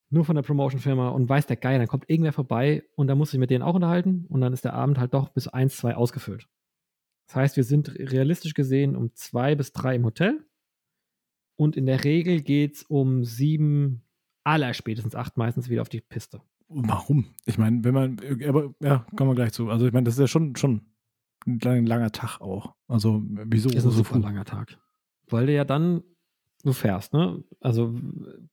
nur 0.09 0.25
von 0.25 0.35
der 0.35 0.43
Promotion-Firma 0.43 1.09
und 1.09 1.29
weiß 1.29 1.45
der 1.45 1.57
Geil, 1.57 1.79
dann 1.79 1.87
kommt 1.87 2.09
irgendwer 2.09 2.33
vorbei 2.33 2.83
und 2.95 3.07
dann 3.07 3.17
muss 3.17 3.33
ich 3.33 3.39
mit 3.39 3.49
denen 3.49 3.63
auch 3.63 3.75
unterhalten 3.75 4.25
und 4.27 4.41
dann 4.41 4.53
ist 4.53 4.65
der 4.65 4.73
Abend 4.73 4.97
halt 4.97 5.13
doch 5.13 5.29
bis 5.29 5.47
eins, 5.47 5.77
zwei 5.77 5.95
ausgefüllt. 5.95 6.47
Das 7.27 7.35
heißt, 7.35 7.57
wir 7.57 7.63
sind 7.63 7.89
realistisch 7.97 8.55
gesehen 8.55 8.95
um 8.95 9.13
zwei 9.13 9.55
bis 9.55 9.71
drei 9.71 9.95
im 9.95 10.05
Hotel 10.05 10.45
und 11.55 11.77
in 11.77 11.85
der 11.85 12.03
Regel 12.03 12.41
geht 12.41 12.75
es 12.75 12.83
um 12.83 13.23
sieben, 13.23 14.01
aller 14.43 14.73
spätestens 14.73 15.13
acht 15.13 15.37
meistens 15.37 15.69
wieder 15.69 15.81
auf 15.81 15.89
die 15.89 16.01
Piste. 16.01 16.41
Warum? 16.69 17.33
Ich 17.45 17.57
meine, 17.57 17.83
wenn 17.83 17.93
man, 17.93 18.17
aber 18.47 18.73
ja, 18.79 19.05
kommen 19.15 19.31
wir 19.31 19.35
gleich 19.35 19.53
zu. 19.53 19.69
Also 19.69 19.85
ich 19.87 19.93
meine, 19.93 20.05
das 20.05 20.15
ist 20.15 20.19
ja 20.19 20.27
schon, 20.27 20.55
schon 20.55 20.81
ein 21.45 21.85
langer 21.85 22.11
Tag 22.11 22.41
auch. 22.41 22.75
Also 22.87 23.23
wieso? 23.25 23.69
Ist 23.69 23.85
ein 23.85 23.91
super 23.91 24.19
langer 24.19 24.45
Tag. 24.45 24.77
Weil 25.27 25.47
du 25.47 25.53
ja 25.53 25.65
dann, 25.65 26.03
du 26.63 26.73
fährst, 26.73 27.13
ne? 27.13 27.43
Also 27.59 27.93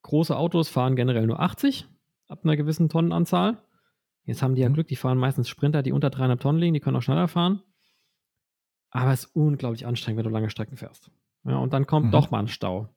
große 0.02 0.36
Autos 0.36 0.68
fahren 0.68 0.96
generell 0.96 1.26
nur 1.26 1.40
80 1.40 1.86
ab 2.28 2.40
einer 2.44 2.56
gewissen 2.56 2.88
Tonnenanzahl. 2.88 3.62
Jetzt 4.24 4.42
haben 4.42 4.54
die 4.54 4.62
ja 4.62 4.68
mhm. 4.68 4.74
Glück, 4.74 4.88
die 4.88 4.96
fahren 4.96 5.18
meistens 5.18 5.48
Sprinter, 5.48 5.82
die 5.82 5.92
unter 5.92 6.10
300 6.10 6.40
Tonnen 6.40 6.58
liegen, 6.58 6.74
die 6.74 6.80
können 6.80 6.96
auch 6.96 7.02
schneller 7.02 7.28
fahren. 7.28 7.62
Aber 8.90 9.12
es 9.12 9.24
ist 9.24 9.36
unglaublich 9.36 9.86
anstrengend, 9.86 10.18
wenn 10.18 10.24
du 10.24 10.30
lange 10.30 10.50
Strecken 10.50 10.76
fährst. 10.76 11.10
Ja, 11.44 11.58
und 11.58 11.72
dann 11.72 11.86
kommt 11.86 12.06
mhm. 12.06 12.10
doch 12.12 12.30
mal 12.30 12.40
ein 12.40 12.48
Stau. 12.48 12.88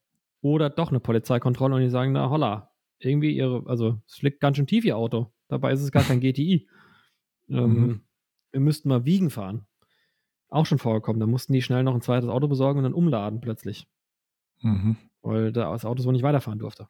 Oder 0.42 0.70
doch 0.70 0.90
eine 0.90 1.00
Polizeikontrolle 1.00 1.76
und 1.76 1.82
die 1.82 1.90
sagen, 1.90 2.14
na 2.14 2.30
holla, 2.30 2.72
irgendwie 3.00 3.36
ihre, 3.36 3.64
also 3.68 4.02
es 4.08 4.22
liegt 4.22 4.40
ganz 4.40 4.58
schön 4.58 4.68
tief 4.68 4.86
ihr 4.86 4.98
Auto. 4.98 5.32
Dabei 5.48 5.72
ist 5.72 5.82
es 5.82 5.92
gar 5.92 6.04
kein 6.04 6.20
GTI. 6.20 6.68
Ähm, 7.50 7.74
mhm. 7.74 8.02
Wir 8.52 8.62
müssten 8.62 8.90
mal 8.90 9.06
Wiegen 9.06 9.30
fahren. 9.30 9.66
Auch 10.50 10.66
schon 10.66 10.80
vorgekommen. 10.80 11.20
Da 11.20 11.28
mussten 11.28 11.54
die 11.54 11.62
schnell 11.62 11.84
noch 11.84 11.94
ein 11.94 12.02
zweites 12.02 12.30
Auto 12.30 12.48
besorgen 12.48 12.80
und 12.80 12.84
dann 12.84 12.94
umladen 12.94 13.42
plötzlich. 13.42 13.88
Mhm. 14.62 14.98
Weil 15.22 15.52
das 15.52 15.86
Auto 15.86 16.02
so 16.02 16.12
nicht 16.12 16.24
weiterfahren 16.24 16.60
durfte. 16.60 16.88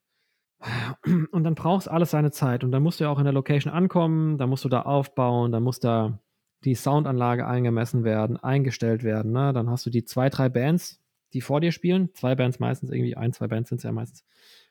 Und 1.32 1.44
dann 1.44 1.56
brauchst 1.56 1.90
alles 1.90 2.12
seine 2.12 2.32
Zeit. 2.32 2.64
Und 2.64 2.72
dann 2.72 2.84
musst 2.84 3.00
du 3.00 3.06
ja 3.06 3.10
auch 3.10 3.20
in 3.20 3.24
der 3.24 3.34
Location 3.34 3.74
ankommen, 3.74 4.38
dann 4.38 4.50
musst 4.50 4.66
du 4.66 4.70
da 4.70 4.82
aufbauen, 4.82 5.52
dann 5.52 5.64
muss 5.64 5.80
da 5.80 6.20
die 6.66 6.76
Soundanlage 6.76 7.48
eingemessen 7.48 8.04
werden, 8.04 8.36
eingestellt 8.36 9.04
werden. 9.04 9.32
Ne? 9.32 9.54
Dann 9.54 9.70
hast 9.70 9.86
du 9.86 9.90
die 9.90 10.04
zwei, 10.04 10.30
drei 10.30 10.50
Bands, 10.50 11.02
die 11.32 11.42
vor 11.42 11.62
dir 11.62 11.72
spielen. 11.72 12.14
Zwei 12.14 12.36
Bands 12.36 12.60
meistens, 12.60 12.92
irgendwie 12.92 13.16
ein, 13.16 13.32
zwei 13.32 13.48
Bands 13.48 13.70
sind 13.70 13.78
es 13.78 13.84
ja 13.84 13.94
meistens. 13.94 14.26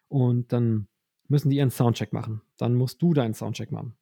Und 0.08 0.52
dann 0.52 0.88
müssen 1.28 1.48
die 1.48 1.56
ihren 1.56 1.70
Soundcheck 1.70 2.12
machen. 2.12 2.42
Dann 2.58 2.74
musst 2.74 3.00
du 3.00 3.14
deinen 3.14 3.34
Soundcheck 3.34 3.72
machen. 3.72 3.94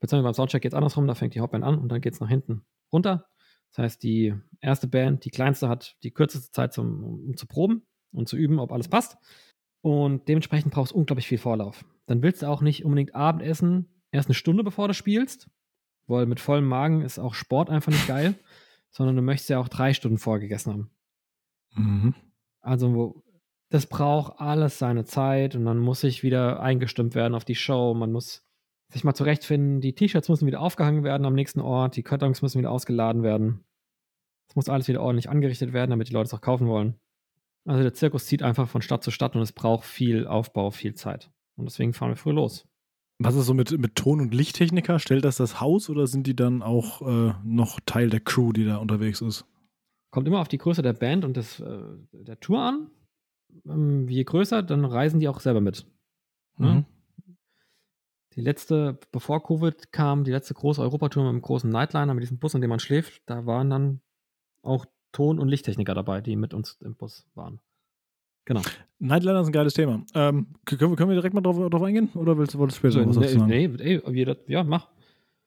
Beziehungsweise 0.00 0.24
beim 0.24 0.34
Soundcheck 0.34 0.62
geht 0.62 0.72
es 0.72 0.76
andersrum, 0.76 1.06
da 1.06 1.14
fängt 1.14 1.34
die 1.34 1.40
Hauptband 1.40 1.64
an 1.64 1.78
und 1.78 1.88
dann 1.88 2.02
geht 2.02 2.12
es 2.12 2.20
nach 2.20 2.28
hinten 2.28 2.62
runter. 2.92 3.26
Das 3.70 3.78
heißt, 3.78 4.02
die 4.02 4.34
erste 4.60 4.88
Band, 4.88 5.24
die 5.24 5.30
kleinste, 5.30 5.68
hat 5.70 5.96
die 6.02 6.10
kürzeste 6.10 6.50
Zeit, 6.50 6.74
zum, 6.74 7.02
um 7.02 7.36
zu 7.36 7.46
proben 7.46 7.86
und 8.16 8.28
zu 8.28 8.36
üben, 8.36 8.58
ob 8.58 8.72
alles 8.72 8.88
passt. 8.88 9.16
Und 9.82 10.28
dementsprechend 10.28 10.72
brauchst 10.72 10.92
du 10.92 10.96
unglaublich 10.96 11.28
viel 11.28 11.38
Vorlauf. 11.38 11.84
Dann 12.06 12.22
willst 12.22 12.42
du 12.42 12.46
auch 12.46 12.60
nicht 12.60 12.84
unbedingt 12.84 13.14
Abendessen 13.14 13.88
erst 14.10 14.28
eine 14.28 14.34
Stunde 14.34 14.64
bevor 14.64 14.88
du 14.88 14.94
spielst, 14.94 15.48
weil 16.06 16.26
mit 16.26 16.40
vollem 16.40 16.66
Magen 16.66 17.02
ist 17.02 17.18
auch 17.18 17.34
Sport 17.34 17.70
einfach 17.70 17.92
nicht 17.92 18.06
geil, 18.06 18.34
sondern 18.90 19.16
du 19.16 19.22
möchtest 19.22 19.50
ja 19.50 19.58
auch 19.58 19.68
drei 19.68 19.92
Stunden 19.92 20.18
vorgegessen 20.18 20.72
haben. 20.72 20.90
Mhm. 21.74 22.14
Also 22.60 23.22
das 23.70 23.86
braucht 23.86 24.40
alles 24.40 24.78
seine 24.78 25.04
Zeit 25.04 25.54
und 25.54 25.64
dann 25.64 25.78
muss 25.78 26.04
ich 26.04 26.22
wieder 26.22 26.60
eingestimmt 26.60 27.14
werden 27.14 27.34
auf 27.34 27.44
die 27.44 27.54
Show. 27.54 27.94
Man 27.94 28.12
muss 28.12 28.44
sich 28.92 29.04
mal 29.04 29.14
zurechtfinden. 29.14 29.80
Die 29.80 29.94
T-Shirts 29.94 30.28
müssen 30.28 30.46
wieder 30.46 30.60
aufgehangen 30.60 31.04
werden 31.04 31.26
am 31.26 31.34
nächsten 31.34 31.60
Ort. 31.60 31.96
Die 31.96 32.02
Kartons 32.02 32.42
müssen 32.42 32.58
wieder 32.58 32.70
ausgeladen 32.70 33.22
werden. 33.22 33.64
Es 34.48 34.54
muss 34.54 34.68
alles 34.68 34.88
wieder 34.88 35.02
ordentlich 35.02 35.28
angerichtet 35.28 35.72
werden, 35.72 35.90
damit 35.90 36.08
die 36.08 36.12
Leute 36.12 36.26
es 36.26 36.34
auch 36.34 36.40
kaufen 36.40 36.68
wollen. 36.68 36.94
Also 37.66 37.82
der 37.82 37.94
Zirkus 37.94 38.26
zieht 38.26 38.42
einfach 38.42 38.68
von 38.68 38.80
Stadt 38.80 39.02
zu 39.04 39.10
Stadt 39.10 39.34
und 39.34 39.42
es 39.42 39.52
braucht 39.52 39.84
viel 39.84 40.26
Aufbau, 40.26 40.70
viel 40.70 40.94
Zeit. 40.94 41.30
Und 41.56 41.66
deswegen 41.66 41.92
fahren 41.92 42.10
wir 42.10 42.16
früh 42.16 42.32
los. 42.32 42.66
Was 43.18 43.34
ist 43.34 43.46
so 43.46 43.54
mit, 43.54 43.76
mit 43.78 43.94
Ton- 43.94 44.20
und 44.20 44.34
Lichttechniker? 44.34 44.98
Stellt 44.98 45.24
das 45.24 45.36
das 45.36 45.60
Haus 45.60 45.88
oder 45.90 46.06
sind 46.06 46.26
die 46.26 46.36
dann 46.36 46.62
auch 46.62 47.02
äh, 47.02 47.34
noch 47.44 47.80
Teil 47.86 48.10
der 48.10 48.20
Crew, 48.20 48.52
die 48.52 48.64
da 48.64 48.76
unterwegs 48.76 49.20
ist? 49.20 49.46
Kommt 50.10 50.28
immer 50.28 50.40
auf 50.40 50.48
die 50.48 50.58
Größe 50.58 50.82
der 50.82 50.92
Band 50.92 51.24
und 51.24 51.36
des, 51.36 51.60
äh, 51.60 51.80
der 52.12 52.38
Tour 52.40 52.60
an 52.60 52.90
ähm, 53.64 54.08
je 54.08 54.24
größer, 54.24 54.62
dann 54.62 54.84
reisen 54.84 55.20
die 55.20 55.28
auch 55.28 55.40
selber 55.40 55.60
mit. 55.60 55.86
Ne? 56.58 56.66
Mhm. 56.68 56.84
Die 58.34 58.42
letzte, 58.42 58.98
bevor 59.12 59.42
Covid 59.42 59.92
kam, 59.92 60.24
die 60.24 60.30
letzte 60.30 60.54
große 60.54 60.82
Europatour 60.82 61.24
mit 61.24 61.30
einem 61.30 61.42
großen 61.42 61.70
Nightliner, 61.70 62.12
mit 62.12 62.22
diesem 62.22 62.38
Bus, 62.38 62.54
in 62.54 62.60
dem 62.60 62.70
man 62.70 62.80
schläft, 62.80 63.22
da 63.26 63.46
waren 63.46 63.70
dann 63.70 64.00
auch 64.62 64.84
Ton- 65.16 65.38
und 65.38 65.48
Lichttechniker 65.48 65.94
dabei, 65.94 66.20
die 66.20 66.36
mit 66.36 66.52
uns 66.52 66.76
im 66.84 66.94
Bus 66.94 67.26
waren. 67.34 67.58
Genau. 68.44 68.60
Nightliner 68.98 69.40
ist 69.40 69.46
ein 69.46 69.52
geiles 69.52 69.72
Thema. 69.72 70.04
Ähm, 70.14 70.48
können, 70.66 70.90
wir, 70.90 70.96
können, 70.96 71.08
wir, 71.08 71.14
direkt 71.14 71.34
mal 71.34 71.40
drauf, 71.40 71.56
drauf 71.70 71.82
eingehen? 71.82 72.10
Oder 72.14 72.36
willst, 72.36 72.56
wolltest 72.58 72.84
du 72.84 72.90
später 72.90 73.08
was 73.08 73.16
nee, 73.16 73.28
sagen? 73.28 73.46
Nee, 73.46 73.70
ey, 73.78 74.36
ja, 74.46 74.62
mach. 74.62 74.88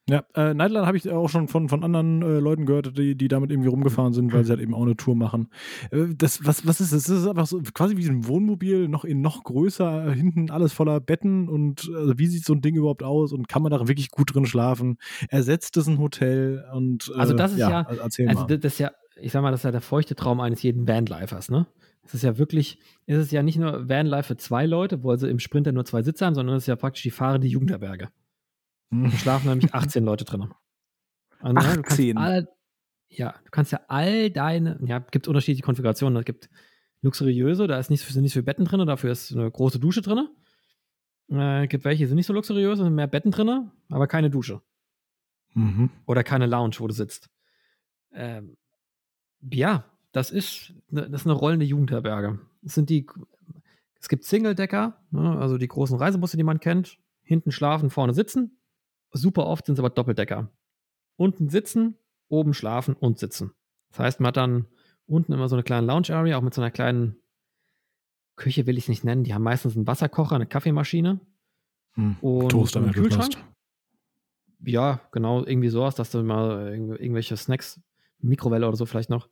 Ja, 0.09 0.23
äh, 0.33 0.55
Nightline 0.55 0.87
habe 0.87 0.97
ich 0.97 1.07
auch 1.11 1.29
schon 1.29 1.47
von, 1.47 1.69
von 1.69 1.83
anderen 1.83 2.23
äh, 2.23 2.39
Leuten 2.39 2.65
gehört, 2.65 2.97
die, 2.97 3.15
die 3.15 3.27
damit 3.27 3.51
irgendwie 3.51 3.69
rumgefahren 3.69 4.11
sind, 4.11 4.33
weil 4.33 4.43
sie 4.43 4.49
halt 4.49 4.59
eben 4.59 4.73
auch 4.73 4.81
eine 4.81 4.97
Tour 4.97 5.15
machen. 5.15 5.49
Äh, 5.91 6.15
das, 6.15 6.43
was, 6.43 6.65
was 6.65 6.81
ist 6.81 6.91
das? 6.91 7.03
Das 7.03 7.19
ist 7.19 7.27
einfach 7.27 7.45
so 7.45 7.61
quasi 7.75 7.95
wie 7.95 8.09
ein 8.09 8.27
Wohnmobil, 8.27 8.87
noch 8.87 9.05
in 9.05 9.21
noch 9.21 9.43
größer, 9.43 10.11
hinten 10.11 10.49
alles 10.49 10.73
voller 10.73 10.99
Betten 10.99 11.47
und 11.47 11.91
also 11.95 12.17
wie 12.17 12.25
sieht 12.25 12.43
so 12.43 12.53
ein 12.53 12.61
Ding 12.61 12.73
überhaupt 12.73 13.03
aus 13.03 13.33
und 13.33 13.47
kann 13.47 13.61
man 13.61 13.71
da 13.71 13.87
wirklich 13.87 14.09
gut 14.09 14.33
drin 14.33 14.47
schlafen? 14.47 14.97
Ersetzt 15.29 15.77
es 15.77 15.85
ein 15.85 15.99
Hotel 15.99 16.65
und 16.73 17.11
äh, 17.13 17.19
Also 17.19 17.35
das 17.35 17.51
ist 17.51 17.59
ja, 17.59 17.69
ja 17.69 17.81
also 17.83 18.45
das 18.45 18.73
ist 18.73 18.79
ja, 18.79 18.91
ich 19.21 19.31
sag 19.31 19.41
mal, 19.41 19.51
das 19.51 19.61
ist 19.61 19.65
ja 19.65 19.71
der 19.71 19.81
feuchte 19.81 20.15
Traum 20.15 20.39
eines 20.39 20.61
jeden 20.61 20.87
Vanlifers, 20.87 21.49
ne? 21.49 21.67
Es 22.03 22.13
ist 22.13 22.23
ja 22.23 22.37
wirklich, 22.37 22.79
es 23.05 23.17
ist 23.17 23.31
ja 23.31 23.43
nicht 23.43 23.57
nur 23.57 23.87
Vanlife 23.87 24.29
für 24.29 24.37
zwei 24.37 24.65
Leute, 24.65 25.03
wo 25.03 25.11
also 25.11 25.27
im 25.27 25.39
Sprinter 25.39 25.71
nur 25.71 25.85
zwei 25.85 26.01
Sitze 26.01 26.25
haben, 26.25 26.33
sondern 26.33 26.55
es 26.55 26.63
ist 26.63 26.67
ja 26.67 26.75
praktisch 26.75 27.03
die 27.03 27.11
fahrende 27.11 27.47
Jugendherberge. 27.47 28.09
Da 28.89 29.11
schlafen 29.11 29.49
nämlich 29.49 29.73
18 29.73 30.03
Leute 30.03 30.25
drin. 30.25 30.51
Also, 31.39 31.81
18? 31.81 32.17
Alle, 32.17 32.49
ja, 33.09 33.35
du 33.43 33.51
kannst 33.51 33.71
ja 33.71 33.81
all 33.87 34.29
deine, 34.29 34.79
ja, 34.83 34.99
gibt 34.99 35.27
unterschiedliche 35.27 35.63
Konfigurationen. 35.63 36.17
Es 36.17 36.25
gibt 36.25 36.49
luxuriöse, 37.01 37.67
da 37.67 37.79
ist 37.79 37.89
nicht, 37.89 38.03
sind 38.03 38.23
nicht 38.23 38.31
so 38.31 38.39
viele 38.39 38.45
Betten 38.45 38.65
drin, 38.65 38.85
dafür 38.85 39.11
ist 39.11 39.31
eine 39.31 39.49
große 39.49 39.79
Dusche 39.79 40.01
drin. 40.01 40.27
Äh, 41.29 41.67
gibt 41.67 41.85
welche, 41.85 42.03
die 42.03 42.07
sind 42.07 42.15
nicht 42.15 42.25
so 42.25 42.33
luxuriös, 42.33 42.79
sind 42.79 42.93
mehr 42.93 43.07
Betten 43.07 43.31
drin, 43.31 43.71
aber 43.89 44.07
keine 44.07 44.29
Dusche. 44.29 44.61
Mhm. 45.53 45.89
Oder 46.05 46.23
keine 46.23 46.47
Lounge, 46.47 46.75
wo 46.79 46.87
du 46.87 46.93
sitzt. 46.93 47.29
Ähm, 48.11 48.57
ja, 49.41 49.85
das 50.11 50.31
ist, 50.31 50.73
ne, 50.89 51.09
das 51.09 51.21
ist 51.21 51.27
eine 51.27 51.35
rollende 51.35 51.65
Jugendherberge. 51.65 52.39
Es 52.63 52.75
sind 52.75 52.89
die, 52.89 53.07
es 53.99 54.09
gibt 54.09 54.23
Single-Decker, 54.23 55.01
ne, 55.11 55.37
also 55.39 55.57
die 55.57 55.67
großen 55.67 55.97
Reisebusse, 55.97 56.37
die 56.37 56.43
man 56.43 56.59
kennt. 56.59 56.97
Hinten 57.23 57.51
schlafen, 57.51 57.89
vorne 57.89 58.13
sitzen. 58.13 58.59
Super 59.11 59.45
oft 59.45 59.65
sind 59.65 59.73
es 59.73 59.79
aber 59.79 59.89
Doppeldecker. 59.89 60.49
Unten 61.15 61.49
sitzen, 61.49 61.95
oben 62.27 62.53
schlafen 62.53 62.95
und 62.95 63.19
sitzen. 63.19 63.51
Das 63.89 63.99
heißt, 63.99 64.19
man 64.19 64.29
hat 64.29 64.37
dann 64.37 64.65
unten 65.05 65.33
immer 65.33 65.47
so 65.47 65.55
eine 65.55 65.63
kleine 65.63 65.85
Lounge-Area, 65.87 66.37
auch 66.37 66.41
mit 66.41 66.53
so 66.53 66.61
einer 66.61 66.71
kleinen 66.71 67.17
Küche 68.35 68.65
will 68.65 68.77
ich 68.77 68.85
es 68.85 68.89
nicht 68.89 69.03
nennen. 69.03 69.23
Die 69.23 69.33
haben 69.33 69.43
meistens 69.43 69.75
einen 69.75 69.87
Wasserkocher, 69.87 70.35
eine 70.35 70.47
Kaffeemaschine 70.47 71.19
hm, 71.93 72.15
und 72.21 72.49
Toaster, 72.49 72.79
einen 72.79 72.93
Kühlschrank. 72.93 73.37
Ja, 74.65 75.01
genau, 75.11 75.45
irgendwie 75.45 75.69
sowas, 75.69 75.95
dass 75.95 76.11
du 76.11 76.23
mal 76.23 76.73
irgendwelche 76.73 77.37
Snacks, 77.37 77.81
Mikrowelle 78.21 78.67
oder 78.67 78.77
so 78.77 78.85
vielleicht 78.85 79.09
noch, 79.09 79.29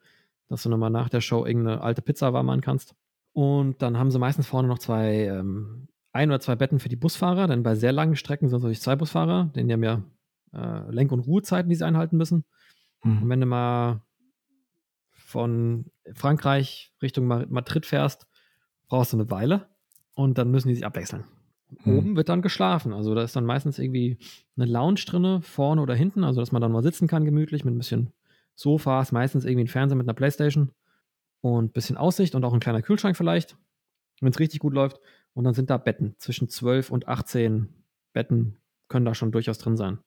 dass 0.47 0.63
du 0.63 0.69
nochmal 0.69 0.89
nach 0.89 1.09
der 1.09 1.21
Show 1.21 1.45
irgendeine 1.45 1.81
alte 1.81 2.01
Pizza 2.01 2.33
warm 2.33 2.47
machen 2.47 2.61
kannst. 2.61 2.95
Und 3.33 3.81
dann 3.81 3.97
haben 3.97 4.11
sie 4.11 4.19
meistens 4.19 4.47
vorne 4.47 4.67
noch 4.67 4.79
zwei 4.79 5.25
ähm, 5.25 5.87
ein 6.11 6.29
oder 6.29 6.39
zwei 6.39 6.55
Betten 6.55 6.79
für 6.79 6.89
die 6.89 6.95
Busfahrer, 6.95 7.47
denn 7.47 7.63
bei 7.63 7.75
sehr 7.75 7.91
langen 7.91 8.15
Strecken 8.15 8.47
sind 8.49 8.57
es 8.57 8.63
natürlich 8.63 8.81
zwei 8.81 8.95
Busfahrer, 8.95 9.51
denn 9.55 9.67
die 9.67 9.73
haben 9.73 9.83
ja 9.83 10.03
äh, 10.53 10.91
Lenk- 10.91 11.11
und 11.11 11.19
Ruhezeiten, 11.19 11.69
die 11.69 11.75
sie 11.75 11.85
einhalten 11.85 12.17
müssen. 12.17 12.45
Mhm. 13.03 13.23
Und 13.23 13.29
wenn 13.29 13.41
du 13.41 13.45
mal 13.45 14.01
von 15.11 15.85
Frankreich 16.13 16.93
Richtung 17.01 17.27
Madrid 17.27 17.85
fährst, 17.85 18.27
brauchst 18.87 19.13
du 19.13 19.17
eine 19.17 19.29
Weile 19.29 19.67
und 20.15 20.37
dann 20.37 20.49
müssen 20.49 20.69
die 20.69 20.75
sich 20.75 20.85
abwechseln. 20.85 21.25
Mhm. 21.83 21.97
Oben 21.97 22.15
wird 22.15 22.29
dann 22.29 22.41
geschlafen. 22.41 22.93
Also 22.93 23.13
da 23.13 23.23
ist 23.23 23.35
dann 23.35 23.45
meistens 23.45 23.77
irgendwie 23.77 24.17
eine 24.55 24.65
Lounge 24.65 25.01
drinne, 25.05 25.41
vorne 25.41 25.81
oder 25.81 25.95
hinten, 25.95 26.23
also 26.23 26.39
dass 26.39 26.51
man 26.51 26.61
dann 26.61 26.71
mal 26.71 26.83
sitzen 26.83 27.07
kann, 27.07 27.25
gemütlich 27.25 27.65
mit 27.65 27.75
ein 27.75 27.77
bisschen 27.77 28.13
Sofas, 28.57 29.11
meistens 29.11 29.45
irgendwie 29.45 29.65
ein 29.65 29.69
Fernseher 29.69 29.97
mit 29.97 30.07
einer 30.07 30.15
Playstation 30.15 30.71
und 31.41 31.65
ein 31.65 31.71
bisschen 31.71 31.95
Aussicht 31.95 32.35
und 32.35 32.43
auch 32.43 32.53
ein 32.53 32.59
kleiner 32.59 32.81
Kühlschrank 32.81 33.15
vielleicht, 33.15 33.55
wenn 34.19 34.31
es 34.31 34.39
richtig 34.39 34.59
gut 34.59 34.73
läuft. 34.73 34.99
Und 35.33 35.43
dann 35.43 35.53
sind 35.53 35.69
da 35.69 35.77
Betten. 35.77 36.15
Zwischen 36.17 36.49
12 36.49 36.89
und 36.89 37.07
18 37.07 37.69
Betten 38.11 38.57
können 38.87 39.05
da 39.05 39.13
schon 39.13 39.31
durchaus 39.31 39.59
drin 39.59 39.77
sein. 39.77 39.99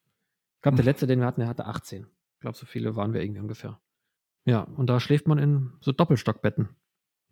Ich 0.57 0.63
glaube, 0.63 0.75
der 0.75 0.85
letzte, 0.85 1.07
den 1.07 1.19
wir 1.19 1.25
hatten, 1.25 1.39
der 1.39 1.47
hatte 1.47 1.65
18. 1.65 2.03
Ich 2.03 2.41
glaube, 2.41 2.57
so 2.57 2.65
viele 2.65 2.97
waren 2.97 3.13
wir 3.13 3.21
irgendwie 3.21 3.39
ungefähr. 3.39 3.79
Ja, 4.45 4.61
und 4.61 4.89
da 4.89 4.99
schläft 4.99 5.27
man 5.27 5.37
in 5.37 5.71
so 5.79 5.93
Doppelstockbetten. 5.93 6.69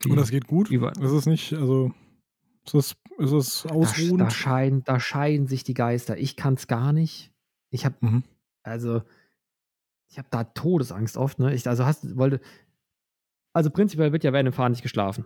Und 0.08 0.16
das 0.16 0.32
geht 0.32 0.48
gut? 0.48 0.70
Überall. 0.70 0.94
Das 0.94 1.12
ist 1.12 1.26
nicht, 1.26 1.52
also 1.54 1.92
Ist 2.66 2.74
das, 2.74 2.96
ist 3.18 3.34
das 3.34 3.66
ausruhend? 3.66 4.22
Da, 4.22 4.26
da, 4.26 4.32
scheiden, 4.32 4.84
da 4.86 5.00
scheiden 5.00 5.48
sich 5.48 5.66
die 5.66 5.74
Geister. 5.74 6.18
Ich 6.18 6.38
kann 6.38 6.54
es 6.54 6.68
gar 6.68 6.94
nicht. 6.94 7.34
Ich 7.70 7.84
habe, 7.84 7.96
mhm. 8.00 8.24
also, 8.64 9.02
ich 10.10 10.18
habe 10.18 10.28
da 10.32 10.44
Todesangst 10.44 11.18
oft. 11.18 11.40
Ne? 11.40 11.54
Ich, 11.54 11.68
also 11.68 11.86
hast, 11.86 12.18
wollte, 12.18 12.42
also 13.54 13.70
prinzipiell 13.70 14.12
wird 14.12 14.24
ja 14.24 14.34
während 14.34 14.48
dem 14.48 14.54
Fahren 14.54 14.72
nicht 14.72 14.82
geschlafen. 14.82 15.26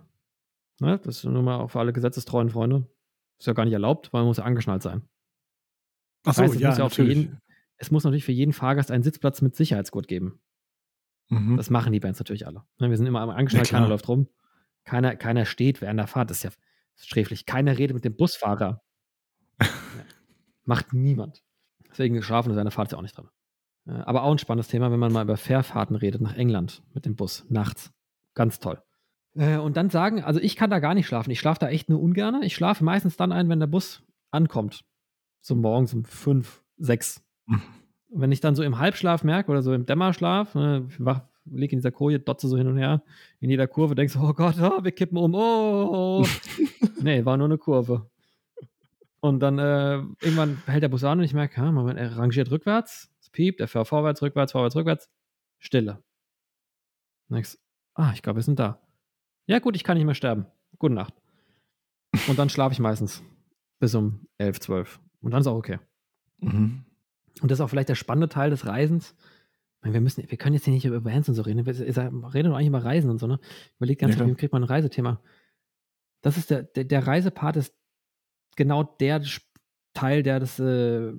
Ne? 0.80 1.00
Das 1.02 1.18
ist 1.18 1.24
nur 1.24 1.42
mal 1.42 1.56
auch 1.56 1.70
für 1.70 1.80
alle 1.80 1.92
gesetzestreuen 1.92 2.50
Freunde. 2.50 2.86
Ist 3.38 3.46
ja 3.46 3.52
gar 3.52 3.64
nicht 3.64 3.72
erlaubt, 3.72 4.12
weil 4.12 4.20
man 4.20 4.28
muss 4.28 4.36
ja 4.36 4.44
angeschnallt 4.44 4.82
sein. 4.82 5.08
Ach 6.24 6.34
so, 6.34 6.42
heißt, 6.42 6.60
ja, 6.60 6.76
ja 6.76 6.88
jeden, 7.04 7.38
es 7.76 7.90
muss 7.90 8.04
natürlich 8.04 8.24
für 8.24 8.32
jeden 8.32 8.52
Fahrgast 8.52 8.90
einen 8.90 9.02
Sitzplatz 9.02 9.42
mit 9.42 9.56
Sicherheitsgurt 9.56 10.08
geben. 10.08 10.40
Mhm. 11.28 11.56
Das 11.56 11.70
machen 11.70 11.92
die 11.92 12.00
Bands 12.00 12.18
natürlich 12.18 12.46
alle. 12.46 12.64
Ne, 12.78 12.90
wir 12.90 12.96
sind 12.96 13.06
immer 13.06 13.20
angeschnallt, 13.20 13.70
ja, 13.70 13.78
keiner 13.78 13.88
läuft 13.88 14.08
rum. 14.08 14.28
Keiner, 14.84 15.16
keiner 15.16 15.46
steht 15.46 15.80
während 15.80 15.98
der 15.98 16.06
Fahrt. 16.06 16.30
Das 16.30 16.38
ist 16.38 16.42
ja 16.44 16.50
sträflich. 16.96 17.46
Keiner 17.46 17.76
redet 17.78 17.94
mit 17.94 18.04
dem 18.04 18.16
Busfahrer. 18.16 18.82
ja. 19.60 19.68
Macht 20.64 20.92
niemand. 20.92 21.42
Deswegen 21.90 22.22
schlafen 22.22 22.50
ist 22.50 22.56
während 22.56 22.66
der 22.66 22.72
Fahrt 22.72 22.92
ja 22.92 22.98
auch 22.98 23.02
nicht 23.02 23.16
drin. 23.16 23.28
Aber 23.86 24.22
auch 24.22 24.32
ein 24.32 24.38
spannendes 24.38 24.68
Thema, 24.68 24.90
wenn 24.90 24.98
man 24.98 25.12
mal 25.12 25.24
über 25.24 25.36
Fährfahrten 25.36 25.96
redet 25.96 26.20
nach 26.20 26.34
England 26.36 26.82
mit 26.94 27.04
dem 27.04 27.16
Bus 27.16 27.44
nachts. 27.48 27.92
Ganz 28.34 28.58
toll. 28.58 28.82
Äh, 29.34 29.58
und 29.58 29.76
dann 29.76 29.90
sagen, 29.90 30.22
also 30.22 30.40
ich 30.40 30.56
kann 30.56 30.70
da 30.70 30.78
gar 30.78 30.94
nicht 30.94 31.06
schlafen. 31.06 31.30
Ich 31.30 31.38
schlafe 31.38 31.60
da 31.60 31.68
echt 31.68 31.88
nur 31.88 32.00
ungern. 32.00 32.42
Ich 32.42 32.54
schlafe 32.54 32.84
meistens 32.84 33.16
dann 33.16 33.32
ein, 33.32 33.48
wenn 33.48 33.60
der 33.60 33.66
Bus 33.66 34.02
ankommt. 34.30 34.84
So 35.40 35.54
morgens 35.54 35.92
um 35.92 36.04
fünf, 36.04 36.62
sechs. 36.78 37.22
Mhm. 37.46 37.62
Wenn 38.08 38.32
ich 38.32 38.40
dann 38.40 38.54
so 38.54 38.62
im 38.62 38.78
Halbschlaf 38.78 39.24
merke 39.24 39.50
oder 39.50 39.62
so 39.62 39.74
im 39.74 39.86
Dämmerschlaf, 39.86 40.54
ne, 40.54 40.88
wach, 40.98 41.22
liege 41.44 41.72
in 41.72 41.78
dieser 41.78 41.90
Koje, 41.90 42.20
dotze 42.20 42.48
so 42.48 42.56
hin 42.56 42.68
und 42.68 42.78
her, 42.78 43.02
in 43.40 43.50
jeder 43.50 43.66
Kurve 43.66 43.94
denkst 43.94 44.16
oh 44.16 44.32
Gott, 44.32 44.56
oh, 44.60 44.82
wir 44.82 44.92
kippen 44.92 45.18
um, 45.18 45.34
oh. 45.34 46.24
nee, 47.02 47.24
war 47.24 47.36
nur 47.36 47.46
eine 47.46 47.58
Kurve. 47.58 48.08
Und 49.20 49.40
dann 49.40 49.58
äh, 49.58 49.96
irgendwann 50.20 50.62
hält 50.66 50.82
der 50.82 50.88
Bus 50.88 51.02
an 51.02 51.18
und 51.18 51.24
ich 51.24 51.34
merke, 51.34 51.60
ha, 51.60 51.72
man 51.72 51.96
er 51.96 52.16
rangiert 52.16 52.50
rückwärts, 52.50 53.10
piept, 53.34 53.60
er 53.60 53.68
fährt 53.68 53.88
vorwärts, 53.88 54.22
rückwärts, 54.22 54.52
vorwärts, 54.52 54.76
rückwärts, 54.76 55.10
Stille. 55.58 56.02
Next. 57.28 57.60
Ah, 57.94 58.12
ich 58.14 58.22
glaube, 58.22 58.38
wir 58.38 58.42
sind 58.42 58.58
da. 58.58 58.80
Ja, 59.46 59.58
gut, 59.58 59.76
ich 59.76 59.84
kann 59.84 59.96
nicht 59.96 60.06
mehr 60.06 60.14
sterben. 60.14 60.46
Gute 60.78 60.94
Nacht. 60.94 61.14
Und 62.28 62.38
dann 62.38 62.48
schlafe 62.48 62.72
ich 62.72 62.78
meistens 62.78 63.22
bis 63.78 63.94
um 63.94 64.26
11, 64.38 64.60
12. 64.60 65.00
Und 65.20 65.32
dann 65.32 65.40
ist 65.40 65.46
auch 65.46 65.56
okay. 65.56 65.78
Mhm. 66.38 66.84
Und 67.42 67.50
das 67.50 67.58
ist 67.58 67.60
auch 67.60 67.68
vielleicht 67.68 67.88
der 67.88 67.94
spannende 67.94 68.28
Teil 68.28 68.50
des 68.50 68.66
Reisens. 68.66 69.14
wir, 69.82 70.00
müssen, 70.00 70.30
wir 70.30 70.38
können 70.38 70.54
jetzt 70.54 70.64
hier 70.64 70.72
nicht 70.72 70.84
über 70.84 71.00
Bands 71.00 71.28
und 71.28 71.34
so 71.34 71.42
reden. 71.42 71.66
Wir 71.66 71.74
reden 71.74 72.50
doch 72.50 72.56
eigentlich 72.56 72.68
über 72.68 72.84
Reisen 72.84 73.10
und 73.10 73.18
so, 73.18 73.26
ne? 73.26 73.40
Überlegt 73.76 74.00
ganz 74.00 74.16
ja, 74.16 74.26
wie 74.26 74.34
kriegt 74.34 74.52
man 74.52 74.62
ein 74.62 74.68
Reisethema? 74.68 75.20
Das 76.22 76.36
ist 76.36 76.50
der, 76.50 76.62
der, 76.62 76.84
der 76.84 77.06
Reisepart 77.06 77.56
ist 77.56 77.74
genau 78.56 78.84
der 78.84 79.22
Teil, 79.92 80.22
der 80.22 80.40
das, 80.40 80.58
äh, 80.58 81.12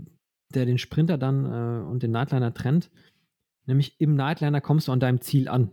der 0.53 0.65
den 0.65 0.77
Sprinter 0.77 1.17
dann 1.17 1.45
äh, 1.45 1.85
und 1.85 2.03
den 2.03 2.11
Nightliner 2.11 2.53
trennt. 2.53 2.91
Nämlich 3.65 3.99
im 3.99 4.15
Nightliner 4.15 4.61
kommst 4.61 4.87
du 4.87 4.91
an 4.91 4.99
deinem 4.99 5.21
Ziel 5.21 5.47
an. 5.47 5.71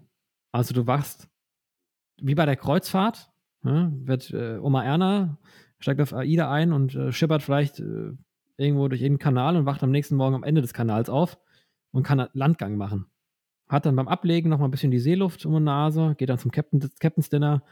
Also 0.51 0.75
du 0.75 0.87
wachst 0.87 1.29
wie 2.21 2.35
bei 2.35 2.47
der 2.47 2.57
Kreuzfahrt, 2.57 3.31
ne, 3.63 3.93
wird 4.05 4.31
äh, 4.31 4.59
Oma 4.59 4.85
Erna 4.85 5.39
steigt 5.79 6.01
auf 6.01 6.15
AIDA 6.15 6.51
ein 6.51 6.73
und 6.73 6.95
äh, 6.95 7.13
schippert 7.13 7.43
vielleicht 7.43 7.81
äh, 7.81 8.13
irgendwo 8.57 8.89
durch 8.89 9.03
irgendeinen 9.03 9.35
Kanal 9.35 9.57
und 9.57 9.67
wacht 9.67 9.83
am 9.83 9.91
nächsten 9.91 10.17
Morgen 10.17 10.35
am 10.35 10.45
Ende 10.45 10.61
des 10.61 10.73
Kanals 10.73 11.11
auf 11.11 11.39
und 11.91 12.05
kann 12.05 12.29
Landgang 12.33 12.77
machen. 12.77 13.07
Hat 13.69 13.87
dann 13.87 13.97
beim 13.97 14.09
Ablegen 14.09 14.49
noch 14.49 14.59
mal 14.59 14.67
ein 14.67 14.71
bisschen 14.71 14.91
die 14.91 14.99
Seeluft 14.99 15.45
um 15.45 15.55
die 15.55 15.61
Nase, 15.61 16.15
geht 16.17 16.29
dann 16.29 16.39
zum 16.39 16.51
Captain, 16.51 16.89
Captain's 17.01 17.31
Dinner 17.31 17.63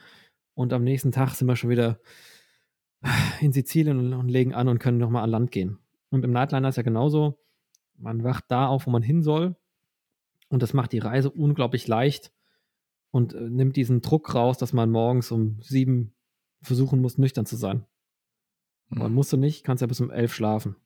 und 0.54 0.72
am 0.72 0.82
nächsten 0.82 1.12
Tag 1.12 1.30
sind 1.30 1.46
wir 1.46 1.56
schon 1.56 1.70
wieder 1.70 2.00
in 3.40 3.52
Sizilien 3.52 4.12
und, 4.12 4.28
legen 4.28 4.54
an 4.54 4.68
und 4.68 4.78
können 4.78 4.98
noch 4.98 5.10
mal 5.10 5.22
an 5.22 5.30
Land 5.30 5.52
gehen. 5.52 5.78
Und 6.10 6.24
im 6.24 6.32
Nightliner 6.32 6.68
ist 6.68 6.76
ja 6.76 6.82
genauso. 6.82 7.38
Man 7.96 8.24
wacht 8.24 8.44
da 8.48 8.66
auf, 8.66 8.86
wo 8.86 8.90
man 8.90 9.02
hin 9.02 9.22
soll. 9.22 9.56
Und 10.48 10.62
das 10.62 10.74
macht 10.74 10.92
die 10.92 10.98
Reise 10.98 11.30
unglaublich 11.30 11.86
leicht 11.86 12.32
und 13.10 13.34
äh, 13.34 13.48
nimmt 13.48 13.76
diesen 13.76 14.00
Druck 14.00 14.34
raus, 14.34 14.58
dass 14.58 14.72
man 14.72 14.90
morgens 14.90 15.30
um 15.30 15.60
sieben 15.62 16.14
versuchen 16.62 17.00
muss, 17.00 17.18
nüchtern 17.18 17.46
zu 17.46 17.56
sein. 17.56 17.86
Mhm. 18.88 18.98
Man 18.98 19.14
musst 19.14 19.32
du 19.32 19.36
nicht, 19.36 19.64
kannst 19.64 19.80
ja 19.80 19.86
bis 19.86 20.00
um 20.00 20.10
elf 20.10 20.34
schlafen. 20.34 20.76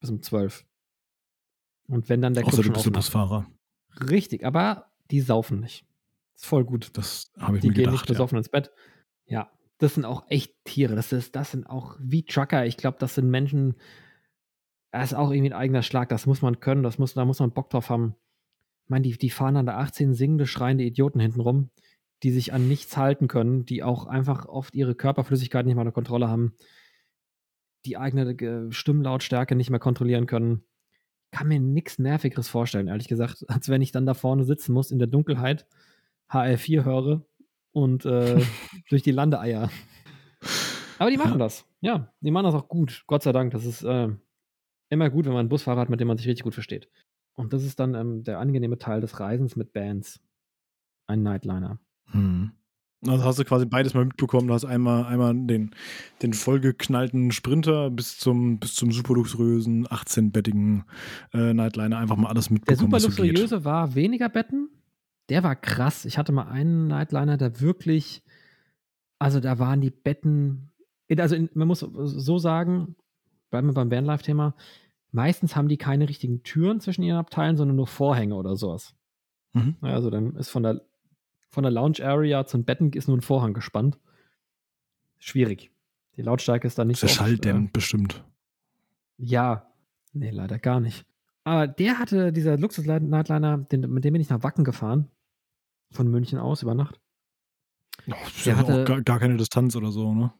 Bis 0.00 0.10
um 0.10 0.22
zwölf. 0.22 0.66
Und 1.86 2.08
wenn 2.08 2.22
dann 2.22 2.34
der 2.34 2.46
Außer 2.46 2.62
du 2.62 2.72
bist 2.72 2.86
du 2.86 2.90
Busfahrer. 2.90 3.46
Richtig, 4.08 4.44
aber 4.44 4.90
die 5.10 5.20
saufen 5.20 5.60
nicht. 5.60 5.84
Ist 6.34 6.46
voll 6.46 6.64
gut. 6.64 6.96
Das 6.96 7.30
habe 7.38 7.56
ich 7.56 7.62
die 7.62 7.68
mir 7.68 7.74
gedacht. 7.74 7.76
Die 7.76 7.82
gehen 7.82 7.92
nicht 7.92 8.06
besoffen 8.06 8.36
ja. 8.36 8.38
ins 8.38 8.48
Bett. 8.48 8.70
Ja, 9.26 9.50
das 9.78 9.94
sind 9.94 10.04
auch 10.04 10.24
echt 10.28 10.64
Tiere. 10.64 10.94
Das, 10.94 11.12
ist, 11.12 11.36
das 11.36 11.50
sind 11.50 11.66
auch 11.66 11.96
wie 12.00 12.24
Trucker. 12.24 12.66
Ich 12.66 12.76
glaube, 12.76 12.96
das 12.98 13.14
sind 13.14 13.30
Menschen. 13.30 13.74
Das 14.92 15.10
ist 15.10 15.14
auch 15.14 15.30
irgendwie 15.30 15.50
ein 15.50 15.58
eigener 15.58 15.82
Schlag. 15.82 16.08
Das 16.08 16.26
muss 16.26 16.42
man 16.42 16.60
können. 16.60 16.82
Das 16.82 16.98
muss, 16.98 17.14
da 17.14 17.24
muss 17.24 17.40
man 17.40 17.50
Bock 17.50 17.70
drauf 17.70 17.90
haben. 17.90 18.14
Ich 18.84 18.90
meine, 18.90 19.02
die, 19.02 19.16
die 19.16 19.30
fahren 19.30 19.56
an 19.56 19.66
der 19.66 19.78
18 19.78 20.14
singende, 20.14 20.46
schreiende 20.46 20.84
Idioten 20.84 21.18
hinten 21.18 21.40
rum, 21.40 21.70
die 22.22 22.30
sich 22.30 22.52
an 22.52 22.68
nichts 22.68 22.96
halten 22.96 23.26
können, 23.26 23.64
die 23.64 23.82
auch 23.82 24.06
einfach 24.06 24.46
oft 24.46 24.74
ihre 24.74 24.94
Körperflüssigkeit 24.94 25.66
nicht 25.66 25.74
mal 25.74 25.82
unter 25.82 25.92
Kontrolle 25.92 26.28
haben 26.28 26.54
die 27.84 27.96
eigene 27.96 28.30
äh, 28.30 28.72
Stimmlautstärke 28.72 29.54
nicht 29.54 29.70
mehr 29.70 29.80
kontrollieren 29.80 30.26
können. 30.26 30.64
Kann 31.30 31.48
mir 31.48 31.60
nichts 31.60 31.98
Nervigeres 31.98 32.48
vorstellen, 32.48 32.88
ehrlich 32.88 33.08
gesagt, 33.08 33.44
als 33.48 33.68
wenn 33.68 33.82
ich 33.82 33.92
dann 33.92 34.06
da 34.06 34.14
vorne 34.14 34.44
sitzen 34.44 34.72
muss 34.72 34.90
in 34.90 34.98
der 34.98 35.08
Dunkelheit, 35.08 35.66
HR4 36.30 36.84
höre 36.84 37.24
und 37.72 38.04
äh, 38.04 38.40
durch 38.88 39.02
die 39.02 39.10
Landeeier. 39.10 39.70
Aber 40.98 41.10
die 41.10 41.16
machen 41.16 41.38
das. 41.38 41.64
Ja, 41.80 42.12
die 42.20 42.30
machen 42.30 42.44
das 42.44 42.54
auch 42.54 42.68
gut. 42.68 43.04
Gott 43.06 43.22
sei 43.22 43.32
Dank. 43.32 43.52
Das 43.52 43.64
ist 43.64 43.82
äh, 43.82 44.08
immer 44.92 45.10
gut, 45.10 45.24
wenn 45.24 45.32
man 45.32 45.40
einen 45.40 45.48
Busfahrer 45.48 45.80
hat, 45.80 45.90
mit 45.90 46.00
dem 46.00 46.08
man 46.08 46.18
sich 46.18 46.28
richtig 46.28 46.44
gut 46.44 46.54
versteht. 46.54 46.88
Und 47.34 47.52
das 47.52 47.64
ist 47.64 47.80
dann 47.80 47.94
ähm, 47.94 48.24
der 48.24 48.38
angenehme 48.38 48.78
Teil 48.78 49.00
des 49.00 49.18
Reisens 49.18 49.56
mit 49.56 49.72
Bands. 49.72 50.20
Ein 51.06 51.22
Nightliner. 51.22 51.80
Hm. 52.10 52.52
Also 53.06 53.24
hast 53.24 53.38
du 53.38 53.44
quasi 53.44 53.66
beides 53.66 53.94
mal 53.94 54.04
mitbekommen. 54.04 54.46
Du 54.46 54.54
hast 54.54 54.64
einmal, 54.64 55.04
einmal 55.06 55.34
den, 55.34 55.74
den 56.20 56.34
vollgeknallten 56.34 57.32
Sprinter 57.32 57.90
bis 57.90 58.18
zum, 58.18 58.60
bis 58.60 58.74
zum 58.74 58.92
super 58.92 59.14
luxuriösen 59.14 59.88
18-bettigen 59.88 60.84
äh, 61.32 61.52
Nightliner 61.52 61.98
einfach 61.98 62.16
mal 62.16 62.28
alles 62.28 62.50
mitbekommen. 62.50 62.90
Der 62.90 63.00
super 63.00 63.08
luxuriöse 63.08 63.64
war 63.64 63.94
weniger 63.96 64.28
Betten. 64.28 64.68
Der 65.30 65.42
war 65.42 65.56
krass. 65.56 66.04
Ich 66.04 66.16
hatte 66.18 66.30
mal 66.30 66.48
einen 66.48 66.86
Nightliner, 66.86 67.38
der 67.38 67.60
wirklich, 67.60 68.22
also 69.18 69.40
da 69.40 69.58
waren 69.58 69.80
die 69.80 69.90
Betten, 69.90 70.70
also 71.16 71.34
in, 71.34 71.48
man 71.54 71.66
muss 71.66 71.80
so 71.80 72.38
sagen, 72.38 72.94
bleiben 73.50 73.66
wir 73.66 73.74
beim 73.74 73.90
Vanlife-Thema, 73.90 74.54
meistens 75.12 75.54
haben 75.54 75.68
die 75.68 75.78
keine 75.78 76.08
richtigen 76.08 76.42
Türen 76.42 76.80
zwischen 76.80 77.02
ihren 77.02 77.18
Abteilen, 77.18 77.56
sondern 77.56 77.76
nur 77.76 77.86
Vorhänge 77.86 78.34
oder 78.34 78.56
sowas. 78.56 78.94
Mhm. 79.52 79.76
Also 79.80 80.10
dann 80.10 80.34
ist 80.36 80.50
von 80.50 80.62
der 80.62 80.82
von 81.52 81.64
der 81.64 81.70
Lounge 81.70 82.02
Area 82.02 82.46
zum 82.46 82.64
Betten 82.64 82.90
ist 82.92 83.08
nur 83.08 83.18
ein 83.18 83.22
Vorhang 83.22 83.52
gespannt. 83.52 83.98
Schwierig. 85.18 85.70
Die 86.16 86.22
Lautstärke 86.22 86.66
ist 86.66 86.78
da 86.78 86.84
nicht 86.84 86.98
so. 86.98 87.06
Der 87.06 87.12
Schalldämmt 87.12 87.68
äh, 87.68 87.72
bestimmt. 87.72 88.24
Ja. 89.18 89.70
Nee, 90.14 90.30
leider 90.30 90.58
gar 90.58 90.80
nicht. 90.80 91.04
Aber 91.44 91.66
der 91.66 91.98
hatte, 91.98 92.32
dieser 92.32 92.56
Luxus-Nightliner, 92.56 93.58
mit 93.58 93.72
dem 93.72 94.12
bin 94.12 94.20
ich 94.20 94.30
nach 94.30 94.42
Wacken 94.42 94.64
gefahren. 94.64 95.10
Von 95.90 96.08
München 96.08 96.38
aus 96.38 96.62
über 96.62 96.74
Nacht. 96.74 97.00
Oh, 98.08 98.14
das 98.24 98.44
der 98.44 98.56
hatte, 98.56 98.82
auch 98.82 98.86
gar, 98.86 99.02
gar, 99.02 99.18
keine 99.18 99.36
Distanz 99.36 99.76
oder 99.76 99.92
so, 99.92 100.14
ne? 100.14 100.32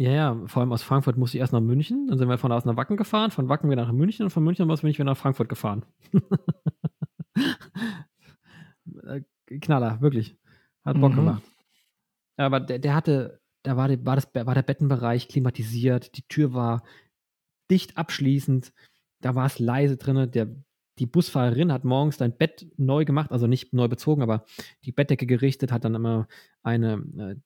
Ja, 0.00 0.12
ja, 0.12 0.42
vor 0.46 0.62
allem 0.62 0.72
aus 0.72 0.82
Frankfurt 0.82 1.18
musste 1.18 1.36
ich 1.36 1.42
erst 1.42 1.52
nach 1.52 1.60
München, 1.60 2.06
dann 2.06 2.16
sind 2.16 2.26
wir 2.26 2.38
von 2.38 2.50
aus 2.52 2.64
nach 2.64 2.74
Wacken 2.74 2.96
gefahren, 2.96 3.30
von 3.30 3.50
Wacken 3.50 3.68
wieder 3.68 3.84
nach 3.84 3.92
München 3.92 4.24
und 4.24 4.30
von 4.30 4.42
München 4.42 4.70
aus 4.70 4.80
bin 4.80 4.88
ich 4.88 4.96
wieder 4.96 5.04
nach 5.04 5.16
Frankfurt 5.16 5.50
gefahren. 5.50 5.84
Äh, 9.04 9.22
Knaller, 9.60 10.00
wirklich. 10.00 10.36
Hat 10.84 11.00
Bock 11.00 11.12
mhm. 11.12 11.16
gemacht. 11.16 11.42
Aber 12.36 12.60
der, 12.60 12.78
der 12.78 12.94
hatte, 12.94 13.40
da 13.62 13.76
war, 13.76 13.88
war, 14.04 14.16
das, 14.16 14.28
war 14.34 14.54
der 14.54 14.62
Bettenbereich 14.62 15.28
klimatisiert, 15.28 16.16
die 16.16 16.26
Tür 16.28 16.52
war 16.52 16.82
dicht 17.70 17.96
abschließend, 17.96 18.72
da 19.20 19.34
war 19.34 19.46
es 19.46 19.58
leise 19.58 19.96
drin. 19.96 20.30
Der, 20.32 20.48
die 20.98 21.06
Busfahrerin 21.06 21.72
hat 21.72 21.84
morgens 21.84 22.16
dein 22.16 22.36
Bett 22.36 22.66
neu 22.76 23.04
gemacht, 23.04 23.30
also 23.30 23.46
nicht 23.46 23.72
neu 23.72 23.88
bezogen, 23.88 24.22
aber 24.22 24.44
die 24.84 24.92
Bettdecke 24.92 25.26
gerichtet, 25.26 25.72
hat 25.72 25.84
dann 25.84 25.94
immer 25.94 26.26
eine, 26.62 26.94
äh, 27.16 27.36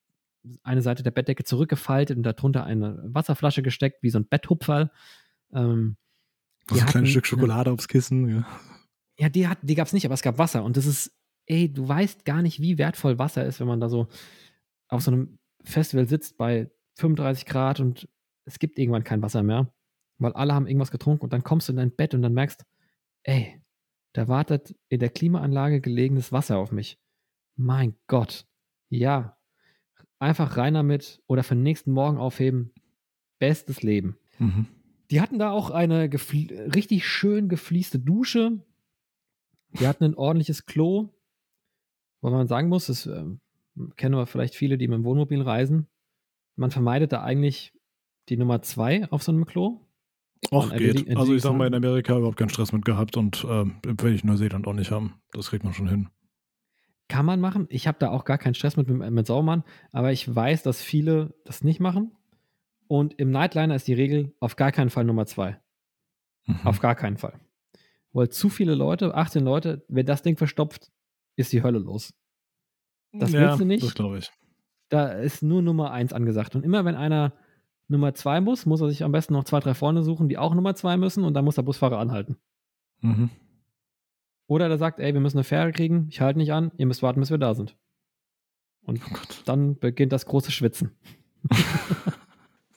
eine 0.62 0.82
Seite 0.82 1.02
der 1.02 1.10
Bettdecke 1.10 1.44
zurückgefaltet 1.44 2.16
und 2.16 2.22
darunter 2.22 2.64
eine 2.64 3.00
Wasserflasche 3.04 3.62
gesteckt, 3.62 4.02
wie 4.02 4.10
so 4.10 4.18
ein 4.18 4.28
Betthupferl. 4.28 4.90
Ähm, 5.52 5.96
also 6.68 6.82
ein 6.82 6.88
kleines 6.88 7.10
Stück 7.10 7.26
Schokolade 7.26 7.70
aufs 7.70 7.88
Kissen, 7.88 8.28
ja. 8.28 8.46
Ja, 9.18 9.28
die, 9.28 9.48
die 9.62 9.74
gab 9.74 9.86
es 9.86 9.92
nicht, 9.92 10.04
aber 10.04 10.14
es 10.14 10.22
gab 10.22 10.38
Wasser 10.38 10.64
und 10.64 10.76
das 10.76 10.86
ist 10.86 11.12
ey, 11.46 11.72
du 11.72 11.86
weißt 11.86 12.24
gar 12.24 12.42
nicht, 12.42 12.60
wie 12.60 12.78
wertvoll 12.78 13.18
Wasser 13.18 13.44
ist, 13.44 13.60
wenn 13.60 13.66
man 13.66 13.80
da 13.80 13.88
so 13.88 14.08
auf 14.88 15.02
so 15.02 15.10
einem 15.10 15.38
Festival 15.62 16.06
sitzt 16.06 16.36
bei 16.36 16.70
35 16.96 17.46
Grad 17.46 17.80
und 17.80 18.08
es 18.44 18.58
gibt 18.58 18.78
irgendwann 18.78 19.04
kein 19.04 19.22
Wasser 19.22 19.42
mehr, 19.42 19.72
weil 20.18 20.32
alle 20.32 20.54
haben 20.54 20.66
irgendwas 20.66 20.90
getrunken 20.90 21.24
und 21.24 21.32
dann 21.32 21.44
kommst 21.44 21.68
du 21.68 21.72
in 21.72 21.78
dein 21.78 21.94
Bett 21.94 22.14
und 22.14 22.22
dann 22.22 22.34
merkst, 22.34 22.64
ey, 23.24 23.60
da 24.12 24.28
wartet 24.28 24.76
in 24.88 25.00
der 25.00 25.10
Klimaanlage 25.10 25.80
gelegenes 25.80 26.30
Wasser 26.30 26.58
auf 26.58 26.70
mich. 26.70 26.98
Mein 27.56 27.96
Gott. 28.06 28.46
Ja. 28.88 29.38
Einfach 30.24 30.56
rein 30.56 30.74
damit 30.74 31.22
oder 31.26 31.42
für 31.42 31.54
den 31.54 31.62
nächsten 31.62 31.92
Morgen 31.92 32.18
aufheben. 32.18 32.72
Bestes 33.38 33.82
Leben. 33.82 34.16
Mhm. 34.38 34.66
Die 35.10 35.20
hatten 35.20 35.38
da 35.38 35.50
auch 35.50 35.70
eine 35.70 36.10
richtig 36.74 37.06
schön 37.06 37.48
geflieste 37.48 37.98
Dusche. 37.98 38.64
Die 39.78 39.86
hatten 39.86 40.04
ein 40.04 40.14
ordentliches 40.14 40.66
Klo. 40.66 41.10
Wo 42.20 42.30
man 42.30 42.46
sagen 42.46 42.68
muss, 42.68 42.86
das 42.86 43.06
äh, 43.06 43.24
kennen 43.96 44.14
wir 44.14 44.26
vielleicht 44.26 44.54
viele, 44.54 44.78
die 44.78 44.88
mit 44.88 44.96
dem 44.96 45.04
Wohnmobil 45.04 45.42
reisen. 45.42 45.88
Man 46.56 46.70
vermeidet 46.70 47.12
da 47.12 47.22
eigentlich 47.22 47.74
die 48.28 48.36
Nummer 48.36 48.62
zwei 48.62 49.10
auf 49.10 49.22
so 49.22 49.32
einem 49.32 49.44
Klo. 49.44 49.80
Och, 50.50 50.74
geht. 50.74 51.16
also 51.16 51.34
ich 51.34 51.42
sag 51.42 51.54
mal, 51.54 51.66
in 51.66 51.74
Amerika 51.74 52.16
überhaupt 52.16 52.36
keinen 52.36 52.48
Stress 52.50 52.72
mit 52.72 52.84
gehabt 52.84 53.16
und 53.16 53.44
äh, 53.44 53.64
will 54.02 54.14
ich 54.14 54.24
Neuseeland 54.24 54.66
auch 54.66 54.72
nicht 54.72 54.90
haben. 54.90 55.14
Das 55.32 55.50
kriegt 55.50 55.64
man 55.64 55.74
schon 55.74 55.88
hin. 55.88 56.08
Kann 57.08 57.26
man 57.26 57.40
machen. 57.40 57.66
Ich 57.68 57.86
habe 57.86 57.98
da 57.98 58.10
auch 58.10 58.24
gar 58.24 58.38
keinen 58.38 58.54
Stress 58.54 58.76
mit, 58.76 58.88
mit 58.88 59.26
Sauermann, 59.26 59.64
aber 59.92 60.12
ich 60.12 60.32
weiß, 60.34 60.62
dass 60.62 60.82
viele 60.82 61.34
das 61.44 61.62
nicht 61.62 61.80
machen. 61.80 62.12
Und 62.86 63.14
im 63.18 63.30
Nightliner 63.30 63.74
ist 63.74 63.88
die 63.88 63.94
Regel 63.94 64.34
auf 64.40 64.56
gar 64.56 64.72
keinen 64.72 64.90
Fall 64.90 65.04
Nummer 65.04 65.26
zwei. 65.26 65.58
Mhm. 66.46 66.60
Auf 66.64 66.80
gar 66.80 66.94
keinen 66.94 67.16
Fall. 67.16 67.40
Weil 68.12 68.28
zu 68.28 68.48
viele 68.48 68.74
Leute, 68.74 69.14
18 69.14 69.44
Leute, 69.44 69.84
wenn 69.88 70.06
das 70.06 70.22
Ding 70.22 70.36
verstopft, 70.36 70.92
ist 71.36 71.52
die 71.52 71.62
Hölle 71.62 71.78
los. 71.78 72.14
Das 73.12 73.32
ja, 73.32 73.40
willst 73.40 73.60
du 73.60 73.64
nicht. 73.64 73.82
Das 73.82 73.94
glaube 73.94 74.18
ich. 74.18 74.30
Da 74.88 75.08
ist 75.08 75.42
nur 75.42 75.62
Nummer 75.62 75.90
eins 75.90 76.12
angesagt. 76.12 76.54
Und 76.54 76.64
immer 76.64 76.84
wenn 76.84 76.94
einer 76.94 77.32
Nummer 77.88 78.14
zwei 78.14 78.40
muss, 78.40 78.66
muss 78.66 78.80
er 78.80 78.88
sich 78.88 79.02
am 79.02 79.12
besten 79.12 79.34
noch 79.34 79.44
zwei, 79.44 79.60
drei 79.60 79.74
Freunde 79.74 80.02
suchen, 80.02 80.28
die 80.28 80.38
auch 80.38 80.54
Nummer 80.54 80.74
zwei 80.74 80.96
müssen 80.96 81.24
und 81.24 81.34
dann 81.34 81.44
muss 81.44 81.56
der 81.56 81.62
Busfahrer 81.62 81.98
anhalten. 81.98 82.36
Mhm. 83.00 83.30
Oder 84.46 84.68
der 84.68 84.78
sagt, 84.78 85.00
ey, 85.00 85.14
wir 85.14 85.20
müssen 85.20 85.38
eine 85.38 85.44
Fähre 85.44 85.72
kriegen, 85.72 86.06
ich 86.10 86.20
halte 86.20 86.38
nicht 86.38 86.52
an, 86.52 86.70
ihr 86.76 86.86
müsst 86.86 87.02
warten, 87.02 87.20
bis 87.20 87.30
wir 87.30 87.38
da 87.38 87.54
sind. 87.54 87.76
Und 88.82 89.00
oh 89.10 89.16
dann 89.46 89.78
beginnt 89.78 90.12
das 90.12 90.26
große 90.26 90.52
Schwitzen. 90.52 90.92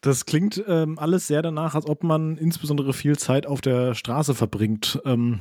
Das 0.01 0.26
klingt 0.26 0.63
ähm, 0.68 0.99
alles 0.99 1.28
sehr 1.28 1.41
danach, 1.41 1.76
als 1.76 1.88
ob 1.88 2.03
man 2.03 2.38
insbesondere 2.38 2.93
viel 2.93 3.18
Zeit 3.18 3.45
auf 3.45 3.61
der 3.61 3.95
Straße 3.95 4.36
verbringt. 4.36 5.01
Ähm, 5.05 5.39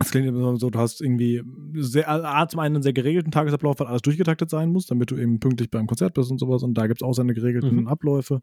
es 0.00 0.10
klingt 0.10 0.26
immer 0.26 0.56
so, 0.56 0.70
du 0.70 0.78
hast 0.78 1.00
irgendwie 1.00 1.42
sehr, 1.74 2.08
A, 2.08 2.46
zum 2.46 2.60
einen 2.60 2.76
einen 2.76 2.82
sehr 2.82 2.92
geregelten 2.92 3.32
Tagesablauf, 3.32 3.78
weil 3.80 3.86
alles 3.86 4.02
durchgetaktet 4.02 4.50
sein 4.50 4.70
muss, 4.70 4.86
damit 4.86 5.10
du 5.10 5.16
eben 5.16 5.40
pünktlich 5.40 5.70
beim 5.70 5.86
Konzert 5.86 6.14
bist 6.14 6.30
und 6.30 6.38
sowas. 6.38 6.62
Und 6.62 6.74
da 6.74 6.86
gibt 6.86 7.00
es 7.00 7.06
auch 7.06 7.14
seine 7.14 7.34
geregelten 7.34 7.80
mhm. 7.80 7.88
Abläufe. 7.88 8.40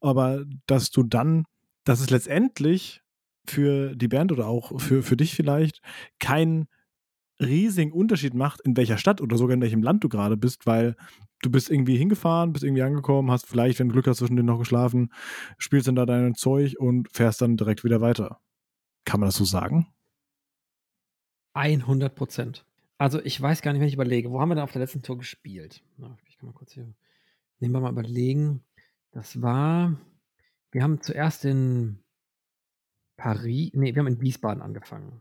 Aber 0.00 0.44
dass 0.66 0.90
du 0.90 1.02
dann, 1.02 1.44
dass 1.84 2.00
es 2.00 2.10
letztendlich 2.10 3.02
für 3.50 3.94
die 3.96 4.08
Band 4.08 4.32
oder 4.32 4.46
auch 4.46 4.80
für, 4.80 5.02
für 5.02 5.16
dich 5.16 5.34
vielleicht 5.34 5.80
keinen 6.18 6.68
riesigen 7.40 7.92
Unterschied 7.92 8.34
macht, 8.34 8.60
in 8.62 8.76
welcher 8.76 8.98
Stadt 8.98 9.20
oder 9.20 9.36
sogar 9.36 9.54
in 9.54 9.62
welchem 9.62 9.82
Land 9.82 10.02
du 10.02 10.08
gerade 10.08 10.36
bist, 10.36 10.66
weil 10.66 10.96
du 11.42 11.50
bist 11.50 11.70
irgendwie 11.70 11.96
hingefahren, 11.96 12.52
bist 12.52 12.64
irgendwie 12.64 12.82
angekommen, 12.82 13.30
hast 13.30 13.46
vielleicht, 13.46 13.78
wenn 13.78 13.88
du 13.88 13.92
Glück 13.92 14.06
hast, 14.06 14.18
zwischendurch 14.18 14.46
noch 14.46 14.58
geschlafen, 14.58 15.12
spielst 15.56 15.86
dann 15.86 15.94
da 15.94 16.06
dein 16.06 16.34
Zeug 16.34 16.76
und 16.78 17.08
fährst 17.12 17.40
dann 17.40 17.56
direkt 17.56 17.84
wieder 17.84 18.00
weiter. 18.00 18.40
Kann 19.04 19.20
man 19.20 19.28
das 19.28 19.36
so 19.36 19.44
sagen? 19.44 19.86
100 21.54 22.14
Prozent. 22.14 22.66
Also 22.98 23.22
ich 23.22 23.40
weiß 23.40 23.62
gar 23.62 23.72
nicht, 23.72 23.80
wenn 23.80 23.88
ich 23.88 23.94
überlege, 23.94 24.30
wo 24.30 24.40
haben 24.40 24.48
wir 24.48 24.56
denn 24.56 24.64
auf 24.64 24.72
der 24.72 24.82
letzten 24.82 25.02
Tour 25.02 25.18
gespielt? 25.18 25.82
ich 26.26 26.38
kann 26.38 26.48
mal 26.48 26.52
kurz 26.52 26.72
hier, 26.72 26.92
nehmen 27.60 27.74
wir 27.74 27.80
mal 27.80 27.92
überlegen. 27.92 28.64
Das 29.12 29.40
war, 29.40 29.96
wir 30.72 30.82
haben 30.82 31.00
zuerst 31.00 31.44
in 31.44 32.00
Paris, 33.18 33.72
nee, 33.74 33.94
wir 33.94 34.00
haben 34.00 34.06
in 34.06 34.20
Wiesbaden 34.22 34.62
angefangen. 34.62 35.20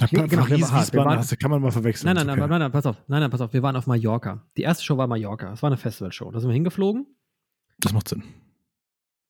Na, 0.00 0.08
nee, 0.10 0.26
genau, 0.26 0.42
Paris, 0.42 0.72
wir, 0.72 0.80
Wiesbaden, 0.80 1.04
waren, 1.04 1.18
hast, 1.18 1.38
kann 1.38 1.50
man 1.50 1.62
mal 1.62 1.70
verwechseln. 1.70 2.06
Nein, 2.06 2.16
nein, 2.16 2.30
okay. 2.30 2.40
nein, 2.40 2.50
nein, 2.50 2.60
nein, 2.60 2.72
pass 2.72 2.86
auf. 2.86 2.96
Nein, 3.06 3.20
nein, 3.20 3.30
pass 3.30 3.42
auf. 3.42 3.52
Wir 3.52 3.62
waren 3.62 3.76
auf 3.76 3.86
Mallorca. 3.86 4.46
Die 4.56 4.62
erste 4.62 4.82
Show 4.82 4.96
war 4.96 5.06
Mallorca. 5.06 5.52
Es 5.52 5.62
war 5.62 5.68
eine 5.68 5.76
Festivalshow. 5.76 6.30
Da 6.32 6.40
sind 6.40 6.48
wir 6.48 6.54
hingeflogen. 6.54 7.06
Das 7.78 7.92
macht 7.92 8.08
Sinn. 8.08 8.24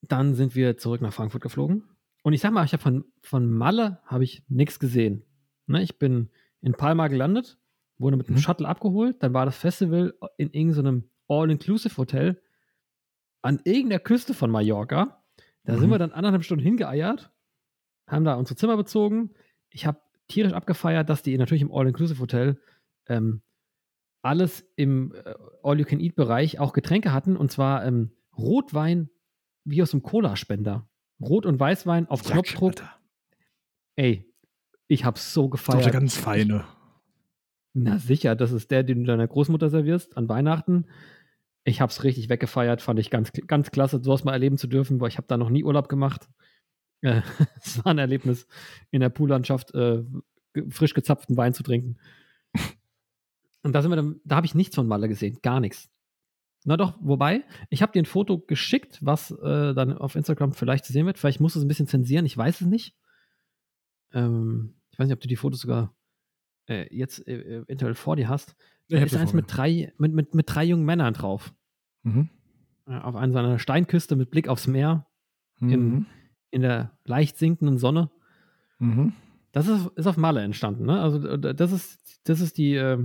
Dann 0.01 0.33
sind 0.33 0.55
wir 0.55 0.77
zurück 0.77 1.01
nach 1.01 1.13
Frankfurt 1.13 1.41
geflogen. 1.41 1.83
Und 2.23 2.33
ich 2.33 2.41
sag 2.41 2.53
mal, 2.53 2.63
ich 2.63 2.71
habe 2.73 2.81
von, 2.81 3.05
von 3.21 3.51
Malle 3.51 3.99
habe 4.05 4.23
ich 4.23 4.43
nichts 4.47 4.79
gesehen. 4.79 5.23
Ne, 5.67 5.83
ich 5.83 5.99
bin 5.99 6.29
in 6.61 6.73
Palma 6.73 7.07
gelandet, 7.07 7.59
wurde 7.97 8.15
mit 8.17 8.27
einem 8.27 8.37
mhm. 8.37 8.41
Shuttle 8.41 8.67
abgeholt, 8.67 9.21
dann 9.21 9.33
war 9.33 9.45
das 9.45 9.57
Festival 9.57 10.13
in 10.37 10.51
irgendeinem 10.51 11.09
All-Inclusive-Hotel 11.27 12.41
an 13.41 13.59
irgendeiner 13.63 13.99
Küste 13.99 14.33
von 14.33 14.51
Mallorca. 14.51 15.21
Da 15.63 15.73
mhm. 15.73 15.79
sind 15.79 15.89
wir 15.89 15.99
dann 15.99 16.11
anderthalb 16.11 16.43
Stunden 16.43 16.63
hingeeiert, 16.63 17.30
haben 18.11 18.25
da 18.25 18.35
unsere 18.35 18.55
Zimmer 18.55 18.77
bezogen. 18.77 19.31
Ich 19.69 19.85
habe 19.85 19.99
tierisch 20.27 20.53
abgefeiert, 20.53 21.09
dass 21.09 21.23
die 21.23 21.37
natürlich 21.37 21.61
im 21.61 21.71
All-Inclusive-Hotel 21.71 22.59
ähm, 23.07 23.41
alles 24.21 24.65
im 24.75 25.13
äh, 25.13 25.33
All-You-Can-Eat-Bereich 25.63 26.59
auch 26.59 26.73
Getränke 26.73 27.11
hatten 27.13 27.35
und 27.35 27.51
zwar 27.51 27.85
ähm, 27.85 28.11
Rotwein 28.37 29.09
wie 29.63 29.81
aus 29.81 29.93
einem 29.93 30.03
Cola-Spender. 30.03 30.87
Rot- 31.19 31.45
und 31.45 31.59
Weißwein 31.59 32.07
auf 32.07 32.23
Knopfdruck. 32.23 32.75
Ey, 33.95 34.25
ich 34.87 35.05
hab's 35.05 35.33
so 35.33 35.49
gefeiert. 35.49 35.85
Das 35.85 35.93
ganz 35.93 36.17
feine. 36.17 36.65
Na 37.73 37.99
sicher, 37.99 38.35
das 38.35 38.51
ist 38.51 38.71
der, 38.71 38.83
den 38.83 39.01
du 39.01 39.05
deiner 39.05 39.27
Großmutter 39.27 39.69
servierst 39.69 40.17
an 40.17 40.27
Weihnachten. 40.27 40.87
Ich 41.63 41.79
hab's 41.79 42.03
richtig 42.03 42.27
weggefeiert, 42.27 42.81
fand 42.81 42.99
ich 42.99 43.11
ganz, 43.11 43.31
ganz 43.31 43.71
klasse, 43.71 44.01
sowas 44.03 44.23
mal 44.23 44.33
erleben 44.33 44.57
zu 44.57 44.67
dürfen, 44.67 44.99
weil 44.99 45.09
ich 45.09 45.17
habe 45.17 45.27
da 45.27 45.37
noch 45.37 45.49
nie 45.49 45.63
Urlaub 45.63 45.89
gemacht. 45.89 46.27
Äh, 47.01 47.21
es 47.61 47.83
war 47.83 47.87
ein 47.87 47.97
Erlebnis, 47.97 48.47
in 48.91 49.01
der 49.01 49.09
Poollandschaft 49.09 49.73
äh, 49.73 50.03
frisch 50.69 50.93
gezapften 50.93 51.37
Wein 51.37 51.53
zu 51.53 51.63
trinken. 51.63 51.97
Und 53.63 53.73
da 53.73 53.81
sind 53.81 53.91
wir 53.91 53.95
dann, 53.95 54.19
da 54.25 54.37
habe 54.37 54.45
ich 54.45 54.55
nichts 54.55 54.75
von 54.75 54.87
Malle 54.87 55.07
gesehen, 55.07 55.39
gar 55.41 55.59
nichts. 55.59 55.89
Na 56.63 56.77
doch, 56.77 56.97
wobei, 57.01 57.43
ich 57.69 57.81
habe 57.81 57.91
dir 57.91 58.01
ein 58.01 58.05
Foto 58.05 58.39
geschickt, 58.39 58.99
was 59.01 59.31
äh, 59.31 59.73
dann 59.73 59.97
auf 59.97 60.15
Instagram 60.15 60.53
vielleicht 60.53 60.85
zu 60.85 60.93
sehen 60.93 61.07
wird. 61.07 61.17
Vielleicht 61.17 61.39
musst 61.39 61.55
du 61.55 61.59
es 61.59 61.65
ein 61.65 61.67
bisschen 61.67 61.87
zensieren, 61.87 62.25
ich 62.25 62.37
weiß 62.37 62.61
es 62.61 62.67
nicht. 62.67 62.95
Ähm, 64.13 64.75
ich 64.91 64.99
weiß 64.99 65.07
nicht, 65.07 65.15
ob 65.15 65.21
du 65.21 65.27
die 65.27 65.37
Fotos 65.37 65.61
sogar 65.61 65.95
äh, 66.67 66.87
jetzt 66.95 67.27
äh, 67.27 67.61
eventuell 67.61 67.95
vor 67.95 68.15
dir 68.15 68.29
hast. 68.29 68.55
Da 68.89 68.99
ist 68.99 69.15
eins 69.15 69.33
mit 69.33 69.45
drei, 69.47 69.93
mit, 69.97 70.13
mit, 70.13 70.35
mit 70.35 70.53
drei 70.53 70.65
jungen 70.65 70.85
Männern 70.85 71.13
drauf. 71.13 71.53
Mhm. 72.03 72.29
Äh, 72.85 72.97
auf 72.97 73.15
einer 73.15 73.57
Steinküste 73.57 74.15
mit 74.15 74.29
Blick 74.29 74.47
aufs 74.47 74.67
Meer. 74.67 75.07
Mhm. 75.59 75.71
In, 75.71 76.05
in 76.51 76.61
der 76.61 76.91
leicht 77.05 77.37
sinkenden 77.37 77.77
Sonne. 77.77 78.09
Mhm. 78.79 79.13
Das 79.51 79.67
ist, 79.67 79.87
ist 79.95 80.07
auf 80.07 80.17
Malle 80.17 80.41
entstanden, 80.41 80.85
ne? 80.85 81.01
Also 81.01 81.27
äh, 81.27 81.55
das 81.55 81.71
ist, 81.71 82.21
das 82.23 82.39
ist 82.39 82.57
die, 82.57 82.75
äh, 82.75 83.03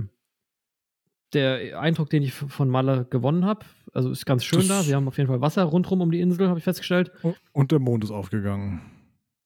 der 1.33 1.79
Eindruck, 1.79 2.09
den 2.09 2.23
ich 2.23 2.33
von 2.33 2.69
Malle 2.69 3.05
gewonnen 3.09 3.45
habe. 3.45 3.65
Also 3.93 4.11
ist 4.11 4.25
ganz 4.25 4.45
schön 4.45 4.59
das 4.59 4.67
da. 4.67 4.81
Sie 4.83 4.95
haben 4.95 5.07
auf 5.07 5.17
jeden 5.17 5.27
Fall 5.27 5.41
Wasser 5.41 5.63
rundherum 5.63 6.01
um 6.01 6.11
die 6.11 6.21
Insel, 6.21 6.47
habe 6.47 6.59
ich 6.59 6.63
festgestellt. 6.63 7.11
Und 7.51 7.71
der 7.71 7.79
Mond 7.79 8.03
ist 8.03 8.11
aufgegangen. 8.11 8.81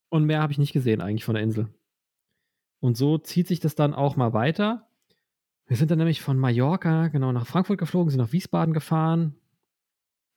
Und 0.10 0.26
mehr 0.26 0.42
habe 0.42 0.52
ich 0.52 0.60
nicht 0.60 0.74
gesehen 0.74 1.02
eigentlich 1.02 1.24
von 1.24 1.36
der 1.36 1.44
Insel. 1.44 1.70
Und 2.80 2.98
so 2.98 3.18
zieht 3.18 3.48
sich 3.48 3.60
das 3.60 3.76
dann 3.76 3.94
auch 3.94 4.16
mal 4.16 4.34
weiter. 4.34 4.88
Wir 5.68 5.78
sind 5.78 5.90
dann 5.90 6.00
nämlich 6.00 6.22
von 6.22 6.38
Mallorca 6.38 7.08
genau 7.08 7.32
nach 7.32 7.48
Frankfurt 7.48 7.78
geflogen, 7.78 8.10
sind 8.10 8.20
nach 8.20 8.34
Wiesbaden 8.34 8.74
gefahren. 8.74 9.36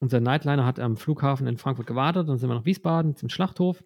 Unser 0.05 0.21
Nightliner 0.21 0.67
hat 0.67 0.79
am 0.79 0.99
Flughafen 0.99 1.47
in 1.47 1.57
Frankfurt 1.57 1.87
gewartet. 1.87 2.29
Dann 2.29 2.37
sind 2.37 2.51
wir 2.51 2.57
nach 2.57 2.67
Wiesbaden 2.67 3.17
zum 3.17 3.31
Schlachthof. 3.31 3.83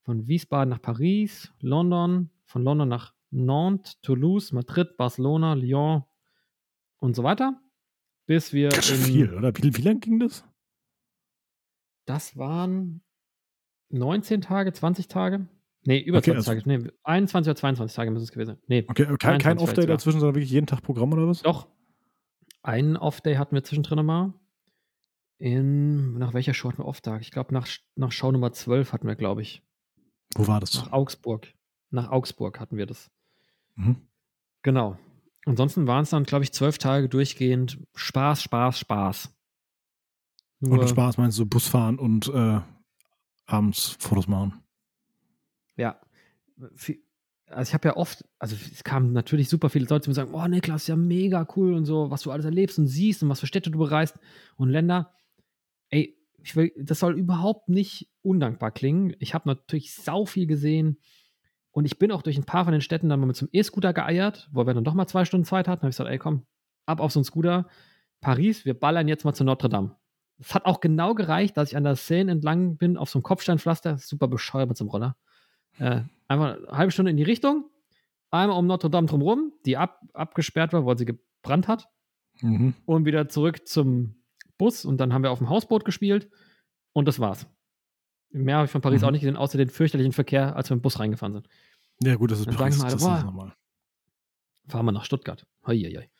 Von 0.00 0.26
Wiesbaden 0.26 0.68
nach 0.68 0.82
Paris, 0.82 1.52
London, 1.60 2.28
von 2.44 2.64
London 2.64 2.88
nach 2.88 3.14
Nantes, 3.30 4.00
Toulouse, 4.00 4.50
Madrid, 4.50 4.96
Barcelona, 4.96 5.54
Lyon 5.54 6.02
und 6.98 7.14
so 7.14 7.22
weiter. 7.22 7.62
Bis 8.26 8.52
wir. 8.52 8.70
Ganz 8.70 8.90
viel, 8.90 9.32
oder? 9.32 9.56
Wie, 9.56 9.76
wie 9.76 9.82
lang 9.82 10.00
ging 10.00 10.18
das? 10.18 10.44
Das 12.04 12.36
waren 12.36 13.02
19 13.90 14.40
Tage, 14.40 14.72
20 14.72 15.06
Tage. 15.06 15.46
Nee, 15.84 16.00
über 16.00 16.18
okay, 16.18 16.32
20 16.32 16.48
also 16.48 16.50
Tage. 16.50 16.82
Nee, 16.82 16.90
21 17.04 17.48
oder 17.48 17.56
22 17.56 17.94
Tage 17.94 18.10
müssen 18.10 18.24
es 18.24 18.32
gewesen 18.32 18.48
sein. 18.48 18.58
Nee, 18.66 18.86
okay, 18.88 19.06
kein, 19.20 19.38
kein 19.38 19.58
Off-Day 19.58 19.86
dazwischen, 19.86 20.18
sondern 20.18 20.34
wirklich 20.34 20.50
jeden 20.50 20.66
Tag 20.66 20.82
Programm 20.82 21.12
oder 21.12 21.28
was? 21.28 21.42
Doch. 21.42 21.68
Einen 22.64 22.96
Off-Day 22.96 23.36
hatten 23.36 23.54
wir 23.54 23.62
zwischendrin 23.62 24.04
mal. 24.04 24.34
In, 25.40 26.18
nach 26.18 26.34
welcher 26.34 26.52
Show 26.52 26.68
hatten 26.68 26.82
wir 26.82 26.84
Off-Tag? 26.84 27.22
Ich 27.22 27.30
glaube, 27.30 27.54
nach, 27.54 27.66
nach 27.96 28.12
Show 28.12 28.30
Nummer 28.30 28.52
12 28.52 28.92
hatten 28.92 29.08
wir, 29.08 29.16
glaube 29.16 29.40
ich. 29.40 29.62
Wo 30.34 30.46
war 30.46 30.60
das? 30.60 30.74
Nach 30.74 30.92
Augsburg. 30.92 31.54
Nach 31.88 32.10
Augsburg 32.10 32.60
hatten 32.60 32.76
wir 32.76 32.84
das. 32.84 33.10
Mhm. 33.74 33.96
Genau. 34.60 34.98
Ansonsten 35.46 35.86
waren 35.86 36.02
es 36.02 36.10
dann, 36.10 36.24
glaube 36.24 36.44
ich, 36.44 36.52
zwölf 36.52 36.76
Tage 36.76 37.08
durchgehend 37.08 37.78
Spaß, 37.94 38.42
Spaß, 38.42 38.80
Spaß. 38.80 39.34
Nur 40.60 40.78
und 40.78 40.88
Spaß 40.90 41.16
meinst 41.16 41.38
du 41.38 41.46
Busfahren 41.46 41.98
und 41.98 42.28
äh, 42.28 42.60
abends 43.46 43.96
Fotos 43.98 44.28
machen. 44.28 44.62
Ja. 45.74 45.98
Also 47.46 47.70
ich 47.70 47.72
habe 47.72 47.88
ja 47.88 47.96
oft, 47.96 48.26
also 48.38 48.54
es 48.54 48.84
kamen 48.84 49.14
natürlich 49.14 49.48
super 49.48 49.70
viele 49.70 49.86
Leute, 49.86 50.04
die 50.04 50.10
mir 50.10 50.14
sagen, 50.14 50.34
oh 50.34 50.46
Niklas, 50.46 50.86
ja 50.86 50.96
mega 50.96 51.48
cool 51.56 51.72
und 51.72 51.86
so, 51.86 52.10
was 52.10 52.20
du 52.20 52.30
alles 52.30 52.44
erlebst 52.44 52.78
und 52.78 52.88
siehst 52.88 53.22
und 53.22 53.30
was 53.30 53.40
für 53.40 53.46
Städte 53.46 53.70
du 53.70 53.78
bereist 53.78 54.18
und 54.56 54.68
Länder. 54.68 55.14
Ey, 55.90 56.16
will, 56.54 56.72
das 56.76 57.00
soll 57.00 57.18
überhaupt 57.18 57.68
nicht 57.68 58.10
undankbar 58.22 58.70
klingen. 58.70 59.14
Ich 59.18 59.34
habe 59.34 59.48
natürlich 59.48 59.94
sau 59.94 60.24
viel 60.24 60.46
gesehen 60.46 60.98
und 61.72 61.84
ich 61.84 61.98
bin 61.98 62.12
auch 62.12 62.22
durch 62.22 62.36
ein 62.36 62.44
paar 62.44 62.64
von 62.64 62.72
den 62.72 62.80
Städten 62.80 63.08
dann 63.08 63.20
mal 63.20 63.26
mit 63.26 63.36
zum 63.36 63.48
E-Scooter 63.52 63.92
geeiert, 63.92 64.48
wo 64.52 64.66
wir 64.66 64.74
dann 64.74 64.84
doch 64.84 64.94
mal 64.94 65.06
zwei 65.06 65.24
Stunden 65.24 65.44
Zeit 65.44 65.68
hatten. 65.68 65.80
Da 65.80 65.84
habe 65.84 65.90
ich 65.90 65.96
gesagt, 65.96 66.10
ey 66.10 66.18
komm, 66.18 66.46
ab 66.86 67.00
auf 67.00 67.12
so 67.12 67.20
einen 67.20 67.24
Scooter. 67.24 67.68
Paris, 68.20 68.64
wir 68.64 68.78
ballern 68.78 69.08
jetzt 69.08 69.24
mal 69.24 69.34
zu 69.34 69.44
Notre 69.44 69.68
Dame. 69.68 69.96
Es 70.38 70.54
hat 70.54 70.64
auch 70.64 70.80
genau 70.80 71.14
gereicht, 71.14 71.56
dass 71.56 71.70
ich 71.70 71.76
an 71.76 71.84
der 71.84 71.96
Seine 71.96 72.32
entlang 72.32 72.76
bin, 72.76 72.96
auf 72.96 73.10
so 73.10 73.18
einem 73.18 73.24
Kopfsteinpflaster, 73.24 73.98
super 73.98 74.28
bescheuert 74.28 74.68
mit 74.68 74.76
so 74.76 74.84
einem 74.84 74.90
Roller. 74.90 75.16
Äh, 75.78 76.02
einfach 76.28 76.56
eine 76.56 76.66
halbe 76.76 76.92
Stunde 76.92 77.10
in 77.10 77.16
die 77.16 77.22
Richtung, 77.22 77.68
einmal 78.30 78.58
um 78.58 78.66
Notre 78.66 78.90
Dame 78.90 79.06
drumherum, 79.06 79.52
die 79.66 79.76
ab, 79.76 80.00
abgesperrt 80.12 80.72
war, 80.72 80.86
weil 80.86 80.98
sie 80.98 81.04
gebrannt 81.04 81.68
hat. 81.68 81.88
Mhm. 82.40 82.74
Und 82.86 83.04
wieder 83.04 83.28
zurück 83.28 83.66
zum 83.66 84.19
Bus 84.60 84.84
und 84.84 84.98
dann 84.98 85.14
haben 85.14 85.22
wir 85.22 85.30
auf 85.30 85.38
dem 85.38 85.48
Hausboot 85.48 85.86
gespielt 85.86 86.30
und 86.92 87.08
das 87.08 87.18
war's. 87.18 87.46
Mehr 88.30 88.56
habe 88.56 88.66
ich 88.66 88.70
von 88.70 88.82
Paris 88.82 89.00
mhm. 89.00 89.08
auch 89.08 89.10
nicht 89.10 89.22
gesehen, 89.22 89.36
außer 89.36 89.56
den 89.56 89.70
fürchterlichen 89.70 90.12
Verkehr, 90.12 90.54
als 90.54 90.70
wir 90.70 90.74
im 90.74 90.82
Bus 90.82 91.00
reingefahren 91.00 91.32
sind. 91.32 91.48
Ja, 92.02 92.14
gut, 92.16 92.30
das 92.30 92.40
ist 92.40 92.46
dann 92.46 92.56
Paris, 92.56 92.78
mal, 92.78 92.90
das 92.90 93.02
boah, 93.02 93.16
ist 93.16 93.24
normal. 93.24 93.54
Fahren 94.68 94.84
wir 94.84 94.92
nach 94.92 95.04
Stuttgart. 95.04 95.46
Hei, 95.66 95.78
hei, 95.78 95.92
hei. 95.96 96.10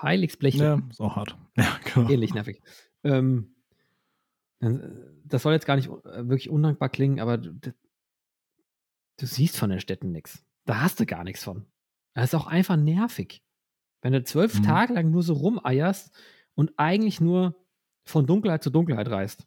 Heiligsblechle. 0.00 0.64
Ja, 0.64 0.82
ist 0.88 1.00
auch 1.00 1.16
hart. 1.16 1.36
Ja, 1.56 1.78
genau. 1.84 2.08
Ähnlich 2.08 2.32
nervig. 2.32 2.62
Ähm, 3.02 3.56
das 4.60 5.42
soll 5.42 5.52
jetzt 5.52 5.66
gar 5.66 5.76
nicht 5.76 5.88
äh, 5.88 6.28
wirklich 6.28 6.48
undankbar 6.48 6.88
klingen, 6.88 7.18
aber 7.20 7.38
du, 7.38 7.52
du 7.52 9.26
siehst 9.26 9.58
von 9.58 9.70
den 9.70 9.80
Städten 9.80 10.12
nichts. 10.12 10.44
Da 10.64 10.80
hast 10.80 11.00
du 11.00 11.06
gar 11.06 11.24
nichts 11.24 11.42
von. 11.42 11.66
Das 12.14 12.24
ist 12.24 12.34
auch 12.34 12.46
einfach 12.46 12.76
nervig. 12.76 13.42
Wenn 14.00 14.12
du 14.12 14.22
zwölf 14.22 14.58
mhm. 14.58 14.62
Tage 14.62 14.94
lang 14.94 15.10
nur 15.10 15.22
so 15.22 15.34
rumeierst 15.34 16.14
und 16.54 16.72
eigentlich 16.78 17.20
nur 17.20 17.59
von 18.10 18.26
Dunkelheit 18.26 18.62
zu 18.62 18.70
Dunkelheit 18.70 19.08
reist. 19.10 19.46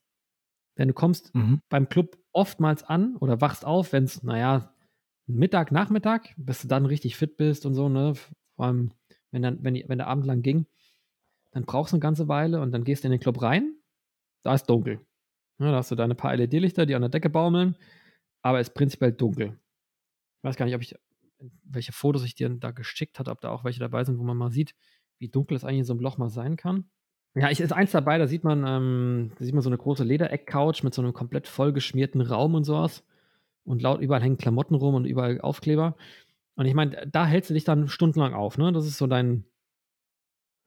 Denn 0.77 0.87
du 0.87 0.93
kommst 0.93 1.33
mhm. 1.35 1.61
beim 1.69 1.87
Club 1.89 2.17
oftmals 2.31 2.83
an 2.83 3.15
oder 3.17 3.41
wachst 3.41 3.65
auf, 3.65 3.93
wenn 3.93 4.05
es, 4.05 4.23
naja, 4.23 4.73
Mittag, 5.27 5.71
Nachmittag, 5.71 6.33
bis 6.37 6.61
du 6.61 6.67
dann 6.67 6.85
richtig 6.85 7.15
fit 7.15 7.37
bist 7.37 7.65
und 7.65 7.75
so, 7.75 7.89
ne? 7.89 8.13
Vor 8.55 8.65
allem, 8.65 8.91
wenn, 9.31 9.41
dann, 9.41 9.63
wenn, 9.63 9.75
wenn 9.87 9.97
der 9.97 10.07
Abend 10.07 10.25
lang 10.25 10.41
ging, 10.41 10.65
dann 11.51 11.65
brauchst 11.65 11.93
du 11.93 11.95
eine 11.95 12.01
ganze 12.01 12.27
Weile 12.27 12.61
und 12.61 12.71
dann 12.71 12.83
gehst 12.83 13.03
du 13.03 13.07
in 13.07 13.11
den 13.11 13.19
Club 13.19 13.41
rein, 13.41 13.75
da 14.41 14.53
ist 14.53 14.65
dunkel. 14.65 14.99
Ja, 15.59 15.71
da 15.71 15.77
hast 15.77 15.91
du 15.91 15.95
deine 15.95 16.15
paar 16.15 16.35
LED-Lichter, 16.35 16.85
die 16.85 16.95
an 16.95 17.01
der 17.01 17.09
Decke 17.09 17.29
baumeln, 17.29 17.77
aber 18.41 18.59
es 18.59 18.69
ist 18.69 18.73
prinzipiell 18.73 19.13
dunkel. 19.13 19.59
Ich 20.37 20.43
weiß 20.43 20.55
gar 20.57 20.65
nicht, 20.65 20.75
ob 20.75 20.81
ich, 20.81 20.95
welche 21.63 21.93
Fotos 21.93 22.23
ich 22.23 22.35
dir 22.35 22.49
da 22.49 22.71
geschickt 22.71 23.19
hatte, 23.19 23.31
ob 23.31 23.39
da 23.39 23.49
auch 23.49 23.63
welche 23.63 23.79
dabei 23.79 24.03
sind, 24.03 24.17
wo 24.17 24.23
man 24.23 24.35
mal 24.35 24.51
sieht, 24.51 24.75
wie 25.19 25.29
dunkel 25.29 25.55
es 25.55 25.63
eigentlich 25.63 25.79
in 25.79 25.85
so 25.85 25.93
einem 25.93 26.01
Loch 26.01 26.17
mal 26.17 26.29
sein 26.29 26.57
kann. 26.57 26.89
Ja, 27.35 27.49
ich 27.49 27.59
ist 27.59 27.73
eins 27.73 27.91
dabei, 27.91 28.19
da 28.19 28.27
sieht 28.27 28.43
man, 28.43 28.63
ähm, 28.65 29.31
da 29.37 29.45
sieht 29.45 29.55
man 29.55 29.63
so 29.63 29.69
eine 29.69 29.77
große 29.77 30.03
Ledereck-Couch 30.03 30.83
mit 30.83 30.93
so 30.93 31.01
einem 31.01 31.13
komplett 31.13 31.47
vollgeschmierten 31.47 32.21
Raum 32.21 32.53
und 32.53 32.63
sowas. 32.63 33.03
Und 33.63 33.81
laut 33.81 34.01
überall 34.01 34.21
hängen 34.21 34.37
Klamotten 34.37 34.75
rum 34.75 34.93
und 34.93 35.05
überall 35.05 35.41
Aufkleber. 35.41 35.95
Und 36.55 36.65
ich 36.65 36.75
meine, 36.75 37.07
da 37.07 37.25
hältst 37.25 37.49
du 37.49 37.53
dich 37.53 37.63
dann 37.63 37.87
stundenlang 37.87 38.33
auf, 38.33 38.57
ne? 38.57 38.71
Das 38.71 38.85
ist 38.85 38.97
so 38.97 39.07
dein, 39.07 39.45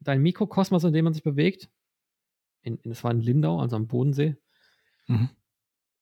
dein 0.00 0.22
Mikrokosmos, 0.22 0.82
in 0.82 0.92
dem 0.92 1.04
man 1.04 1.14
sich 1.14 1.22
bewegt. 1.22 1.68
In, 2.62 2.78
in, 2.78 2.90
das 2.90 3.04
war 3.04 3.12
in 3.12 3.20
Lindau, 3.20 3.60
also 3.60 3.76
am 3.76 3.86
Bodensee. 3.86 4.36
Mhm. 5.06 5.28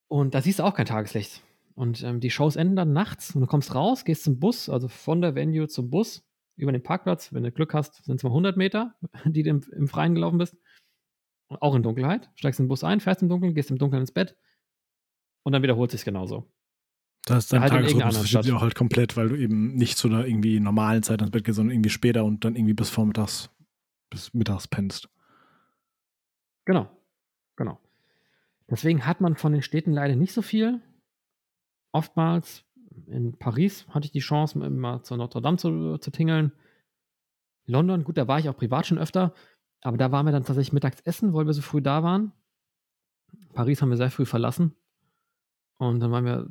Und 0.09 0.35
da 0.35 0.41
siehst 0.41 0.61
du 0.61 0.63
auch 0.63 0.75
kein 0.75 0.87
Tageslicht. 0.87 1.43
Und 1.75 2.03
ähm, 2.03 2.21
die 2.21 2.31
Shows 2.31 2.57
enden 2.57 2.77
dann 2.77 2.93
nachts 2.93 3.35
und 3.35 3.43
du 3.43 3.47
kommst 3.47 3.75
raus, 3.75 4.05
gehst 4.05 4.25
zum 4.25 4.39
Bus, 4.39 4.69
also 4.69 4.89
von 4.89 5.21
der 5.21 5.35
Venue 5.35 5.69
zum 5.69 5.91
Bus, 5.91 6.25
über 6.57 6.73
den 6.73 6.83
Parkplatz. 6.83 7.33
Wenn 7.33 7.43
du 7.43 7.53
Glück 7.53 7.75
hast, 7.75 8.05
sind 8.05 8.17
es 8.17 8.23
mal 8.23 8.31
100 8.31 8.57
Meter, 8.57 8.95
die 9.25 9.43
du 9.43 9.51
im, 9.51 9.65
im 9.73 9.89
Freien 9.89 10.15
gelaufen 10.15 10.39
bist. 10.39 10.57
Auch 11.49 11.75
in 11.75 11.83
Dunkelheit. 11.83 12.31
Steigst 12.35 12.59
in 12.59 12.65
den 12.65 12.69
Bus 12.69 12.85
ein, 12.85 13.01
fährst 13.01 13.23
im 13.23 13.29
Dunkeln, 13.29 13.55
gehst 13.55 13.71
im 13.71 13.79
Dunkeln 13.79 14.03
ins 14.03 14.13
Bett 14.13 14.37
und 15.45 15.53
dann 15.53 15.63
wiederholt 15.63 15.91
sich 15.91 16.05
genauso. 16.05 16.51
Das 17.27 17.45
ist 17.45 17.53
dein 17.53 17.63
halt 17.63 17.73
Tagesrhythmus 17.73 18.29
steht 18.29 18.51
auch 18.51 18.61
halt 18.61 18.75
komplett, 18.75 19.17
weil 19.17 19.29
du 19.29 19.37
eben 19.37 19.75
nicht 19.75 19.97
zu 19.97 20.09
einer 20.09 20.27
irgendwie 20.27 20.61
normalen 20.61 21.03
Zeit 21.03 21.23
ins 21.23 21.31
Bett 21.31 21.45
gehst, 21.45 21.57
sondern 21.57 21.75
irgendwie 21.75 21.91
später 21.91 22.25
und 22.25 22.45
dann 22.45 22.55
irgendwie 22.55 22.75
bis 22.75 22.91
vormittags, 22.91 23.51
bis 24.11 24.35
mittags 24.35 24.69
pennst. 24.69 25.09
Genau, 26.67 26.91
genau. 27.57 27.81
Deswegen 28.69 29.07
hat 29.07 29.21
man 29.21 29.37
von 29.37 29.53
den 29.53 29.63
Städten 29.63 29.93
leider 29.93 30.17
nicht 30.17 30.33
so 30.33 30.43
viel. 30.43 30.83
Oftmals 31.93 32.65
in 33.07 33.37
Paris 33.39 33.87
hatte 33.89 34.07
ich 34.07 34.13
die 34.13 34.21
Chance, 34.21 34.65
immer 34.65 35.03
zur 35.03 35.17
Notre 35.17 35.43
Dame 35.43 35.57
zu, 35.57 35.99
zu 35.99 36.11
tingeln. 36.11 36.53
London, 37.67 38.05
gut, 38.05 38.19
da 38.19 38.29
war 38.29 38.39
ich 38.39 38.49
auch 38.49 38.57
privat 38.57 38.87
schon 38.87 38.99
öfter, 38.99 39.35
aber 39.81 39.97
da 39.97 40.13
waren 40.13 40.27
wir 40.27 40.33
dann 40.33 40.45
tatsächlich 40.45 40.73
mittags 40.73 41.01
essen, 41.03 41.33
weil 41.35 41.47
wir 41.47 41.53
so 41.53 41.63
früh 41.63 41.83
da 41.83 42.03
waren. 42.03 42.33
Paris 43.53 43.81
haben 43.81 43.91
wir 43.91 43.97
sehr 43.97 44.11
früh 44.11 44.27
verlassen. 44.27 44.75
Und 45.79 46.01
dann 46.01 46.11
waren 46.11 46.25
wir 46.25 46.49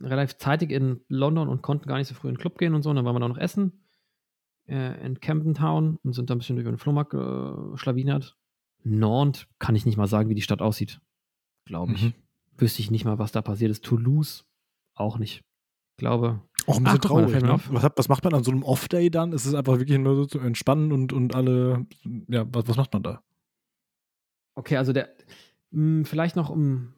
relativ 0.00 0.38
zeitig 0.38 0.70
in 0.70 1.00
London 1.08 1.48
und 1.48 1.62
konnten 1.62 1.88
gar 1.88 1.98
nicht 1.98 2.08
so 2.08 2.14
früh 2.14 2.28
in 2.28 2.34
den 2.34 2.40
Club 2.40 2.58
gehen 2.58 2.74
und 2.74 2.82
so. 2.82 2.90
Und 2.90 2.96
dann 2.96 3.04
waren 3.04 3.16
wir 3.16 3.20
da 3.20 3.28
noch 3.28 3.38
essen 3.38 3.84
äh, 4.66 5.04
in 5.04 5.20
Camden 5.20 5.54
Town 5.54 5.98
und 6.02 6.12
sind 6.12 6.30
da 6.30 6.34
ein 6.34 6.38
bisschen 6.38 6.58
über 6.58 6.70
den 6.70 6.78
Flohmarkt 6.78 7.14
äh, 7.14 7.76
schlawinert. 7.76 8.36
Nantes 8.84 9.46
kann 9.58 9.74
ich 9.74 9.86
nicht 9.86 9.96
mal 9.96 10.06
sagen, 10.06 10.28
wie 10.28 10.34
die 10.34 10.42
Stadt 10.42 10.62
aussieht. 10.62 11.00
Glaube 11.64 11.92
ich. 11.92 12.04
Mhm. 12.04 12.14
Wüsste 12.56 12.80
ich 12.80 12.90
nicht 12.90 13.04
mal, 13.04 13.18
was 13.18 13.32
da 13.32 13.42
passiert 13.42 13.70
ist. 13.70 13.84
Toulouse 13.84 14.46
auch 14.94 15.18
nicht. 15.18 15.44
Ich 15.98 16.00
glaube. 16.00 16.40
Auch 16.68 16.76
ein 16.76 16.84
bisschen 16.84 17.00
Ach, 17.02 17.08
traurig. 17.08 17.42
Ne? 17.42 17.60
was, 17.70 17.90
was, 17.96 18.08
macht 18.08 18.22
man 18.22 18.34
an 18.34 18.44
so 18.44 18.52
einem 18.52 18.62
Off-Day 18.62 19.10
dann? 19.10 19.32
Ist 19.32 19.46
es 19.46 19.54
einfach 19.54 19.78
wirklich 19.78 19.98
nur 19.98 20.14
so 20.14 20.26
zu 20.26 20.38
entspannen 20.38 20.92
und, 20.92 21.12
und 21.12 21.34
alle. 21.34 21.86
Ja, 22.28 22.46
was, 22.52 22.68
was 22.68 22.76
macht 22.76 22.92
man 22.92 23.02
da? 23.02 23.22
Okay, 24.54 24.76
also 24.76 24.92
der. 24.92 25.08
Mh, 25.70 25.98
hm, 25.98 26.04
vielleicht 26.04 26.36
noch, 26.36 26.50
um 26.50 26.94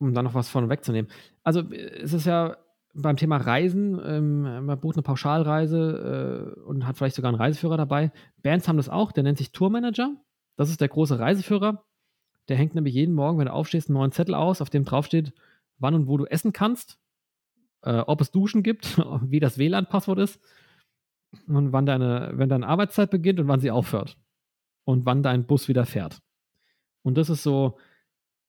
um 0.00 0.14
da 0.14 0.22
noch 0.22 0.34
was 0.34 0.48
von 0.48 0.68
wegzunehmen. 0.68 1.10
Also 1.44 1.62
es 1.70 2.12
ist 2.12 2.26
ja 2.26 2.56
beim 2.94 3.16
Thema 3.16 3.36
Reisen, 3.36 4.00
ähm, 4.04 4.64
man 4.66 4.80
bucht 4.80 4.96
eine 4.96 5.02
Pauschalreise 5.02 6.54
äh, 6.58 6.60
und 6.62 6.86
hat 6.86 6.96
vielleicht 6.96 7.14
sogar 7.14 7.28
einen 7.28 7.40
Reiseführer 7.40 7.76
dabei. 7.76 8.10
Bands 8.42 8.66
haben 8.66 8.78
das 8.78 8.88
auch, 8.88 9.12
der 9.12 9.22
nennt 9.22 9.38
sich 9.38 9.52
Tourmanager. 9.52 10.16
Das 10.56 10.70
ist 10.70 10.80
der 10.80 10.88
große 10.88 11.18
Reiseführer. 11.18 11.84
Der 12.48 12.56
hängt 12.56 12.74
nämlich 12.74 12.94
jeden 12.94 13.14
Morgen, 13.14 13.38
wenn 13.38 13.46
du 13.46 13.52
aufstehst, 13.52 13.88
einen 13.88 13.98
neuen 13.98 14.12
Zettel 14.12 14.34
aus, 14.34 14.60
auf 14.60 14.70
dem 14.70 14.84
draufsteht, 14.84 15.32
wann 15.78 15.94
und 15.94 16.08
wo 16.08 16.16
du 16.16 16.24
essen 16.24 16.52
kannst, 16.52 16.98
äh, 17.82 17.98
ob 17.98 18.20
es 18.20 18.30
Duschen 18.30 18.62
gibt, 18.62 18.98
wie 19.22 19.40
das 19.40 19.58
WLAN-Passwort 19.58 20.18
ist 20.18 20.40
und 21.46 21.72
wann 21.72 21.86
deine, 21.86 22.32
wenn 22.34 22.48
deine 22.48 22.66
Arbeitszeit 22.66 23.10
beginnt 23.10 23.40
und 23.40 23.48
wann 23.48 23.60
sie 23.60 23.70
aufhört 23.70 24.18
und 24.84 25.06
wann 25.06 25.22
dein 25.22 25.46
Bus 25.46 25.68
wieder 25.68 25.86
fährt. 25.86 26.20
Und 27.02 27.16
das 27.16 27.30
ist 27.30 27.42
so, 27.42 27.78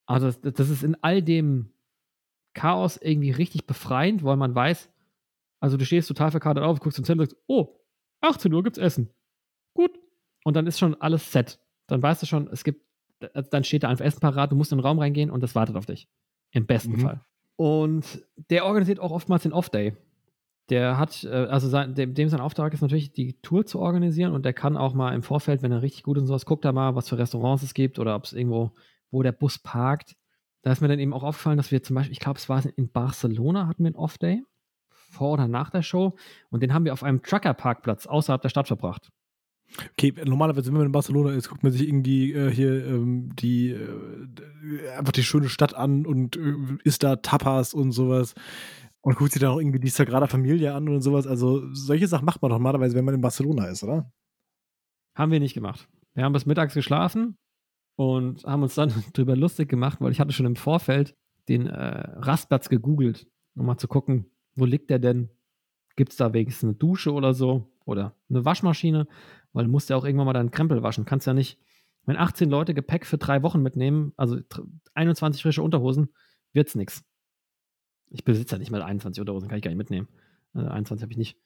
also 0.05 0.27
das, 0.27 0.41
das 0.41 0.69
ist 0.69 0.83
in 0.83 0.97
all 1.01 1.21
dem 1.21 1.73
Chaos 2.53 2.97
irgendwie 2.97 3.31
richtig 3.31 3.65
befreiend, 3.65 4.23
weil 4.23 4.37
man 4.37 4.53
weiß, 4.53 4.91
also 5.61 5.77
du 5.77 5.85
stehst 5.85 6.07
total 6.07 6.31
verkartet 6.31 6.63
auf, 6.63 6.79
guckst 6.79 6.95
zum 6.95 7.05
Zettel 7.05 7.21
und 7.21 7.29
sagst, 7.29 7.43
oh, 7.47 7.79
18 8.21 8.53
Uhr 8.53 8.63
gibt's 8.63 8.79
Essen. 8.79 9.09
Gut. 9.73 9.97
Und 10.43 10.55
dann 10.55 10.67
ist 10.67 10.79
schon 10.79 10.99
alles 10.99 11.31
set. 11.31 11.59
Dann 11.87 12.01
weißt 12.01 12.21
du 12.21 12.25
schon, 12.25 12.47
es 12.47 12.63
gibt, 12.63 12.85
dann 13.51 13.63
steht 13.63 13.83
da 13.83 13.89
einfach 13.89 14.05
Essen 14.05 14.19
parat, 14.19 14.51
du 14.51 14.55
musst 14.55 14.71
in 14.71 14.79
den 14.79 14.85
Raum 14.85 14.99
reingehen 14.99 15.29
und 15.29 15.41
das 15.41 15.55
wartet 15.55 15.75
auf 15.75 15.85
dich. 15.85 16.09
Im 16.51 16.65
besten 16.65 16.93
mhm. 16.93 16.99
Fall. 16.99 17.25
Und 17.61 18.25
der 18.49 18.65
organisiert 18.65 18.99
auch 18.99 19.11
oftmals 19.11 19.43
den 19.43 19.53
Off-Day. 19.53 19.95
Der 20.71 20.97
hat, 20.97 21.23
äh, 21.25 21.27
also 21.27 21.69
sein, 21.69 21.93
dem, 21.93 22.15
dem, 22.15 22.27
sein 22.27 22.39
Auftrag 22.39 22.73
ist 22.73 22.81
natürlich, 22.81 23.13
die 23.13 23.39
Tour 23.43 23.67
zu 23.67 23.77
organisieren 23.77 24.33
und 24.33 24.45
der 24.45 24.53
kann 24.53 24.77
auch 24.77 24.95
mal 24.95 25.13
im 25.13 25.21
Vorfeld, 25.21 25.61
wenn 25.61 25.71
er 25.71 25.83
richtig 25.83 26.01
gut 26.01 26.17
und 26.17 26.25
sowas, 26.25 26.47
guckt 26.47 26.65
er 26.65 26.73
mal, 26.73 26.95
was 26.95 27.07
für 27.07 27.19
Restaurants 27.19 27.61
es 27.61 27.75
gibt 27.75 27.99
oder 27.99 28.15
ob 28.15 28.23
es 28.23 28.33
irgendwo 28.33 28.71
wo 29.11 29.21
der 29.21 29.31
Bus 29.31 29.59
parkt. 29.59 30.15
Da 30.63 30.71
ist 30.71 30.81
mir 30.81 30.87
dann 30.87 30.97
eben 30.97 31.13
auch 31.13 31.21
aufgefallen, 31.21 31.57
dass 31.57 31.69
wir 31.69 31.83
zum 31.83 31.97
Beispiel, 31.97 32.13
ich 32.13 32.19
glaube, 32.19 32.39
es 32.39 32.49
war 32.49 32.63
in 32.65 32.91
Barcelona, 32.91 33.67
hatten 33.67 33.83
wir 33.83 33.89
einen 33.89 33.95
Off-Day, 33.95 34.41
vor 34.89 35.33
oder 35.33 35.47
nach 35.47 35.69
der 35.69 35.83
Show, 35.83 36.15
und 36.49 36.63
den 36.63 36.73
haben 36.73 36.85
wir 36.85 36.93
auf 36.93 37.03
einem 37.03 37.21
Trucker-Parkplatz 37.21 38.07
außerhalb 38.07 38.41
der 38.41 38.49
Stadt 38.49 38.69
verbracht. 38.69 39.11
Okay, 39.93 40.13
normalerweise, 40.25 40.67
wenn 40.67 40.77
man 40.77 40.87
in 40.87 40.91
Barcelona 40.91 41.31
ist, 41.31 41.49
guckt 41.49 41.63
man 41.63 41.71
sich 41.71 41.87
irgendwie 41.87 42.33
äh, 42.33 42.51
hier 42.51 42.85
ähm, 42.85 43.33
die 43.35 43.69
äh, 43.69 44.89
einfach 44.97 45.13
die 45.13 45.23
schöne 45.23 45.49
Stadt 45.49 45.75
an 45.75 46.05
und 46.05 46.35
äh, 46.35 46.55
isst 46.83 47.03
da 47.03 47.17
Tapas 47.17 47.73
und 47.73 47.91
sowas 47.91 48.33
und 49.01 49.15
guckt 49.15 49.31
sich 49.31 49.41
dann 49.41 49.51
auch 49.51 49.59
irgendwie 49.59 49.79
die 49.79 49.89
Sagrada 49.89 50.27
Familie 50.27 50.73
an 50.73 50.87
und 50.89 51.01
sowas. 51.01 51.27
Also 51.27 51.63
solche 51.73 52.07
Sachen 52.07 52.25
macht 52.25 52.41
man 52.41 52.49
doch 52.49 52.57
normalerweise, 52.57 52.95
wenn 52.95 53.05
man 53.05 53.15
in 53.15 53.21
Barcelona 53.21 53.67
ist, 53.67 53.83
oder? 53.83 54.11
Haben 55.15 55.31
wir 55.31 55.39
nicht 55.39 55.53
gemacht. 55.53 55.87
Wir 56.13 56.23
haben 56.23 56.33
bis 56.33 56.45
mittags 56.45 56.73
geschlafen 56.73 57.37
und 57.95 58.43
haben 58.43 58.63
uns 58.63 58.75
dann 58.75 58.93
drüber 59.13 59.35
lustig 59.35 59.69
gemacht, 59.69 59.99
weil 60.01 60.11
ich 60.11 60.19
hatte 60.19 60.33
schon 60.33 60.45
im 60.45 60.55
Vorfeld 60.55 61.15
den 61.49 61.67
äh, 61.67 62.09
Rastplatz 62.19 62.69
gegoogelt, 62.69 63.27
um 63.55 63.65
mal 63.65 63.77
zu 63.77 63.87
gucken, 63.87 64.31
wo 64.55 64.65
liegt 64.65 64.89
der 64.89 64.99
denn? 64.99 65.29
Gibt 65.95 66.11
es 66.11 66.17
da 66.17 66.33
wenigstens 66.33 66.69
eine 66.69 66.75
Dusche 66.75 67.11
oder 67.11 67.33
so? 67.33 67.67
Oder 67.85 68.15
eine 68.29 68.45
Waschmaschine? 68.45 69.07
Weil 69.53 69.65
du 69.65 69.71
musst 69.71 69.89
ja 69.89 69.95
auch 69.95 70.05
irgendwann 70.05 70.25
mal 70.25 70.33
deinen 70.33 70.51
Krempel 70.51 70.83
waschen. 70.83 71.05
Kannst 71.05 71.27
ja 71.27 71.33
nicht, 71.33 71.59
wenn 72.05 72.17
18 72.17 72.49
Leute 72.49 72.73
Gepäck 72.73 73.05
für 73.05 73.17
drei 73.17 73.43
Wochen 73.43 73.61
mitnehmen, 73.61 74.13
also 74.17 74.39
21 74.93 75.41
frische 75.41 75.61
Unterhosen, 75.61 76.13
wird's 76.53 76.75
nichts. 76.75 77.03
Ich 78.09 78.23
besitze 78.23 78.55
ja 78.55 78.59
nicht 78.59 78.71
mal 78.71 78.81
21 78.81 79.21
Unterhosen, 79.21 79.47
kann 79.47 79.57
ich 79.57 79.63
gar 79.63 79.69
nicht 79.69 79.77
mitnehmen. 79.77 80.07
Also 80.53 80.69
21 80.69 81.03
habe 81.03 81.11
ich 81.11 81.17
nicht. 81.17 81.37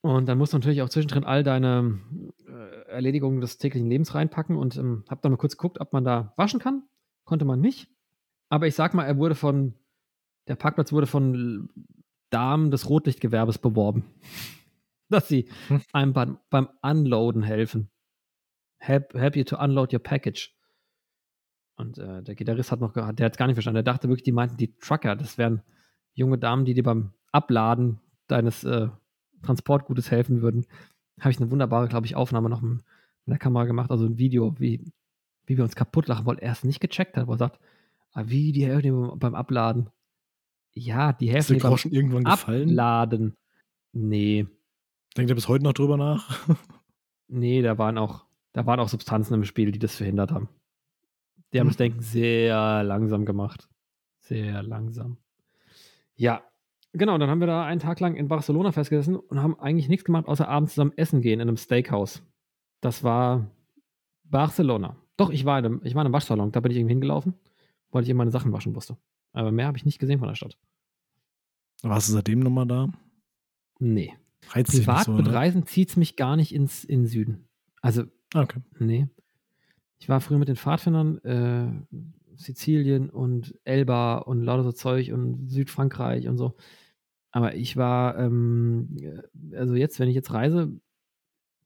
Und 0.00 0.26
dann 0.26 0.38
musst 0.38 0.52
du 0.52 0.58
natürlich 0.58 0.82
auch 0.82 0.88
zwischendrin 0.88 1.24
all 1.24 1.42
deine 1.42 1.98
äh, 2.46 2.88
Erledigungen 2.88 3.40
des 3.40 3.58
täglichen 3.58 3.88
Lebens 3.88 4.14
reinpacken 4.14 4.56
und 4.56 4.76
ähm, 4.76 5.04
habe 5.08 5.20
dann 5.22 5.32
mal 5.32 5.38
kurz 5.38 5.56
geguckt, 5.56 5.80
ob 5.80 5.92
man 5.92 6.04
da 6.04 6.32
waschen 6.36 6.60
kann. 6.60 6.84
Konnte 7.24 7.44
man 7.44 7.60
nicht. 7.60 7.88
Aber 8.48 8.66
ich 8.66 8.74
sag 8.74 8.94
mal, 8.94 9.04
er 9.04 9.18
wurde 9.18 9.34
von, 9.34 9.74
der 10.46 10.54
Parkplatz 10.54 10.92
wurde 10.92 11.08
von 11.08 11.68
Damen 12.30 12.70
des 12.70 12.88
Rotlichtgewerbes 12.88 13.58
beworben, 13.58 14.04
dass 15.10 15.28
sie 15.28 15.48
hm. 15.68 15.82
einem 15.92 16.12
beim, 16.12 16.38
beim 16.50 16.68
Unloaden 16.82 17.42
helfen. 17.42 17.90
help, 18.78 19.14
help 19.14 19.36
you 19.36 19.44
to 19.44 19.56
unload 19.56 19.92
your 19.92 20.02
package. 20.02 20.52
Und 21.76 21.98
äh, 21.98 22.22
der 22.22 22.34
Gitarrist 22.34 22.72
hat 22.72 22.80
noch, 22.80 22.92
der 22.92 23.04
hat 23.04 23.20
es 23.20 23.36
gar 23.36 23.46
nicht 23.46 23.56
verstanden. 23.56 23.76
Der 23.76 23.92
dachte 23.92 24.08
wirklich, 24.08 24.24
die 24.24 24.32
meinten 24.32 24.56
die 24.56 24.76
Trucker. 24.78 25.14
Das 25.14 25.36
wären 25.36 25.62
junge 26.14 26.38
Damen, 26.38 26.64
die 26.64 26.74
dir 26.74 26.82
beim 26.82 27.12
Abladen 27.32 28.00
deines 28.28 28.64
äh, 28.64 28.88
Transportgutes 29.42 30.10
helfen 30.10 30.40
würden. 30.40 30.66
Habe 31.20 31.30
ich 31.30 31.38
eine 31.38 31.50
wunderbare, 31.50 31.88
glaube 31.88 32.06
ich, 32.06 32.16
Aufnahme 32.16 32.48
noch 32.48 32.62
mit 32.62 32.82
der 33.26 33.38
Kamera 33.38 33.64
gemacht, 33.64 33.90
also 33.90 34.06
ein 34.06 34.18
Video, 34.18 34.58
wie, 34.58 34.92
wie 35.46 35.56
wir 35.56 35.64
uns 35.64 35.76
kaputt 35.76 36.08
lachen, 36.08 36.26
weil 36.26 36.38
er 36.38 36.52
es 36.52 36.64
nicht 36.64 36.80
gecheckt 36.80 37.16
hat, 37.16 37.26
wo 37.26 37.32
er 37.32 37.38
sagt, 37.38 37.60
ah, 38.12 38.24
wie 38.26 38.52
die 38.52 38.66
helfen 38.66 39.18
beim 39.18 39.34
Abladen. 39.34 39.90
Ja, 40.72 41.12
die 41.12 41.30
helfen 41.30 41.54
dir 41.54 41.62
beim 41.62 41.76
irgendwann 41.90 42.24
gefallen? 42.24 42.70
Abladen. 42.70 43.36
Nee. 43.92 44.46
Denkt 45.16 45.30
ihr 45.30 45.34
bis 45.34 45.48
heute 45.48 45.64
noch 45.64 45.72
drüber 45.72 45.96
nach? 45.96 46.46
nee, 47.28 47.62
da 47.62 47.78
waren 47.78 47.96
auch, 47.96 48.26
da 48.52 48.66
waren 48.66 48.80
auch 48.80 48.88
Substanzen 48.88 49.34
im 49.34 49.44
Spiel, 49.44 49.72
die 49.72 49.78
das 49.78 49.96
verhindert 49.96 50.30
haben. 50.30 50.48
Die 51.52 51.60
haben 51.60 51.66
hm. 51.66 51.70
das 51.70 51.76
Denken 51.78 52.00
sehr 52.00 52.82
langsam 52.82 53.24
gemacht. 53.24 53.68
Sehr 54.18 54.62
langsam. 54.62 55.18
Ja, 56.16 56.42
genau. 56.92 57.16
Dann 57.16 57.30
haben 57.30 57.40
wir 57.40 57.46
da 57.46 57.64
einen 57.64 57.80
Tag 57.80 58.00
lang 58.00 58.16
in 58.16 58.28
Barcelona 58.28 58.72
festgesessen 58.72 59.16
und 59.16 59.42
haben 59.42 59.58
eigentlich 59.58 59.88
nichts 59.88 60.04
gemacht, 60.04 60.26
außer 60.26 60.48
abends 60.48 60.74
zusammen 60.74 60.92
essen 60.96 61.22
gehen 61.22 61.40
in 61.40 61.48
einem 61.48 61.56
Steakhouse. 61.56 62.22
Das 62.80 63.02
war 63.04 63.50
Barcelona. 64.24 64.96
Doch, 65.16 65.30
ich 65.30 65.44
war 65.44 65.58
in 65.58 65.64
einem, 65.64 65.80
ich 65.84 65.94
war 65.94 66.02
in 66.02 66.06
einem 66.06 66.14
Waschsalon. 66.14 66.52
Da 66.52 66.60
bin 66.60 66.72
ich 66.72 66.78
irgendwie 66.78 66.94
hingelaufen, 66.94 67.34
weil 67.90 68.02
ich 68.02 68.08
eben 68.10 68.18
meine 68.18 68.32
Sachen 68.32 68.52
waschen 68.52 68.72
musste. 68.72 68.98
Aber 69.32 69.52
mehr 69.52 69.66
habe 69.66 69.78
ich 69.78 69.86
nicht 69.86 69.98
gesehen 69.98 70.18
von 70.18 70.28
der 70.28 70.34
Stadt. 70.34 70.58
Warst 71.82 72.08
du 72.08 72.12
seitdem 72.12 72.40
nochmal 72.40 72.66
da? 72.66 72.88
Nee. 73.78 74.14
Reizt 74.50 74.72
Privat 74.72 75.04
so, 75.04 75.12
mit 75.12 75.28
Reisen 75.28 75.66
zieht 75.66 75.90
es 75.90 75.96
mich 75.96 76.16
gar 76.16 76.36
nicht 76.36 76.54
ins 76.54 76.84
in 76.84 77.02
den 77.02 77.06
Süden. 77.06 77.48
Also, 77.80 78.04
okay. 78.34 78.60
nee. 78.78 79.08
Ich 79.98 80.08
war 80.08 80.20
früher 80.20 80.38
mit 80.38 80.48
den 80.48 80.56
Pfadfindern 80.56 81.18
äh, 81.18 81.68
Sizilien 82.36 83.10
und 83.10 83.58
Elba 83.64 84.18
und 84.18 84.42
lauter 84.42 84.64
so 84.64 84.72
Zeug 84.72 85.12
und 85.12 85.48
Südfrankreich 85.48 86.28
und 86.28 86.36
so. 86.36 86.56
Aber 87.30 87.54
ich 87.54 87.76
war, 87.76 88.18
ähm, 88.18 88.96
also 89.52 89.74
jetzt, 89.74 89.98
wenn 89.98 90.08
ich 90.08 90.14
jetzt 90.14 90.32
reise, 90.32 90.72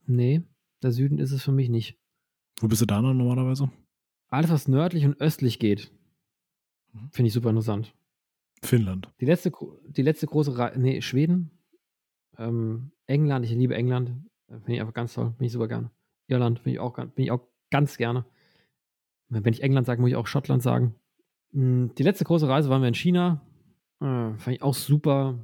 nee, 0.07 0.43
der 0.83 0.93
Süden 0.93 1.19
ist 1.19 1.33
es 1.33 1.43
für 1.43 1.53
mich 1.53 1.69
nicht. 1.69 1.97
Wo 2.61 2.69
bist 2.69 2.83
du 2.83 2.87
da 2.87 3.01
noch 3.01 3.15
normalerweise? 3.15 3.71
Alles, 4.29 4.51
was 4.51 4.69
nördlich 4.69 5.05
und 5.05 5.21
östlich 5.21 5.59
geht, 5.59 5.93
mhm. 6.93 7.11
finde 7.11 7.29
ich 7.29 7.33
super 7.33 7.51
interessant. 7.51 7.95
Finnland. 8.63 9.11
Die 9.21 9.27
letzte, 9.27 9.53
die 9.89 10.03
letzte 10.03 10.27
große 10.27 10.57
Reise, 10.57 10.79
nee, 10.79 11.01
Schweden, 11.01 11.51
ähm, 12.41 12.91
England, 13.07 13.45
ich 13.45 13.53
liebe 13.53 13.75
England, 13.75 14.13
finde 14.49 14.75
ich 14.75 14.81
einfach 14.81 14.95
ganz 14.95 15.15
toll, 15.15 15.35
bin 15.39 15.47
ich 15.47 15.53
super 15.53 15.69
gerne. 15.69 15.91
Irland 16.27 16.63
bin 16.65 16.73
ich 16.73 16.81
auch, 16.81 16.97
bin 16.97 17.25
ich 17.25 17.31
auch 17.31 17.41
ganz 17.71 17.97
gerne. 17.97 18.25
Wenn 19.29 19.53
ich 19.53 19.63
England 19.63 19.87
sage, 19.87 20.01
muss 20.01 20.11
ich 20.11 20.17
auch 20.17 20.27
Schottland 20.27 20.63
sagen. 20.63 20.95
Hm, 21.53 21.93
die 21.97 22.03
letzte 22.03 22.25
große 22.25 22.49
Reise 22.49 22.69
waren 22.69 22.83
wir 22.83 22.89
in 22.89 22.95
China. 22.95 23.41
Äh, 24.01 24.35
fand 24.39 24.49
ich 24.49 24.63
auch 24.63 24.75
super. 24.75 25.39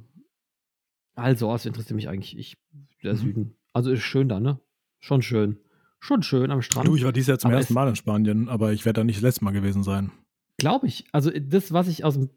Also, 1.15 1.51
das 1.51 1.65
interessiert 1.65 1.95
mich 1.95 2.09
eigentlich. 2.09 2.37
Ich, 2.37 2.57
der 3.03 3.13
mhm. 3.13 3.17
Süden. 3.17 3.55
Also 3.73 3.91
ist 3.91 4.01
schön 4.01 4.27
da, 4.27 4.39
ne? 4.39 4.59
Schon 4.99 5.21
schön. 5.21 5.57
Schon 5.99 6.23
schön 6.23 6.51
am 6.51 6.61
Strand. 6.61 6.87
Du, 6.87 6.95
ich 6.95 7.03
war 7.03 7.13
dieses 7.13 7.27
Jahr 7.27 7.39
zum 7.39 7.49
aber 7.49 7.59
ersten 7.59 7.73
Mal 7.73 7.87
in 7.87 7.95
Spanien, 7.95 8.49
aber 8.49 8.73
ich 8.73 8.85
werde 8.85 9.01
da 9.01 9.03
nicht 9.03 9.17
das 9.17 9.23
letzte 9.23 9.45
Mal 9.45 9.51
gewesen 9.51 9.83
sein. 9.83 10.11
Glaube 10.57 10.87
ich. 10.87 11.05
Also, 11.11 11.31
das, 11.31 11.71
was 11.71 11.87
ich 11.87 12.03
aus 12.03 12.15
dem 12.15 12.29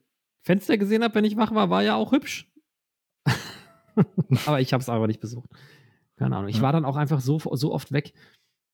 Fenster 0.42 0.78
gesehen 0.78 1.02
habe, 1.02 1.14
wenn 1.14 1.24
ich 1.24 1.36
wach 1.36 1.54
war, 1.54 1.70
war 1.70 1.82
ja 1.82 1.96
auch 1.96 2.12
hübsch. 2.12 2.49
aber 4.46 4.60
ich 4.60 4.72
habe 4.72 4.80
es 4.80 4.88
einfach 4.88 5.06
nicht 5.06 5.20
besucht. 5.20 5.48
Keine 6.16 6.36
Ahnung. 6.36 6.48
Ich 6.48 6.56
ja. 6.56 6.62
war 6.62 6.72
dann 6.72 6.84
auch 6.84 6.96
einfach 6.96 7.20
so, 7.20 7.38
so 7.38 7.72
oft 7.72 7.92
weg. 7.92 8.12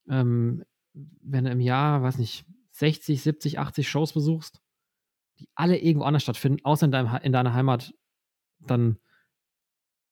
Ähm, 0.09 0.63
wenn 0.93 1.45
du 1.45 1.51
im 1.51 1.61
Jahr, 1.61 2.01
weiß 2.01 2.17
nicht, 2.17 2.45
60, 2.71 3.21
70, 3.21 3.59
80 3.59 3.87
Shows 3.87 4.13
besuchst, 4.13 4.61
die 5.39 5.49
alle 5.55 5.77
irgendwo 5.77 6.05
anders 6.05 6.23
stattfinden, 6.23 6.63
außer 6.63 6.85
in, 6.85 6.91
deinem, 6.91 7.15
in 7.21 7.31
deiner 7.31 7.53
Heimat, 7.53 7.93
dann 8.59 8.97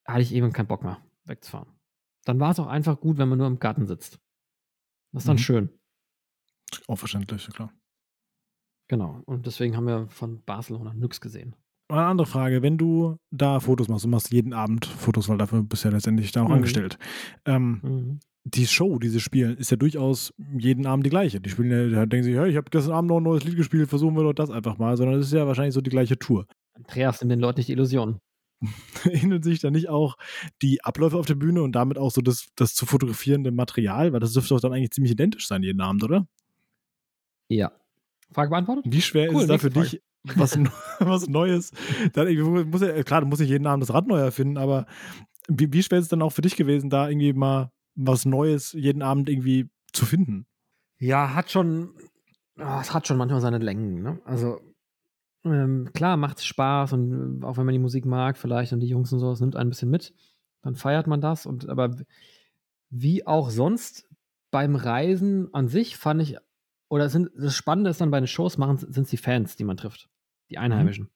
hatte 0.05 0.21
ich 0.21 0.33
irgendwann 0.33 0.53
keinen 0.53 0.67
Bock 0.67 0.83
mehr, 0.83 1.01
wegzufahren. 1.25 1.69
Dann 2.25 2.39
war 2.39 2.51
es 2.51 2.59
auch 2.59 2.67
einfach 2.67 2.99
gut, 2.99 3.17
wenn 3.17 3.29
man 3.29 3.37
nur 3.37 3.47
im 3.47 3.59
Garten 3.59 3.85
sitzt. 3.85 4.19
Das 5.11 5.23
ist 5.23 5.27
dann 5.27 5.35
mhm. 5.35 5.41
schön. 5.41 5.79
Auch 6.87 6.97
verständlich, 6.97 7.47
klar. 7.49 7.71
Genau. 8.87 9.21
Und 9.25 9.45
deswegen 9.45 9.75
haben 9.75 9.87
wir 9.87 10.07
von 10.09 10.43
Barcelona 10.43 10.93
nix 10.93 11.21
gesehen. 11.21 11.55
Eine 11.87 12.05
andere 12.05 12.27
Frage, 12.27 12.61
wenn 12.61 12.77
du 12.77 13.17
da 13.31 13.59
Fotos 13.59 13.87
machst, 13.87 14.05
du 14.05 14.09
machst 14.09 14.31
jeden 14.31 14.53
Abend 14.53 14.85
Fotos, 14.85 15.29
weil 15.29 15.37
dafür 15.37 15.61
bist 15.61 15.83
du 15.83 15.89
ja 15.89 15.93
letztendlich 15.93 16.31
da 16.31 16.43
auch 16.43 16.47
mhm. 16.47 16.55
angestellt. 16.55 16.97
Ähm, 17.45 17.79
mhm 17.83 18.19
die 18.45 18.67
Show, 18.67 18.99
die 18.99 19.09
sie 19.09 19.19
spielen, 19.19 19.57
ist 19.57 19.71
ja 19.71 19.77
durchaus 19.77 20.33
jeden 20.57 20.85
Abend 20.85 21.05
die 21.05 21.09
gleiche. 21.09 21.41
Die 21.41 21.49
spielen 21.49 21.71
ja, 21.71 21.99
da 22.01 22.05
denken 22.05 22.23
sie, 22.23 22.37
hey, 22.37 22.49
ich 22.49 22.57
habe 22.57 22.69
gestern 22.69 22.93
Abend 22.93 23.09
noch 23.09 23.17
ein 23.17 23.23
neues 23.23 23.43
Lied 23.43 23.55
gespielt, 23.55 23.89
versuchen 23.89 24.15
wir 24.15 24.23
doch 24.23 24.33
das 24.33 24.51
einfach 24.51 24.77
mal, 24.77 24.95
sondern 24.97 25.19
es 25.19 25.27
ist 25.27 25.33
ja 25.33 25.47
wahrscheinlich 25.47 25.73
so 25.73 25.81
die 25.81 25.89
gleiche 25.89 26.17
Tour. 26.19 26.45
Andreas 26.75 27.21
nimmt 27.21 27.31
den 27.31 27.39
Leuten 27.39 27.59
nicht 27.59 27.69
die 27.69 27.73
Illusion. 27.73 28.19
Ähneln 29.05 29.41
sich 29.41 29.59
da 29.59 29.71
nicht 29.71 29.89
auch 29.89 30.15
die 30.61 30.83
Abläufe 30.83 31.17
auf 31.17 31.25
der 31.25 31.35
Bühne 31.35 31.63
und 31.63 31.71
damit 31.71 31.97
auch 31.97 32.11
so 32.11 32.21
das, 32.21 32.47
das 32.55 32.75
zu 32.75 32.85
fotografierende 32.85 33.51
Material? 33.51 34.13
Weil 34.13 34.19
das 34.19 34.33
dürfte 34.33 34.53
doch 34.53 34.61
dann 34.61 34.73
eigentlich 34.73 34.91
ziemlich 34.91 35.13
identisch 35.13 35.47
sein 35.47 35.63
jeden 35.63 35.81
Abend, 35.81 36.03
oder? 36.03 36.27
Ja. 37.49 37.71
Frage 38.31 38.51
beantwortet? 38.51 38.85
Wie 38.87 39.01
schwer 39.01 39.29
cool, 39.29 39.37
ist 39.37 39.41
es 39.43 39.47
da 39.47 39.57
für 39.57 39.71
Frage. 39.71 39.89
dich, 39.89 40.01
was, 40.35 40.57
was 40.99 41.27
Neues? 41.27 41.71
Dann 42.13 42.33
muss 42.69 42.81
ja, 42.81 43.03
klar, 43.03 43.21
du 43.21 43.27
musst 43.27 43.41
nicht 43.41 43.49
jeden 43.49 43.67
Abend 43.67 43.83
das 43.83 43.93
Rad 43.93 44.07
neu 44.07 44.19
erfinden, 44.19 44.57
aber 44.57 44.85
wie, 45.47 45.71
wie 45.71 45.83
schwer 45.83 45.99
ist 45.99 46.05
es 46.05 46.09
dann 46.09 46.21
auch 46.21 46.31
für 46.31 46.41
dich 46.41 46.55
gewesen, 46.55 46.89
da 46.89 47.07
irgendwie 47.09 47.33
mal 47.33 47.71
was 47.95 48.25
Neues 48.25 48.73
jeden 48.73 49.01
Abend 49.01 49.29
irgendwie 49.29 49.69
zu 49.93 50.05
finden. 50.05 50.45
Ja, 50.97 51.33
hat 51.33 51.51
schon, 51.51 51.93
oh, 52.59 52.79
es 52.81 52.93
hat 52.93 53.07
schon 53.07 53.17
manchmal 53.17 53.41
seine 53.41 53.59
Längen. 53.59 54.01
Ne? 54.01 54.19
Also 54.25 54.59
ähm, 55.45 55.89
klar 55.93 56.17
macht 56.17 56.39
es 56.39 56.45
Spaß 56.45 56.93
und 56.93 57.41
äh, 57.41 57.45
auch 57.45 57.57
wenn 57.57 57.65
man 57.65 57.73
die 57.73 57.79
Musik 57.79 58.05
mag 58.05 58.37
vielleicht 58.37 58.73
und 58.73 58.79
die 58.79 58.87
Jungs 58.87 59.13
und 59.13 59.19
so, 59.19 59.31
es 59.31 59.39
nimmt 59.39 59.55
ein 59.55 59.69
bisschen 59.69 59.89
mit, 59.89 60.13
dann 60.61 60.75
feiert 60.75 61.07
man 61.07 61.21
das. 61.21 61.45
Und 61.45 61.69
aber 61.69 61.95
wie 62.89 63.25
auch 63.27 63.49
sonst 63.49 64.09
beim 64.51 64.75
Reisen 64.75 65.53
an 65.53 65.67
sich 65.67 65.97
fand 65.97 66.21
ich, 66.21 66.37
oder 66.89 67.09
sind, 67.09 67.29
das 67.37 67.55
Spannende 67.55 67.89
ist 67.89 68.01
dann 68.01 68.11
bei 68.11 68.19
den 68.19 68.27
Shows 68.27 68.57
machen, 68.57 68.77
sind 68.77 69.03
es 69.03 69.09
die 69.09 69.17
Fans, 69.17 69.55
die 69.55 69.63
man 69.63 69.77
trifft, 69.77 70.09
die 70.49 70.57
Einheimischen. 70.57 71.05
Mhm. 71.05 71.09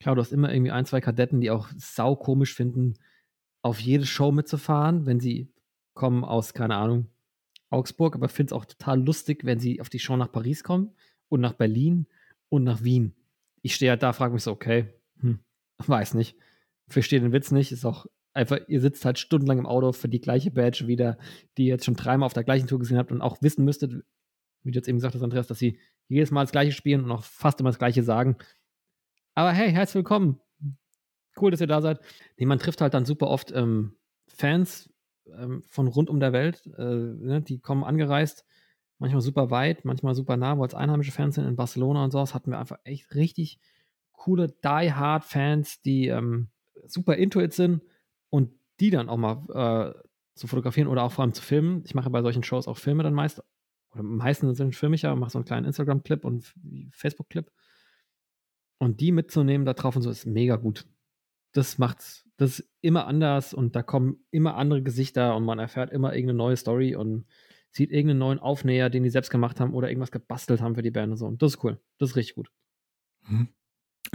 Klar, 0.00 0.14
du 0.14 0.20
hast 0.20 0.32
immer 0.32 0.52
irgendwie 0.52 0.72
ein, 0.72 0.86
zwei 0.86 1.00
Kadetten, 1.00 1.40
die 1.40 1.50
auch 1.50 1.68
sau 1.76 2.16
komisch 2.16 2.54
finden, 2.54 2.94
auf 3.62 3.80
jede 3.80 4.06
Show 4.06 4.32
mitzufahren, 4.32 5.06
wenn 5.06 5.20
sie 5.20 5.52
kommen 5.94 6.24
aus, 6.24 6.52
keine 6.52 6.76
Ahnung, 6.76 7.08
Augsburg, 7.70 8.14
aber 8.14 8.28
finde 8.28 8.50
es 8.50 8.52
auch 8.52 8.64
total 8.64 9.02
lustig, 9.02 9.44
wenn 9.44 9.58
sie 9.58 9.80
auf 9.80 9.88
die 9.88 9.98
Show 9.98 10.16
nach 10.16 10.30
Paris 10.30 10.62
kommen 10.62 10.94
und 11.28 11.40
nach 11.40 11.54
Berlin 11.54 12.06
und 12.48 12.64
nach 12.64 12.82
Wien. 12.82 13.14
Ich 13.62 13.74
stehe 13.74 13.90
halt 13.90 14.02
da, 14.02 14.12
frage 14.12 14.34
mich 14.34 14.42
so, 14.42 14.52
okay, 14.52 14.92
hm, 15.20 15.40
weiß 15.86 16.14
nicht. 16.14 16.36
Verstehe 16.88 17.20
den 17.20 17.32
Witz 17.32 17.50
nicht. 17.50 17.72
Ist 17.72 17.86
auch 17.86 18.06
einfach, 18.34 18.58
ihr 18.68 18.80
sitzt 18.80 19.04
halt 19.04 19.18
stundenlang 19.18 19.58
im 19.58 19.66
Auto 19.66 19.92
für 19.92 20.08
die 20.08 20.20
gleiche 20.20 20.50
Badge 20.50 20.86
wieder, 20.86 21.18
die 21.56 21.64
ihr 21.64 21.74
jetzt 21.74 21.86
schon 21.86 21.96
dreimal 21.96 22.26
auf 22.26 22.34
der 22.34 22.44
gleichen 22.44 22.66
Tour 22.66 22.78
gesehen 22.78 22.98
habt 22.98 23.10
und 23.10 23.22
auch 23.22 23.40
wissen 23.40 23.64
müsstet, 23.64 24.04
wie 24.62 24.70
du 24.70 24.78
jetzt 24.78 24.88
eben 24.88 24.98
gesagt 24.98 25.14
hast, 25.14 25.22
Andreas, 25.22 25.46
dass 25.46 25.58
sie 25.58 25.78
jedes 26.08 26.30
Mal 26.30 26.42
das 26.42 26.52
Gleiche 26.52 26.72
spielen 26.72 27.04
und 27.04 27.10
auch 27.10 27.24
fast 27.24 27.60
immer 27.60 27.70
das 27.70 27.78
Gleiche 27.78 28.02
sagen. 28.02 28.36
Aber 29.34 29.52
hey, 29.52 29.70
herzlich 29.70 29.96
willkommen. 29.96 30.40
Cool, 31.36 31.50
dass 31.50 31.60
ihr 31.60 31.66
da 31.66 31.80
seid. 31.80 32.00
Nee, 32.36 32.46
man 32.46 32.58
trifft 32.58 32.80
halt 32.80 32.94
dann 32.94 33.04
super 33.04 33.28
oft 33.28 33.50
ähm, 33.52 33.96
Fans, 34.28 34.92
ähm, 35.26 35.62
von 35.66 35.88
rund 35.88 36.10
um 36.10 36.20
der 36.20 36.32
Welt. 36.32 36.66
Äh, 36.78 36.82
ne, 36.82 37.42
die 37.42 37.58
kommen 37.58 37.84
angereist, 37.84 38.44
manchmal 38.98 39.22
super 39.22 39.50
weit, 39.50 39.84
manchmal 39.84 40.14
super 40.14 40.36
nah, 40.36 40.58
weil 40.58 40.68
es 40.68 40.74
einheimische 40.74 41.12
Fans 41.12 41.34
sind 41.34 41.46
in 41.46 41.56
Barcelona 41.56 42.04
und 42.04 42.12
so. 42.12 42.18
Das 42.18 42.34
hatten 42.34 42.50
wir 42.50 42.58
einfach 42.58 42.78
echt 42.84 43.14
richtig 43.14 43.58
coole 44.12 44.48
Die-Hard-Fans, 44.48 45.82
die 45.82 46.08
ähm, 46.08 46.48
super 46.86 47.16
intuit 47.16 47.52
sind 47.52 47.82
und 48.30 48.50
die 48.80 48.90
dann 48.90 49.08
auch 49.08 49.16
mal 49.16 49.94
äh, 49.94 50.08
zu 50.34 50.46
fotografieren 50.46 50.88
oder 50.88 51.02
auch 51.02 51.12
vor 51.12 51.22
allem 51.22 51.34
zu 51.34 51.42
filmen. 51.42 51.82
Ich 51.84 51.94
mache 51.94 52.10
bei 52.10 52.22
solchen 52.22 52.42
Shows 52.42 52.68
auch 52.68 52.78
Filme 52.78 53.02
dann 53.02 53.14
meist. 53.14 53.42
Oder 53.94 54.02
meistens 54.02 54.58
sind 54.58 54.74
filme 54.74 54.96
ich 54.96 55.02
ja, 55.02 55.14
mache 55.14 55.30
so 55.30 55.38
einen 55.38 55.44
kleinen 55.46 55.66
Instagram-Clip 55.66 56.24
und 56.24 56.54
Facebook-Clip. 56.92 57.50
Und 58.78 59.00
die 59.00 59.12
mitzunehmen 59.12 59.64
da 59.64 59.72
drauf 59.72 59.96
und 59.96 60.02
so 60.02 60.10
ist 60.10 60.26
mega 60.26 60.56
gut. 60.56 60.86
Das 61.52 61.78
macht's 61.78 62.24
das 62.36 62.60
ist 62.60 62.70
immer 62.80 63.06
anders 63.06 63.54
und 63.54 63.76
da 63.76 63.82
kommen 63.82 64.24
immer 64.30 64.56
andere 64.56 64.82
Gesichter 64.82 65.36
und 65.36 65.44
man 65.44 65.58
erfährt 65.58 65.92
immer 65.92 66.14
irgendeine 66.14 66.38
neue 66.38 66.56
Story 66.56 66.96
und 66.96 67.26
sieht 67.70 67.90
irgendeinen 67.90 68.18
neuen 68.18 68.38
Aufnäher, 68.38 68.90
den 68.90 69.02
die 69.02 69.10
selbst 69.10 69.30
gemacht 69.30 69.60
haben 69.60 69.74
oder 69.74 69.88
irgendwas 69.88 70.10
gebastelt 70.10 70.60
haben 70.60 70.74
für 70.74 70.82
die 70.82 70.90
Band 70.90 71.12
und 71.12 71.18
so. 71.18 71.26
Und 71.26 71.42
das 71.42 71.54
ist 71.54 71.64
cool. 71.64 71.80
Das 71.98 72.10
ist 72.10 72.16
richtig 72.16 72.34
gut. 72.34 72.50
Mhm. 73.28 73.48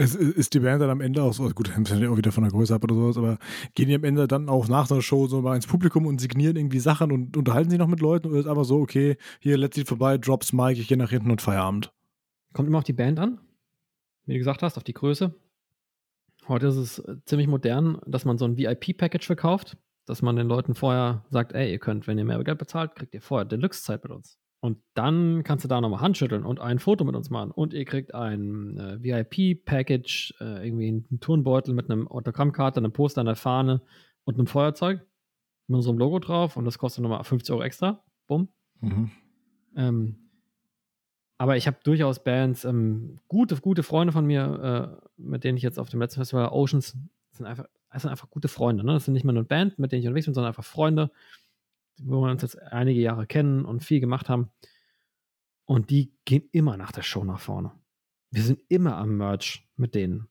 Es, 0.00 0.14
ist 0.14 0.54
die 0.54 0.60
Band 0.60 0.80
dann 0.80 0.88
am 0.88 1.02
Ende 1.02 1.22
auch 1.22 1.34
so, 1.34 1.46
gut, 1.50 1.70
hängt 1.76 1.90
ja 1.90 2.08
auch 2.08 2.16
wieder 2.16 2.32
von 2.32 2.42
der 2.42 2.50
Größe 2.50 2.74
ab 2.74 2.82
oder 2.84 2.94
sowas, 2.94 3.18
aber 3.18 3.38
gehen 3.74 3.88
die 3.88 3.94
am 3.94 4.04
Ende 4.04 4.26
dann 4.26 4.48
auch 4.48 4.66
nach 4.66 4.88
der 4.88 5.02
Show 5.02 5.26
so 5.26 5.42
mal 5.42 5.56
ins 5.56 5.66
Publikum 5.66 6.06
und 6.06 6.22
signieren 6.22 6.56
irgendwie 6.56 6.80
Sachen 6.80 7.12
und 7.12 7.36
unterhalten 7.36 7.68
sich 7.68 7.78
noch 7.78 7.86
mit 7.86 8.00
Leuten 8.00 8.28
oder 8.28 8.40
ist 8.40 8.46
einfach 8.46 8.64
so, 8.64 8.80
okay, 8.80 9.18
hier, 9.40 9.58
letztlich 9.58 9.86
vorbei, 9.86 10.16
Drops 10.16 10.54
Mike, 10.54 10.80
ich 10.80 10.88
gehe 10.88 10.96
nach 10.96 11.10
hinten 11.10 11.30
und 11.30 11.42
Feierabend? 11.42 11.92
Kommt 12.54 12.66
immer 12.66 12.78
auf 12.78 12.84
die 12.84 12.94
Band 12.94 13.18
an, 13.18 13.40
wie 14.24 14.32
du 14.32 14.38
gesagt 14.38 14.62
hast, 14.62 14.78
auf 14.78 14.84
die 14.84 14.94
Größe. 14.94 15.34
Heute 16.48 16.68
ist 16.68 16.76
es 16.76 16.98
äh, 17.00 17.16
ziemlich 17.26 17.46
modern, 17.46 18.00
dass 18.06 18.24
man 18.24 18.38
so 18.38 18.46
ein 18.46 18.56
VIP-Package 18.56 19.26
verkauft. 19.26 19.76
dass 20.06 20.22
man 20.22 20.34
den 20.34 20.48
Leuten 20.48 20.74
vorher 20.74 21.24
sagt, 21.28 21.52
ey, 21.52 21.70
ihr 21.70 21.78
könnt, 21.78 22.06
wenn 22.06 22.18
ihr 22.18 22.24
mehr 22.24 22.42
Geld 22.42 22.58
bezahlt, 22.58 22.96
kriegt 22.96 23.14
ihr 23.14 23.20
vorher 23.20 23.44
Deluxe-Zeit 23.44 24.02
mit 24.02 24.12
uns. 24.12 24.38
Und 24.60 24.78
dann 24.92 25.42
kannst 25.42 25.64
du 25.64 25.68
da 25.68 25.80
nochmal 25.80 26.02
Handschütteln 26.02 26.44
und 26.44 26.60
ein 26.60 26.78
Foto 26.78 27.04
mit 27.04 27.16
uns 27.16 27.30
machen. 27.30 27.50
Und 27.50 27.72
ihr 27.72 27.86
kriegt 27.86 28.14
ein 28.14 28.76
äh, 28.76 29.02
VIP-Package, 29.02 30.34
äh, 30.40 30.66
irgendwie 30.66 30.88
einen 30.88 31.20
Turnbeutel 31.20 31.72
mit 31.72 31.90
einem 31.90 32.06
Autogrammkarte, 32.06 32.78
einem 32.78 32.92
Poster, 32.92 33.22
einer 33.22 33.36
Fahne 33.36 33.80
und 34.24 34.34
einem 34.34 34.46
Feuerzeug 34.46 35.00
mit 35.66 35.76
unserem 35.76 35.96
Logo 35.96 36.18
drauf. 36.18 36.58
Und 36.58 36.66
das 36.66 36.78
kostet 36.78 37.02
nochmal 37.02 37.24
50 37.24 37.52
Euro 37.54 37.62
extra. 37.62 38.04
Bumm. 38.26 38.48
Mhm. 38.80 39.10
Ähm, 39.76 40.30
aber 41.38 41.56
ich 41.56 41.66
habe 41.66 41.78
durchaus 41.82 42.22
Bands, 42.22 42.66
ähm, 42.66 43.18
gute, 43.28 43.56
gute 43.56 43.82
Freunde 43.82 44.12
von 44.12 44.26
mir, 44.26 45.00
äh, 45.00 45.06
mit 45.16 45.42
denen 45.42 45.56
ich 45.56 45.62
jetzt 45.62 45.78
auf 45.78 45.88
dem 45.88 46.00
letzten 46.00 46.20
Festival 46.20 46.50
Oceans, 46.50 46.98
sind 47.30 47.46
einfach, 47.46 47.64
das 47.90 48.02
sind 48.02 48.10
einfach 48.10 48.28
gute 48.28 48.48
Freunde. 48.48 48.84
Ne? 48.84 48.92
Das 48.92 49.06
sind 49.06 49.14
nicht 49.14 49.24
mehr 49.24 49.32
nur 49.32 49.40
eine 49.40 49.48
Band, 49.48 49.78
mit 49.78 49.90
denen 49.90 50.02
ich 50.02 50.06
unterwegs 50.06 50.26
bin, 50.26 50.34
sondern 50.34 50.50
einfach 50.50 50.64
Freunde, 50.64 51.10
wo 52.02 52.22
wir 52.22 52.30
uns 52.30 52.42
jetzt 52.42 52.60
einige 52.60 53.00
Jahre 53.00 53.26
kennen 53.26 53.64
und 53.64 53.84
viel 53.84 54.00
gemacht 54.00 54.28
haben. 54.28 54.50
Und 55.64 55.90
die 55.90 56.12
gehen 56.24 56.48
immer 56.52 56.76
nach 56.76 56.92
der 56.92 57.02
Show 57.02 57.24
nach 57.24 57.40
vorne. 57.40 57.72
Wir 58.30 58.42
sind 58.42 58.60
immer 58.68 58.96
am 58.96 59.16
Merch 59.16 59.68
mit 59.76 59.94
denen. 59.94 60.28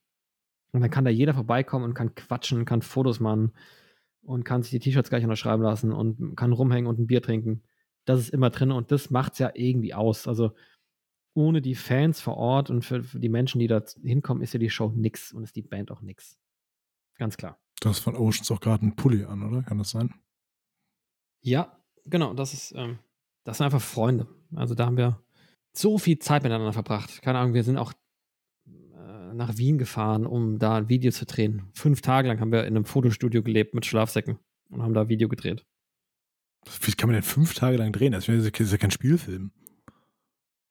Und 0.71 0.81
dann 0.81 0.91
kann 0.91 1.05
da 1.05 1.11
jeder 1.11 1.33
vorbeikommen 1.33 1.85
und 1.85 1.93
kann 1.93 2.15
quatschen, 2.15 2.65
kann 2.65 2.81
Fotos 2.81 3.19
machen 3.19 3.53
und 4.21 4.43
kann 4.43 4.61
sich 4.61 4.71
die 4.71 4.79
T-Shirts 4.79 5.09
gleich 5.09 5.23
unterschreiben 5.23 5.63
lassen 5.63 5.91
und 5.91 6.35
kann 6.35 6.53
rumhängen 6.53 6.87
und 6.87 6.99
ein 6.99 7.07
Bier 7.07 7.21
trinken. 7.21 7.63
Das 8.05 8.19
ist 8.19 8.29
immer 8.29 8.49
drin 8.49 8.71
und 8.71 8.91
das 8.91 9.09
macht 9.09 9.33
es 9.33 9.39
ja 9.39 9.51
irgendwie 9.53 9.93
aus. 9.93 10.27
Also 10.27 10.51
ohne 11.33 11.61
die 11.61 11.75
Fans 11.75 12.21
vor 12.21 12.37
Ort 12.37 12.69
und 12.69 12.83
für, 12.83 13.03
für 13.03 13.19
die 13.19 13.29
Menschen, 13.29 13.59
die 13.59 13.67
da 13.67 13.83
hinkommen, 14.03 14.43
ist 14.43 14.53
ja 14.53 14.59
die 14.59 14.69
Show 14.69 14.91
nix 14.95 15.31
und 15.31 15.43
ist 15.43 15.55
die 15.55 15.61
Band 15.61 15.91
auch 15.91 16.01
nix. 16.01 16.37
Ganz 17.15 17.37
klar. 17.37 17.59
Du 17.81 17.89
hast 17.89 17.99
von 17.99 18.15
Oceans 18.15 18.51
auch 18.51 18.59
gerade 18.59 18.83
einen 18.83 18.95
Pulli 18.95 19.23
an, 19.23 19.43
oder? 19.43 19.63
Kann 19.63 19.77
das 19.77 19.91
sein? 19.91 20.13
Ja, 21.41 21.77
genau. 22.05 22.33
Das 22.33 22.53
ist, 22.53 22.73
ähm, 22.75 22.99
das 23.43 23.57
sind 23.57 23.65
einfach 23.65 23.81
Freunde. 23.81 24.27
Also 24.55 24.75
da 24.75 24.85
haben 24.85 24.97
wir 24.97 25.21
so 25.71 25.97
viel 25.97 26.19
Zeit 26.19 26.43
miteinander 26.43 26.73
verbracht. 26.73 27.21
Keine 27.21 27.39
Ahnung, 27.39 27.53
wir 27.53 27.63
sind 27.63 27.77
auch 27.77 27.93
äh, 28.67 29.33
nach 29.33 29.57
Wien 29.57 29.77
gefahren, 29.77 30.25
um 30.25 30.59
da 30.59 30.75
ein 30.75 30.89
Video 30.89 31.11
zu 31.11 31.25
drehen. 31.25 31.63
Fünf 31.73 32.01
Tage 32.01 32.27
lang 32.27 32.39
haben 32.39 32.51
wir 32.51 32.61
in 32.61 32.75
einem 32.75 32.85
Fotostudio 32.85 33.43
gelebt 33.43 33.73
mit 33.75 33.85
Schlafsäcken 33.85 34.39
und 34.69 34.81
haben 34.81 34.93
da 34.93 35.01
ein 35.01 35.09
Video 35.09 35.29
gedreht. 35.29 35.65
Wie 36.81 36.91
kann 36.91 37.09
man 37.09 37.13
denn 37.13 37.23
fünf 37.23 37.53
Tage 37.53 37.77
lang 37.77 37.91
drehen? 37.91 38.11
Das 38.11 38.27
ist 38.27 38.71
ja 38.71 38.77
kein 38.77 38.91
Spielfilm. 38.91 39.51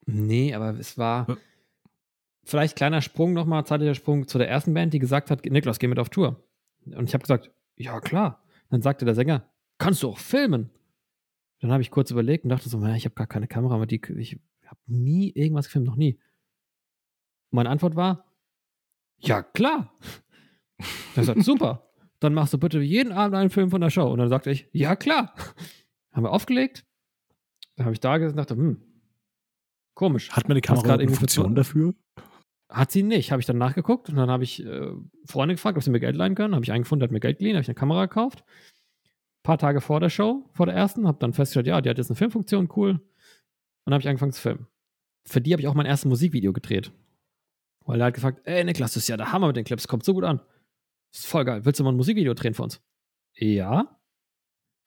Nee, 0.06 0.54
aber 0.54 0.78
es 0.78 0.98
war. 0.98 1.28
Ja. 1.28 1.36
Vielleicht 2.44 2.76
kleiner 2.76 3.02
Sprung 3.02 3.34
nochmal, 3.34 3.66
zeitlicher 3.66 3.94
Sprung 3.94 4.26
zu 4.26 4.38
der 4.38 4.48
ersten 4.48 4.72
Band, 4.74 4.94
die 4.94 4.98
gesagt 4.98 5.30
hat: 5.30 5.44
Niklas, 5.44 5.78
geh 5.78 5.86
mit 5.86 5.98
auf 5.98 6.08
Tour. 6.08 6.42
Und 6.84 7.08
ich 7.08 7.14
habe 7.14 7.22
gesagt: 7.22 7.50
Ja, 7.76 8.00
klar. 8.00 8.42
Dann 8.70 8.82
sagte 8.82 9.04
der 9.04 9.14
Sänger: 9.14 9.48
Kannst 9.78 10.02
du 10.02 10.08
auch 10.08 10.18
filmen? 10.18 10.70
Dann 11.60 11.72
habe 11.72 11.82
ich 11.82 11.90
kurz 11.90 12.10
überlegt 12.10 12.44
und 12.44 12.50
dachte 12.50 12.68
so: 12.68 12.84
Ich 12.86 13.04
habe 13.04 13.14
gar 13.14 13.26
keine 13.26 13.48
Kamera, 13.48 13.74
aber 13.74 13.86
die, 13.86 14.00
ich 14.18 14.38
habe 14.66 14.80
nie 14.86 15.30
irgendwas 15.30 15.66
gefilmt, 15.66 15.86
noch 15.86 15.96
nie. 15.96 16.20
Meine 17.50 17.70
Antwort 17.70 17.96
war: 17.96 18.26
Ja, 19.18 19.42
klar. 19.42 19.92
Er 21.16 21.24
sagt: 21.24 21.42
Super. 21.42 21.90
Dann 22.20 22.34
machst 22.34 22.52
du 22.52 22.58
bitte 22.58 22.80
jeden 22.80 23.12
Abend 23.12 23.34
einen 23.34 23.50
Film 23.50 23.70
von 23.70 23.80
der 23.80 23.90
Show. 23.90 24.08
Und 24.12 24.18
dann 24.18 24.28
sagte 24.28 24.50
ich: 24.50 24.68
Ja, 24.72 24.94
klar. 24.94 25.34
Haben 26.12 26.24
wir 26.24 26.32
aufgelegt. 26.32 26.84
Dann 27.76 27.86
habe 27.86 27.94
ich 27.94 28.00
da 28.00 28.18
gesessen 28.18 28.38
und 28.38 28.38
dachte: 28.38 28.54
Hm, 28.56 28.80
Komisch. 29.98 30.30
Hat 30.30 30.48
die 30.48 30.60
Kamera 30.60 30.94
eine 30.94 31.08
Funktion 31.08 31.56
dafür? 31.56 31.92
Hat 32.68 32.92
sie 32.92 33.02
nicht. 33.02 33.32
Habe 33.32 33.40
ich 33.40 33.46
dann 33.46 33.58
nachgeguckt 33.58 34.08
und 34.08 34.14
dann 34.14 34.30
habe 34.30 34.44
ich 34.44 34.64
äh, 34.64 34.92
Freunde 35.24 35.56
gefragt, 35.56 35.76
ob 35.76 35.82
sie 35.82 35.90
mir 35.90 35.98
Geld 35.98 36.14
leihen 36.14 36.36
können. 36.36 36.54
Habe 36.54 36.64
ich 36.64 36.70
einen 36.70 36.84
gefunden, 36.84 37.00
der 37.00 37.08
hat 37.08 37.12
mir 37.12 37.18
Geld 37.18 37.38
geliehen, 37.38 37.56
habe 37.56 37.62
ich 37.62 37.68
eine 37.68 37.74
Kamera 37.74 38.06
gekauft. 38.06 38.44
Ein 39.38 39.42
paar 39.44 39.58
Tage 39.58 39.80
vor 39.80 40.00
der 40.00 40.10
Show, 40.10 40.44
vor 40.52 40.66
der 40.66 40.74
ersten, 40.74 41.06
habe 41.06 41.18
dann 41.20 41.32
festgestellt, 41.32 41.66
ja, 41.66 41.80
die 41.80 41.88
hat 41.88 41.98
jetzt 41.98 42.10
eine 42.10 42.16
Filmfunktion, 42.16 42.68
cool. 42.76 42.90
Und 42.90 43.00
dann 43.84 43.94
habe 43.94 44.02
ich 44.02 44.08
angefangen 44.08 44.32
zu 44.32 44.42
filmen. 44.42 44.66
Für 45.24 45.40
die 45.40 45.52
habe 45.52 45.62
ich 45.62 45.68
auch 45.68 45.74
mein 45.74 45.86
erstes 45.86 46.08
Musikvideo 46.08 46.52
gedreht. 46.52 46.92
Weil 47.84 48.00
er 48.00 48.06
hat 48.06 48.14
gefragt, 48.14 48.40
ey 48.44 48.64
Niklas, 48.64 48.92
das 48.92 49.04
ist 49.04 49.08
ja 49.08 49.16
der 49.16 49.32
Hammer 49.32 49.46
mit 49.46 49.56
den 49.56 49.64
Clips, 49.64 49.88
kommt 49.88 50.04
so 50.04 50.12
gut 50.12 50.24
an. 50.24 50.40
Das 51.10 51.20
ist 51.20 51.26
voll 51.26 51.44
geil. 51.44 51.64
Willst 51.64 51.80
du 51.80 51.84
mal 51.84 51.92
ein 51.92 51.96
Musikvideo 51.96 52.34
drehen 52.34 52.54
für 52.54 52.62
uns? 52.62 52.82
Ja. 53.34 53.98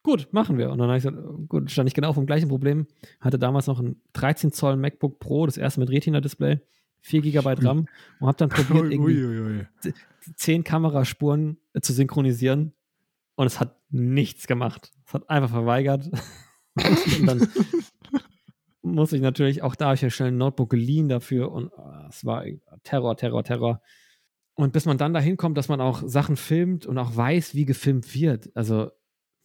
Gut, 0.03 0.33
machen 0.33 0.57
wir. 0.57 0.71
Und 0.71 0.79
dann 0.79 0.87
habe 0.87 0.97
ich 0.97 1.03
gesagt, 1.03 1.47
gut, 1.47 1.71
stand 1.71 1.87
ich 1.87 1.95
genau 1.95 2.13
vom 2.13 2.25
gleichen 2.25 2.49
Problem. 2.49 2.87
Hatte 3.19 3.39
damals 3.39 3.67
noch 3.67 3.79
ein 3.79 4.01
13 4.13 4.51
Zoll 4.51 4.77
MacBook 4.77 5.19
Pro, 5.19 5.45
das 5.45 5.57
erste 5.57 5.79
mit 5.79 5.89
Retina-Display, 5.89 6.59
4 7.01 7.21
GB 7.21 7.53
RAM 7.63 7.87
und 8.19 8.27
habe 8.27 8.37
dann 8.37 8.49
probiert, 8.49 8.91
irgendwie 8.91 9.23
ui, 9.23 9.39
ui, 9.39 9.67
ui. 9.85 9.93
10 10.35 10.63
Kameraspuren 10.63 11.57
zu 11.81 11.93
synchronisieren 11.93 12.73
und 13.35 13.47
es 13.47 13.59
hat 13.59 13.79
nichts 13.89 14.47
gemacht. 14.47 14.91
Es 15.05 15.13
hat 15.13 15.29
einfach 15.29 15.49
verweigert. 15.49 16.09
und 16.75 17.25
dann 17.25 17.47
muss 18.81 19.13
ich 19.13 19.21
natürlich, 19.21 19.61
auch 19.61 19.75
da 19.75 19.85
habe 19.85 19.95
ich 19.95 20.01
ja 20.01 20.09
schnell 20.09 20.29
ein 20.29 20.37
Notebook 20.37 20.69
geliehen 20.69 21.09
dafür 21.09 21.51
und 21.51 21.71
uh, 21.77 22.07
es 22.09 22.25
war 22.25 22.45
Terror, 22.83 23.15
Terror, 23.17 23.43
Terror. 23.43 23.81
Und 24.53 24.73
bis 24.73 24.85
man 24.85 24.97
dann 24.97 25.13
dahin 25.13 25.37
kommt, 25.37 25.57
dass 25.57 25.69
man 25.69 25.81
auch 25.81 26.03
Sachen 26.05 26.35
filmt 26.35 26.85
und 26.85 26.97
auch 26.97 27.15
weiß, 27.15 27.55
wie 27.55 27.65
gefilmt 27.65 28.13
wird. 28.13 28.49
Also 28.55 28.91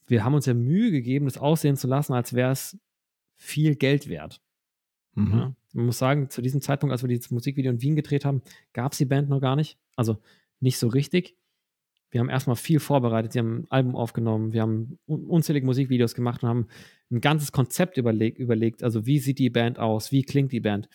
wir 0.07 0.25
haben 0.25 0.35
uns 0.35 0.47
ja 0.47 0.55
Mühe 0.55 0.91
gegeben, 0.91 1.27
das 1.27 1.39
aussehen 1.39 1.77
zu 1.77 1.87
lassen, 1.87 2.13
als 2.13 2.35
wäre 2.35 2.53
es 2.53 2.79
viel 3.35 3.77
Geld 3.77 4.09
wert. 4.09 4.41
Mhm. 5.15 5.33
Ja, 5.33 5.55
man 5.73 5.87
muss 5.87 5.99
sagen, 5.99 6.31
zu 6.31 6.43
diesem 6.43 6.61
Zeitpunkt, 6.61 6.93
als 6.93 7.03
wir 7.03 7.09
dieses 7.09 7.31
Musikvideo 7.31 7.73
in 7.73 7.83
Wien 7.83 7.97
gedreht 7.97 8.25
haben, 8.25 8.43
gab 8.73 8.93
es 8.93 8.99
die 8.99 9.05
Band 9.05 9.29
noch 9.29 9.41
gar 9.41 9.57
nicht. 9.57 9.79
Also 9.95 10.19
nicht 10.61 10.79
so 10.79 10.89
richtig. 10.89 11.37
Wir 12.11 12.21
haben 12.21 12.29
erstmal 12.29 12.57
viel 12.57 12.81
vorbereitet, 12.81 13.33
sie 13.33 13.41
haben 13.41 13.63
ein 13.63 13.67
Album 13.71 13.97
aufgenommen, 13.97 14.53
wir 14.53 14.63
haben 14.63 14.99
unzählige 15.07 15.67
Musikvideos 15.67 16.15
gemacht 16.15 16.43
und 16.43 16.49
haben 16.49 16.67
ein 17.11 17.21
ganzes 17.21 17.53
Konzept 17.53 17.97
überleg 17.97 18.39
überlegt. 18.39 18.83
Also, 18.83 19.07
wie 19.07 19.19
sieht 19.19 19.39
die 19.39 19.51
Band 19.51 19.79
aus? 19.79 20.13
Wie 20.13 20.23
klingt 20.23 20.53
die 20.53 20.61
Band? 20.61 20.89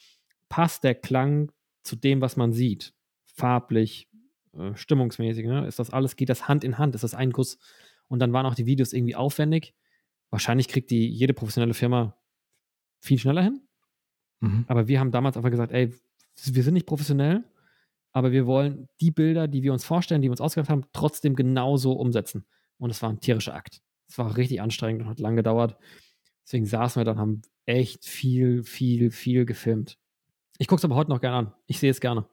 Passt 0.50 0.84
der 0.84 0.96
Klang 0.96 1.52
zu 1.84 1.96
dem, 1.96 2.22
was 2.22 2.38
man 2.38 2.54
sieht? 2.54 2.94
Farblich, 3.26 4.10
äh, 4.58 4.76
stimmungsmäßig, 4.76 5.46
ne? 5.46 5.68
Ist 5.68 5.80
das 5.80 5.90
alles, 5.90 6.16
geht 6.16 6.30
das 6.30 6.48
Hand 6.48 6.64
in 6.64 6.78
Hand? 6.78 6.96
Ist 6.96 7.04
das 7.04 7.14
ein 7.14 7.32
Guss? 7.32 7.58
und 8.12 8.20
dann 8.20 8.34
waren 8.34 8.46
auch 8.46 8.56
die 8.56 8.66
Videos 8.66 8.92
irgendwie 8.92 9.16
aufwendig. 9.16 9.74
Wahrscheinlich 10.32 10.68
kriegt 10.68 10.92
die 10.92 11.08
jede 11.08 11.34
professionelle 11.34 11.74
Firma 11.74 12.18
viel 13.00 13.18
schneller 13.18 13.42
hin. 13.42 13.62
Mhm. 14.42 14.66
Aber 14.68 14.90
wir 14.90 15.00
haben 15.00 15.12
damals 15.12 15.38
einfach 15.38 15.50
gesagt, 15.50 15.72
ey, 15.72 15.94
wir 16.46 16.64
sind 16.64 16.74
nicht 16.74 16.86
professionell, 16.86 17.46
aber 18.12 18.32
wir 18.32 18.46
wollen 18.46 18.88
die 19.00 19.12
Bilder, 19.12 19.48
die 19.48 19.64
wir 19.64 19.74
uns 19.74 19.86
vorstellen, 19.86 20.22
die 20.22 20.28
wir 20.28 20.34
uns 20.34 20.42
ausgedacht 20.42 20.70
haben, 20.70 20.86
trotzdem 20.94 21.36
genauso 21.36 21.94
umsetzen. 21.94 22.46
Und 22.78 22.90
es 22.90 23.02
war 23.02 23.10
ein 23.10 23.20
tierischer 23.20 23.56
Akt. 23.56 23.82
Es 24.08 24.18
war 24.18 24.36
richtig 24.36 24.62
anstrengend 24.62 25.04
und 25.04 25.10
hat 25.10 25.20
lang 25.20 25.36
gedauert. 25.36 25.78
Deswegen 26.44 26.66
saßen 26.66 27.00
wir 27.00 27.06
dann, 27.06 27.20
haben 27.20 27.42
echt 27.66 28.06
viel, 28.06 28.64
viel, 28.64 29.12
viel 29.12 29.46
gefilmt. 29.46 29.98
Ich 30.58 30.68
gucke 30.68 30.80
es 30.80 30.86
aber 30.86 30.96
heute 30.96 31.10
noch 31.10 31.22
gerne 31.22 31.38
an. 31.38 31.54
Ich 31.68 31.80
sehe 31.80 31.92
es 31.92 32.02
gerne. 32.02 32.26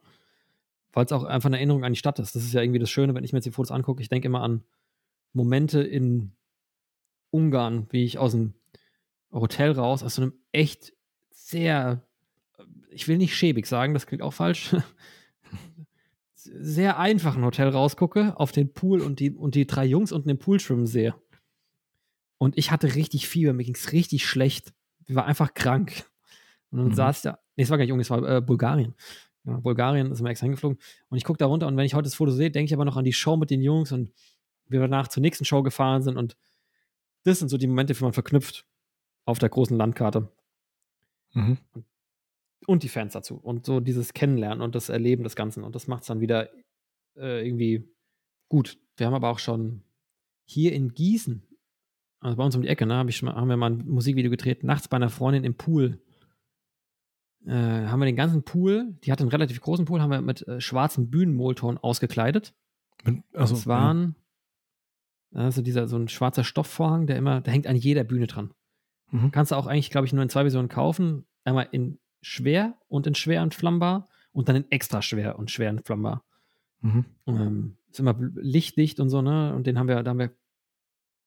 Weil 0.91 1.05
es 1.05 1.11
auch 1.11 1.23
einfach 1.23 1.47
eine 1.47 1.57
Erinnerung 1.57 1.83
an 1.83 1.93
die 1.93 1.99
Stadt 1.99 2.19
ist. 2.19 2.35
Das 2.35 2.43
ist 2.43 2.53
ja 2.53 2.61
irgendwie 2.61 2.79
das 2.79 2.89
Schöne, 2.89 3.13
wenn 3.15 3.23
ich 3.23 3.31
mir 3.31 3.37
jetzt 3.37 3.45
die 3.45 3.51
Fotos 3.51 3.71
angucke. 3.71 4.01
Ich 4.01 4.09
denke 4.09 4.27
immer 4.27 4.41
an 4.41 4.63
Momente 5.33 5.81
in 5.81 6.31
Ungarn, 7.31 7.87
wie 7.91 8.03
ich 8.03 8.17
aus 8.17 8.31
dem 8.31 8.53
Hotel 9.31 9.71
raus, 9.71 10.03
aus 10.03 10.15
so 10.15 10.23
einem 10.23 10.33
echt 10.51 10.93
sehr, 11.31 12.01
ich 12.89 13.07
will 13.07 13.17
nicht 13.17 13.35
schäbig 13.35 13.67
sagen, 13.67 13.93
das 13.93 14.07
klingt 14.07 14.23
auch 14.23 14.33
falsch, 14.33 14.75
sehr 16.53 16.99
einfachen 16.99 17.43
Hotel 17.43 17.69
rausgucke, 17.69 18.37
auf 18.37 18.51
den 18.51 18.73
Pool 18.73 19.01
und 19.01 19.19
die, 19.19 19.31
und 19.31 19.55
die 19.55 19.67
drei 19.67 19.85
Jungs 19.85 20.11
unten 20.11 20.29
im 20.29 20.39
Pool 20.39 20.59
schwimmen 20.59 20.87
sehe. 20.87 21.15
Und 22.37 22.57
ich 22.57 22.71
hatte 22.71 22.95
richtig 22.95 23.27
Fieber, 23.27 23.53
mir 23.53 23.63
ging 23.63 23.75
es 23.75 23.91
richtig 23.91 24.25
schlecht. 24.25 24.73
Ich 25.05 25.15
war 25.15 25.25
einfach 25.25 25.53
krank. 25.53 26.05
Und 26.71 26.79
dann 26.79 26.87
mhm. 26.89 26.93
saß 26.93 27.17
ich 27.17 27.21
da, 27.23 27.39
nee, 27.55 27.63
es 27.63 27.69
war 27.69 27.77
gar 27.77 27.83
nicht 27.83 27.91
Ungarn, 27.91 28.01
es 28.01 28.09
war 28.09 28.37
äh, 28.37 28.41
Bulgarien. 28.41 28.95
Ja, 29.43 29.57
Bulgarien 29.57 30.11
ist 30.11 30.21
mir 30.21 30.29
extra 30.29 30.45
hingeflogen. 30.45 30.79
Und 31.09 31.17
ich 31.17 31.23
gucke 31.23 31.37
da 31.37 31.45
runter 31.45 31.67
und 31.67 31.75
wenn 31.77 31.85
ich 31.85 31.93
heute 31.93 32.03
das 32.03 32.15
Foto 32.15 32.31
sehe, 32.31 32.51
denke 32.51 32.67
ich 32.67 32.73
aber 32.73 32.85
noch 32.85 32.97
an 32.97 33.05
die 33.05 33.13
Show 33.13 33.37
mit 33.37 33.49
den 33.49 33.61
Jungs 33.61 33.91
und 33.91 34.13
wir 34.67 34.79
danach 34.79 35.07
zur 35.07 35.21
nächsten 35.21 35.45
Show 35.45 35.63
gefahren 35.63 36.03
sind 36.03 36.17
und 36.17 36.37
das 37.23 37.39
sind 37.39 37.49
so 37.49 37.57
die 37.57 37.67
Momente, 37.67 37.93
die 37.93 38.03
man 38.03 38.13
verknüpft 38.13 38.65
auf 39.25 39.39
der 39.39 39.49
großen 39.49 39.75
Landkarte. 39.75 40.31
Mhm. 41.33 41.57
Und, 41.73 41.85
die 42.67 42.89
Fans 42.89 43.13
dazu. 43.13 43.35
Und 43.35 43.65
so 43.65 43.79
dieses 43.79 44.13
Kennenlernen 44.13 44.61
und 44.61 44.75
das 44.75 44.89
Erleben 44.89 45.23
des 45.23 45.35
Ganzen. 45.35 45.63
Und 45.63 45.75
das 45.75 45.87
macht 45.87 46.01
es 46.01 46.07
dann 46.07 46.19
wieder 46.19 46.49
äh, 47.17 47.45
irgendwie 47.45 47.89
gut. 48.49 48.77
Wir 48.97 49.07
haben 49.07 49.13
aber 49.13 49.29
auch 49.29 49.39
schon 49.39 49.83
hier 50.45 50.73
in 50.73 50.93
Gießen, 50.93 51.43
also 52.19 52.37
bei 52.37 52.43
uns 52.43 52.55
um 52.55 52.61
die 52.61 52.67
Ecke, 52.67 52.85
ne, 52.85 52.95
hab 52.95 53.07
ich, 53.07 53.21
haben 53.23 53.47
wir 53.47 53.57
mal 53.57 53.71
ein 53.71 53.85
Musikvideo 53.87 54.29
gedreht, 54.29 54.63
nachts 54.63 54.87
bei 54.87 54.97
einer 54.97 55.09
Freundin 55.09 55.43
im 55.43 55.55
Pool. 55.55 56.01
Äh, 57.45 57.53
haben 57.53 57.99
wir 57.99 58.05
den 58.05 58.15
ganzen 58.15 58.43
Pool, 58.43 58.97
die 59.03 59.11
hatte 59.11 59.23
einen 59.23 59.31
relativ 59.31 59.61
großen 59.61 59.85
Pool, 59.85 60.01
haben 60.01 60.11
wir 60.11 60.21
mit 60.21 60.45
äh, 60.47 60.59
schwarzem 60.59 61.09
Bühnenmolton 61.09 61.77
ausgekleidet. 61.77 62.53
Also, 63.33 63.55
das 63.55 63.65
waren 63.65 64.15
also 65.33 65.61
dieser 65.61 65.87
so 65.87 65.97
ein 65.97 66.07
schwarzer 66.07 66.43
Stoffvorhang, 66.43 67.07
der 67.07 67.17
immer, 67.17 67.41
der 67.41 67.53
hängt 67.53 67.67
an 67.67 67.75
jeder 67.75 68.03
Bühne 68.03 68.27
dran. 68.27 68.51
Mhm. 69.11 69.31
Kannst 69.31 69.51
du 69.51 69.55
auch 69.55 69.67
eigentlich, 69.67 69.91
glaube 69.91 70.05
ich, 70.05 70.13
nur 70.13 70.23
in 70.23 70.29
zwei 70.29 70.41
Versionen 70.41 70.69
kaufen. 70.69 71.25
Einmal 71.43 71.69
in 71.71 71.99
schwer 72.21 72.77
und 72.87 73.07
in 73.07 73.15
schwer 73.15 73.41
und 73.41 73.53
flammbar 73.53 74.07
und 74.31 74.49
dann 74.49 74.55
in 74.55 74.71
extra 74.71 75.01
schwer 75.01 75.39
und 75.39 75.51
schwer 75.51 75.71
und 75.71 75.85
flammbar. 75.85 76.23
Mhm. 76.81 77.05
Ähm, 77.27 77.77
ist 77.89 77.99
immer 77.99 78.15
lichtdicht 78.35 78.99
und 78.99 79.09
so, 79.09 79.21
ne? 79.21 79.53
Und 79.55 79.67
den 79.67 79.77
haben 79.79 79.87
wir, 79.87 80.03
da 80.03 80.11
haben 80.11 80.19
wir 80.19 80.31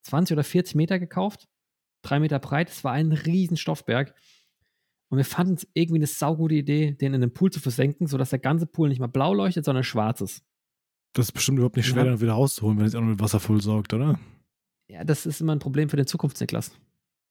20 0.02 0.34
oder 0.34 0.44
40 0.44 0.74
Meter 0.74 0.98
gekauft, 0.98 1.48
drei 2.02 2.20
Meter 2.20 2.38
breit. 2.38 2.70
Es 2.70 2.84
war 2.84 2.92
ein 2.92 3.12
riesen 3.12 3.56
Stoffberg. 3.56 4.14
Und 5.08 5.18
wir 5.18 5.24
fanden 5.24 5.54
es 5.54 5.68
irgendwie 5.74 5.98
eine 5.98 6.06
saugute 6.06 6.54
Idee, 6.54 6.92
den 6.92 7.12
in 7.12 7.20
den 7.20 7.34
Pool 7.34 7.50
zu 7.50 7.60
versenken, 7.60 8.06
sodass 8.06 8.30
der 8.30 8.38
ganze 8.38 8.66
Pool 8.66 8.88
nicht 8.88 8.98
mal 8.98 9.08
blau 9.08 9.34
leuchtet, 9.34 9.64
sondern 9.64 9.84
schwarz 9.84 10.22
ist. 10.22 10.42
Das 11.12 11.26
ist 11.26 11.32
bestimmt 11.32 11.58
überhaupt 11.58 11.76
nicht 11.76 11.86
schwer, 11.86 12.04
ja. 12.04 12.10
dann 12.12 12.20
wieder 12.22 12.32
rauszuholen, 12.32 12.78
wenn 12.78 12.86
es 12.86 12.94
auch 12.94 13.00
noch 13.00 13.08
mit 13.08 13.20
Wasser 13.20 13.38
voll 13.38 13.60
sorgt, 13.60 13.92
oder? 13.92 14.18
Ja, 14.88 15.04
das 15.04 15.26
ist 15.26 15.42
immer 15.42 15.54
ein 15.54 15.58
Problem 15.58 15.90
für 15.90 15.96
den 15.96 16.06
Zukunftsniklas. 16.06 16.72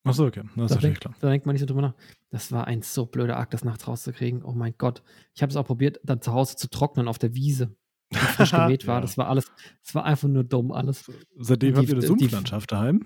Achso, 0.04 0.26
okay. 0.26 0.42
Das 0.42 0.50
ist 0.50 0.56
da 0.56 0.62
natürlich 0.62 0.82
denk, 0.82 1.00
klar. 1.02 1.16
Da 1.20 1.30
denkt 1.30 1.46
man 1.46 1.54
nicht 1.54 1.62
so 1.62 1.68
drüber 1.68 1.82
nach. 1.82 1.94
Das 2.32 2.52
war 2.52 2.66
ein 2.66 2.82
so 2.82 3.06
blöder 3.06 3.38
Akt, 3.38 3.54
das 3.54 3.64
nachts 3.64 3.88
rauszukriegen. 3.88 4.44
Oh 4.44 4.54
mein 4.54 4.74
Gott. 4.78 5.04
Ich 5.36 5.42
habe 5.42 5.52
es 5.52 5.56
auch 5.56 5.66
probiert, 5.66 6.00
dann 6.04 6.22
zu 6.22 6.34
Hause 6.34 6.56
zu 6.56 6.70
trocknen 6.70 7.08
auf 7.08 7.20
der 7.20 7.36
Wiese, 7.36 7.76
die 8.12 8.18
frisch 8.18 8.52
gemäht 8.52 8.88
war. 8.88 8.96
ja. 8.96 9.02
Das 9.02 9.18
war 9.18 9.28
alles, 9.28 9.52
es 9.84 9.94
war 9.94 10.06
einfach 10.06 10.28
nur 10.28 10.44
dumm 10.44 10.72
alles. 10.72 11.12
Seitdem 11.38 11.74
die, 11.74 11.80
habt 11.80 11.90
ihr 11.90 11.96
eine 11.96 12.08
Sumpflandschaft 12.08 12.72
daheim? 12.72 13.06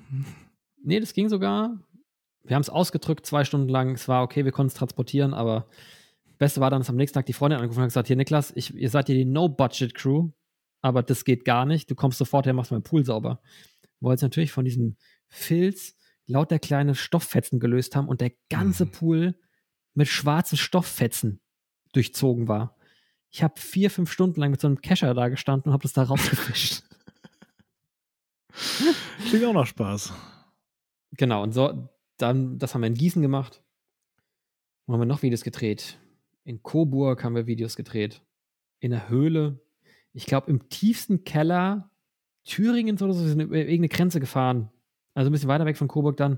Nee, 0.83 0.99
das 0.99 1.13
ging 1.13 1.27
sogar. 1.27 1.77
Wir 2.43 2.55
haben 2.55 2.61
es 2.61 2.69
ausgedrückt, 2.69 3.25
zwei 3.25 3.43
Stunden 3.43 3.67
lang. 3.67 3.91
Es 3.95 4.07
war 4.07 4.23
okay, 4.23 4.45
wir 4.45 4.51
konnten 4.51 4.69
es 4.69 4.75
transportieren, 4.75 5.33
aber 5.33 5.67
Beste 6.37 6.61
war 6.61 6.69
dann, 6.69 6.79
dass 6.79 6.89
am 6.89 6.95
nächsten 6.95 7.15
Tag 7.15 7.25
die 7.25 7.33
Freundin 7.33 7.59
angerufen 7.59 7.79
hat 7.79 7.85
und 7.85 7.89
gesagt: 7.89 8.07
Hier, 8.07 8.15
Niklas, 8.15 8.53
ich, 8.55 8.73
ihr 8.73 8.89
seid 8.89 9.07
hier 9.07 9.15
die 9.15 9.25
No-Budget-Crew, 9.25 10.29
aber 10.81 11.03
das 11.03 11.25
geht 11.25 11.43
gar 11.43 11.65
nicht. 11.65 11.89
Du 11.89 11.95
kommst 11.95 12.17
sofort 12.17 12.45
her, 12.45 12.53
machst 12.53 12.71
meinen 12.71 12.83
Pool 12.83 13.03
sauber. 13.03 13.41
Wo 13.99 14.11
jetzt 14.11 14.21
natürlich 14.21 14.51
von 14.51 14.65
diesem 14.65 14.97
Filz 15.27 15.97
lauter 16.27 16.59
kleine 16.59 16.95
Stofffetzen 16.95 17.59
gelöst 17.59 17.95
haben 17.95 18.07
und 18.07 18.21
der 18.21 18.31
ganze 18.49 18.85
mhm. 18.85 18.91
Pool 18.91 19.35
mit 19.93 20.07
schwarzen 20.07 20.57
Stofffetzen 20.57 21.39
durchzogen 21.93 22.47
war. 22.47 22.75
Ich 23.29 23.43
habe 23.43 23.59
vier, 23.59 23.91
fünf 23.91 24.11
Stunden 24.11 24.39
lang 24.39 24.51
mit 24.51 24.61
so 24.61 24.67
einem 24.67 24.81
Kescher 24.81 25.13
da 25.13 25.29
gestanden 25.29 25.69
und 25.69 25.73
habe 25.73 25.83
das 25.83 25.93
da 25.93 26.03
rausgefischt. 26.03 26.83
Klingt 29.27 29.45
auch 29.45 29.53
noch 29.53 29.65
Spaß. 29.65 30.13
Genau, 31.11 31.43
und 31.43 31.53
so, 31.53 31.89
dann, 32.17 32.57
das 32.57 32.73
haben 32.73 32.81
wir 32.81 32.87
in 32.87 32.93
Gießen 32.93 33.21
gemacht. 33.21 33.61
Wo 34.85 34.93
haben 34.93 35.01
wir 35.01 35.05
noch 35.05 35.21
Videos 35.21 35.43
gedreht? 35.43 35.97
In 36.43 36.61
Coburg 36.61 37.23
haben 37.23 37.35
wir 37.35 37.47
Videos 37.47 37.75
gedreht. 37.75 38.21
In 38.79 38.91
der 38.91 39.09
Höhle. 39.09 39.59
Ich 40.13 40.25
glaube, 40.25 40.49
im 40.49 40.69
tiefsten 40.69 41.23
Keller 41.23 41.89
Thüringens 42.45 43.01
oder 43.01 43.13
so 43.13 43.25
sind 43.27 43.39
über 43.39 43.57
irgendeine 43.57 43.89
Grenze 43.89 44.19
gefahren. 44.19 44.69
Also 45.15 45.29
ein 45.29 45.31
bisschen 45.31 45.49
weiter 45.49 45.65
weg 45.65 45.77
von 45.77 45.87
Coburg 45.87 46.17
dann. 46.17 46.37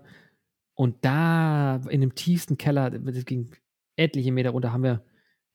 Und 0.75 1.03
da 1.03 1.81
in 1.89 2.01
dem 2.01 2.15
tiefsten 2.15 2.57
Keller, 2.57 2.91
das 2.91 3.25
ging 3.25 3.53
etliche 3.97 4.31
Meter 4.31 4.51
runter, 4.51 4.71
haben 4.71 4.83
wir 4.83 5.03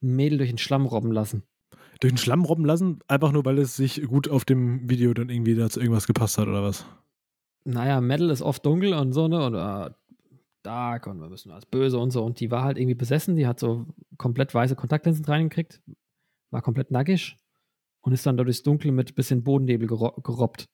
ein 0.03 0.17
Mädel 0.17 0.39
durch 0.39 0.51
den 0.51 0.59
Schlamm 0.59 0.85
robben 0.85 1.13
lassen. 1.13 1.45
Durch 2.01 2.13
den 2.13 2.19
Schlamm 2.19 2.45
robben 2.45 2.65
lassen? 2.65 2.99
Einfach 3.07 3.31
nur, 3.31 3.45
weil 3.45 3.59
es 3.59 3.77
sich 3.77 4.03
gut 4.03 4.29
auf 4.29 4.45
dem 4.45 4.91
Video 4.91 5.15
dann 5.15 5.31
irgendwie 5.31 5.55
dazu 5.55 5.81
irgendwas 5.81 6.09
gepasst 6.09 6.37
hat 6.37 6.49
oder 6.49 6.63
was? 6.63 6.85
Naja, 7.65 8.01
Metal 8.01 8.29
ist 8.31 8.43
oft 8.43 8.67
dunkel 8.67 8.93
und 8.93 9.13
so, 9.13 9.29
ne? 9.29 9.47
Und 9.47 9.55
uh, 9.55 9.95
dark 10.65 11.07
und 11.07 11.21
wir 11.21 11.29
müssen 11.29 11.53
alles 11.53 11.67
böse 11.67 11.99
und 11.99 12.11
so. 12.11 12.25
Und 12.25 12.41
die 12.41 12.51
war 12.51 12.65
halt 12.65 12.77
irgendwie 12.77 12.97
besessen, 12.97 13.37
die 13.37 13.47
hat 13.47 13.61
so 13.61 13.87
komplett 14.19 14.53
weiße 14.55 14.75
Kontaktlinsen 14.75 15.25
reingekriegt, 15.25 15.81
war 16.51 16.63
komplett 16.63 16.91
nackig 16.91 17.37
und 18.01 18.13
ist 18.13 18.27
dann 18.27 18.37
da 18.37 18.45
durchs 18.45 18.63
Dunkel 18.65 18.91
mit 18.91 19.13
ein 19.13 19.15
bisschen 19.15 19.45
Bodennebel 19.45 19.87
gerobbt. 19.87 20.69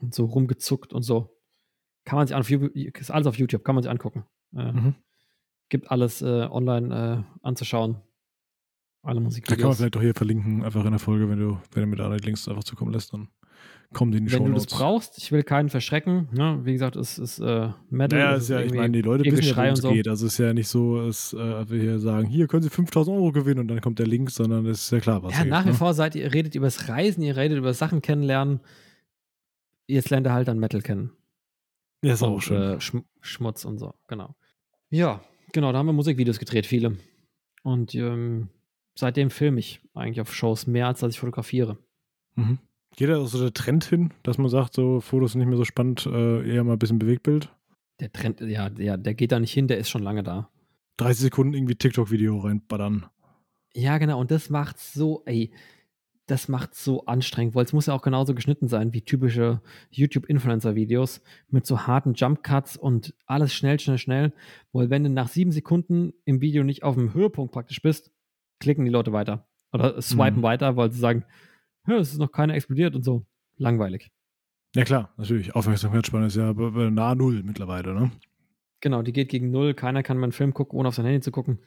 Und 0.00 0.14
so 0.14 0.24
rumgezuckt 0.24 0.92
und 0.92 1.02
so. 1.02 1.36
Kann 2.04 2.16
man 2.16 2.26
sich 2.26 2.34
an, 2.34 2.42
ist 2.42 3.10
alles 3.10 3.26
auf 3.26 3.38
YouTube, 3.38 3.64
kann 3.64 3.74
man 3.74 3.82
sich 3.82 3.90
angucken. 3.90 4.24
Äh, 4.56 4.72
mhm. 4.72 4.94
Gibt 5.68 5.90
alles 5.90 6.22
äh, 6.22 6.48
online 6.50 7.24
äh, 7.42 7.46
anzuschauen. 7.46 8.00
Alle 9.02 9.20
Musik. 9.20 9.46
Da 9.46 9.56
kann 9.56 9.68
man 9.68 9.76
vielleicht 9.76 9.94
doch 9.94 10.02
hier 10.02 10.14
verlinken, 10.14 10.62
einfach 10.62 10.84
in 10.84 10.90
der 10.90 10.98
Folge, 10.98 11.28
wenn 11.28 11.38
du, 11.38 11.58
wenn 11.72 11.82
du 11.82 11.88
mir 11.88 11.96
da 11.96 12.08
Links 12.14 12.48
einfach 12.48 12.64
zukommen 12.64 12.92
lässt, 12.92 13.12
dann 13.12 13.28
kommen 13.94 14.12
die 14.12 14.18
in 14.18 14.26
die 14.26 14.32
Wenn 14.32 14.44
du 14.44 14.52
das 14.52 14.66
brauchst, 14.66 15.18
ich 15.18 15.32
will 15.32 15.42
keinen 15.42 15.68
verschrecken. 15.68 16.28
Ne? 16.32 16.60
Wie 16.64 16.72
gesagt, 16.72 16.96
es 16.96 17.18
ist 17.18 17.38
äh, 17.38 17.70
Metal. 17.88 18.18
Ja, 18.18 18.34
ist 18.34 18.48
ja, 18.48 18.60
ich 18.60 18.72
meine, 18.74 18.92
die 18.92 19.02
Leute 19.02 19.24
wissen 19.24 19.42
ja, 19.42 19.56
worum 19.56 19.72
es 19.72 19.80
so. 19.80 19.90
geht. 19.90 20.06
Also 20.06 20.26
es 20.26 20.34
ist 20.34 20.38
ja 20.38 20.52
nicht 20.52 20.68
so, 20.68 21.06
dass 21.06 21.32
äh, 21.32 21.70
wir 21.70 21.80
hier 21.80 21.98
sagen, 21.98 22.26
hier 22.26 22.46
können 22.46 22.62
sie 22.62 22.70
5000 22.70 23.16
Euro 23.16 23.32
gewinnen 23.32 23.60
und 23.60 23.68
dann 23.68 23.80
kommt 23.80 23.98
der 23.98 24.06
Link, 24.06 24.30
sondern 24.30 24.66
es 24.66 24.84
ist 24.84 24.90
ja 24.92 25.00
klar, 25.00 25.22
was 25.22 25.36
Ja, 25.36 25.44
nach 25.44 25.64
wie 25.64 25.70
ne? 25.70 25.74
vor 25.74 25.94
seid 25.94 26.14
ihr, 26.14 26.32
redet 26.32 26.54
über 26.54 26.66
das 26.66 26.88
Reisen, 26.88 27.22
ihr 27.22 27.36
redet 27.36 27.58
über 27.58 27.74
Sachen 27.74 28.02
kennenlernen. 28.02 28.60
Jetzt 29.90 30.10
lernt 30.10 30.26
ihr 30.26 30.32
halt 30.32 30.48
dann 30.48 30.58
Metal 30.58 30.82
kennen. 30.82 31.12
Ja, 32.02 32.14
ist 32.14 32.22
und, 32.22 32.28
auch 32.30 32.40
schön. 32.40 32.62
Äh, 32.62 32.80
Schm 32.80 33.04
Schmutz 33.20 33.64
und 33.64 33.78
so, 33.78 33.94
genau. 34.06 34.34
Ja, 34.88 35.20
genau, 35.52 35.72
da 35.72 35.78
haben 35.78 35.86
wir 35.86 35.92
Musikvideos 35.92 36.38
gedreht, 36.38 36.66
viele. 36.66 36.96
Und 37.62 37.94
ähm, 37.94 38.48
seitdem 38.94 39.30
filme 39.30 39.60
ich 39.60 39.80
eigentlich 39.94 40.20
auf 40.20 40.34
Shows 40.34 40.66
mehr, 40.66 40.86
als 40.86 41.00
dass 41.00 41.12
ich 41.12 41.20
fotografiere. 41.20 41.76
Mhm. 42.34 42.58
Geht 42.96 43.08
da 43.08 43.24
so 43.26 43.38
der 43.38 43.52
Trend 43.52 43.84
hin, 43.84 44.12
dass 44.22 44.38
man 44.38 44.48
sagt, 44.48 44.74
so 44.74 45.00
Fotos 45.00 45.32
sind 45.32 45.40
nicht 45.40 45.48
mehr 45.48 45.56
so 45.56 45.64
spannend, 45.64 46.06
äh, 46.06 46.48
eher 46.48 46.64
mal 46.64 46.72
ein 46.72 46.78
bisschen 46.78 46.98
Bewegtbild? 46.98 47.50
Der 48.00 48.12
Trend, 48.12 48.40
ja, 48.40 48.70
der, 48.70 48.96
der 48.96 49.14
geht 49.14 49.32
da 49.32 49.38
nicht 49.38 49.52
hin, 49.52 49.68
der 49.68 49.78
ist 49.78 49.90
schon 49.90 50.02
lange 50.02 50.22
da. 50.22 50.50
30 50.96 51.22
Sekunden 51.22 51.54
irgendwie 51.54 51.76
TikTok-Video 51.76 52.38
reinballern. 52.38 53.06
Ja, 53.74 53.98
genau, 53.98 54.18
und 54.20 54.30
das 54.30 54.50
macht 54.50 54.78
so, 54.78 55.22
ey, 55.26 55.52
das 56.30 56.48
macht 56.48 56.74
so 56.74 57.06
anstrengend, 57.06 57.54
weil 57.54 57.64
es 57.64 57.72
muss 57.72 57.86
ja 57.86 57.94
auch 57.94 58.02
genauso 58.02 58.34
geschnitten 58.34 58.68
sein 58.68 58.92
wie 58.92 59.02
typische 59.02 59.60
YouTube-Influencer-Videos 59.90 61.22
mit 61.48 61.66
so 61.66 61.86
harten 61.86 62.14
Jump-Cuts 62.14 62.76
und 62.76 63.14
alles 63.26 63.52
schnell, 63.52 63.80
schnell, 63.80 63.98
schnell. 63.98 64.32
Weil 64.72 64.90
wenn 64.90 65.02
du 65.02 65.10
nach 65.10 65.28
sieben 65.28 65.50
Sekunden 65.50 66.12
im 66.24 66.40
Video 66.40 66.62
nicht 66.62 66.82
auf 66.84 66.94
dem 66.94 67.14
Höhepunkt 67.14 67.52
praktisch 67.52 67.82
bist, 67.82 68.12
klicken 68.60 68.84
die 68.84 68.90
Leute 68.90 69.12
weiter. 69.12 69.48
Oder 69.72 70.00
swipen 70.00 70.38
mhm. 70.38 70.42
weiter, 70.42 70.76
weil 70.76 70.92
sie 70.92 71.00
sagen, 71.00 71.24
es 71.86 72.12
ist 72.12 72.18
noch 72.18 72.32
keiner 72.32 72.54
explodiert 72.54 72.94
und 72.94 73.04
so. 73.04 73.26
Langweilig. 73.56 74.10
Ja, 74.74 74.84
klar, 74.84 75.12
natürlich. 75.16 75.54
Aufmerksamkeitsspanne 75.54 76.26
ist 76.26 76.36
ja 76.36 76.52
nahe 76.52 77.16
Null 77.16 77.42
mittlerweile, 77.42 77.92
ne? 77.92 78.12
Genau, 78.80 79.02
die 79.02 79.12
geht 79.12 79.28
gegen 79.28 79.50
Null. 79.50 79.74
Keiner 79.74 80.02
kann 80.02 80.16
mal 80.16 80.24
einen 80.24 80.32
Film 80.32 80.54
gucken, 80.54 80.78
ohne 80.78 80.88
auf 80.88 80.94
sein 80.94 81.04
Handy 81.04 81.20
zu 81.20 81.32
gucken. 81.32 81.58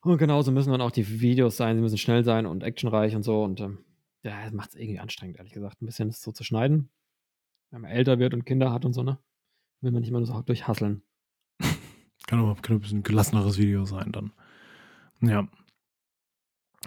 Und 0.00 0.18
genauso 0.18 0.50
müssen 0.50 0.70
dann 0.70 0.80
auch 0.80 0.90
die 0.90 1.20
Videos 1.20 1.56
sein. 1.56 1.76
Sie 1.76 1.82
müssen 1.82 1.98
schnell 1.98 2.24
sein 2.24 2.46
und 2.46 2.62
actionreich 2.62 3.14
und 3.14 3.22
so. 3.22 3.42
Und 3.42 3.60
ähm, 3.60 3.78
ja, 4.28 4.44
das 4.44 4.52
macht 4.52 4.70
es 4.70 4.76
irgendwie 4.76 5.00
anstrengend, 5.00 5.38
ehrlich 5.38 5.52
gesagt, 5.52 5.82
ein 5.82 5.86
bisschen 5.86 6.08
das 6.08 6.22
so 6.22 6.32
zu 6.32 6.44
schneiden. 6.44 6.90
Wenn 7.70 7.82
man 7.82 7.90
älter 7.90 8.18
wird 8.18 8.34
und 8.34 8.44
Kinder 8.44 8.72
hat 8.72 8.84
und 8.84 8.92
so, 8.92 9.02
ne? 9.02 9.18
Will 9.80 9.92
man 9.92 10.00
nicht 10.00 10.08
immer 10.08 10.18
nur 10.18 10.26
so 10.26 10.40
durchhasseln. 10.40 11.02
kann 12.26 12.40
auch 12.40 12.56
ein 12.56 12.80
bisschen 12.80 13.02
gelasseneres 13.02 13.58
Video 13.58 13.84
sein 13.84 14.12
dann. 14.12 14.32
Ja. 15.20 15.48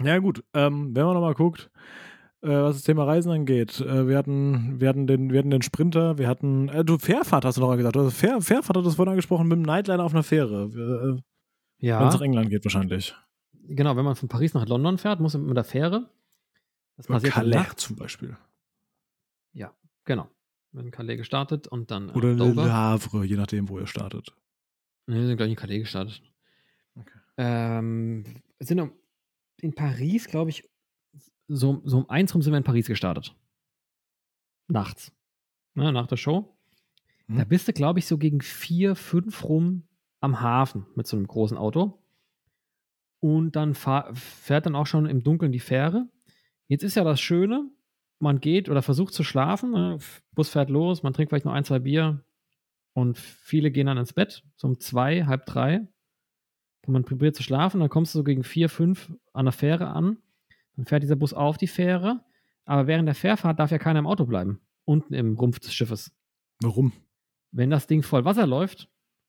Ja, 0.02 0.18
gut. 0.18 0.44
Ähm, 0.54 0.94
wenn 0.94 1.04
man 1.04 1.14
nochmal 1.14 1.34
guckt, 1.34 1.70
äh, 2.42 2.48
was 2.48 2.76
das 2.76 2.84
Thema 2.84 3.04
Reisen 3.04 3.30
angeht. 3.30 3.80
Äh, 3.80 4.08
wir, 4.08 4.18
hatten, 4.18 4.80
wir, 4.80 4.88
hatten 4.88 5.06
den, 5.06 5.32
wir 5.32 5.38
hatten 5.38 5.50
den 5.50 5.62
Sprinter, 5.62 6.18
wir 6.18 6.28
hatten, 6.28 6.68
äh, 6.68 6.84
du, 6.84 6.98
Fährfahrt 6.98 7.44
hast 7.44 7.56
du 7.56 7.60
noch 7.60 7.76
gesagt. 7.76 7.96
Hast 7.96 8.16
Fähr, 8.16 8.40
Fährfahrt 8.40 8.76
hat 8.76 8.86
das 8.86 8.96
vorhin 8.96 9.10
angesprochen 9.10 9.48
mit 9.48 9.56
dem 9.56 9.62
Nightliner 9.62 10.04
auf 10.04 10.12
einer 10.12 10.22
Fähre. 10.22 10.64
Äh, 10.64 11.86
ja. 11.86 12.00
Wenn 12.00 12.08
es 12.08 12.14
nach 12.14 12.20
England 12.20 12.50
geht 12.50 12.64
wahrscheinlich. 12.64 13.14
Genau, 13.68 13.96
wenn 13.96 14.04
man 14.04 14.16
von 14.16 14.28
Paris 14.28 14.54
nach 14.54 14.66
London 14.66 14.98
fährt, 14.98 15.20
muss 15.20 15.34
man 15.34 15.46
mit 15.46 15.56
der 15.56 15.64
Fähre. 15.64 16.10
Das 16.96 17.08
Oder 17.08 17.16
passiert 17.16 17.34
Calais 17.34 17.76
zum 17.76 17.96
Beispiel. 17.96 18.36
Ja, 19.52 19.74
genau. 20.04 20.28
Wenn 20.72 20.90
Calais 20.90 21.16
gestartet 21.16 21.68
und 21.68 21.90
dann. 21.90 22.10
Äh, 22.10 22.12
Oder 22.12 22.34
Dover. 22.34 22.64
Le 22.64 22.72
Havre, 22.72 23.24
je 23.24 23.36
nachdem, 23.36 23.68
wo 23.68 23.78
ihr 23.78 23.86
startet. 23.86 24.34
Ne, 25.06 25.16
wir 25.16 25.26
sind 25.26 25.36
gleich 25.36 25.50
in 25.50 25.56
Calais 25.56 25.80
gestartet. 25.80 26.22
Okay. 26.94 27.18
Ähm, 27.36 28.24
sind 28.60 28.92
in 29.60 29.74
Paris, 29.74 30.26
glaube 30.26 30.50
ich, 30.50 30.68
so, 31.48 31.82
so 31.84 31.98
um 31.98 32.10
eins 32.10 32.34
rum 32.34 32.42
sind 32.42 32.52
wir 32.52 32.58
in 32.58 32.64
Paris 32.64 32.86
gestartet. 32.86 33.34
Nachts. 34.68 35.12
Ne, 35.74 35.92
nach 35.92 36.06
der 36.06 36.16
Show. 36.16 36.56
Hm. 37.26 37.36
Da 37.36 37.44
bist 37.44 37.68
du, 37.68 37.72
glaube 37.72 37.98
ich, 37.98 38.06
so 38.06 38.18
gegen 38.18 38.40
vier, 38.40 38.94
fünf 38.94 39.44
rum 39.44 39.84
am 40.20 40.40
Hafen 40.40 40.86
mit 40.94 41.06
so 41.06 41.16
einem 41.16 41.26
großen 41.26 41.56
Auto. 41.56 41.98
Und 43.20 43.56
dann 43.56 43.74
fahr, 43.74 44.14
fährt 44.14 44.66
dann 44.66 44.74
auch 44.74 44.86
schon 44.86 45.06
im 45.06 45.22
Dunkeln 45.22 45.52
die 45.52 45.60
Fähre. 45.60 46.08
Jetzt 46.68 46.82
ist 46.82 46.94
ja 46.94 47.04
das 47.04 47.20
Schöne, 47.20 47.70
man 48.18 48.40
geht 48.40 48.68
oder 48.68 48.82
versucht 48.82 49.14
zu 49.14 49.24
schlafen. 49.24 49.72
Ne? 49.72 49.98
Bus 50.32 50.48
fährt 50.50 50.70
los, 50.70 51.02
man 51.02 51.12
trinkt 51.12 51.30
vielleicht 51.30 51.44
noch 51.44 51.52
ein, 51.52 51.64
zwei 51.64 51.80
Bier. 51.80 52.24
Und 52.94 53.18
viele 53.18 53.70
gehen 53.70 53.86
dann 53.86 53.98
ins 53.98 54.12
Bett, 54.12 54.44
so 54.56 54.68
um 54.68 54.78
zwei, 54.78 55.24
halb 55.24 55.46
drei. 55.46 55.86
Und 56.86 56.92
man 56.92 57.04
probiert 57.04 57.36
zu 57.36 57.42
schlafen, 57.42 57.80
dann 57.80 57.88
kommst 57.88 58.14
du 58.14 58.18
so 58.18 58.24
gegen 58.24 58.44
vier, 58.44 58.68
fünf 58.68 59.12
an 59.32 59.46
der 59.46 59.52
Fähre 59.52 59.88
an 59.88 60.18
dann 60.76 60.86
fährt 60.86 61.02
dieser 61.02 61.16
Bus 61.16 61.32
auf 61.32 61.58
die 61.58 61.66
Fähre, 61.66 62.24
aber 62.64 62.86
während 62.86 63.06
der 63.06 63.14
Fährfahrt 63.14 63.58
darf 63.58 63.70
ja 63.70 63.78
keiner 63.78 63.98
im 63.98 64.06
Auto 64.06 64.24
bleiben. 64.24 64.60
Unten 64.84 65.14
im 65.14 65.36
Rumpf 65.36 65.60
des 65.60 65.74
Schiffes. 65.74 66.12
Warum? 66.60 66.92
Wenn 67.50 67.70
das 67.70 67.86
Ding 67.86 68.02
voll 68.02 68.24
Wasser 68.24 68.46
läuft, 68.46 68.88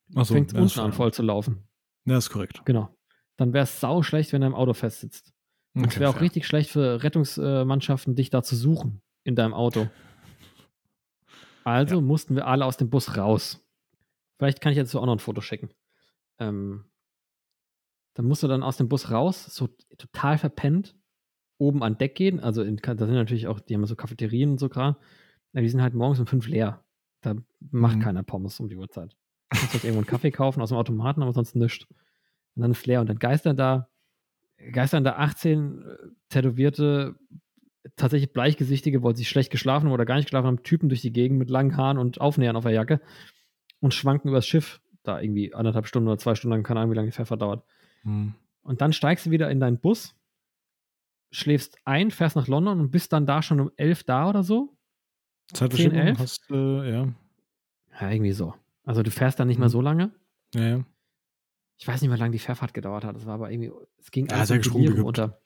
so, 0.09 0.23
fängt 0.25 0.53
es 0.53 0.59
unten 0.59 0.79
an 0.79 0.93
voll 0.93 1.13
zu 1.13 1.23
laufen. 1.23 1.67
Ja, 2.05 2.17
ist 2.17 2.29
korrekt. 2.29 2.61
Genau. 2.65 2.95
Dann 3.37 3.53
wäre 3.53 3.63
es 3.63 3.79
sau 3.79 4.03
schlecht, 4.03 4.33
wenn 4.33 4.41
er 4.41 4.47
im 4.47 4.55
Auto 4.55 4.73
festsitzt. 4.73 5.32
Und 5.75 5.87
es 5.87 5.99
wäre 5.99 6.09
auch 6.09 6.13
fair. 6.15 6.21
richtig 6.21 6.45
schlecht 6.45 6.69
für 6.69 7.01
Rettungsmannschaften, 7.03 8.15
dich 8.15 8.29
da 8.29 8.43
zu 8.43 8.55
suchen 8.55 9.01
in 9.23 9.35
deinem 9.35 9.53
Auto. 9.53 9.89
Also 11.63 11.95
ja. 11.95 12.01
mussten 12.01 12.35
wir 12.35 12.47
alle 12.47 12.65
aus 12.65 12.77
dem 12.77 12.89
Bus 12.89 13.17
raus. 13.17 13.65
Vielleicht 14.37 14.61
kann 14.61 14.71
ich 14.71 14.77
jetzt 14.77 14.91
so 14.91 14.99
auch 14.99 15.05
noch 15.05 15.13
ein 15.15 15.19
Foto 15.19 15.41
schicken. 15.41 15.69
Ähm, 16.39 16.85
dann 18.15 18.25
musst 18.25 18.43
du 18.43 18.47
dann 18.47 18.63
aus 18.63 18.77
dem 18.77 18.89
Bus 18.89 19.09
raus, 19.09 19.45
so 19.45 19.67
total 19.97 20.37
verpennt, 20.37 20.95
oben 21.57 21.81
an 21.83 21.97
Deck 21.97 22.15
gehen. 22.15 22.39
Also 22.39 22.61
in, 22.61 22.77
da 22.77 22.95
sind 22.95 23.13
natürlich 23.13 23.47
auch, 23.47 23.59
die 23.59 23.73
haben 23.73 23.85
so 23.85 23.95
Cafeterien 23.95 24.51
und 24.51 24.57
so 24.59 24.69
gerade. 24.69 24.97
Die 25.53 25.69
sind 25.69 25.81
halt 25.81 25.93
morgens 25.93 26.19
um 26.19 26.27
fünf 26.27 26.47
leer. 26.47 26.83
Da 27.21 27.35
macht 27.71 27.97
Mhm. 27.97 28.01
keiner 28.01 28.23
Pommes 28.23 28.59
um 28.59 28.67
die 28.67 28.75
Uhrzeit. 28.75 29.11
Du 29.51 29.57
kannst 29.59 29.73
halt 29.73 29.83
irgendwo 29.83 29.99
einen 29.99 30.07
Kaffee 30.07 30.31
kaufen 30.31 30.61
aus 30.61 30.69
dem 30.69 30.77
Automaten, 30.77 31.21
aber 31.21 31.31
sonst 31.31 31.55
nichts. 31.55 31.85
Und 32.55 32.61
dann 32.61 32.71
ist 32.71 32.85
leer. 32.85 33.01
Und 33.01 33.07
dann 33.07 33.19
geistern 33.19 33.55
da, 33.55 33.89
geistern 34.71 35.03
da 35.03 35.13
18 35.17 35.81
äh, 35.81 35.95
tätowierte, 36.29 37.15
tatsächlich 37.95 38.31
bleichgesichtige, 38.31 39.03
weil 39.03 39.15
sie 39.15 39.25
schlecht 39.25 39.51
geschlafen 39.51 39.85
haben 39.87 39.93
oder 39.93 40.05
gar 40.05 40.15
nicht 40.15 40.25
geschlafen 40.25 40.47
haben, 40.47 40.63
Typen 40.63 40.89
durch 40.89 41.01
die 41.01 41.11
Gegend 41.11 41.37
mit 41.37 41.49
langen 41.49 41.75
Haaren 41.75 41.97
und 41.97 42.21
Aufnähern 42.21 42.55
auf 42.55 42.63
der 42.63 42.73
Jacke 42.73 43.01
und 43.79 43.93
schwanken 43.93 44.29
übers 44.29 44.47
Schiff. 44.47 44.79
Da 45.03 45.19
irgendwie 45.19 45.53
anderthalb 45.53 45.85
Stunden 45.87 46.07
oder 46.07 46.17
zwei 46.17 46.33
Stunden 46.35 46.53
lang, 46.55 46.63
keine 46.63 46.79
Ahnung, 46.79 46.91
wie 46.91 46.95
lange 46.95 47.09
die 47.09 47.15
Pfeffer 47.15 47.35
dauert. 47.35 47.65
Hm. 48.03 48.33
Und 48.61 48.79
dann 48.79 48.93
steigst 48.93 49.25
du 49.25 49.31
wieder 49.31 49.51
in 49.51 49.59
deinen 49.59 49.79
Bus, 49.79 50.15
schläfst 51.31 51.77
ein, 51.83 52.09
fährst 52.09 52.37
nach 52.37 52.47
London 52.47 52.79
und 52.79 52.91
bist 52.91 53.11
dann 53.11 53.25
da 53.25 53.41
schon 53.41 53.59
um 53.59 53.71
elf 53.75 54.03
da 54.05 54.29
oder 54.29 54.43
so. 54.43 54.77
Zeitverschiebung 55.51 55.97
11? 55.97 56.19
hast 56.19 56.49
äh, 56.51 56.89
ja. 56.89 57.13
Ja, 57.99 58.09
irgendwie 58.11 58.31
so. 58.31 58.53
Also 58.85 59.03
du 59.03 59.11
fährst 59.11 59.39
dann 59.39 59.49
nicht 59.49 59.59
mehr 59.59 59.67
Mhm. 59.67 59.71
so 59.71 59.81
lange. 59.81 60.11
Ja, 60.55 60.67
ja. 60.67 60.85
Ich 61.83 61.87
weiß 61.89 62.01
nicht, 62.01 62.09
wie 62.09 62.15
lange 62.15 62.31
die 62.31 62.39
Fährfahrt 62.39 62.73
gedauert 62.73 63.03
hat. 63.03 63.17
Es 63.17 63.25
war 63.25 63.33
aber 63.33 63.51
irgendwie, 63.51 63.69
es 63.99 64.09
ging 64.09 64.27
Ja, 64.27 64.37
alles 64.37 64.47
Delirium 64.47 64.85
geübt. 64.93 65.05
unter. 65.05 65.41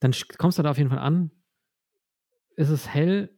Dann 0.00 0.14
kommst 0.38 0.56
du 0.58 0.62
da 0.62 0.70
auf 0.70 0.78
jeden 0.78 0.88
Fall 0.88 1.00
an. 1.00 1.30
Ist 2.56 2.70
es 2.70 2.88
hell, 2.88 3.28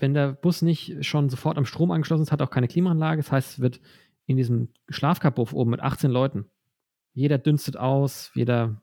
wenn 0.00 0.12
der 0.12 0.32
Bus 0.32 0.60
nicht 0.60 1.06
schon 1.06 1.28
sofort 1.30 1.56
am 1.56 1.66
Strom 1.66 1.92
angeschlossen 1.92 2.24
ist, 2.24 2.32
hat 2.32 2.42
auch 2.42 2.50
keine 2.50 2.66
Klimaanlage. 2.66 3.22
Das 3.22 3.30
heißt, 3.30 3.48
es 3.52 3.60
wird 3.60 3.80
in 4.26 4.38
diesem 4.38 4.70
Schlafkabuff 4.88 5.52
oben 5.52 5.70
mit 5.70 5.78
18 5.78 6.10
Leuten. 6.10 6.50
Jeder 7.12 7.38
dünstet 7.38 7.76
aus, 7.76 8.32
jeder 8.34 8.82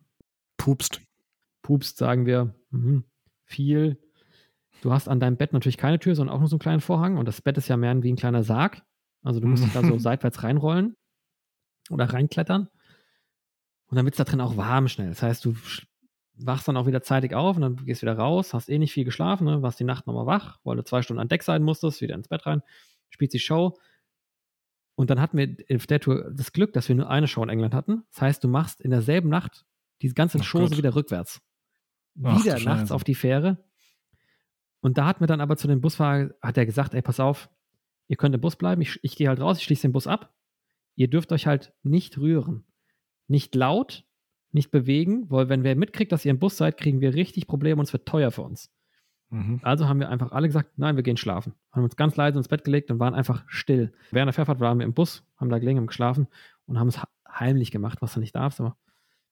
Pupst. 0.55 1.01
pupst, 1.63 1.97
sagen 1.97 2.25
wir, 2.25 2.55
mhm, 2.69 3.03
viel. 3.43 3.99
Du 4.79 4.93
hast 4.93 5.09
an 5.09 5.19
deinem 5.19 5.35
Bett 5.35 5.51
natürlich 5.51 5.77
keine 5.77 5.99
Tür, 5.99 6.15
sondern 6.15 6.33
auch 6.33 6.39
nur 6.39 6.47
so 6.47 6.55
einen 6.55 6.61
kleinen 6.61 6.79
Vorhang. 6.79 7.17
Und 7.17 7.27
das 7.27 7.41
Bett 7.41 7.57
ist 7.57 7.67
ja 7.67 7.75
mehr 7.75 8.01
wie 8.03 8.13
ein 8.13 8.15
kleiner 8.15 8.43
Sarg. 8.43 8.83
Also 9.21 9.41
du 9.41 9.47
musst 9.49 9.65
dich 9.65 9.73
da 9.73 9.83
so 9.83 9.97
seitwärts 9.97 10.43
reinrollen 10.43 10.95
oder 11.91 12.11
reinklettern. 12.11 12.69
Und 13.87 13.95
dann 13.95 14.05
wird 14.05 14.15
es 14.15 14.17
da 14.17 14.23
drin 14.23 14.41
auch 14.41 14.57
warm 14.57 14.87
schnell. 14.87 15.09
Das 15.09 15.23
heißt, 15.23 15.45
du 15.45 15.55
wachst 16.35 16.67
dann 16.67 16.77
auch 16.77 16.85
wieder 16.85 17.01
zeitig 17.01 17.33
auf 17.33 17.55
und 17.55 17.61
dann 17.61 17.75
gehst 17.85 18.01
wieder 18.01 18.17
raus, 18.17 18.53
hast 18.53 18.69
eh 18.69 18.77
nicht 18.77 18.93
viel 18.93 19.05
geschlafen, 19.05 19.45
ne? 19.45 19.61
warst 19.61 19.79
die 19.79 19.85
Nacht 19.85 20.07
nochmal 20.07 20.25
wach, 20.25 20.59
weil 20.63 20.75
du 20.75 20.83
zwei 20.83 21.01
Stunden 21.01 21.19
an 21.19 21.29
Deck 21.29 21.43
sein 21.43 21.63
musstest, 21.63 22.01
wieder 22.01 22.15
ins 22.15 22.27
Bett 22.27 22.45
rein, 22.45 22.61
spielst 23.09 23.33
die 23.33 23.39
Show. 23.39 23.77
Und 24.95 25.09
dann 25.09 25.21
hatten 25.21 25.37
wir 25.37 25.55
auf 25.75 25.87
der 25.87 25.99
Tour 25.99 26.31
das 26.31 26.51
Glück, 26.51 26.73
dass 26.73 26.87
wir 26.89 26.95
nur 26.95 27.09
eine 27.09 27.27
Show 27.27 27.43
in 27.43 27.49
England 27.49 27.73
hatten. 27.73 28.03
Das 28.11 28.21
heißt, 28.21 28.43
du 28.43 28.47
machst 28.47 28.81
in 28.81 28.91
derselben 28.91 29.29
Nacht 29.29 29.65
die 30.01 30.13
ganze 30.13 30.39
Gott. 30.39 30.77
wieder 30.77 30.95
rückwärts. 30.95 31.41
Ach, 32.23 32.43
wieder 32.43 32.59
nachts 32.59 32.91
auf 32.91 33.03
die 33.03 33.15
Fähre. 33.15 33.63
Und 34.81 34.97
da 34.97 35.05
hat 35.05 35.21
mir 35.21 35.27
dann 35.27 35.41
aber 35.41 35.57
zu 35.57 35.67
dem 35.67 35.81
Busfahrer, 35.81 36.31
hat 36.41 36.57
er 36.57 36.65
gesagt, 36.65 36.93
ey, 36.93 37.01
pass 37.01 37.19
auf, 37.19 37.49
ihr 38.07 38.17
könnt 38.17 38.35
im 38.35 38.41
Bus 38.41 38.55
bleiben, 38.55 38.81
ich, 38.81 38.99
ich 39.03 39.15
gehe 39.15 39.27
halt 39.27 39.39
raus, 39.39 39.57
ich 39.57 39.63
schließe 39.63 39.83
den 39.83 39.91
Bus 39.91 40.07
ab. 40.07 40.33
Ihr 40.97 41.07
dürft 41.09 41.31
euch 41.31 41.47
halt 41.47 41.73
nicht 41.83 42.17
rühren. 42.17 42.65
Nicht 43.27 43.55
laut, 43.55 44.03
nicht 44.51 44.71
bewegen, 44.71 45.29
weil 45.29 45.47
wenn 45.47 45.63
wer 45.63 45.75
mitkriegt, 45.75 46.11
dass 46.11 46.25
ihr 46.25 46.31
im 46.31 46.39
Bus 46.39 46.57
seid, 46.57 46.77
kriegen 46.77 47.01
wir 47.01 47.13
richtig 47.13 47.47
Probleme 47.47 47.79
und 47.79 47.85
es 47.85 47.93
wird 47.93 48.07
teuer 48.07 48.31
für 48.31 48.41
uns. 48.41 48.73
Mhm. 49.29 49.59
Also 49.61 49.87
haben 49.87 49.99
wir 49.99 50.09
einfach 50.09 50.31
alle 50.31 50.47
gesagt, 50.47 50.77
nein, 50.77 50.95
wir 50.95 51.03
gehen 51.03 51.17
schlafen. 51.17 51.53
Haben 51.71 51.83
uns 51.83 51.95
ganz 51.95 52.15
leise 52.15 52.39
ins 52.39 52.47
Bett 52.47 52.63
gelegt 52.63 52.89
und 52.89 52.99
waren 52.99 53.13
einfach 53.13 53.43
still. 53.47 53.93
Während 54.11 54.27
der 54.27 54.33
Fährfahrt 54.33 54.59
waren 54.59 54.79
wir 54.79 54.85
im 54.85 54.93
Bus, 54.93 55.23
haben 55.37 55.49
da 55.49 55.59
gelegen, 55.59 55.77
haben 55.77 55.87
geschlafen 55.87 56.27
und 56.65 56.79
haben 56.79 56.87
es 56.87 56.99
heimlich 57.29 57.71
gemacht, 57.71 58.01
was 58.01 58.13
du 58.13 58.19
nicht 58.19 58.35
darfst, 58.35 58.59
aber 58.59 58.75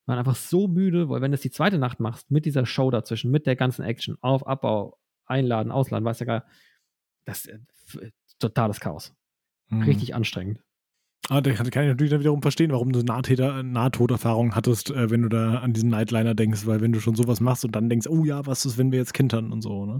waren 0.04 0.18
einfach 0.18 0.36
so 0.36 0.68
müde, 0.68 1.08
weil 1.08 1.20
wenn 1.20 1.32
du 1.32 1.34
es 1.34 1.40
die 1.40 1.50
zweite 1.50 1.78
Nacht 1.78 1.98
machst, 1.98 2.30
mit 2.30 2.46
dieser 2.46 2.64
Show 2.64 2.92
dazwischen, 2.92 3.32
mit 3.32 3.44
der 3.44 3.56
ganzen 3.56 3.82
Action, 3.82 4.16
Auf, 4.20 4.46
Abbau, 4.46 4.98
Einladen, 5.24 5.72
Ausladen, 5.72 6.04
weiß 6.04 6.20
ja 6.20 6.26
gar, 6.26 6.44
das 7.24 7.46
ist 7.46 7.96
äh, 7.96 8.12
totales 8.38 8.78
Chaos. 8.78 9.16
Mhm. 9.68 9.82
Richtig 9.82 10.14
anstrengend. 10.14 10.62
Ah, 11.28 11.40
da 11.40 11.52
kann 11.52 11.66
ich 11.66 11.74
natürlich 11.74 12.10
dann 12.10 12.20
wiederum 12.20 12.40
verstehen, 12.40 12.70
warum 12.70 12.92
du 12.92 13.00
Nahtäter, 13.02 13.62
Nahtoderfahrung 13.64 14.54
hattest, 14.54 14.90
äh, 14.90 15.10
wenn 15.10 15.22
du 15.22 15.28
da 15.28 15.58
an 15.58 15.72
diesen 15.72 15.90
Nightliner 15.90 16.34
denkst, 16.34 16.66
weil 16.66 16.80
wenn 16.80 16.92
du 16.92 17.00
schon 17.00 17.16
sowas 17.16 17.40
machst 17.40 17.64
und 17.64 17.74
dann 17.74 17.88
denkst, 17.88 18.06
oh 18.06 18.24
ja, 18.24 18.46
was 18.46 18.64
ist, 18.64 18.78
wenn 18.78 18.92
wir 18.92 19.00
jetzt 19.00 19.12
kentern 19.12 19.50
und 19.52 19.60
so, 19.60 19.86
ne? 19.86 19.98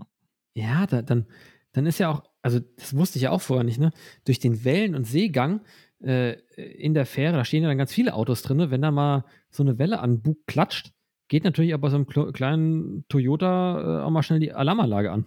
Ja, 0.55 0.87
da, 0.87 1.03
dann, 1.03 1.27
dann 1.73 1.85
ist 1.87 1.99
ja 1.99 2.11
auch, 2.11 2.23
also 2.43 2.61
das 2.77 2.97
wusste 2.97 3.19
ich 3.19 3.25
ja 3.25 3.31
auch 3.31 3.41
vorher 3.41 3.65
nicht, 3.65 3.81
ne? 3.81 3.91
Durch 4.25 4.39
den 4.39 4.65
Wellen- 4.65 4.95
und 4.95 5.05
Seegang 5.05 5.63
äh, 6.01 6.35
in 6.55 6.95
der 6.95 7.07
Fähre, 7.07 7.33
da 7.33 7.45
stehen 7.45 7.65
ja 7.65 7.69
dann 7.69 7.79
ganz 7.79 7.93
viele 7.93 8.15
Autos 8.15 8.43
drin, 8.43 8.71
wenn 8.71 8.83
da 8.83 8.93
mal 8.93 9.25
so 9.51 9.65
eine 9.65 9.79
Welle 9.79 9.99
an 9.99 10.23
Bug 10.23 10.39
klatscht, 10.47 10.93
geht 11.27 11.43
natürlich 11.43 11.75
aber 11.75 11.91
so 11.91 11.97
einem 11.97 12.05
kle- 12.05 12.31
kleinen 12.31 13.05
Toyota 13.09 14.01
äh, 14.01 14.05
auch 14.05 14.11
mal 14.11 14.23
schnell 14.23 14.39
die 14.39 14.53
Alarmanlage 14.53 15.11
an. 15.11 15.27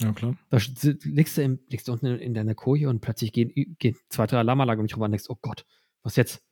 Ja, 0.00 0.12
klar. 0.12 0.36
Da 0.48 0.58
liegst 1.04 1.36
du, 1.36 1.42
im, 1.42 1.58
liegst 1.68 1.88
du 1.88 1.92
unten 1.92 2.06
in, 2.06 2.18
in 2.18 2.34
deiner 2.34 2.54
Koje 2.54 2.88
und 2.88 3.00
plötzlich 3.00 3.32
gehen, 3.32 3.52
gehen 3.78 3.96
zwei, 4.08 4.26
drei 4.26 4.38
Alarmanlagen 4.38 4.80
um 4.80 4.86
dich 4.86 4.96
rüber 4.96 5.04
und 5.04 5.12
denkst, 5.12 5.26
oh 5.28 5.38
Gott, 5.40 5.64
was 6.02 6.16
jetzt? 6.16 6.42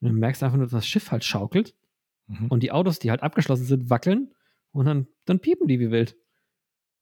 Und 0.00 0.08
dann 0.08 0.16
merkst 0.18 0.42
du 0.42 0.46
einfach 0.46 0.56
nur, 0.56 0.66
dass 0.66 0.72
das 0.72 0.86
Schiff 0.86 1.10
halt 1.10 1.24
schaukelt 1.24 1.74
Mhm. 2.26 2.46
und 2.48 2.62
die 2.62 2.72
Autos, 2.72 2.98
die 2.98 3.10
halt 3.10 3.22
abgeschlossen 3.22 3.66
sind, 3.66 3.90
wackeln 3.90 4.32
und 4.72 4.86
dann, 4.86 5.06
dann 5.26 5.40
piepen 5.40 5.68
die 5.68 5.78
wie 5.78 5.90
wild. 5.90 6.16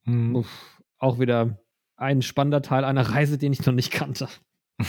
Mhm. 0.04 0.34
Uff, 0.34 0.82
auch 0.98 1.20
wieder 1.20 1.60
ein 1.96 2.22
spannender 2.22 2.60
Teil 2.60 2.82
einer 2.84 3.02
Reise, 3.02 3.38
den 3.38 3.52
ich 3.52 3.64
noch 3.64 3.72
nicht 3.74 3.92
kannte. 3.92 4.28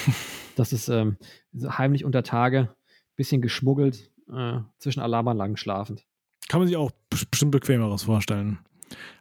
Das 0.55 0.71
ist 0.73 0.87
ähm, 0.87 1.17
heimlich 1.55 2.05
unter 2.05 2.21
Tage, 2.23 2.75
bisschen 3.15 3.41
geschmuggelt, 3.41 4.11
äh, 4.31 4.59
zwischen 4.79 4.99
Alarmanlagen 5.01 5.57
schlafend. 5.57 6.05
Kann 6.47 6.59
man 6.61 6.67
sich 6.67 6.77
auch 6.77 6.91
bes- 7.11 7.27
bestimmt 7.29 7.51
bequemeres 7.51 8.03
vorstellen. 8.03 8.59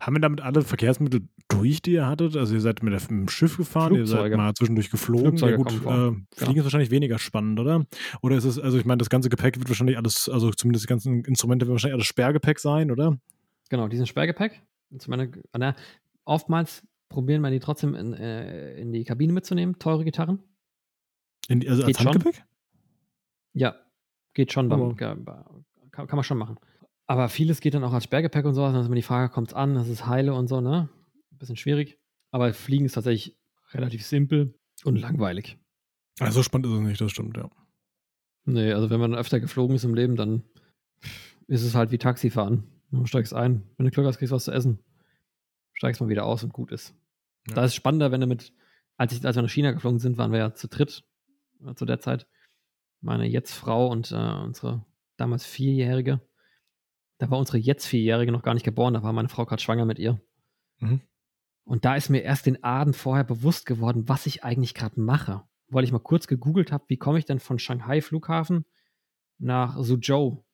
Haben 0.01 0.16
wir 0.16 0.20
damit 0.20 0.40
alle 0.43 0.61
Verkehrsmittel 0.62 1.28
durch, 1.53 1.82
die 1.82 1.92
ihr 1.92 2.07
hattet? 2.07 2.36
Also 2.36 2.55
ihr 2.55 2.61
seid 2.61 2.82
mit 2.82 3.09
dem 3.11 3.28
Schiff 3.28 3.57
gefahren, 3.57 3.94
ihr 3.94 4.07
seid 4.07 4.18
Flugzeuge. 4.18 4.36
mal 4.36 4.55
zwischendurch 4.55 4.90
geflogen. 4.90 5.38
Flugzeuge 5.38 5.53
ja 5.53 5.57
gut, 5.57 5.72
äh. 5.72 6.44
Fliegen 6.44 6.59
ist 6.59 6.64
wahrscheinlich 6.64 6.90
weniger 6.90 7.18
spannend, 7.18 7.59
oder? 7.61 7.86
Oder 8.22 8.36
ist 8.36 8.44
es, 8.44 8.59
also 8.59 8.78
ich 8.78 8.84
meine, 8.84 8.98
das 8.98 9.11
ganze 9.11 9.28
Gepäck 9.28 9.59
wird 9.59 9.68
wahrscheinlich 9.68 9.96
alles, 9.96 10.28
also 10.28 10.50
zumindest 10.50 10.84
die 10.84 10.88
ganzen 10.88 11.24
Instrumente 11.24 11.66
wird 11.66 11.72
wahrscheinlich 11.74 11.94
alles 11.94 12.07
Sperrgepäck 12.07 12.59
sein, 12.59 12.90
oder? 12.90 13.18
Genau, 13.70 13.88
diesen 13.88 14.07
Sperrgepäck. 14.07 14.61
Na, 15.57 15.74
oftmals 16.24 16.82
probieren 17.09 17.42
wir 17.42 17.50
die 17.50 17.61
trotzdem 17.61 17.94
in, 17.94 18.12
äh, 18.14 18.74
in 18.80 18.92
die 18.92 19.05
Kabine 19.05 19.32
mitzunehmen, 19.32 19.78
teure 19.78 20.05
Gitarren. 20.05 20.40
Die- 21.48 21.68
also 21.68 21.82
als 21.82 21.86
Geht 21.88 21.96
schon. 21.98 22.07
Handgepäck? 22.14 22.44
Ja, 23.55 23.74
geht 24.34 24.53
schon. 24.53 24.70
Aber- 24.72 24.94
Beim, 24.94 25.24
kann, 25.90 26.07
kann 26.07 26.16
man 26.16 26.24
schon 26.24 26.38
machen. 26.38 26.57
Aber 27.07 27.28
vieles 27.28 27.61
geht 27.61 27.74
dann 27.74 27.84
auch 27.84 27.92
als 27.92 28.05
Sperrgepäck 28.05 28.44
und. 28.46 28.57
Dann 28.57 28.74
ist 28.76 28.86
immer 28.86 28.94
die 28.94 29.03
Frage, 29.03 29.30
kommt 29.32 29.48
es 29.48 29.55
an, 29.55 29.74
das 29.74 29.88
ist 29.88 30.07
heile 30.07 30.32
und 30.34 30.46
so, 30.48 30.61
ne? 30.61 30.88
Bisschen 31.43 31.57
schwierig. 31.57 31.99
Aber 32.30 32.55
Fliegen 32.55 32.84
ist 32.84 32.93
tatsächlich 32.93 33.36
relativ 33.72 34.07
simpel 34.07 34.55
und 34.84 34.95
langweilig. 34.95 35.59
Also 36.20 36.34
so 36.34 36.43
spannend 36.45 36.68
ist 36.68 36.72
es 36.72 36.78
nicht, 36.78 37.01
das 37.01 37.11
stimmt, 37.11 37.36
ja. 37.36 37.51
Nee, 38.45 38.72
also 38.72 38.90
wenn 38.90 39.01
man 39.01 39.16
öfter 39.16 39.40
geflogen 39.40 39.74
ist 39.74 39.82
im 39.82 39.95
Leben, 39.95 40.14
dann 40.14 40.45
ist 41.49 41.64
es 41.64 41.74
halt 41.74 41.90
wie 41.90 41.99
Taxifahren. 41.99 42.62
Du 42.93 43.07
steigst 43.07 43.34
ein, 43.34 43.68
wenn 43.76 43.86
du 43.86 43.90
Glück 43.90 44.07
hast, 44.07 44.18
kriegst 44.18 44.30
du 44.30 44.36
was 44.36 44.45
zu 44.45 44.53
essen. 44.53 44.78
Steigst 45.72 46.01
mal 46.01 46.09
wieder 46.09 46.26
aus 46.26 46.45
und 46.45 46.53
gut 46.53 46.70
ist. 46.70 46.95
Ja. 47.49 47.55
Da 47.55 47.64
ist 47.64 47.72
es 47.72 47.74
spannender, 47.74 48.12
wenn 48.12 48.20
du 48.20 48.28
mit, 48.28 48.53
als, 48.97 49.12
ich, 49.12 49.26
als 49.26 49.34
wir 49.34 49.43
nach 49.43 49.51
China 49.51 49.72
geflogen 49.72 49.99
sind, 49.99 50.18
waren 50.18 50.30
wir 50.30 50.38
ja 50.38 50.55
zu 50.55 50.68
dritt 50.68 51.03
äh, 51.66 51.74
zu 51.74 51.86
der 51.86 51.99
Zeit. 51.99 52.28
Meine 53.01 53.26
jetzt 53.26 53.53
Frau 53.53 53.88
und 53.88 54.12
äh, 54.12 54.14
unsere 54.14 54.86
damals 55.16 55.45
Vierjährige. 55.45 56.20
Da 57.18 57.32
war 57.32 57.38
unsere 57.40 57.59
jetzt 57.59 57.84
Vierjährige 57.84 58.30
noch 58.30 58.45
gar 58.45 58.55
nicht 58.55 58.62
geboren, 58.62 58.95
da 58.95 59.03
war 59.03 59.12
meine 59.12 59.28
Frau 59.28 59.45
gerade 59.45 59.61
schwanger 59.61 59.86
mit 59.86 59.99
ihr. 59.99 60.22
Mhm. 60.78 61.01
Und 61.64 61.84
da 61.84 61.96
ist 61.96 62.08
mir 62.08 62.22
erst 62.22 62.46
den 62.46 62.62
Abend 62.64 62.96
vorher 62.96 63.24
bewusst 63.24 63.66
geworden, 63.66 64.08
was 64.08 64.26
ich 64.26 64.44
eigentlich 64.44 64.74
gerade 64.74 65.00
mache. 65.00 65.42
Weil 65.68 65.84
ich 65.84 65.92
mal 65.92 66.00
kurz 66.00 66.26
gegoogelt 66.26 66.72
habe, 66.72 66.84
wie 66.88 66.96
komme 66.96 67.18
ich 67.18 67.24
denn 67.24 67.40
von 67.40 67.58
Shanghai 67.58 68.00
Flughafen 68.00 68.64
nach 69.38 69.78
Suzhou, 69.78 70.44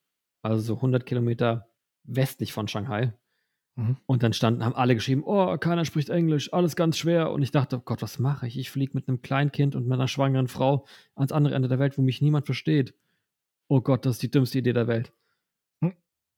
also 0.42 0.61
so 0.61 0.76
100 0.76 1.04
Kilometer 1.06 1.68
westlich 2.04 2.52
von 2.52 2.68
Shanghai. 2.68 3.12
Mhm. 3.78 3.96
Und 4.06 4.22
dann 4.24 4.32
standen, 4.32 4.64
haben 4.64 4.74
alle 4.74 4.94
geschrieben, 4.94 5.22
oh, 5.24 5.56
keiner 5.56 5.84
spricht 5.84 6.09
Englisch, 6.09 6.52
alles 6.52 6.74
ganz 6.74 6.98
schwer. 6.98 7.30
Und 7.30 7.42
ich 7.42 7.52
dachte, 7.52 7.76
oh 7.76 7.82
Gott, 7.84 8.02
was 8.02 8.18
mache 8.18 8.48
ich? 8.48 8.59
Ich 8.59 8.70
fliege 8.70 8.92
mit 8.94 9.09
einem 9.09 9.22
Kleinkind 9.22 9.76
und 9.76 9.86
mit 9.86 9.94
einer 9.94 10.09
schwangeren 10.09 10.48
Frau 10.48 10.84
ans 11.14 11.30
andere 11.30 11.54
Ende 11.54 11.68
der 11.68 11.78
Welt, 11.78 11.96
wo 11.96 12.02
mich 12.02 12.20
niemand 12.20 12.46
versteht. 12.46 12.94
Oh 13.68 13.80
Gott, 13.80 14.04
das 14.04 14.16
ist 14.16 14.22
die 14.22 14.30
dümmste 14.30 14.59
Idee 14.59 14.72
der 14.72 14.88
Welt. 14.88 15.12
Hm. 15.80 15.94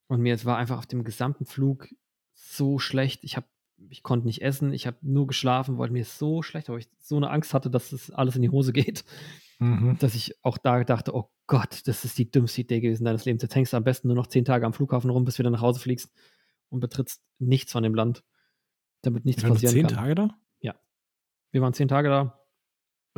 Und 0.08 0.20
mir 0.20 0.34
es 0.34 0.44
war 0.44 0.58
einfach 0.58 0.78
auf 0.78 0.86
dem 0.86 1.02
gesamten 1.02 1.46
Flug 1.46 1.88
so 2.34 2.78
schlecht. 2.78 3.24
Ich 3.24 3.36
habe, 3.36 3.46
ich 3.88 4.02
konnte 4.02 4.26
nicht 4.26 4.42
essen, 4.42 4.72
ich 4.72 4.86
habe 4.86 4.98
nur 5.02 5.26
geschlafen, 5.26 5.78
weil 5.78 5.90
mir 5.90 6.04
so 6.04 6.42
schlecht, 6.42 6.68
weil 6.68 6.78
ich 6.80 6.88
so 7.00 7.16
eine 7.16 7.30
Angst 7.30 7.54
hatte, 7.54 7.70
dass 7.70 7.92
es 7.92 8.10
alles 8.10 8.36
in 8.36 8.42
die 8.42 8.50
Hose 8.50 8.72
geht, 8.72 9.04
Mhm. 9.58 9.96
dass 9.98 10.14
ich 10.14 10.34
auch 10.42 10.56
da 10.58 10.82
dachte, 10.84 11.14
oh 11.14 11.30
Gott, 11.46 11.86
das 11.86 12.04
ist 12.04 12.16
die 12.18 12.30
dümmste 12.30 12.62
Idee 12.62 12.80
gewesen 12.80 13.04
deines 13.04 13.24
Lebens. 13.26 13.42
Jetzt 13.42 13.54
hängst 13.54 13.72
du 13.72 13.76
am 13.76 13.84
besten 13.84 14.08
nur 14.08 14.16
noch 14.16 14.26
zehn 14.28 14.44
Tage 14.44 14.64
am 14.64 14.72
Flughafen 14.72 15.10
rum, 15.10 15.24
bis 15.24 15.34
du 15.36 15.40
wieder 15.40 15.50
nach 15.50 15.60
Hause 15.60 15.80
fliegst 15.80 16.10
und 16.70 16.80
betrittst 16.80 17.22
nichts 17.38 17.72
von 17.72 17.82
dem 17.82 17.94
Land, 17.94 18.24
damit 19.02 19.24
nichts 19.26 19.42
wart 19.42 19.52
passieren 19.54 19.74
zehn 19.74 19.86
kann. 19.86 19.94
Tage 19.96 20.14
da? 20.14 20.36
Wir 21.52 21.62
waren 21.62 21.74
zehn 21.74 21.88
Tage 21.88 22.08
da 22.08 22.40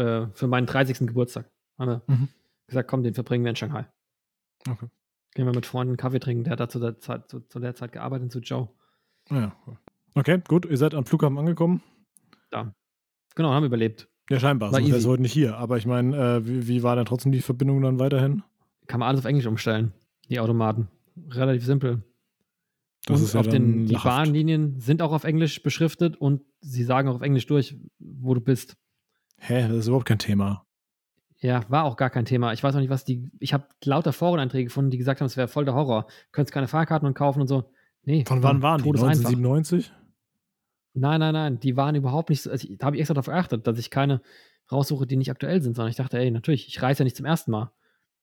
äh, 0.02 0.26
für 0.32 0.46
meinen 0.46 0.66
30. 0.66 1.06
Geburtstag. 1.06 1.50
Haben 1.78 1.90
wir 1.90 2.02
Mhm. 2.06 2.28
gesagt, 2.66 2.88
komm, 2.88 3.02
den 3.02 3.12
verbringen 3.12 3.44
wir 3.44 3.50
in 3.50 3.56
Shanghai. 3.56 3.86
Okay. 4.66 4.88
Gehen 5.34 5.44
wir 5.44 5.54
mit 5.54 5.66
Freunden 5.66 5.98
Kaffee 5.98 6.18
trinken. 6.18 6.44
Der 6.44 6.52
hat 6.52 6.60
da 6.60 6.68
zu 6.70 6.80
der 6.80 6.98
Zeit, 6.98 7.28
zu, 7.28 7.40
zu 7.40 7.58
der 7.60 7.74
Zeit 7.74 7.92
gearbeitet 7.92 8.24
in 8.24 8.30
Suzhou. 8.30 8.68
Ah, 9.28 9.34
ja. 9.38 9.56
Okay, 10.14 10.42
gut. 10.46 10.66
Ihr 10.66 10.76
seid 10.76 10.94
am 10.94 11.04
Flughafen 11.06 11.38
angekommen. 11.38 11.82
Genau, 13.34 13.50
haben 13.50 13.64
überlebt. 13.64 14.08
Ja, 14.30 14.38
scheinbar. 14.40 14.72
War 14.72 14.80
sonst 14.80 14.94
ist 14.94 15.06
heute 15.06 15.22
nicht 15.22 15.32
hier. 15.32 15.56
Aber 15.56 15.78
ich 15.78 15.86
meine, 15.86 16.16
äh, 16.16 16.46
wie, 16.46 16.68
wie, 16.68 16.82
war 16.82 16.96
denn 16.96 17.06
trotzdem 17.06 17.32
die 17.32 17.40
Verbindung 17.40 17.82
dann 17.82 17.98
weiterhin? 17.98 18.42
Kann 18.86 19.00
man 19.00 19.08
alles 19.08 19.20
auf 19.20 19.26
Englisch 19.26 19.46
umstellen, 19.46 19.92
die 20.28 20.40
Automaten. 20.40 20.88
Relativ 21.30 21.64
simpel. 21.64 22.02
Das 23.06 23.18
und 23.18 23.26
ist 23.26 23.34
ja 23.34 23.40
auf 23.40 23.48
den, 23.48 23.86
die 23.86 23.94
Bahnlinien 23.94 24.78
sind 24.80 25.02
auch 25.02 25.12
auf 25.12 25.24
Englisch 25.24 25.62
beschriftet 25.62 26.16
und 26.16 26.42
sie 26.60 26.84
sagen 26.84 27.08
auch 27.08 27.16
auf 27.16 27.22
Englisch 27.22 27.46
durch, 27.46 27.76
wo 27.98 28.34
du 28.34 28.40
bist. 28.40 28.76
Hä, 29.38 29.66
das 29.66 29.78
ist 29.78 29.86
überhaupt 29.88 30.06
kein 30.06 30.20
Thema. 30.20 30.64
Ja, 31.38 31.68
war 31.68 31.84
auch 31.84 31.96
gar 31.96 32.10
kein 32.10 32.24
Thema. 32.24 32.52
Ich 32.52 32.62
weiß 32.62 32.76
auch 32.76 32.80
nicht, 32.80 32.90
was 32.90 33.04
die. 33.04 33.28
Ich 33.40 33.52
habe 33.52 33.66
lauter 33.84 34.12
Foreneinträge 34.12 34.66
gefunden, 34.66 34.92
die 34.92 34.98
gesagt 34.98 35.20
haben, 35.20 35.26
es 35.26 35.36
wäre 35.36 35.48
voll 35.48 35.64
der 35.64 35.74
Horror. 35.74 36.06
Könntest 36.30 36.54
keine 36.54 36.68
Fahrkarten 36.68 37.08
und 37.08 37.14
kaufen 37.14 37.40
und 37.40 37.48
so. 37.48 37.72
Nee. 38.04 38.24
Von 38.24 38.44
wann 38.44 38.62
waren 38.62 38.82
die? 38.82 38.88
1997? 38.90 39.92
Nein, 40.94 41.20
nein, 41.20 41.32
nein. 41.32 41.60
Die 41.60 41.76
waren 41.76 41.94
überhaupt 41.94 42.30
nicht 42.30 42.42
so. 42.42 42.50
Also, 42.50 42.68
da 42.76 42.86
habe 42.86 42.96
ich 42.96 43.00
extra 43.00 43.14
darauf 43.14 43.26
geachtet, 43.26 43.66
dass 43.66 43.78
ich 43.78 43.90
keine 43.90 44.20
raussuche, 44.70 45.06
die 45.06 45.16
nicht 45.16 45.30
aktuell 45.30 45.62
sind, 45.62 45.74
sondern 45.74 45.90
ich 45.90 45.96
dachte, 45.96 46.18
ey, 46.18 46.30
natürlich, 46.30 46.68
ich 46.68 46.80
reise 46.82 47.00
ja 47.00 47.04
nicht 47.04 47.16
zum 47.16 47.26
ersten 47.26 47.50
Mal. 47.50 47.72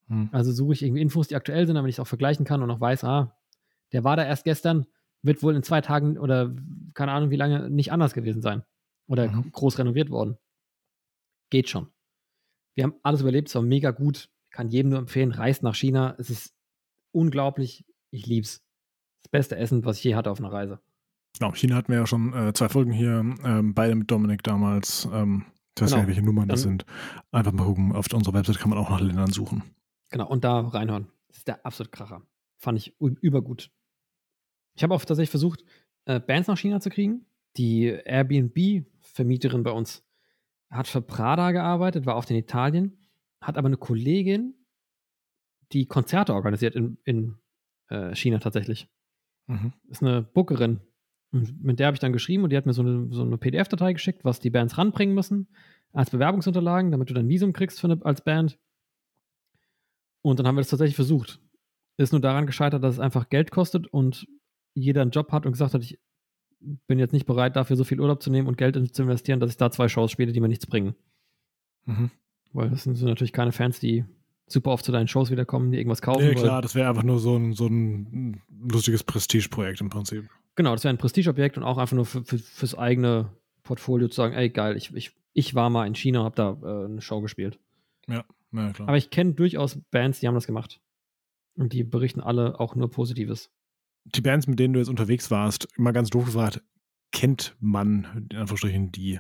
Hm. 0.08 0.30
Also 0.32 0.52
suche 0.52 0.74
ich 0.74 0.84
irgendwie 0.84 1.02
Infos, 1.02 1.28
die 1.28 1.36
aktuell 1.36 1.66
sind, 1.66 1.76
damit 1.76 1.90
ich 1.90 1.96
es 1.96 2.00
auch 2.00 2.08
vergleichen 2.08 2.46
kann 2.46 2.62
und 2.62 2.72
auch 2.72 2.80
weiß, 2.80 3.04
ah, 3.04 3.36
der 3.92 4.04
war 4.04 4.16
da 4.16 4.26
erst 4.26 4.44
gestern, 4.44 4.86
wird 5.22 5.44
wohl 5.44 5.56
in 5.56 5.64
zwei 5.64 5.82
Tagen 5.82 6.18
oder 6.18 6.56
keine 6.94 7.12
Ahnung 7.12 7.30
wie 7.30 7.36
lange 7.36 7.70
nicht 7.70 7.92
anders 7.92 8.14
gewesen 8.14 8.42
sein. 8.42 8.64
Oder 9.08 9.30
mhm. 9.30 9.52
groß 9.52 9.80
renoviert 9.80 10.10
worden. 10.10 10.38
Geht 11.50 11.70
schon. 11.70 11.88
Wir 12.76 12.84
haben 12.84 12.96
alles 13.04 13.22
überlebt, 13.22 13.50
es 13.50 13.56
war 13.56 13.62
mega 13.62 13.92
gut. 13.92 14.30
Kann 14.52 14.70
jedem 14.70 14.90
nur 14.90 15.00
empfehlen, 15.00 15.32
reist 15.32 15.64
nach 15.64 15.76
China. 15.76 16.16
Es 16.18 16.30
ist 16.30 16.56
unglaublich. 17.12 17.86
Ich 18.12 18.26
lieb's. 18.26 18.64
Das 19.22 19.30
beste 19.30 19.58
Essen, 19.58 19.84
was 19.84 19.98
ich 19.98 20.04
je 20.04 20.16
hatte 20.16 20.32
auf 20.32 20.40
einer 20.40 20.52
Reise. 20.52 20.80
Genau, 21.38 21.54
China 21.54 21.76
hatten 21.76 21.92
wir 21.92 22.00
ja 22.00 22.08
schon 22.08 22.34
äh, 22.34 22.54
zwei 22.54 22.70
Folgen 22.70 22.92
hier, 22.92 23.24
ähm, 23.44 23.74
beide 23.74 23.96
mit 23.96 24.10
Dominik 24.10 24.44
damals. 24.44 25.08
Ähm, 25.12 25.46
ich 25.76 25.84
weiß 25.84 25.92
genau. 25.92 26.02
nicht, 26.02 26.08
welche 26.08 26.22
Nummern 26.22 26.50
das 26.50 26.64
sind. 26.64 26.86
Einfach 27.32 27.52
mal 27.54 27.66
gucken, 27.66 27.94
auf 27.94 28.12
unserer 28.12 28.34
Website 28.34 28.60
kann 28.60 28.70
man 28.70 28.80
auch 28.80 28.90
nach 28.90 29.00
Ländern 29.00 29.32
suchen. 29.32 29.64
Genau, 30.10 30.28
und 30.28 30.44
da 30.44 30.60
reinhören. 30.60 31.08
Das 31.28 31.38
ist 31.38 31.48
der 31.48 31.66
absolute 31.66 31.92
Kracher. 31.92 32.22
Fand 32.58 32.78
ich 32.78 32.96
übergut. 33.00 33.72
Ich 34.76 34.84
habe 34.84 34.94
auch 34.94 35.00
tatsächlich 35.00 35.30
versucht, 35.30 35.64
äh, 36.06 36.20
Bands 36.20 36.48
nach 36.48 36.58
China 36.58 36.80
zu 36.80 36.90
kriegen. 36.90 37.26
Die 37.58 37.86
Airbnb-Vermieterin 37.86 39.64
bei 39.64 39.72
uns 39.72 40.04
hat 40.70 40.88
für 40.88 41.02
Prada 41.02 41.52
gearbeitet, 41.52 42.06
war 42.06 42.16
oft 42.16 42.30
in 42.30 42.38
Italien, 42.38 42.98
hat 43.42 43.58
aber 43.58 43.68
eine 43.68 43.78
Kollegin, 43.78 44.56
die 45.72 45.86
Konzerte 45.86 46.34
organisiert 46.34 46.76
in, 46.76 46.98
in 47.04 47.38
äh, 47.90 48.16
China 48.16 48.40
tatsächlich. 48.40 48.88
Mhm. 49.48 49.74
Ist 49.88 50.04
eine 50.04 50.22
Bookerin. 50.22 50.82
Und 51.32 51.64
mit 51.64 51.80
der 51.80 51.88
habe 51.88 51.96
ich 51.96 52.00
dann 52.00 52.14
geschrieben 52.14 52.44
und 52.44 52.50
die 52.50 52.58
hat 52.58 52.66
mir 52.66 52.74
so 52.74 52.82
eine, 52.82 53.08
so 53.12 53.22
eine 53.22 53.38
PDF-Datei 53.38 53.94
geschickt, 53.94 54.26
was 54.26 54.40
die 54.40 54.50
Bands 54.50 54.78
ranbringen 54.78 55.14
müssen 55.14 55.48
als 55.94 56.10
Bewerbungsunterlagen, 56.10 56.92
damit 56.92 57.10
du 57.10 57.14
dann 57.14 57.30
Visum 57.30 57.54
kriegst 57.54 57.84
eine, 57.84 58.00
als 58.04 58.24
Band. 58.24 58.58
Und 60.22 60.40
dann 60.40 60.48
haben 60.48 60.56
wir 60.56 60.62
das 60.62 60.70
tatsächlich 60.70 60.96
versucht. 60.96 61.40
Ist 61.98 62.12
nur 62.12 62.22
daran 62.22 62.46
gescheitert, 62.46 62.84
dass 62.84 62.96
es 62.96 63.00
einfach 63.00 63.30
Geld 63.30 63.52
kostet 63.52 63.88
und 63.88 64.28
jeder 64.74 65.02
einen 65.02 65.12
Job 65.12 65.32
hat 65.32 65.46
und 65.46 65.52
gesagt 65.52 65.74
hat, 65.74 65.84
ich 65.84 66.00
bin 66.88 67.00
jetzt 67.00 67.14
nicht 67.14 67.26
bereit, 67.26 67.56
dafür 67.56 67.76
so 67.76 67.84
viel 67.84 68.00
Urlaub 68.00 68.22
zu 68.22 68.30
nehmen 68.30 68.48
und 68.48 68.58
Geld 68.58 68.96
zu 68.96 69.02
investieren, 69.04 69.40
dass 69.40 69.50
ich 69.50 69.58
da 69.58 69.72
zwei 69.72 69.88
Shows 69.88 70.12
spiele, 70.12 70.32
die 70.32 70.42
mir 70.42 70.48
nichts 70.48 70.68
bringen. 70.68 70.96
Mhm. 71.86 72.12
Weil 72.54 72.70
das 72.70 72.84
sind 72.84 73.02
natürlich 73.02 73.34
keine 73.34 73.52
Fans, 73.52 73.80
die 73.80 74.06
super 74.48 74.72
oft 74.72 74.84
zu 74.84 74.92
deinen 74.92 75.08
Shows 75.08 75.32
wiederkommen, 75.32 75.72
die 75.72 75.78
irgendwas 75.78 76.02
kaufen. 76.02 76.26
Nee, 76.26 76.36
klar, 76.36 76.62
das 76.62 76.76
wäre 76.76 76.90
einfach 76.90 77.04
nur 77.04 77.20
so 77.20 77.36
ein, 77.36 77.54
so 77.54 77.68
ein 77.68 78.42
lustiges 78.50 79.04
Prestigeprojekt 79.04 79.82
im 79.82 79.90
Prinzip. 79.90 80.30
Genau, 80.60 80.74
das 80.74 80.84
wäre 80.84 80.94
ein 80.94 80.98
Prestigeobjekt 80.98 81.58
und 81.58 81.64
auch 81.64 81.78
einfach 81.78 81.96
nur 81.96 82.06
für, 82.06 82.24
für, 82.24 82.38
fürs 82.38 82.76
eigene 82.76 83.32
Portfolio 83.64 84.10
zu 84.10 84.16
sagen, 84.16 84.34
ey, 84.34 84.50
geil, 84.50 84.76
ich, 84.76 84.94
ich, 84.94 85.12
ich 85.34 85.56
war 85.56 85.70
mal 85.70 85.88
in 85.88 85.96
China 85.96 86.20
und 86.20 86.26
habe 86.26 86.36
da 86.36 86.58
äh, 86.62 86.86
eine 86.86 87.02
Show 87.02 87.22
gespielt. 87.22 87.60
Ja, 88.08 88.26
ja 88.52 88.74
klar. 88.74 88.90
Aber 88.90 88.98
ich 88.98 89.10
kenne 89.10 89.34
durchaus 89.34 89.80
Bands, 89.92 90.20
die 90.20 90.28
haben 90.28 90.36
das 90.36 90.48
gemacht. 90.48 90.82
Und 91.56 91.74
die 91.74 91.84
berichten 91.84 92.20
alle 92.20 92.60
auch 92.60 92.76
nur 92.76 92.92
Positives 92.92 93.50
die 94.16 94.22
Bands, 94.22 94.48
mit 94.48 94.60
denen 94.60 94.74
du 94.74 94.80
jetzt 94.80 94.90
unterwegs 94.90 95.32
warst, 95.32 95.68
immer 95.78 95.94
ganz 95.94 96.10
doof 96.10 96.26
gefragt, 96.26 96.62
kennt 97.12 97.56
man 97.60 98.28
in 98.32 98.38
Anführungsstrichen 98.38 98.92
die? 98.92 99.20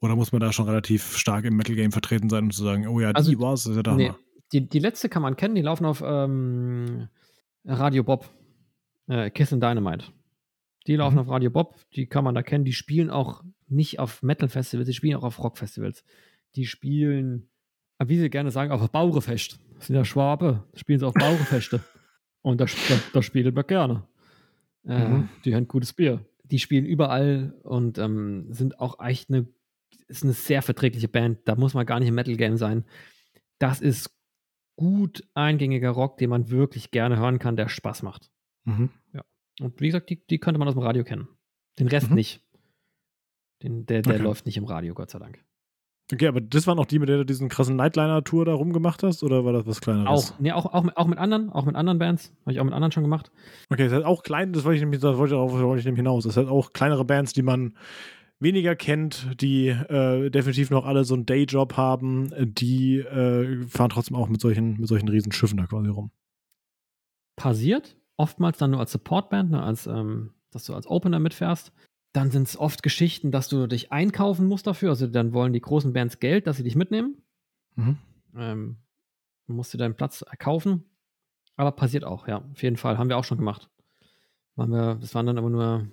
Oder 0.00 0.16
muss 0.16 0.32
man 0.32 0.40
da 0.40 0.52
schon 0.52 0.66
relativ 0.66 1.16
stark 1.16 1.44
im 1.44 1.56
Metal 1.56 1.76
Game 1.76 1.92
vertreten 1.92 2.28
sein, 2.28 2.44
um 2.44 2.50
zu 2.50 2.64
sagen, 2.64 2.86
oh 2.88 3.00
ja, 3.00 3.12
die 3.12 3.16
also, 3.16 3.38
war 3.38 3.52
es, 3.52 3.66
ist 3.66 3.76
ja 3.76 3.82
da. 3.82 3.94
Nee, 3.94 4.12
die, 4.52 4.68
die 4.68 4.78
letzte 4.80 5.08
kann 5.08 5.22
man 5.22 5.36
kennen, 5.36 5.54
die 5.54 5.62
laufen 5.62 5.86
auf 5.86 6.02
ähm, 6.04 7.08
Radio 7.64 8.02
Bob. 8.02 8.28
Äh, 9.08 9.30
Kiss 9.30 9.52
and 9.52 9.62
Dynamite. 9.62 10.06
Die 10.86 10.96
laufen 10.96 11.14
mhm. 11.14 11.20
auf 11.20 11.28
Radio 11.28 11.50
Bob, 11.50 11.76
die 11.94 12.06
kann 12.06 12.24
man 12.24 12.34
da 12.34 12.42
kennen. 12.42 12.64
Die 12.64 12.72
spielen 12.72 13.10
auch 13.10 13.42
nicht 13.68 13.98
auf 13.98 14.22
Metal-Festivals, 14.22 14.86
die 14.86 14.94
spielen 14.94 15.16
auch 15.16 15.24
auf 15.24 15.42
Rock-Festivals. 15.42 16.04
Die 16.56 16.66
spielen, 16.66 17.48
wie 18.04 18.18
sie 18.18 18.30
gerne 18.30 18.50
sagen, 18.50 18.72
auf 18.72 18.90
Baurefest. 18.90 19.58
Das 19.76 19.86
sind 19.86 19.96
ja 19.96 20.04
Schwabe, 20.04 20.64
spielen 20.74 20.98
sie 20.98 21.06
auf 21.06 21.14
Baurefeste. 21.14 21.80
Und 22.42 22.60
da, 22.60 22.64
da, 22.64 22.98
da 23.12 23.22
spielt 23.22 23.54
man 23.54 23.66
gerne. 23.66 24.02
Äh, 24.84 25.08
mhm. 25.08 25.28
Die 25.44 25.54
haben 25.54 25.68
gutes 25.68 25.92
Bier. 25.92 26.24
Die 26.44 26.58
spielen 26.58 26.84
überall 26.84 27.54
und 27.62 27.98
ähm, 27.98 28.52
sind 28.52 28.78
auch 28.78 29.00
echt 29.00 29.30
eine, 29.30 29.46
ist 30.08 30.24
eine 30.24 30.32
sehr 30.32 30.60
verträgliche 30.60 31.08
Band. 31.08 31.38
Da 31.46 31.54
muss 31.54 31.72
man 31.72 31.86
gar 31.86 32.00
nicht 32.00 32.08
im 32.08 32.16
Metal 32.16 32.36
Game 32.36 32.56
sein. 32.56 32.84
Das 33.58 33.80
ist 33.80 34.10
gut 34.76 35.22
eingängiger 35.34 35.90
Rock, 35.90 36.18
den 36.18 36.30
man 36.30 36.50
wirklich 36.50 36.90
gerne 36.90 37.16
hören 37.16 37.38
kann, 37.38 37.56
der 37.56 37.68
Spaß 37.68 38.02
macht. 38.02 38.30
Mhm. 38.64 38.90
Und 39.60 39.80
wie 39.80 39.86
gesagt, 39.86 40.10
die, 40.10 40.24
die 40.26 40.38
könnte 40.38 40.58
man 40.58 40.68
aus 40.68 40.74
dem 40.74 40.82
Radio 40.82 41.04
kennen. 41.04 41.28
Den 41.78 41.88
Rest 41.88 42.08
mhm. 42.10 42.16
nicht. 42.16 42.42
Den, 43.62 43.86
der 43.86 44.02
der 44.02 44.14
okay. 44.14 44.22
läuft 44.22 44.46
nicht 44.46 44.56
im 44.56 44.64
Radio, 44.64 44.94
Gott 44.94 45.10
sei 45.10 45.18
Dank. 45.18 45.44
Okay, 46.12 46.26
aber 46.26 46.40
das 46.40 46.66
waren 46.66 46.78
auch 46.78 46.86
die, 46.86 46.98
mit 46.98 47.08
der 47.08 47.18
du 47.18 47.24
diesen 47.24 47.48
krassen 47.48 47.76
Nightliner-Tour 47.76 48.44
da 48.44 48.52
rumgemacht 48.52 49.02
hast, 49.02 49.22
oder 49.22 49.44
war 49.44 49.52
das 49.52 49.66
was 49.66 49.80
Kleineres? 49.80 50.32
Auch, 50.32 50.40
nee, 50.40 50.52
auch, 50.52 50.66
auch, 50.66 50.82
mit, 50.82 50.96
auch 50.96 51.06
mit 51.06 51.18
anderen, 51.18 51.50
auch 51.50 51.64
mit 51.64 51.74
anderen 51.74 51.98
Bands. 51.98 52.34
Habe 52.42 52.52
ich 52.52 52.60
auch 52.60 52.64
mit 52.64 52.74
anderen 52.74 52.92
schon 52.92 53.04
gemacht. 53.04 53.30
Okay, 53.70 53.84
das 53.84 53.92
heißt 53.92 54.04
auch 54.04 54.22
klein, 54.22 54.52
das 54.52 54.64
wollte 54.64 54.76
ich 54.76 54.82
nämlich, 54.82 55.00
das 55.00 55.16
wollte 55.16 55.34
ich, 55.34 55.38
darauf 55.38 55.52
wollte 55.52 55.78
ich 55.78 55.86
nämlich 55.86 56.00
hinaus. 56.00 56.24
Das 56.24 56.36
heißt 56.36 56.48
auch 56.48 56.72
kleinere 56.72 57.04
Bands, 57.04 57.32
die 57.32 57.42
man 57.42 57.76
weniger 58.40 58.74
kennt, 58.74 59.40
die 59.40 59.68
äh, 59.68 60.28
definitiv 60.28 60.70
noch 60.70 60.84
alle 60.84 61.04
so 61.04 61.14
einen 61.14 61.24
Dayjob 61.24 61.76
haben, 61.76 62.32
die 62.36 62.98
äh, 62.98 63.62
fahren 63.68 63.90
trotzdem 63.90 64.16
auch 64.16 64.28
mit 64.28 64.40
solchen, 64.40 64.80
mit 64.80 64.88
solchen 64.88 65.08
riesen 65.08 65.32
Schiffen 65.32 65.56
da 65.58 65.66
quasi 65.66 65.88
rum. 65.88 66.10
Passiert, 67.36 67.96
oftmals 68.16 68.58
dann 68.58 68.70
nur 68.70 68.80
als 68.80 68.92
Supportband, 68.92 69.50
ne, 69.50 69.62
als, 69.62 69.86
ähm, 69.86 70.32
dass 70.50 70.64
du 70.64 70.74
als 70.74 70.86
Opener 70.86 71.18
mitfährst. 71.18 71.72
Dann 72.12 72.30
sind 72.30 72.46
es 72.46 72.58
oft 72.58 72.82
Geschichten, 72.82 73.30
dass 73.30 73.48
du 73.48 73.66
dich 73.66 73.90
einkaufen 73.90 74.46
musst 74.46 74.66
dafür. 74.66 74.90
Also 74.90 75.06
dann 75.06 75.32
wollen 75.32 75.52
die 75.52 75.60
großen 75.60 75.92
Bands 75.92 76.18
Geld, 76.18 76.46
dass 76.46 76.58
sie 76.58 76.62
dich 76.62 76.76
mitnehmen. 76.76 77.22
Mhm. 77.74 77.98
Ähm, 78.36 78.76
musst 79.46 79.72
du 79.72 79.78
deinen 79.78 79.96
Platz 79.96 80.22
erkaufen. 80.22 80.84
Aber 81.56 81.72
passiert 81.72 82.04
auch, 82.04 82.28
ja. 82.28 82.44
Auf 82.52 82.62
jeden 82.62 82.76
Fall. 82.76 82.98
Haben 82.98 83.08
wir 83.08 83.16
auch 83.16 83.24
schon 83.24 83.38
gemacht. 83.38 83.70
Waren 84.56 84.70
wir, 84.70 84.96
das 84.96 85.14
waren 85.14 85.26
dann 85.26 85.38
aber 85.38 85.50
nur 85.50 85.88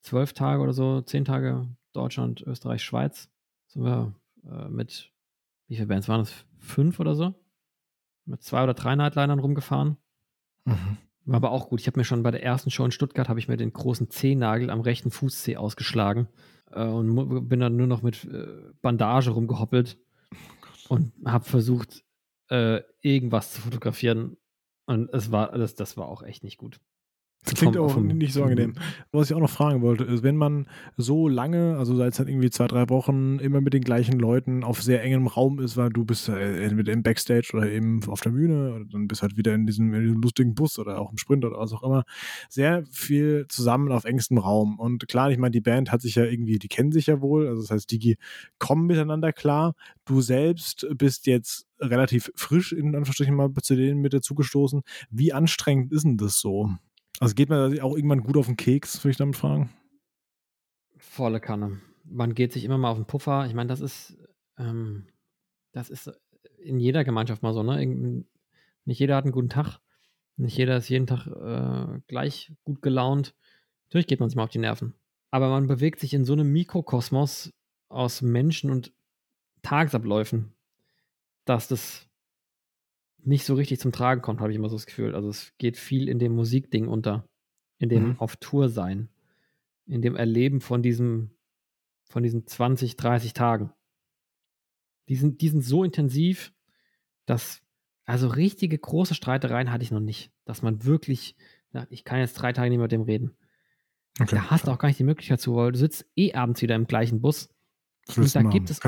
zwölf 0.00 0.32
Tage 0.32 0.62
oder 0.62 0.72
so, 0.72 1.00
zehn 1.02 1.24
Tage 1.24 1.68
Deutschland, 1.92 2.42
Österreich, 2.42 2.82
Schweiz. 2.82 3.30
Sind 3.68 3.84
wir 3.84 4.14
äh, 4.44 4.68
mit, 4.68 5.12
wie 5.68 5.76
viele 5.76 5.86
Bands 5.86 6.08
waren 6.08 6.20
das? 6.20 6.32
Fünf 6.58 6.98
oder 6.98 7.14
so? 7.14 7.34
Mit 8.24 8.42
zwei 8.42 8.64
oder 8.64 8.74
drei 8.74 8.96
Nightlinern 8.96 9.38
rumgefahren. 9.38 9.96
Mhm. 10.64 10.98
War 11.28 11.36
aber 11.36 11.50
auch 11.50 11.68
gut. 11.68 11.80
Ich 11.80 11.86
habe 11.86 12.00
mir 12.00 12.04
schon 12.04 12.22
bei 12.22 12.30
der 12.30 12.42
ersten 12.42 12.70
Show 12.70 12.86
in 12.86 12.90
Stuttgart 12.90 13.28
habe 13.28 13.38
ich 13.38 13.48
mir 13.48 13.58
den 13.58 13.74
großen 13.74 14.08
Zehennagel 14.08 14.70
am 14.70 14.80
rechten 14.80 15.10
Fußzeh 15.10 15.58
ausgeschlagen 15.58 16.26
äh, 16.70 16.82
und 16.82 17.48
bin 17.50 17.60
dann 17.60 17.76
nur 17.76 17.86
noch 17.86 18.00
mit 18.00 18.24
äh, 18.24 18.46
Bandage 18.80 19.30
rumgehoppelt 19.30 19.98
und 20.88 21.12
habe 21.26 21.44
versucht 21.44 22.02
äh, 22.48 22.80
irgendwas 23.02 23.52
zu 23.52 23.60
fotografieren 23.60 24.38
und 24.86 25.12
es 25.12 25.30
war 25.30 25.52
das 25.52 25.74
das 25.74 25.98
war 25.98 26.08
auch 26.08 26.22
echt 26.22 26.44
nicht 26.44 26.56
gut. 26.56 26.80
Das 27.50 27.58
klingt 27.58 27.76
vom, 27.76 27.84
auch 27.84 27.92
vom, 27.92 28.06
nicht 28.06 28.32
so 28.32 28.42
angenehm. 28.42 28.74
Was 29.10 29.30
ich 29.30 29.36
auch 29.36 29.40
noch 29.40 29.50
fragen 29.50 29.80
wollte, 29.80 30.04
ist, 30.04 30.22
wenn 30.22 30.36
man 30.36 30.66
so 30.96 31.28
lange, 31.28 31.76
also 31.78 31.96
seit 31.96 32.18
halt 32.18 32.28
irgendwie 32.28 32.50
zwei, 32.50 32.66
drei 32.66 32.88
Wochen, 32.88 33.38
immer 33.38 33.60
mit 33.60 33.72
den 33.72 33.82
gleichen 33.82 34.18
Leuten 34.18 34.64
auf 34.64 34.82
sehr 34.82 35.02
engem 35.02 35.26
Raum 35.26 35.58
ist, 35.58 35.76
weil 35.76 35.90
du 35.90 36.04
bist 36.04 36.28
äh, 36.28 36.64
entweder 36.64 36.92
im 36.92 37.02
Backstage 37.02 37.50
oder 37.54 37.70
eben 37.70 38.00
auf 38.06 38.20
der 38.20 38.30
Bühne 38.30 38.74
oder 38.74 38.84
dann 38.84 39.08
bist 39.08 39.22
halt 39.22 39.36
wieder 39.36 39.54
in 39.54 39.66
diesem, 39.66 39.94
in 39.94 40.02
diesem 40.02 40.20
lustigen 40.20 40.54
Bus 40.54 40.78
oder 40.78 41.00
auch 41.00 41.10
im 41.10 41.18
Sprint 41.18 41.44
oder 41.44 41.58
was 41.58 41.72
auch 41.72 41.82
immer, 41.82 42.04
sehr 42.48 42.84
viel 42.90 43.46
zusammen 43.48 43.92
auf 43.92 44.04
engstem 44.04 44.38
Raum. 44.38 44.78
Und 44.78 45.08
klar, 45.08 45.30
ich 45.30 45.38
meine, 45.38 45.52
die 45.52 45.60
Band 45.60 45.90
hat 45.90 46.02
sich 46.02 46.16
ja 46.16 46.24
irgendwie, 46.24 46.58
die 46.58 46.68
kennen 46.68 46.92
sich 46.92 47.06
ja 47.06 47.20
wohl, 47.20 47.48
also 47.48 47.62
das 47.62 47.70
heißt, 47.70 47.90
die 47.90 48.16
kommen 48.58 48.86
miteinander 48.86 49.32
klar. 49.32 49.74
Du 50.04 50.20
selbst 50.20 50.86
bist 50.96 51.26
jetzt 51.26 51.66
relativ 51.80 52.30
frisch 52.34 52.72
in 52.72 52.88
Anführungsstrichen 52.88 53.34
mal 53.34 53.52
zu 53.62 53.76
denen 53.76 54.00
mit 54.00 54.12
dazugestoßen. 54.12 54.82
Wie 55.10 55.32
anstrengend 55.32 55.92
ist 55.92 56.04
denn 56.04 56.16
das 56.16 56.40
so? 56.40 56.70
Also 57.20 57.34
geht 57.34 57.48
man 57.48 57.78
auch 57.80 57.96
irgendwann 57.96 58.22
gut 58.22 58.36
auf 58.36 58.46
den 58.46 58.56
Keks, 58.56 59.02
würde 59.02 59.10
ich 59.10 59.16
damit 59.16 59.36
fragen? 59.36 59.70
Volle 60.96 61.40
Kanne. 61.40 61.80
Man 62.04 62.34
geht 62.34 62.52
sich 62.52 62.64
immer 62.64 62.78
mal 62.78 62.90
auf 62.90 62.98
den 62.98 63.06
Puffer. 63.06 63.46
Ich 63.46 63.54
meine, 63.54 63.68
das 63.68 63.80
ist, 63.80 64.16
ähm, 64.56 65.06
das 65.72 65.90
ist 65.90 66.12
in 66.58 66.80
jeder 66.80 67.04
Gemeinschaft 67.04 67.42
mal 67.42 67.52
so, 67.52 67.62
ne? 67.62 68.24
Nicht 68.84 68.98
jeder 68.98 69.16
hat 69.16 69.24
einen 69.24 69.32
guten 69.32 69.50
Tag. 69.50 69.80
Nicht 70.36 70.56
jeder 70.56 70.76
ist 70.76 70.88
jeden 70.88 71.06
Tag 71.06 71.26
äh, 71.26 72.00
gleich 72.06 72.52
gut 72.64 72.80
gelaunt. 72.80 73.34
Natürlich 73.86 74.06
geht 74.06 74.20
man 74.20 74.28
sich 74.28 74.36
mal 74.36 74.44
auf 74.44 74.50
die 74.50 74.58
Nerven. 74.58 74.94
Aber 75.30 75.50
man 75.50 75.66
bewegt 75.66 76.00
sich 76.00 76.14
in 76.14 76.24
so 76.24 76.32
einem 76.32 76.52
Mikrokosmos 76.52 77.52
aus 77.88 78.22
Menschen 78.22 78.70
und 78.70 78.92
Tagesabläufen, 79.62 80.52
dass 81.44 81.68
das 81.68 82.07
nicht 83.24 83.44
so 83.44 83.54
richtig 83.54 83.80
zum 83.80 83.92
Tragen 83.92 84.22
kommt, 84.22 84.40
habe 84.40 84.50
ich 84.50 84.56
immer 84.56 84.68
so 84.68 84.76
das 84.76 84.86
Gefühl. 84.86 85.14
Also 85.14 85.28
es 85.28 85.52
geht 85.58 85.76
viel 85.76 86.08
in 86.08 86.18
dem 86.18 86.34
Musikding 86.34 86.88
unter, 86.88 87.28
in 87.78 87.88
dem 87.88 88.08
mhm. 88.08 88.18
auf 88.18 88.36
Tour 88.36 88.68
sein, 88.68 89.08
in 89.86 90.02
dem 90.02 90.16
Erleben 90.16 90.60
von 90.60 90.82
diesem, 90.82 91.30
von 92.04 92.22
diesen 92.22 92.46
20, 92.46 92.96
30 92.96 93.34
Tagen. 93.34 93.72
Die 95.08 95.16
sind, 95.16 95.40
die 95.40 95.48
sind 95.48 95.62
so 95.62 95.84
intensiv, 95.84 96.52
dass, 97.26 97.62
also 98.04 98.28
richtige 98.28 98.78
große 98.78 99.14
Streitereien 99.14 99.70
hatte 99.70 99.84
ich 99.84 99.90
noch 99.90 100.00
nicht, 100.00 100.30
dass 100.44 100.62
man 100.62 100.84
wirklich 100.84 101.36
sagt, 101.72 101.92
ich 101.92 102.04
kann 102.04 102.20
jetzt 102.20 102.34
drei 102.34 102.52
Tage 102.52 102.70
nicht 102.70 102.78
mit 102.78 102.92
dem 102.92 103.02
reden. 103.02 103.36
Okay. 104.20 104.36
Da 104.36 104.50
hast 104.50 104.66
du 104.66 104.70
auch 104.70 104.78
gar 104.78 104.88
nicht 104.88 104.98
die 104.98 105.04
Möglichkeit 105.04 105.40
zu, 105.40 105.54
weil 105.54 105.72
du 105.72 105.78
sitzt 105.78 106.06
eh 106.16 106.32
abends 106.32 106.62
wieder 106.62 106.74
im 106.74 106.86
gleichen 106.86 107.20
Bus. 107.20 107.50
Und 108.16 108.34
da 108.34 108.42
gibt 108.42 108.70
es 108.70 108.82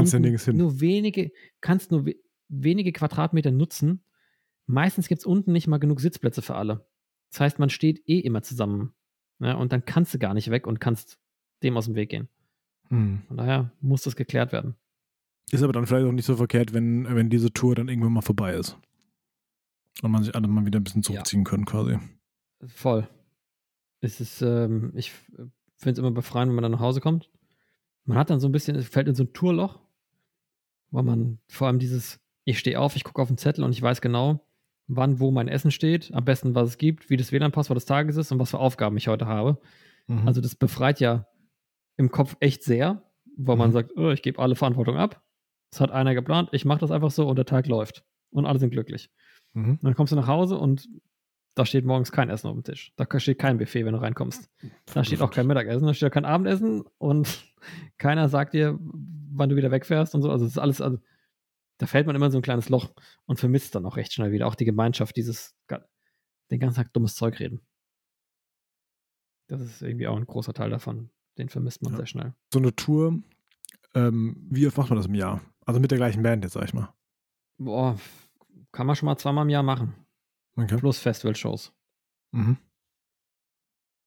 nur 0.47 0.81
wenige, 0.81 1.31
kannst 1.61 1.91
nur 1.91 2.07
we 2.07 2.17
wenige 2.49 2.93
Quadratmeter 2.93 3.53
nutzen. 3.53 4.03
Meistens 4.71 5.09
gibt 5.09 5.19
es 5.21 5.27
unten 5.27 5.51
nicht 5.51 5.67
mal 5.67 5.79
genug 5.79 6.01
Sitzplätze 6.01 6.43
für 6.43 6.55
alle. 6.55 6.87
Das 7.33 7.41
heißt, 7.41 7.59
man 7.59 7.71
steht 7.71 8.09
eh 8.09 8.21
immer 8.21 8.43
zusammen. 8.43 8.95
Ja, 9.41 9.55
und 9.55 9.73
dann 9.73 9.85
kannst 9.85 10.15
du 10.15 10.19
gar 10.19 10.33
nicht 10.33 10.51
weg 10.51 10.67
und 10.67 10.81
kannst 10.81 11.19
dem 11.65 11.77
aus 11.77 11.87
dem 11.87 11.97
Weg 11.97 12.11
gehen. 12.11 12.29
Hm. 12.89 13.23
Von 13.27 13.37
daher 13.37 13.73
muss 13.81 14.03
das 14.03 14.15
geklärt 14.15 14.53
werden. 14.53 14.77
Ist 15.51 15.65
aber 15.65 15.73
dann 15.73 15.87
vielleicht 15.87 16.07
auch 16.07 16.13
nicht 16.13 16.25
so 16.25 16.37
verkehrt, 16.37 16.73
wenn, 16.73 17.05
wenn 17.13 17.31
diese 17.31 17.53
Tour 17.53 17.75
dann 17.75 17.89
irgendwann 17.89 18.13
mal 18.13 18.21
vorbei 18.21 18.55
ist. 18.55 18.79
Und 20.03 20.13
man 20.13 20.23
sich 20.23 20.35
alle 20.37 20.47
mal 20.47 20.65
wieder 20.65 20.79
ein 20.79 20.85
bisschen 20.85 21.03
zurückziehen 21.03 21.43
ja. 21.43 21.51
können, 21.51 21.65
quasi. 21.65 21.99
Voll. 22.65 23.09
Es 24.01 24.21
ist, 24.21 24.41
ähm, 24.41 24.93
ich 24.95 25.11
finde 25.11 25.93
es 25.93 25.99
immer 25.99 26.13
befreiend, 26.13 26.51
wenn 26.51 26.55
man 26.55 26.63
dann 26.63 26.73
nach 26.73 26.81
Hause 26.81 27.01
kommt. 27.01 27.29
Man 28.05 28.17
hat 28.17 28.31
dann 28.31 28.39
so 28.39 28.49
ein 28.49 28.53
bisschen, 28.53 28.77
es 28.77 28.89
fällt 28.89 29.09
in 29.09 29.17
so 29.17 29.25
ein 29.25 29.33
Tourloch, 29.33 29.81
weil 30.93 31.03
man 31.03 31.39
vor 31.49 31.67
allem 31.67 31.81
dieses, 31.81 32.21
ich 32.45 32.59
stehe 32.61 32.79
auf, 32.79 32.95
ich 32.95 33.03
gucke 33.03 33.21
auf 33.21 33.29
den 33.29 33.39
Zettel 33.39 33.65
und 33.65 33.73
ich 33.73 33.83
weiß 33.83 34.01
genau, 34.01 34.47
wann, 34.97 35.21
wo 35.21 35.31
mein 35.31 35.49
Essen 35.49 35.71
steht, 35.71 36.13
am 36.13 36.25
besten, 36.25 36.55
was 36.55 36.71
es 36.71 36.79
gibt, 36.79 37.11
wie 37.11 37.17
das 37.17 37.33
WLAN-Passwort 37.33 37.77
des 37.77 37.87
Tages 37.87 38.17
ist 38.17 38.33
und 38.33 38.39
was 38.39 38.51
für 38.51 38.59
Aufgaben 38.59 38.97
ich 38.97 39.09
heute 39.09 39.27
habe. 39.27 39.59
Mhm. 40.09 40.27
Also 40.27 40.41
das 40.41 40.55
befreit 40.57 41.01
ja 41.01 41.27
im 41.97 42.11
Kopf 42.11 42.37
echt 42.41 42.65
sehr, 42.65 43.03
weil 43.37 43.57
mhm. 43.57 43.61
man 43.61 43.73
sagt, 43.73 43.93
oh, 43.97 44.11
ich 44.11 44.23
gebe 44.23 44.41
alle 44.41 44.57
Verantwortung 44.57 44.97
ab. 44.97 45.23
Das 45.71 45.81
hat 45.81 45.93
einer 45.93 46.15
geplant, 46.15 46.49
ich 46.53 46.65
mache 46.65 46.81
das 46.81 46.91
einfach 46.91 47.13
so 47.13 47.29
und 47.29 47.37
der 47.37 47.45
Tag 47.47 47.67
läuft. 47.69 48.05
Und 48.31 48.47
alle 48.47 48.59
sind 48.59 48.71
glücklich. 48.71 49.11
Mhm. 49.55 49.79
Dann 49.83 49.95
kommst 49.95 50.13
du 50.13 50.17
nach 50.17 50.27
Hause 50.27 50.59
und 50.59 50.89
da 51.55 51.67
steht 51.67 51.85
morgens 51.85 52.13
kein 52.13 52.31
Essen 52.31 52.49
auf 52.49 52.55
dem 52.55 52.65
Tisch. 52.65 52.93
Da 52.97 53.07
steht 53.19 53.39
kein 53.39 53.59
Buffet, 53.59 53.85
wenn 53.85 53.93
du 53.93 54.01
reinkommst. 54.01 54.49
Da 54.93 55.05
steht 55.05 55.21
auch 55.21 55.31
kein 55.31 55.47
Mittagessen, 55.47 55.87
da 55.87 55.95
steht 55.95 56.09
auch 56.09 56.15
kein 56.15 56.25
Abendessen 56.25 56.85
und 56.99 57.45
keiner 57.99 58.29
sagt 58.29 58.55
dir, 58.55 58.79
wann 59.33 59.49
du 59.49 59.57
wieder 59.57 59.71
wegfährst 59.71 60.15
und 60.15 60.23
so. 60.23 60.31
Also, 60.31 60.45
das 60.45 60.55
ist 60.55 60.59
alles, 60.59 60.81
also, 60.81 60.99
da 61.81 61.87
fällt 61.87 62.07
man 62.07 62.15
immer 62.15 62.31
so 62.31 62.39
ein 62.39 62.43
kleines 62.43 62.69
Loch 62.69 62.93
und 63.25 63.41
vermisst 63.41 63.75
dann 63.75 63.87
auch 63.87 63.97
recht 63.97 64.13
schnell 64.13 64.33
wieder. 64.33 64.47
Auch 64.47 64.55
die 64.55 64.67
Gemeinschaft, 64.67 65.17
dieses, 65.17 65.57
den 66.51 66.61
ganzen 66.61 66.77
Tag 66.77 66.93
dummes 66.93 67.15
Zeug 67.15 67.41
reden. 67.41 67.63
Das 69.49 69.63
ist 69.63 69.81
irgendwie 69.81 70.07
auch 70.07 70.17
ein 70.17 70.27
großer 70.27 70.53
Teil 70.53 70.69
davon. 70.69 71.11
Den 71.39 71.49
vermisst 71.49 71.83
man 71.83 71.93
ja. 71.93 71.97
sehr 71.97 72.07
schnell. 72.07 72.35
So 72.53 72.59
eine 72.59 72.77
Tour, 72.77 73.23
ähm, 73.95 74.47
wie 74.51 74.67
oft 74.67 74.77
macht 74.77 74.91
man 74.91 74.99
das 74.99 75.07
im 75.07 75.15
Jahr? 75.15 75.41
Also 75.65 75.81
mit 75.81 75.91
der 75.91 75.97
gleichen 75.97 76.23
Band 76.23 76.45
jetzt, 76.45 76.53
sag 76.53 76.65
ich 76.65 76.75
mal. 76.75 76.93
Boah, 77.57 77.99
kann 78.73 78.87
man 78.87 78.95
schon 78.95 79.07
mal 79.07 79.17
zweimal 79.17 79.47
im 79.47 79.51
Jahr 79.51 79.63
machen. 79.63 79.95
Okay. 80.57 80.77
Plus 80.77 80.99
Festival-Shows. 80.99 81.73
Mhm. 82.33 82.59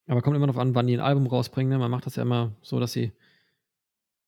Aber 0.05 0.21
kommt 0.21 0.35
immer 0.35 0.47
noch 0.47 0.57
an, 0.57 0.75
wann 0.75 0.85
die 0.85 0.93
ein 0.93 0.99
Album 0.99 1.25
rausbringen. 1.25 1.71
Ne? 1.71 1.79
Man 1.79 1.89
macht 1.89 2.05
das 2.05 2.17
ja 2.17 2.23
immer 2.23 2.55
so, 2.61 2.79
dass 2.79 2.91
sie. 2.91 3.13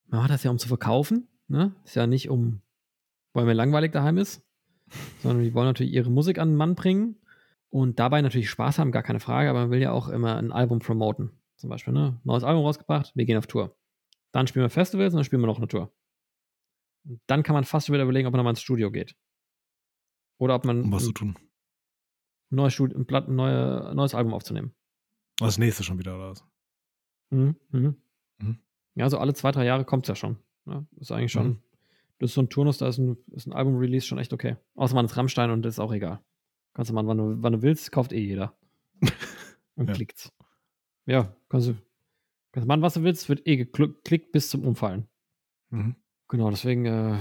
Man 0.07 0.22
macht 0.22 0.31
das 0.31 0.41
ja, 0.41 0.49
um 0.49 0.57
zu 0.57 0.67
verkaufen. 0.67 1.27
Ne? 1.47 1.76
Ist 1.84 1.95
ja 1.95 2.07
nicht 2.07 2.30
um, 2.30 2.61
weil 3.36 3.45
mir 3.45 3.53
langweilig 3.53 3.91
daheim 3.91 4.18
ist, 4.18 4.44
sondern 5.22 5.44
die 5.44 5.53
wollen 5.53 5.68
natürlich 5.68 5.94
ihre 5.94 6.10
Musik 6.10 6.40
an 6.40 6.49
den 6.49 6.57
Mann 6.57 6.76
bringen 6.76 7.18
und 7.70 7.99
dabei 7.99 8.22
natürlich 8.22 8.49
Spaß 8.49 8.80
haben, 8.80 8.91
gar 8.91 9.03
keine 9.03 9.20
Frage, 9.20 9.49
aber 9.49 9.62
man 9.62 9.72
will 9.72 9.82
ja 9.82 9.91
auch 9.91 10.07
immer 10.07 10.38
ein 10.38 10.52
Album 10.52 10.80
promoten. 10.80 11.32
Zum 11.57 11.70
Beispiel, 11.70 11.94
ne? 11.94 12.20
Neues 12.24 12.44
Album 12.44 12.64
rausgebracht, 12.64 13.12
wir 13.16 13.26
gehen 13.26 13.38
auf 13.38 13.48
Tour. 13.48 13.78
Dann 14.32 14.48
spielen 14.48 14.66
wir 14.66 14.70
Festivals 14.70 15.14
und 15.14 15.20
dann 15.20 15.24
spielen 15.24 15.41
wir 15.41 15.48
noch 15.48 15.57
eine 15.57 15.68
Tour. 15.68 15.94
Und 17.06 17.22
dann 17.28 17.44
kann 17.44 17.53
man 17.53 17.64
fast 17.64 17.91
wieder 17.91 18.03
überlegen, 18.03 18.28
ob 18.28 18.34
man 18.34 18.40
nochmal 18.40 18.53
ins 18.53 18.62
Studio 18.62 18.91
geht. 18.91 19.16
Oder 20.38 20.56
ob 20.56 20.66
man. 20.66 20.82
Um 20.82 20.91
was 20.91 21.06
zu 21.06 21.14
tun 21.14 21.38
neues, 22.49 22.74
Studio, 22.74 22.98
ein 22.98 23.36
neue, 23.36 23.94
neues 23.95 24.16
Album 24.16 24.34
aufzunehmen. 24.34 24.74
Das 25.38 25.57
nächste 25.57 25.84
schon 25.84 25.99
wieder, 25.99 26.16
oder 26.16 26.32
was? 26.32 26.45
Mhm, 27.30 27.56
mhm. 27.70 27.95
Mhm. 28.40 28.60
Ja, 28.95 29.10
so 29.10 29.18
alle 29.18 29.34
zwei, 29.34 29.52
drei 29.52 29.66
Jahre 29.66 29.86
kommt 29.86 30.06
es 30.06 30.10
ja 30.10 30.16
schon. 30.16 30.38
Ja, 30.66 30.80
ne? 30.80 30.88
ist 30.98 31.12
eigentlich 31.12 31.32
schon, 31.32 31.48
mhm. 31.48 31.64
Das 32.20 32.32
ist 32.32 32.36
so 32.36 32.42
ein 32.42 32.50
Turnus, 32.50 32.78
da 32.78 32.88
ist 32.88 32.98
ein, 32.98 33.18
ist 33.32 33.48
ein 33.48 33.54
Album-Release 33.54 34.06
schon 34.06 34.18
echt 34.18 34.34
okay. 34.34 34.56
Außer 34.76 34.96
man 34.96 35.06
ist 35.06 35.18
Rammstein 35.18 35.52
und 35.52 35.64
das 35.64 35.76
ist 35.76 35.80
auch 35.80 35.94
egal. 35.94 36.22
Kannst 36.74 36.92
du 36.92 36.96
machen, 36.96 37.08
wann 37.08 37.18
du, 37.18 37.36
wann 37.42 37.54
du 37.54 37.62
willst, 37.62 37.92
kauft 37.92 38.12
eh 38.12 38.20
jeder. 38.20 38.54
Und 39.76 39.88
ja. 39.90 39.94
klickt's. 39.94 40.32
Ja, 41.06 41.36
kannst 41.50 41.68
du, 41.68 41.74
kannst 42.52 42.66
du 42.66 42.68
machen, 42.68 42.82
was 42.82 42.94
du 42.96 43.04
willst, 43.04 43.28
wird 43.30 43.46
eh 43.46 43.58
geklickt 43.58 44.32
bis 44.32 44.50
zum 44.50 44.66
Umfallen. 44.66 45.08
Mhm. 45.70 45.96
Genau, 46.28 46.50
deswegen 46.50 46.86
äh, 46.86 47.18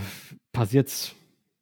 passiert's 0.52 1.14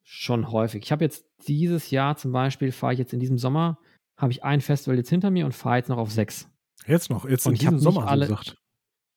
schon 0.02 0.50
häufig. 0.50 0.82
Ich 0.84 0.92
habe 0.92 1.04
jetzt 1.04 1.26
dieses 1.48 1.90
Jahr 1.90 2.16
zum 2.16 2.32
Beispiel, 2.32 2.72
fahre 2.72 2.92
ich 2.92 2.98
jetzt 2.98 3.12
in 3.12 3.20
diesem 3.20 3.38
Sommer, 3.38 3.78
habe 4.16 4.32
ich 4.32 4.44
ein 4.44 4.60
Festival 4.60 4.96
jetzt 4.96 5.10
hinter 5.10 5.30
mir 5.30 5.46
und 5.46 5.52
fahre 5.52 5.78
jetzt 5.78 5.88
noch 5.88 5.98
auf 5.98 6.10
sechs. 6.10 6.48
Jetzt 6.86 7.10
noch, 7.10 7.24
jetzt 7.28 7.46
und 7.46 7.54
in 7.54 7.58
diesem 7.58 7.78
Sommer, 7.78 8.08
alle, 8.08 8.26
gesagt. 8.26 8.56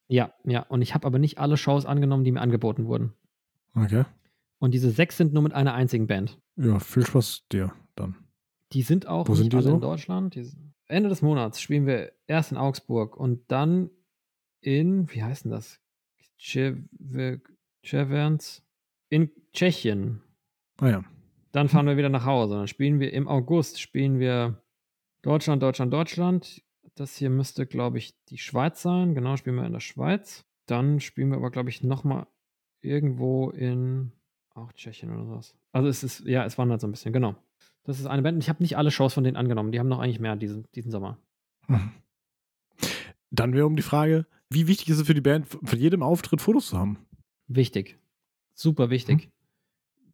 Ja, 0.07 0.33
ja. 0.43 0.61
Und 0.61 0.81
ich 0.81 0.93
habe 0.93 1.05
aber 1.05 1.19
nicht 1.19 1.37
alle 1.37 1.57
Shows 1.57 1.85
angenommen, 1.85 2.23
die 2.23 2.31
mir 2.31 2.41
angeboten 2.41 2.87
wurden. 2.87 3.13
Okay. 3.75 4.05
Und 4.59 4.73
diese 4.73 4.89
sechs 4.89 5.17
sind 5.17 5.33
nur 5.33 5.43
mit 5.43 5.53
einer 5.53 5.73
einzigen 5.73 6.07
Band. 6.07 6.39
Ja, 6.55 6.79
viel 6.79 7.05
Spaß 7.05 7.47
dir 7.51 7.73
dann. 7.95 8.15
Die 8.71 8.81
sind 8.81 9.07
auch 9.07 9.27
Wo 9.27 9.35
sind 9.35 9.53
die 9.53 9.61
so? 9.61 9.73
in 9.75 9.81
Deutschland. 9.81 10.39
Ende 10.87 11.09
des 11.09 11.21
Monats 11.21 11.61
spielen 11.61 11.85
wir 11.85 12.13
erst 12.27 12.51
in 12.51 12.57
Augsburg 12.57 13.17
und 13.17 13.51
dann 13.51 13.89
in, 14.61 15.11
wie 15.11 15.23
heißt 15.23 15.45
denn 15.45 15.51
das? 15.51 15.79
Cheverns 17.83 18.63
in 19.09 19.31
Tschechien. 19.53 20.21
Ah 20.77 20.89
ja. 20.89 21.03
Dann 21.51 21.69
fahren 21.69 21.85
wir 21.85 21.97
wieder 21.97 22.09
nach 22.09 22.25
Hause. 22.25 22.55
Dann 22.55 22.67
spielen 22.67 22.99
wir 22.99 23.13
im 23.13 23.27
August, 23.27 23.79
spielen 23.79 24.19
wir 24.19 24.61
Deutschland, 25.21 25.63
Deutschland, 25.63 25.93
Deutschland. 25.93 26.63
Das 26.95 27.15
hier 27.15 27.29
müsste, 27.29 27.65
glaube 27.65 27.97
ich, 27.97 28.15
die 28.25 28.37
Schweiz 28.37 28.81
sein. 28.81 29.15
Genau, 29.15 29.37
spielen 29.37 29.55
wir 29.55 29.65
in 29.65 29.73
der 29.73 29.79
Schweiz. 29.79 30.45
Dann 30.65 30.99
spielen 30.99 31.29
wir 31.29 31.37
aber, 31.37 31.51
glaube 31.51 31.69
ich, 31.69 31.83
nochmal 31.83 32.27
irgendwo 32.85 33.49
in 33.49 34.11
auch 34.53 34.71
Tschechien 34.73 35.11
oder 35.11 35.25
sowas. 35.25 35.55
Also 35.71 35.89
es 35.89 36.03
ist, 36.03 36.25
ja, 36.25 36.45
es 36.45 36.57
wandert 36.57 36.81
so 36.81 36.87
ein 36.87 36.91
bisschen, 36.91 37.13
genau. 37.13 37.35
Das 37.83 37.99
ist 37.99 38.05
eine 38.05 38.21
Band. 38.21 38.41
Ich 38.41 38.49
habe 38.49 38.63
nicht 38.63 38.77
alle 38.77 38.91
Shows 38.91 39.13
von 39.13 39.23
denen 39.23 39.37
angenommen. 39.37 39.71
Die 39.71 39.79
haben 39.79 39.89
noch 39.89 39.99
eigentlich 39.99 40.19
mehr 40.19 40.35
diesen, 40.35 40.65
diesen 40.73 40.91
Sommer. 40.91 41.19
Dann 43.31 43.53
wäre 43.53 43.65
um 43.65 43.75
die 43.75 43.83
Frage, 43.83 44.25
wie 44.49 44.67
wichtig 44.67 44.89
ist 44.89 44.99
es 44.99 45.07
für 45.07 45.13
die 45.13 45.21
Band, 45.21 45.47
von 45.47 45.79
jedem 45.79 46.01
Auftritt 46.01 46.41
Fotos 46.41 46.67
zu 46.67 46.77
haben? 46.77 46.97
Wichtig. 47.47 47.99
Super 48.53 48.89
wichtig. 48.89 49.27
Mhm. 49.27 49.31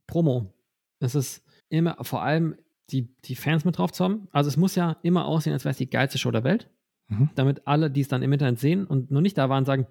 Promo. 0.07 0.53
Es 0.99 1.15
ist 1.15 1.43
immer, 1.69 1.97
vor 2.01 2.23
allem 2.23 2.55
die, 2.89 3.13
die 3.23 3.35
Fans 3.35 3.63
mit 3.63 3.77
drauf 3.77 3.91
zu 3.91 4.03
haben. 4.03 4.27
Also 4.31 4.47
es 4.49 4.57
muss 4.57 4.75
ja 4.75 4.97
immer 5.03 5.25
aussehen, 5.25 5.53
als 5.53 5.63
wäre 5.63 5.71
es 5.71 5.77
die 5.77 5.89
geilste 5.89 6.17
Show 6.17 6.31
der 6.31 6.43
Welt. 6.43 6.69
Mhm. 7.07 7.29
Damit 7.35 7.67
alle, 7.67 7.89
die 7.89 8.01
es 8.01 8.07
dann 8.07 8.23
im 8.23 8.33
Internet 8.33 8.59
sehen 8.59 8.85
und 8.85 9.11
noch 9.11 9.21
nicht 9.21 9.37
da 9.37 9.49
waren, 9.49 9.65
sagen, 9.65 9.87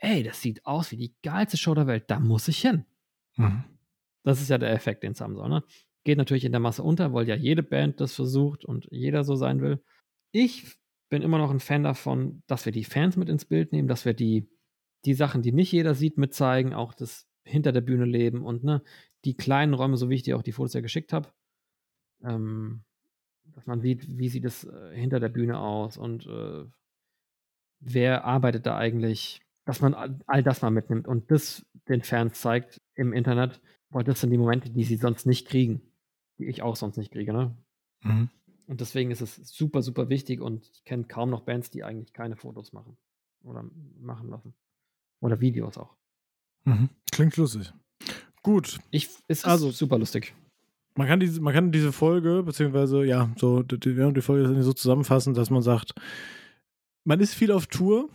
ey, 0.00 0.22
das 0.22 0.40
sieht 0.40 0.64
aus 0.66 0.92
wie 0.92 0.96
die 0.96 1.14
geilste 1.22 1.56
Show 1.56 1.74
der 1.74 1.86
Welt, 1.86 2.04
da 2.08 2.20
muss 2.20 2.48
ich 2.48 2.60
hin. 2.60 2.84
Mhm. 3.36 3.64
Das 4.24 4.40
ist 4.40 4.50
ja 4.50 4.58
der 4.58 4.72
Effekt, 4.72 5.02
den 5.02 5.12
es 5.12 5.20
haben 5.20 5.36
soll. 5.36 5.48
Ne? 5.48 5.64
Geht 6.04 6.18
natürlich 6.18 6.44
in 6.44 6.52
der 6.52 6.60
Masse 6.60 6.82
unter, 6.82 7.12
weil 7.12 7.28
ja 7.28 7.34
jede 7.34 7.62
Band 7.62 8.00
das 8.00 8.14
versucht 8.14 8.64
und 8.64 8.88
jeder 8.90 9.24
so 9.24 9.36
sein 9.36 9.60
will. 9.60 9.82
Ich 10.32 10.78
bin 11.08 11.22
immer 11.22 11.38
noch 11.38 11.50
ein 11.50 11.60
Fan 11.60 11.82
davon, 11.82 12.42
dass 12.46 12.64
wir 12.64 12.72
die 12.72 12.84
Fans 12.84 13.16
mit 13.16 13.28
ins 13.28 13.44
Bild 13.44 13.72
nehmen, 13.72 13.88
dass 13.88 14.04
wir 14.04 14.14
die, 14.14 14.48
die 15.04 15.14
Sachen, 15.14 15.42
die 15.42 15.52
nicht 15.52 15.72
jeder 15.72 15.94
sieht, 15.94 16.18
mitzeigen, 16.18 16.74
auch 16.74 16.94
das 16.94 17.26
hinter 17.44 17.72
der 17.72 17.80
Bühne 17.80 18.04
leben 18.04 18.44
und 18.44 18.62
ne, 18.64 18.82
die 19.24 19.34
kleinen 19.34 19.74
Räume, 19.74 19.96
so 19.96 20.10
wie 20.10 20.14
ich 20.14 20.22
dir 20.22 20.36
auch 20.36 20.42
die 20.42 20.52
Fotos 20.52 20.74
ja 20.74 20.80
geschickt 20.80 21.12
habe, 21.12 21.32
ähm, 22.22 22.84
dass 23.54 23.66
man 23.66 23.80
sieht, 23.80 24.06
wie 24.18 24.28
sieht 24.28 24.44
es 24.44 24.64
äh, 24.64 24.94
hinter 24.94 25.20
der 25.20 25.30
Bühne 25.30 25.58
aus 25.58 25.96
und 25.96 26.26
äh, 26.26 26.64
wer 27.80 28.24
arbeitet 28.24 28.66
da 28.66 28.76
eigentlich, 28.76 29.40
dass 29.68 29.82
man 29.82 29.92
all, 30.26 30.42
das 30.42 30.62
mal 30.62 30.70
mitnimmt 30.70 31.06
und 31.06 31.30
das 31.30 31.62
den 31.88 32.02
Fans 32.02 32.40
zeigt 32.40 32.80
im 32.94 33.12
Internet, 33.12 33.60
weil 33.90 34.02
das 34.02 34.22
sind 34.22 34.30
die 34.30 34.38
Momente, 34.38 34.70
die 34.70 34.82
sie 34.82 34.96
sonst 34.96 35.26
nicht 35.26 35.46
kriegen, 35.46 35.82
die 36.38 36.46
ich 36.46 36.62
auch 36.62 36.74
sonst 36.74 36.96
nicht 36.96 37.12
kriege, 37.12 37.34
ne? 37.34 37.54
Mhm. 38.02 38.30
Und 38.66 38.80
deswegen 38.80 39.10
ist 39.10 39.20
es 39.20 39.36
super, 39.36 39.82
super 39.82 40.08
wichtig 40.08 40.40
und 40.40 40.64
ich 40.72 40.84
kenne 40.84 41.04
kaum 41.04 41.28
noch 41.28 41.42
Bands, 41.42 41.68
die 41.68 41.84
eigentlich 41.84 42.14
keine 42.14 42.36
Fotos 42.36 42.72
machen 42.72 42.96
oder 43.44 43.62
machen 44.00 44.30
lassen. 44.30 44.54
Oder 45.20 45.38
Videos 45.38 45.76
auch. 45.76 45.94
Mhm. 46.64 46.88
Klingt 47.12 47.36
lustig. 47.36 47.70
Gut. 48.42 48.78
Ich, 48.90 49.10
ist 49.28 49.44
also 49.44 49.70
super 49.70 49.98
lustig. 49.98 50.34
Man 50.94 51.08
kann 51.08 51.20
diese, 51.20 51.42
man 51.42 51.52
kann 51.52 51.72
diese 51.72 51.92
Folge, 51.92 52.42
beziehungsweise, 52.42 53.04
ja, 53.04 53.30
so, 53.36 53.62
die, 53.62 53.78
die 53.78 54.22
Folge 54.22 54.62
so 54.62 54.72
zusammenfassen, 54.72 55.34
dass 55.34 55.50
man 55.50 55.60
sagt, 55.60 55.92
man 57.04 57.20
ist 57.20 57.34
viel 57.34 57.52
auf 57.52 57.66
Tour, 57.66 58.08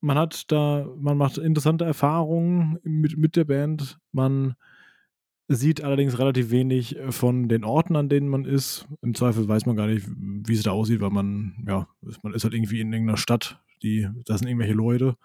man 0.00 0.18
hat 0.18 0.50
da, 0.52 0.86
man 0.96 1.16
macht 1.16 1.38
interessante 1.38 1.84
Erfahrungen 1.84 2.78
mit, 2.82 3.16
mit 3.16 3.36
der 3.36 3.44
Band, 3.44 3.98
man 4.12 4.54
sieht 5.48 5.82
allerdings 5.82 6.18
relativ 6.18 6.50
wenig 6.50 6.96
von 7.08 7.48
den 7.48 7.64
Orten, 7.64 7.96
an 7.96 8.10
denen 8.10 8.28
man 8.28 8.44
ist. 8.44 8.86
Im 9.00 9.14
Zweifel 9.14 9.48
weiß 9.48 9.64
man 9.64 9.76
gar 9.76 9.86
nicht, 9.86 10.06
wie 10.08 10.52
es 10.52 10.62
da 10.62 10.72
aussieht, 10.72 11.00
weil 11.00 11.10
man, 11.10 11.64
ja, 11.66 11.88
man 12.22 12.34
ist 12.34 12.44
halt 12.44 12.52
irgendwie 12.52 12.80
in 12.80 12.92
irgendeiner 12.92 13.16
Stadt, 13.16 13.58
die, 13.82 14.06
da 14.26 14.36
sind 14.36 14.48
irgendwelche 14.48 14.74
Leute. 14.74 15.16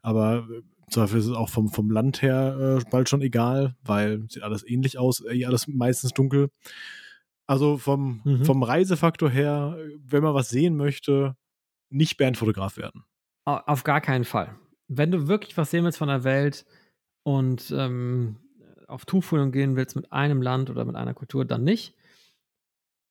Aber 0.00 0.46
im 0.48 0.90
Zweifel 0.90 1.18
ist 1.18 1.26
es 1.26 1.32
auch 1.32 1.48
vom, 1.48 1.70
vom 1.70 1.90
Land 1.90 2.22
her 2.22 2.78
äh, 2.78 2.90
bald 2.90 3.08
schon 3.08 3.22
egal, 3.22 3.74
weil 3.82 4.22
sieht 4.28 4.44
alles 4.44 4.64
ähnlich 4.66 4.96
aus, 4.96 5.24
äh, 5.28 5.44
alles 5.44 5.66
meistens 5.66 6.12
dunkel. 6.12 6.50
Also 7.46 7.76
vom, 7.76 8.20
mhm. 8.24 8.44
vom 8.44 8.62
Reisefaktor 8.62 9.28
her, 9.28 9.76
wenn 10.06 10.22
man 10.22 10.34
was 10.34 10.50
sehen 10.50 10.76
möchte, 10.76 11.36
nicht 11.90 12.16
Bandfotograf 12.16 12.76
werden. 12.76 13.04
Auf 13.44 13.84
gar 13.84 14.00
keinen 14.00 14.24
Fall. 14.24 14.58
Wenn 14.88 15.10
du 15.10 15.28
wirklich 15.28 15.56
was 15.56 15.70
sehen 15.70 15.84
willst 15.84 15.98
von 15.98 16.08
der 16.08 16.24
Welt 16.24 16.64
und 17.22 17.70
ähm, 17.76 18.36
auf 18.88 19.04
Tuchfühlung 19.04 19.52
gehen 19.52 19.76
willst 19.76 19.96
mit 19.96 20.12
einem 20.12 20.42
Land 20.42 20.70
oder 20.70 20.84
mit 20.84 20.96
einer 20.96 21.14
Kultur, 21.14 21.44
dann 21.44 21.64
nicht. 21.64 21.94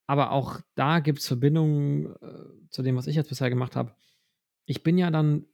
Aber 0.07 0.31
auch 0.31 0.59
da 0.75 0.99
gibt 0.99 1.19
es 1.19 1.27
Verbindungen 1.27 2.15
äh, 2.21 2.69
zu 2.69 2.83
dem, 2.83 2.95
was 2.95 3.07
ich 3.07 3.15
jetzt 3.15 3.29
bisher 3.29 3.49
gemacht 3.49 3.75
habe. 3.75 3.95
Ich 4.65 4.83
bin 4.83 4.97
ja 4.97 5.11
dann, 5.11 5.45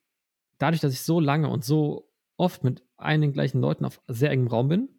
dadurch, 0.57 0.81
dass 0.81 0.93
ich 0.93 1.01
so 1.01 1.19
lange 1.19 1.49
und 1.49 1.63
so 1.63 2.09
oft 2.37 2.63
mit 2.63 2.83
einigen 2.97 3.33
gleichen 3.33 3.61
Leuten 3.61 3.85
auf 3.85 4.01
sehr 4.07 4.31
engem 4.31 4.47
Raum 4.47 4.69
bin, 4.69 4.89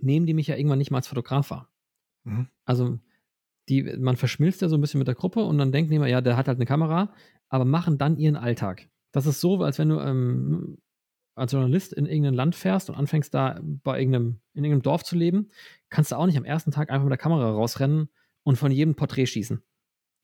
nehmen 0.00 0.26
die 0.26 0.34
mich 0.34 0.48
ja 0.48 0.56
irgendwann 0.56 0.78
nicht 0.78 0.90
mal 0.90 0.98
als 0.98 1.08
Fotograf 1.08 1.50
wahr. 1.50 1.70
Mhm. 2.24 2.48
Also 2.64 2.98
die, 3.68 3.82
man 3.82 4.16
verschmilzt 4.16 4.62
ja 4.62 4.68
so 4.68 4.76
ein 4.76 4.80
bisschen 4.80 4.98
mit 4.98 5.08
der 5.08 5.14
Gruppe 5.14 5.42
und 5.44 5.58
dann 5.58 5.72
denken 5.72 5.90
die 5.90 5.96
immer, 5.96 6.06
ja, 6.06 6.20
der 6.20 6.36
hat 6.36 6.48
halt 6.48 6.58
eine 6.58 6.66
Kamera, 6.66 7.12
aber 7.48 7.64
machen 7.64 7.98
dann 7.98 8.16
ihren 8.16 8.36
Alltag. 8.36 8.88
Das 9.12 9.26
ist 9.26 9.40
so, 9.40 9.62
als 9.62 9.78
wenn 9.78 9.88
du 9.88 10.00
ähm, 10.00 10.78
als 11.34 11.52
Journalist 11.52 11.92
in 11.92 12.06
irgendein 12.06 12.34
Land 12.34 12.54
fährst 12.54 12.90
und 12.90 12.96
anfängst 12.96 13.32
da 13.32 13.60
bei 13.62 13.98
irgendeinem, 13.98 14.40
in 14.54 14.64
irgendeinem 14.64 14.82
Dorf 14.82 15.04
zu 15.04 15.16
leben, 15.16 15.48
kannst 15.88 16.12
du 16.12 16.16
auch 16.16 16.26
nicht 16.26 16.36
am 16.36 16.44
ersten 16.44 16.70
Tag 16.70 16.90
einfach 16.90 17.04
mit 17.04 17.12
der 17.12 17.18
Kamera 17.18 17.50
rausrennen 17.50 18.08
und 18.42 18.56
von 18.56 18.72
jedem 18.72 18.96
Porträt 18.96 19.26
schießen. 19.26 19.62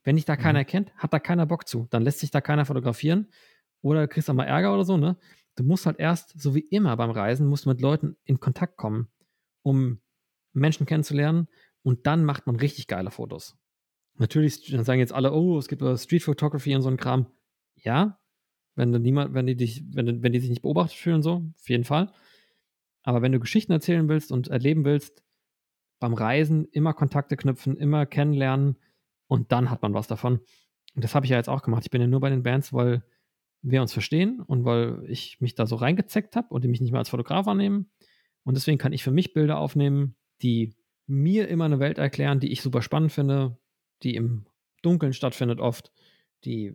Wenn 0.02 0.16
dich 0.16 0.24
da 0.24 0.36
keiner 0.36 0.61
mhm. 0.61 0.66
kennt, 0.66 0.94
hat 0.97 1.12
da 1.12 1.19
keiner 1.19 1.47
Bock 1.47 1.66
zu. 1.66 1.86
Dann 1.90 2.02
lässt 2.02 2.19
sich 2.19 2.31
da 2.31 2.40
keiner 2.40 2.66
fotografieren 2.66 3.28
oder 3.81 4.06
kriegst 4.09 4.28
du 4.28 4.35
mal 4.35 4.44
Ärger 4.44 4.74
oder 4.74 4.85
so, 4.85 4.97
ne? 4.97 5.16
Du 5.56 5.62
musst 5.62 5.86
halt 5.86 6.01
erst, 6.01 6.40
so 6.40 6.55
wie 6.55 6.66
immer 6.70 6.97
beim 6.97 7.11
Reisen, 7.11 7.47
musst 7.47 7.65
du 7.65 7.70
mit 7.70 7.81
Leuten 7.81 8.16
in 8.24 8.40
Kontakt 8.40 8.77
kommen, 8.77 9.09
um 9.62 10.01
Menschen 10.52 10.85
kennenzulernen 10.85 11.48
und 11.82 12.06
dann 12.06 12.24
macht 12.24 12.47
man 12.47 12.56
richtig 12.56 12.89
geile 12.89 13.12
Fotos. 13.12 13.56
Natürlich 14.16 14.70
dann 14.70 14.85
sagen 14.85 14.98
jetzt 14.98 15.12
alle, 15.12 15.32
oh, 15.32 15.59
es 15.59 15.69
gibt 15.69 15.82
Street 15.98 16.23
Photography 16.23 16.74
und 16.74 16.82
so 16.82 16.89
ein 16.89 16.97
Kram. 16.97 17.27
Ja, 17.77 18.19
wenn 18.74 18.92
du 18.92 18.98
niemand, 18.98 19.34
wenn 19.34 19.46
die 19.46 19.56
dich, 19.56 19.84
wenn, 19.92 20.22
wenn 20.22 20.32
die 20.32 20.40
sich 20.40 20.51
nicht 20.51 20.62
beobachtet 20.62 20.96
fühlen, 20.96 21.22
so, 21.22 21.44
auf 21.56 21.68
jeden 21.68 21.84
Fall. 21.84 22.12
Aber 23.02 23.22
wenn 23.22 23.32
du 23.32 23.40
Geschichten 23.40 23.72
erzählen 23.72 24.09
willst 24.09 24.32
und 24.32 24.48
erleben 24.48 24.84
willst, 24.84 25.22
beim 26.01 26.14
Reisen 26.14 26.66
immer 26.72 26.94
Kontakte 26.94 27.36
knüpfen, 27.36 27.76
immer 27.76 28.06
kennenlernen 28.06 28.76
und 29.26 29.52
dann 29.52 29.70
hat 29.70 29.82
man 29.82 29.94
was 29.94 30.06
davon. 30.06 30.40
Und 30.94 31.05
das 31.05 31.14
habe 31.14 31.26
ich 31.26 31.30
ja 31.30 31.36
jetzt 31.36 31.48
auch 31.48 31.62
gemacht. 31.62 31.82
Ich 31.84 31.90
bin 31.90 32.01
ja 32.01 32.06
nur 32.06 32.20
bei 32.20 32.30
den 32.30 32.42
Bands, 32.42 32.72
weil 32.72 33.02
wir 33.62 33.80
uns 33.80 33.92
verstehen 33.92 34.40
und 34.40 34.64
weil 34.64 35.05
ich 35.09 35.40
mich 35.40 35.55
da 35.55 35.66
so 35.66 35.76
reingezeckt 35.76 36.36
habe 36.36 36.48
und 36.51 36.62
die 36.64 36.68
mich 36.68 36.80
nicht 36.80 36.92
mehr 36.92 36.98
als 36.98 37.09
Fotograf 37.09 37.48
annehmen. 37.48 37.90
Und 38.42 38.56
deswegen 38.56 38.78
kann 38.78 38.92
ich 38.92 39.02
für 39.02 39.10
mich 39.10 39.32
Bilder 39.32 39.59
aufnehmen, 39.59 40.16
die 40.42 40.74
mir 41.06 41.48
immer 41.48 41.64
eine 41.64 41.80
Welt 41.80 41.98
erklären, 41.98 42.40
die 42.40 42.52
ich 42.52 42.62
super 42.62 42.82
spannend 42.82 43.12
finde, 43.12 43.59
die 44.02 44.14
im 44.14 44.46
Dunkeln 44.82 45.14
stattfindet 45.14 45.60
oft, 45.60 45.92
die 46.44 46.74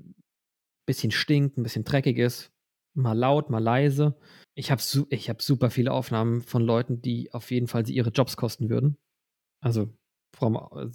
bisschen 0.90 1.12
stinkt, 1.12 1.56
ein 1.56 1.64
bisschen 1.64 1.84
dreckig 1.84 2.18
ist, 2.18 2.52
mal 2.96 3.14
laut, 3.14 3.52
mal 3.52 3.62
leise. 3.62 4.16
Ich 4.56 4.72
habe 4.72 4.82
su 4.82 5.06
hab 5.12 5.40
super 5.44 5.70
viele 5.70 5.92
Aufnahmen 5.92 6.42
von 6.42 6.64
Leuten, 6.64 7.00
die 7.00 7.32
auf 7.32 7.52
jeden 7.52 7.68
Fall 7.68 7.86
sie 7.86 7.94
ihre 7.94 8.10
Jobs 8.10 8.38
kosten 8.38 8.72
würden. 8.72 8.98
Also, 9.62 9.94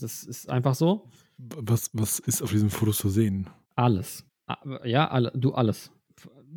das 0.01 0.25
ist 0.25 0.51
einfach 0.51 0.75
so. 0.75 1.09
Was, 1.39 1.91
was 1.93 2.19
ist 2.19 2.43
auf 2.43 2.51
diesem 2.51 2.71
Foto 2.71 2.91
zu 2.91 3.09
sehen? 3.09 3.49
Alles. 3.77 4.27
Ja, 4.83 5.09
alle, 5.09 5.31
du 5.37 5.55
alles. 5.55 5.93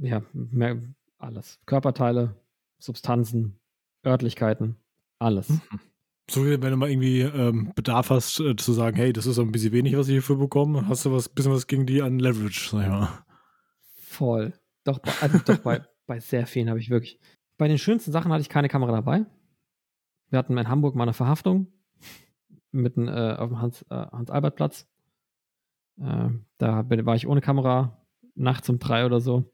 Ja, 0.02 0.24
mehr, 0.34 0.82
alles. 1.20 1.60
Körperteile, 1.68 2.36
Substanzen, 2.80 3.60
Örtlichkeiten, 4.04 4.78
alles. 5.20 5.50
Mhm. 5.50 5.62
So, 6.30 6.44
wenn 6.44 6.60
du 6.60 6.76
mal 6.76 6.90
irgendwie 6.90 7.22
ähm, 7.22 7.72
Bedarf 7.76 8.10
hast, 8.10 8.40
äh, 8.40 8.56
zu 8.56 8.74
sagen, 8.74 8.98
hey, 8.98 9.14
das 9.14 9.28
ist 9.28 9.38
ein 9.38 9.52
bisschen 9.52 9.74
wenig, 9.74 9.96
was 9.96 10.08
ich 10.08 10.14
hierfür 10.14 10.38
bekomme, 10.38 10.88
hast 10.88 11.06
du 11.06 11.12
was 11.12 11.30
bisschen 11.30 11.54
was 11.54 11.68
gegen 11.68 11.86
die 11.86 12.02
an 12.02 12.20
Leverage, 12.20 12.70
sag 12.70 12.82
ich 12.82 12.90
mal. 12.90 13.27
Voll. 14.18 14.54
Doch, 14.84 15.00
also 15.22 15.38
doch 15.40 15.60
bei, 15.60 15.82
bei 16.08 16.20
sehr 16.20 16.48
vielen 16.48 16.70
habe 16.70 16.80
ich 16.80 16.90
wirklich. 16.90 17.20
Bei 17.58 17.68
den 17.68 17.78
schönsten 17.78 18.12
Sachen 18.12 18.32
hatte 18.32 18.42
ich 18.42 18.50
keine 18.50 18.70
Kamera 18.70 18.92
dabei. 18.92 19.26
Wir 20.30 20.40
hatten 20.40 20.58
in 20.58 20.68
Hamburg 20.68 20.96
mal 20.96 21.04
eine 21.04 21.14
Verhaftung 21.14 21.68
mitten 22.72 23.08
äh, 23.08 23.36
auf 23.38 23.50
dem 23.50 23.62
Hans, 23.62 23.84
äh, 23.90 23.96
Hans-Albert-Platz. 24.12 24.88
Äh, 26.02 26.30
da 26.58 26.82
bin, 26.82 27.06
war 27.06 27.16
ich 27.16 27.28
ohne 27.28 27.42
Kamera, 27.42 28.06
nachts 28.36 28.70
um 28.70 28.80
drei 28.80 29.06
oder 29.06 29.20
so. 29.20 29.52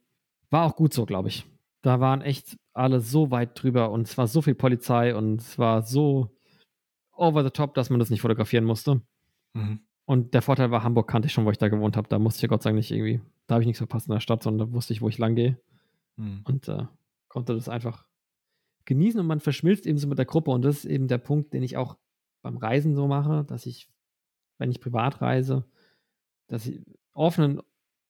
War 0.50 0.66
auch 0.66 0.76
gut 0.76 0.94
so, 0.94 1.06
glaube 1.06 1.30
ich. 1.30 1.46
Da 1.82 2.00
waren 2.00 2.22
echt 2.22 2.58
alle 2.74 3.02
so 3.02 3.32
weit 3.32 3.62
drüber 3.62 3.92
und 3.92 4.08
es 4.08 4.18
war 4.18 4.28
so 4.28 4.42
viel 4.42 4.56
Polizei 4.56 5.16
und 5.16 5.42
es 5.42 5.60
war 5.60 5.84
so 5.84 6.36
over 7.12 7.44
the 7.44 7.50
top, 7.50 7.74
dass 7.74 7.90
man 7.90 8.00
das 8.00 8.10
nicht 8.10 8.22
fotografieren 8.22 8.66
musste. 8.66 9.02
Mhm. 9.54 9.82
Und 10.06 10.34
der 10.34 10.42
Vorteil 10.42 10.72
war, 10.72 10.84
Hamburg 10.84 11.10
kannte 11.10 11.28
ich 11.28 11.34
schon, 11.34 11.46
wo 11.46 11.52
ich 11.52 11.58
da 11.58 11.70
gewohnt 11.70 11.98
habe. 11.98 12.08
Da 12.08 12.20
musste 12.20 12.40
ich 12.40 12.44
ja 12.44 12.48
Gott 12.50 12.64
sei 12.64 12.70
Dank 12.70 12.78
nicht 12.78 12.92
irgendwie, 12.92 13.22
da 13.48 13.56
habe 13.56 13.64
ich 13.64 13.68
nichts 13.68 13.80
verpasst 13.80 14.08
in 14.08 14.14
der 14.14 14.20
Stadt, 14.20 14.44
sondern 14.44 14.68
da 14.68 14.74
wusste 14.74 14.94
ich, 14.94 15.02
wo 15.02 15.10
ich 15.10 15.18
lang 15.18 15.36
gehe. 15.36 15.60
Mhm. 16.16 16.42
Und 16.46 16.68
äh, 16.68 16.86
konnte 17.28 17.54
das 17.54 17.70
einfach 17.70 18.06
genießen 18.86 19.20
und 19.20 19.28
man 19.28 19.40
verschmilzt 19.40 19.86
eben 19.86 19.98
so 19.98 20.08
mit 20.08 20.18
der 20.18 20.26
Gruppe. 20.26 20.52
Und 20.52 20.64
das 20.64 20.80
ist 20.80 20.86
eben 20.86 21.08
der 21.08 21.18
Punkt, 21.18 21.54
den 21.54 21.64
ich 21.64 21.78
auch 21.78 21.98
beim 22.42 22.58
Reisen 22.58 22.96
so 22.96 23.08
mache, 23.08 23.46
dass 23.46 23.66
ich, 23.66 23.90
wenn 24.58 24.72
ich 24.72 24.82
privat 24.82 25.22
reise, 25.22 25.66
dass 26.48 26.68
ich 26.68 26.82
offenen 27.14 27.62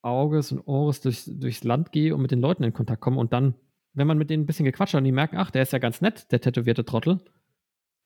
Auges 0.01 0.51
und 0.51 0.59
Ohres 0.61 1.01
durchs, 1.01 1.25
durchs 1.25 1.63
Land 1.63 1.91
gehe 1.91 2.13
und 2.13 2.21
mit 2.21 2.31
den 2.31 2.41
Leuten 2.41 2.63
in 2.63 2.73
Kontakt 2.73 3.01
komme 3.01 3.19
und 3.19 3.31
dann, 3.31 3.55
wenn 3.93 4.07
man 4.07 4.17
mit 4.17 4.29
denen 4.29 4.43
ein 4.43 4.45
bisschen 4.45 4.65
gequatscht 4.65 4.93
hat 4.93 4.99
und 4.99 5.05
die 5.05 5.11
merken, 5.11 5.37
ach, 5.37 5.51
der 5.51 5.61
ist 5.61 5.71
ja 5.71 5.79
ganz 5.79 6.01
nett, 6.01 6.31
der 6.31 6.41
tätowierte 6.41 6.83
Trottel, 6.83 7.19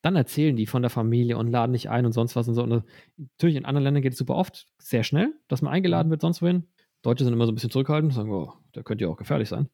dann 0.04 0.16
erzählen 0.16 0.56
die 0.56 0.68
von 0.68 0.84
der 0.84 0.92
Familie 0.92 1.38
und 1.38 1.50
laden 1.50 1.74
dich 1.74 1.90
ein 1.90 2.06
und 2.06 2.12
sonst 2.12 2.36
was 2.36 2.48
und 2.48 2.54
so. 2.54 2.64
Und 2.64 2.84
natürlich 3.18 3.56
in 3.56 3.66
anderen 3.66 3.84
Ländern 3.84 4.04
geht 4.04 4.14
es 4.14 4.20
super 4.20 4.36
oft 4.36 4.68
sehr 4.78 5.04
schnell, 5.04 5.34
dass 5.48 5.62
man 5.62 5.74
eingeladen 5.74 6.12
wird, 6.12 6.22
sonst 6.22 6.42
wohin. 6.42 6.68
Deutsche 7.08 7.24
sind 7.24 7.32
immer 7.32 7.46
so 7.46 7.54
ein 7.54 7.56
bisschen 7.56 7.70
zurückhaltend, 7.70 8.14
sagen, 8.14 8.30
oh, 8.30 8.52
der 8.76 8.84
könnte 8.84 9.06
ja 9.06 9.10
auch 9.10 9.16
gefährlich 9.16 9.48
sein. 9.48 9.70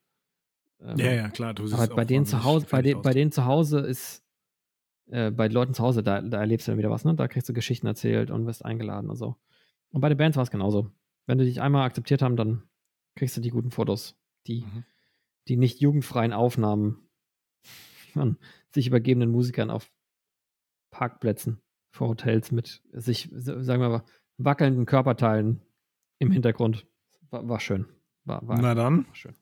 Ähm, 0.80 0.98
ja, 0.98 1.14
ja, 1.14 1.30
klar. 1.30 1.56
Du 1.56 1.66
aber 1.74 1.88
bei 1.88 2.06
denen, 2.06 2.28
zu 2.28 2.44
Hause, 2.44 2.68
bei, 2.70 2.84
de, 2.84 2.94
bei 2.94 3.12
denen 3.12 3.32
zu 3.32 3.46
Hause 3.46 3.80
ist, 3.80 4.24
äh, 5.08 5.32
bei 5.32 5.48
den 5.48 5.56
Leuten 5.56 5.74
zu 5.74 5.82
Hause, 5.82 6.04
da, 6.04 6.22
da 6.22 6.38
erlebst 6.38 6.68
du 6.68 6.72
dann 6.72 6.78
wieder 6.78 6.92
was, 6.92 7.06
ne? 7.06 7.16
Da 7.16 7.28
kriegst 7.28 7.50
du 7.50 7.54
Geschichten 7.54 7.88
erzählt 7.88 8.30
und 8.30 8.46
wirst 8.46 8.64
eingeladen 8.64 9.10
und 9.10 9.16
so. 9.16 9.36
Und 9.90 10.02
bei 10.02 10.10
den 10.10 10.18
Bands 10.20 10.38
war 10.38 10.44
es 10.44 10.52
genauso. 10.52 10.92
Wenn 11.26 11.40
die 11.40 11.46
dich 11.46 11.60
einmal 11.60 11.88
akzeptiert 11.88 12.22
haben, 12.22 12.36
dann 12.36 12.70
kriegst 13.16 13.36
du 13.36 13.42
die 13.42 13.50
guten 13.50 13.72
Fotos. 13.72 14.16
Die, 14.46 14.62
mhm. 14.62 14.84
die 15.48 15.58
nicht 15.58 15.82
jugendfreien 15.82 16.34
Aufnahmen 16.34 17.10
von 18.14 18.38
sich 18.76 18.86
übergebenen 18.86 19.32
Musikern 19.32 19.72
auf 19.72 19.92
Parkplätzen 20.92 21.64
vor 21.90 22.10
Hotels 22.10 22.52
mit 22.52 22.84
sich, 22.92 23.30
sagen 23.34 23.82
wir 23.82 23.90
mal, 23.90 24.04
wackelnden 24.38 24.86
Körperteilen 24.86 25.64
im 26.20 26.30
Hintergrund. 26.30 26.86
War, 27.34 27.50
war 27.50 27.60
schön. 27.60 27.88
War, 28.26 28.48
war 28.48 28.62
Na 28.62 28.76
dann. 28.76 29.08
Schön. 29.12 29.34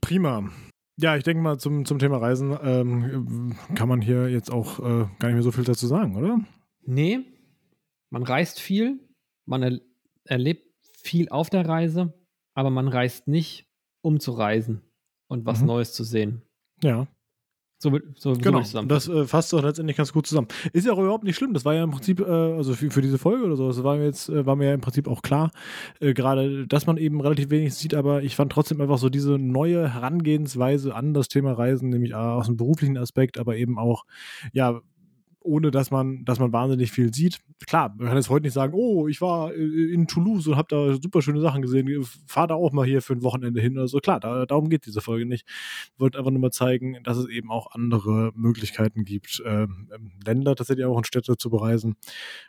Prima. 0.00 0.48
Ja, 0.96 1.16
ich 1.16 1.24
denke 1.24 1.42
mal, 1.42 1.58
zum, 1.58 1.84
zum 1.84 1.98
Thema 1.98 2.18
Reisen 2.18 2.56
ähm, 2.62 3.56
kann 3.74 3.88
man 3.88 4.00
hier 4.00 4.28
jetzt 4.28 4.50
auch 4.50 4.78
äh, 4.78 5.06
gar 5.18 5.28
nicht 5.28 5.34
mehr 5.34 5.42
so 5.42 5.50
viel 5.50 5.64
dazu 5.64 5.88
sagen, 5.88 6.16
oder? 6.16 6.40
Nee, 6.82 7.18
man 8.10 8.22
reist 8.22 8.60
viel, 8.60 9.00
man 9.44 9.64
er 9.64 9.80
erlebt 10.24 10.72
viel 10.92 11.30
auf 11.30 11.50
der 11.50 11.66
Reise, 11.66 12.14
aber 12.54 12.70
man 12.70 12.86
reist 12.86 13.26
nicht, 13.26 13.68
um 14.02 14.20
zu 14.20 14.30
reisen 14.32 14.82
und 15.26 15.44
was 15.44 15.62
mhm. 15.62 15.66
Neues 15.66 15.94
zu 15.94 16.04
sehen. 16.04 16.42
Ja. 16.80 17.08
So, 17.82 17.98
so, 18.14 18.34
genau, 18.34 18.62
so 18.62 18.80
das 18.82 19.08
äh, 19.08 19.24
fasst 19.24 19.52
doch 19.52 19.60
letztendlich 19.60 19.96
ganz 19.96 20.12
gut 20.12 20.24
zusammen. 20.24 20.46
Ist 20.72 20.86
ja 20.86 20.92
auch 20.92 20.98
überhaupt 20.98 21.24
nicht 21.24 21.34
schlimm. 21.34 21.52
Das 21.52 21.64
war 21.64 21.74
ja 21.74 21.82
im 21.82 21.90
Prinzip, 21.90 22.20
äh, 22.20 22.24
also 22.24 22.74
für, 22.74 22.92
für, 22.92 23.02
diese 23.02 23.18
Folge 23.18 23.44
oder 23.44 23.56
so, 23.56 23.66
das 23.66 23.82
war 23.82 23.96
mir 23.96 24.04
jetzt, 24.04 24.28
äh, 24.28 24.46
war 24.46 24.54
mir 24.54 24.68
ja 24.68 24.74
im 24.74 24.80
Prinzip 24.80 25.08
auch 25.08 25.20
klar, 25.20 25.50
äh, 25.98 26.14
gerade, 26.14 26.68
dass 26.68 26.86
man 26.86 26.96
eben 26.96 27.20
relativ 27.20 27.50
wenig 27.50 27.74
sieht, 27.74 27.94
aber 27.94 28.22
ich 28.22 28.36
fand 28.36 28.52
trotzdem 28.52 28.80
einfach 28.80 28.98
so 28.98 29.08
diese 29.08 29.32
neue 29.32 29.92
Herangehensweise 29.92 30.94
an 30.94 31.12
das 31.12 31.26
Thema 31.26 31.54
Reisen, 31.54 31.88
nämlich 31.88 32.14
aus 32.14 32.46
dem 32.46 32.56
beruflichen 32.56 32.96
Aspekt, 32.96 33.36
aber 33.36 33.56
eben 33.56 33.76
auch, 33.80 34.04
ja, 34.52 34.80
ohne 35.42 35.70
dass 35.70 35.90
man, 35.90 36.24
dass 36.24 36.38
man 36.38 36.52
wahnsinnig 36.52 36.92
viel 36.92 37.12
sieht. 37.12 37.40
Klar, 37.66 37.94
man 37.96 38.08
kann 38.08 38.16
jetzt 38.16 38.30
heute 38.30 38.44
nicht 38.44 38.52
sagen, 38.52 38.74
oh, 38.74 39.08
ich 39.08 39.20
war 39.20 39.52
äh, 39.54 39.92
in 39.92 40.06
Toulouse 40.06 40.46
und 40.46 40.56
habe 40.56 40.68
da 40.68 40.94
super 41.00 41.22
schöne 41.22 41.40
Sachen 41.40 41.62
gesehen, 41.62 42.04
fahr 42.26 42.46
da 42.46 42.54
auch 42.54 42.72
mal 42.72 42.86
hier 42.86 43.02
für 43.02 43.12
ein 43.12 43.22
Wochenende 43.22 43.60
hin 43.60 43.76
oder 43.76 43.88
so. 43.88 43.98
Klar, 43.98 44.20
da, 44.20 44.46
darum 44.46 44.68
geht 44.68 44.86
diese 44.86 45.00
Folge 45.00 45.26
nicht. 45.26 45.46
Ich 45.46 46.00
wollte 46.00 46.18
einfach 46.18 46.30
nur 46.30 46.40
mal 46.40 46.50
zeigen, 46.50 46.98
dass 47.04 47.16
es 47.16 47.28
eben 47.28 47.50
auch 47.50 47.72
andere 47.72 48.32
Möglichkeiten 48.34 49.04
gibt, 49.04 49.40
äh, 49.44 49.66
Länder 50.24 50.54
tatsächlich 50.54 50.86
auch 50.86 50.98
in 50.98 51.04
Städte 51.04 51.36
zu 51.36 51.50
bereisen 51.50 51.96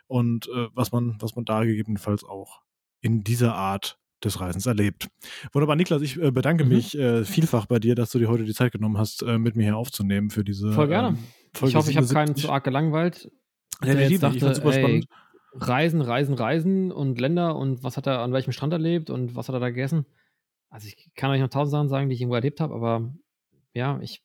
und 0.06 0.48
äh, 0.48 0.68
was 0.74 0.92
man, 0.92 1.16
was 1.20 1.36
man 1.36 1.44
da 1.44 1.64
gegebenenfalls 1.64 2.24
auch 2.24 2.62
in 3.00 3.22
dieser 3.22 3.54
Art 3.54 3.98
des 4.24 4.40
Reisens 4.40 4.66
erlebt. 4.66 5.08
Wunderbar, 5.52 5.76
Niklas, 5.76 6.02
ich 6.02 6.20
äh, 6.20 6.30
bedanke 6.30 6.64
mhm. 6.64 6.70
mich 6.70 6.98
äh, 6.98 7.24
vielfach 7.24 7.66
bei 7.66 7.78
dir, 7.78 7.94
dass 7.94 8.10
du 8.10 8.18
dir 8.18 8.28
heute 8.28 8.44
die 8.44 8.54
Zeit 8.54 8.72
genommen 8.72 8.98
hast, 8.98 9.22
äh, 9.22 9.38
mit 9.38 9.56
mir 9.56 9.64
hier 9.64 9.76
aufzunehmen 9.76 10.30
für 10.30 10.44
diese 10.44 10.72
Voll 10.72 10.88
gerne. 10.88 11.08
Ähm, 11.08 11.18
Folge 11.54 11.70
ich 11.70 11.76
hoffe, 11.76 11.90
ich 11.90 11.96
habe 11.96 12.06
keinen 12.06 12.36
zu 12.36 12.50
arg 12.50 12.64
gelangweilt. 12.64 13.30
Der 13.82 13.94
dachte, 13.94 14.36
ich 14.36 14.42
fand 14.42 14.56
super 14.56 14.72
ey, 14.72 14.80
spannend. 14.80 15.08
Reisen, 15.54 16.00
Reisen, 16.00 16.34
Reisen 16.34 16.92
und 16.92 17.20
Länder 17.20 17.56
und 17.56 17.84
was 17.84 17.96
hat 17.96 18.06
er 18.06 18.20
an 18.20 18.32
welchem 18.32 18.52
Strand 18.52 18.72
erlebt 18.72 19.08
und 19.08 19.36
was 19.36 19.48
hat 19.48 19.54
er 19.54 19.60
da 19.60 19.68
gegessen. 19.68 20.04
Also 20.68 20.88
ich 20.88 21.10
kann 21.14 21.30
euch 21.30 21.40
noch 21.40 21.48
tausend 21.48 21.70
Sachen 21.70 21.88
sagen, 21.88 22.08
die 22.08 22.14
ich 22.14 22.20
irgendwo 22.20 22.34
erlebt 22.34 22.60
habe, 22.60 22.74
aber 22.74 23.14
ja, 23.72 24.00
ich 24.00 24.24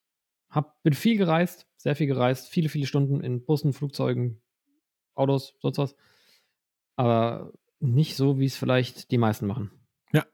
hab, 0.49 0.81
bin 0.81 0.93
viel 0.93 1.17
gereist, 1.17 1.67
sehr 1.77 1.95
viel 1.95 2.07
gereist, 2.07 2.49
viele, 2.49 2.69
viele 2.69 2.87
Stunden 2.87 3.21
in 3.21 3.45
Bussen, 3.45 3.73
Flugzeugen, 3.73 4.41
Autos, 5.13 5.55
sonst 5.59 5.77
was. 5.77 5.95
Aber 6.95 7.53
nicht 7.79 8.15
so, 8.15 8.39
wie 8.39 8.45
es 8.45 8.57
vielleicht 8.57 9.11
die 9.11 9.19
meisten 9.19 9.45
machen. 9.45 9.71
Ja. 10.11 10.25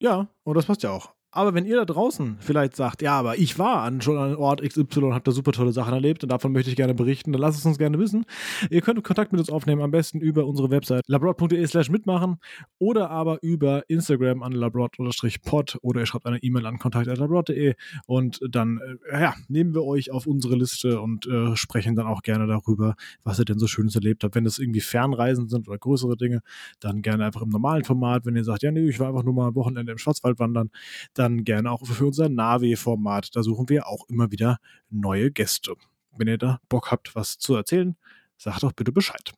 Ja, 0.00 0.28
und 0.42 0.56
das 0.56 0.66
passt 0.66 0.82
ja 0.82 0.90
auch. 0.90 1.14
Aber 1.30 1.52
wenn 1.52 1.66
ihr 1.66 1.76
da 1.76 1.84
draußen 1.84 2.38
vielleicht 2.40 2.74
sagt, 2.74 3.02
ja, 3.02 3.18
aber 3.18 3.36
ich 3.36 3.58
war 3.58 3.82
an, 3.82 4.00
schon 4.00 4.16
an 4.16 4.34
Ort 4.34 4.62
XY 4.62 5.00
und 5.00 5.12
habe 5.12 5.24
da 5.24 5.30
super 5.30 5.52
tolle 5.52 5.72
Sachen 5.72 5.92
erlebt 5.92 6.22
und 6.22 6.32
davon 6.32 6.52
möchte 6.52 6.70
ich 6.70 6.76
gerne 6.76 6.94
berichten, 6.94 7.32
dann 7.32 7.42
lasst 7.42 7.58
es 7.58 7.66
uns 7.66 7.76
gerne 7.76 7.98
wissen. 7.98 8.24
Ihr 8.70 8.80
könnt 8.80 9.02
Kontakt 9.04 9.32
mit 9.32 9.38
uns 9.38 9.50
aufnehmen, 9.50 9.82
am 9.82 9.90
besten 9.90 10.20
über 10.20 10.46
unsere 10.46 10.70
Website 10.70 11.02
labrod.de 11.06 11.66
slash 11.66 11.90
mitmachen 11.90 12.38
oder 12.78 13.10
aber 13.10 13.42
über 13.42 13.88
Instagram 13.88 14.42
an 14.42 14.52
labrod-pod 14.52 15.78
oder 15.82 16.00
ihr 16.00 16.06
schreibt 16.06 16.24
eine 16.24 16.42
E-Mail 16.42 16.64
an 16.64 16.78
kontakt.labrod.de 16.78 17.74
und 18.06 18.40
dann 18.48 18.80
äh, 19.10 19.20
ja, 19.20 19.34
nehmen 19.48 19.74
wir 19.74 19.84
euch 19.84 20.10
auf 20.10 20.26
unsere 20.26 20.56
Liste 20.56 20.98
und 21.00 21.26
äh, 21.26 21.54
sprechen 21.56 21.94
dann 21.94 22.06
auch 22.06 22.22
gerne 22.22 22.46
darüber, 22.46 22.94
was 23.22 23.38
ihr 23.38 23.44
denn 23.44 23.58
so 23.58 23.66
Schönes 23.66 23.94
erlebt 23.94 24.24
habt. 24.24 24.34
Wenn 24.34 24.46
es 24.46 24.58
irgendwie 24.58 24.80
Fernreisen 24.80 25.48
sind 25.50 25.68
oder 25.68 25.76
größere 25.76 26.16
Dinge, 26.16 26.40
dann 26.80 27.02
gerne 27.02 27.26
einfach 27.26 27.42
im 27.42 27.50
normalen 27.50 27.84
Format. 27.84 28.24
Wenn 28.24 28.34
ihr 28.34 28.44
sagt, 28.44 28.62
ja, 28.62 28.70
nee, 28.70 28.88
ich 28.88 28.98
war 28.98 29.08
einfach 29.08 29.24
nur 29.24 29.34
mal 29.34 29.48
am 29.48 29.54
Wochenende 29.54 29.92
im 29.92 29.98
Schwarzwald 29.98 30.38
wandern, 30.38 30.70
dann 31.18 31.27
gerne 31.44 31.70
auch 31.70 31.86
für 31.86 32.06
unser 32.06 32.28
Navi-Format. 32.28 33.34
Da 33.34 33.42
suchen 33.42 33.68
wir 33.68 33.86
auch 33.86 34.08
immer 34.08 34.30
wieder 34.30 34.58
neue 34.90 35.30
Gäste. 35.30 35.74
Wenn 36.16 36.28
ihr 36.28 36.38
da 36.38 36.60
Bock 36.68 36.90
habt, 36.90 37.14
was 37.14 37.38
zu 37.38 37.54
erzählen, 37.54 37.96
sagt 38.36 38.62
doch 38.62 38.72
bitte 38.72 38.92
Bescheid. 38.92 39.32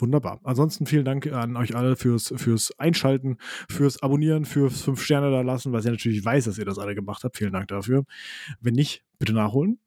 Wunderbar. 0.00 0.40
Ansonsten 0.44 0.86
vielen 0.86 1.04
Dank 1.04 1.26
an 1.26 1.56
euch 1.56 1.74
alle 1.74 1.96
fürs, 1.96 2.32
fürs 2.36 2.78
Einschalten, 2.78 3.36
fürs 3.68 4.00
Abonnieren, 4.00 4.44
fürs 4.44 4.82
fünf 4.82 5.02
Sterne 5.02 5.30
da 5.32 5.40
lassen, 5.40 5.72
weil 5.72 5.80
ich 5.80 5.86
natürlich 5.86 6.24
weiß, 6.24 6.44
dass 6.44 6.58
ihr 6.58 6.64
das 6.64 6.78
alle 6.78 6.94
gemacht 6.94 7.24
habt. 7.24 7.36
Vielen 7.36 7.52
Dank 7.52 7.66
dafür. 7.66 8.04
Wenn 8.60 8.74
nicht, 8.74 9.04
bitte 9.18 9.32
nachholen. 9.32 9.80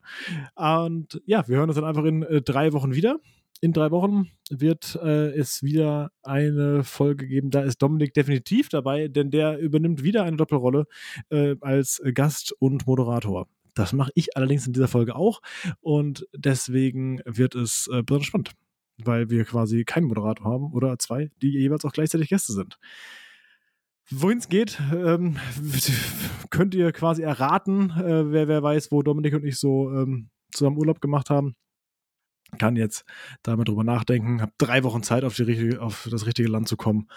Und 0.55 1.21
ja, 1.25 1.47
wir 1.47 1.57
hören 1.57 1.69
uns 1.69 1.75
dann 1.75 1.85
einfach 1.85 2.03
in 2.03 2.23
äh, 2.23 2.41
drei 2.41 2.73
Wochen 2.73 2.93
wieder 2.93 3.19
in 3.61 3.73
drei 3.73 3.91
Wochen 3.91 4.29
wird 4.49 4.95
äh, 5.01 5.29
es 5.29 5.61
wieder 5.61 6.11
eine 6.23 6.83
Folge 6.83 7.27
geben. 7.27 7.51
Da 7.51 7.61
ist 7.61 7.77
Dominik 7.77 8.13
definitiv 8.13 8.69
dabei, 8.69 9.07
denn 9.07 9.29
der 9.29 9.59
übernimmt 9.59 10.03
wieder 10.03 10.23
eine 10.23 10.35
Doppelrolle 10.35 10.87
äh, 11.29 11.55
als 11.61 12.01
Gast 12.13 12.53
und 12.59 12.87
Moderator. 12.87 13.47
Das 13.75 13.93
mache 13.93 14.11
ich 14.15 14.35
allerdings 14.35 14.65
in 14.67 14.73
dieser 14.73 14.87
Folge 14.87 15.15
auch 15.15 15.41
und 15.79 16.27
deswegen 16.35 17.21
wird 17.23 17.55
es 17.55 17.87
äh, 17.93 18.01
besonders 18.01 18.27
spannend, 18.27 18.51
weil 18.97 19.29
wir 19.29 19.45
quasi 19.45 19.85
keinen 19.85 20.07
Moderator 20.07 20.45
haben 20.45 20.73
oder 20.73 20.97
zwei, 20.97 21.31
die 21.41 21.51
jeweils 21.51 21.85
auch 21.85 21.93
gleichzeitig 21.93 22.29
Gäste 22.29 22.53
sind. 22.53 22.79
Wohin 24.09 24.39
es 24.39 24.49
geht, 24.49 24.81
ähm, 24.93 25.37
könnt 26.49 26.73
ihr 26.73 26.91
quasi 26.91 27.21
erraten, 27.21 27.91
äh, 27.91 28.31
wer, 28.31 28.47
wer 28.47 28.63
weiß, 28.63 28.91
wo 28.91 29.03
Dominik 29.03 29.35
und 29.35 29.45
ich 29.45 29.57
so 29.57 29.89
ähm, 29.91 30.29
zusammen 30.51 30.77
Urlaub 30.77 30.99
gemacht 30.99 31.29
haben 31.29 31.55
kann 32.57 32.75
jetzt 32.75 33.05
damit 33.43 33.67
drüber 33.67 33.83
nachdenken, 33.83 34.41
habe 34.41 34.53
drei 34.57 34.83
Wochen 34.83 35.03
Zeit, 35.03 35.23
auf, 35.23 35.37
richtige, 35.39 35.81
auf 35.81 36.07
das 36.11 36.25
richtige 36.25 36.49
Land 36.49 36.67
zu 36.67 36.77
kommen. 36.77 37.07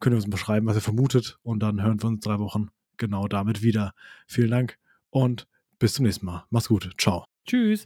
Könnt 0.00 0.14
ihr 0.14 0.16
uns 0.16 0.28
beschreiben, 0.28 0.66
was 0.66 0.76
ihr 0.76 0.82
vermutet 0.82 1.38
und 1.42 1.60
dann 1.60 1.82
hören 1.82 2.02
wir 2.02 2.08
uns 2.08 2.24
drei 2.24 2.38
Wochen 2.38 2.68
genau 2.96 3.26
damit 3.28 3.62
wieder. 3.62 3.94
Vielen 4.26 4.50
Dank 4.50 4.78
und 5.10 5.46
bis 5.78 5.94
zum 5.94 6.04
nächsten 6.04 6.26
Mal. 6.26 6.44
Mach's 6.50 6.68
gut. 6.68 6.90
Ciao. 6.98 7.24
Tschüss. 7.46 7.82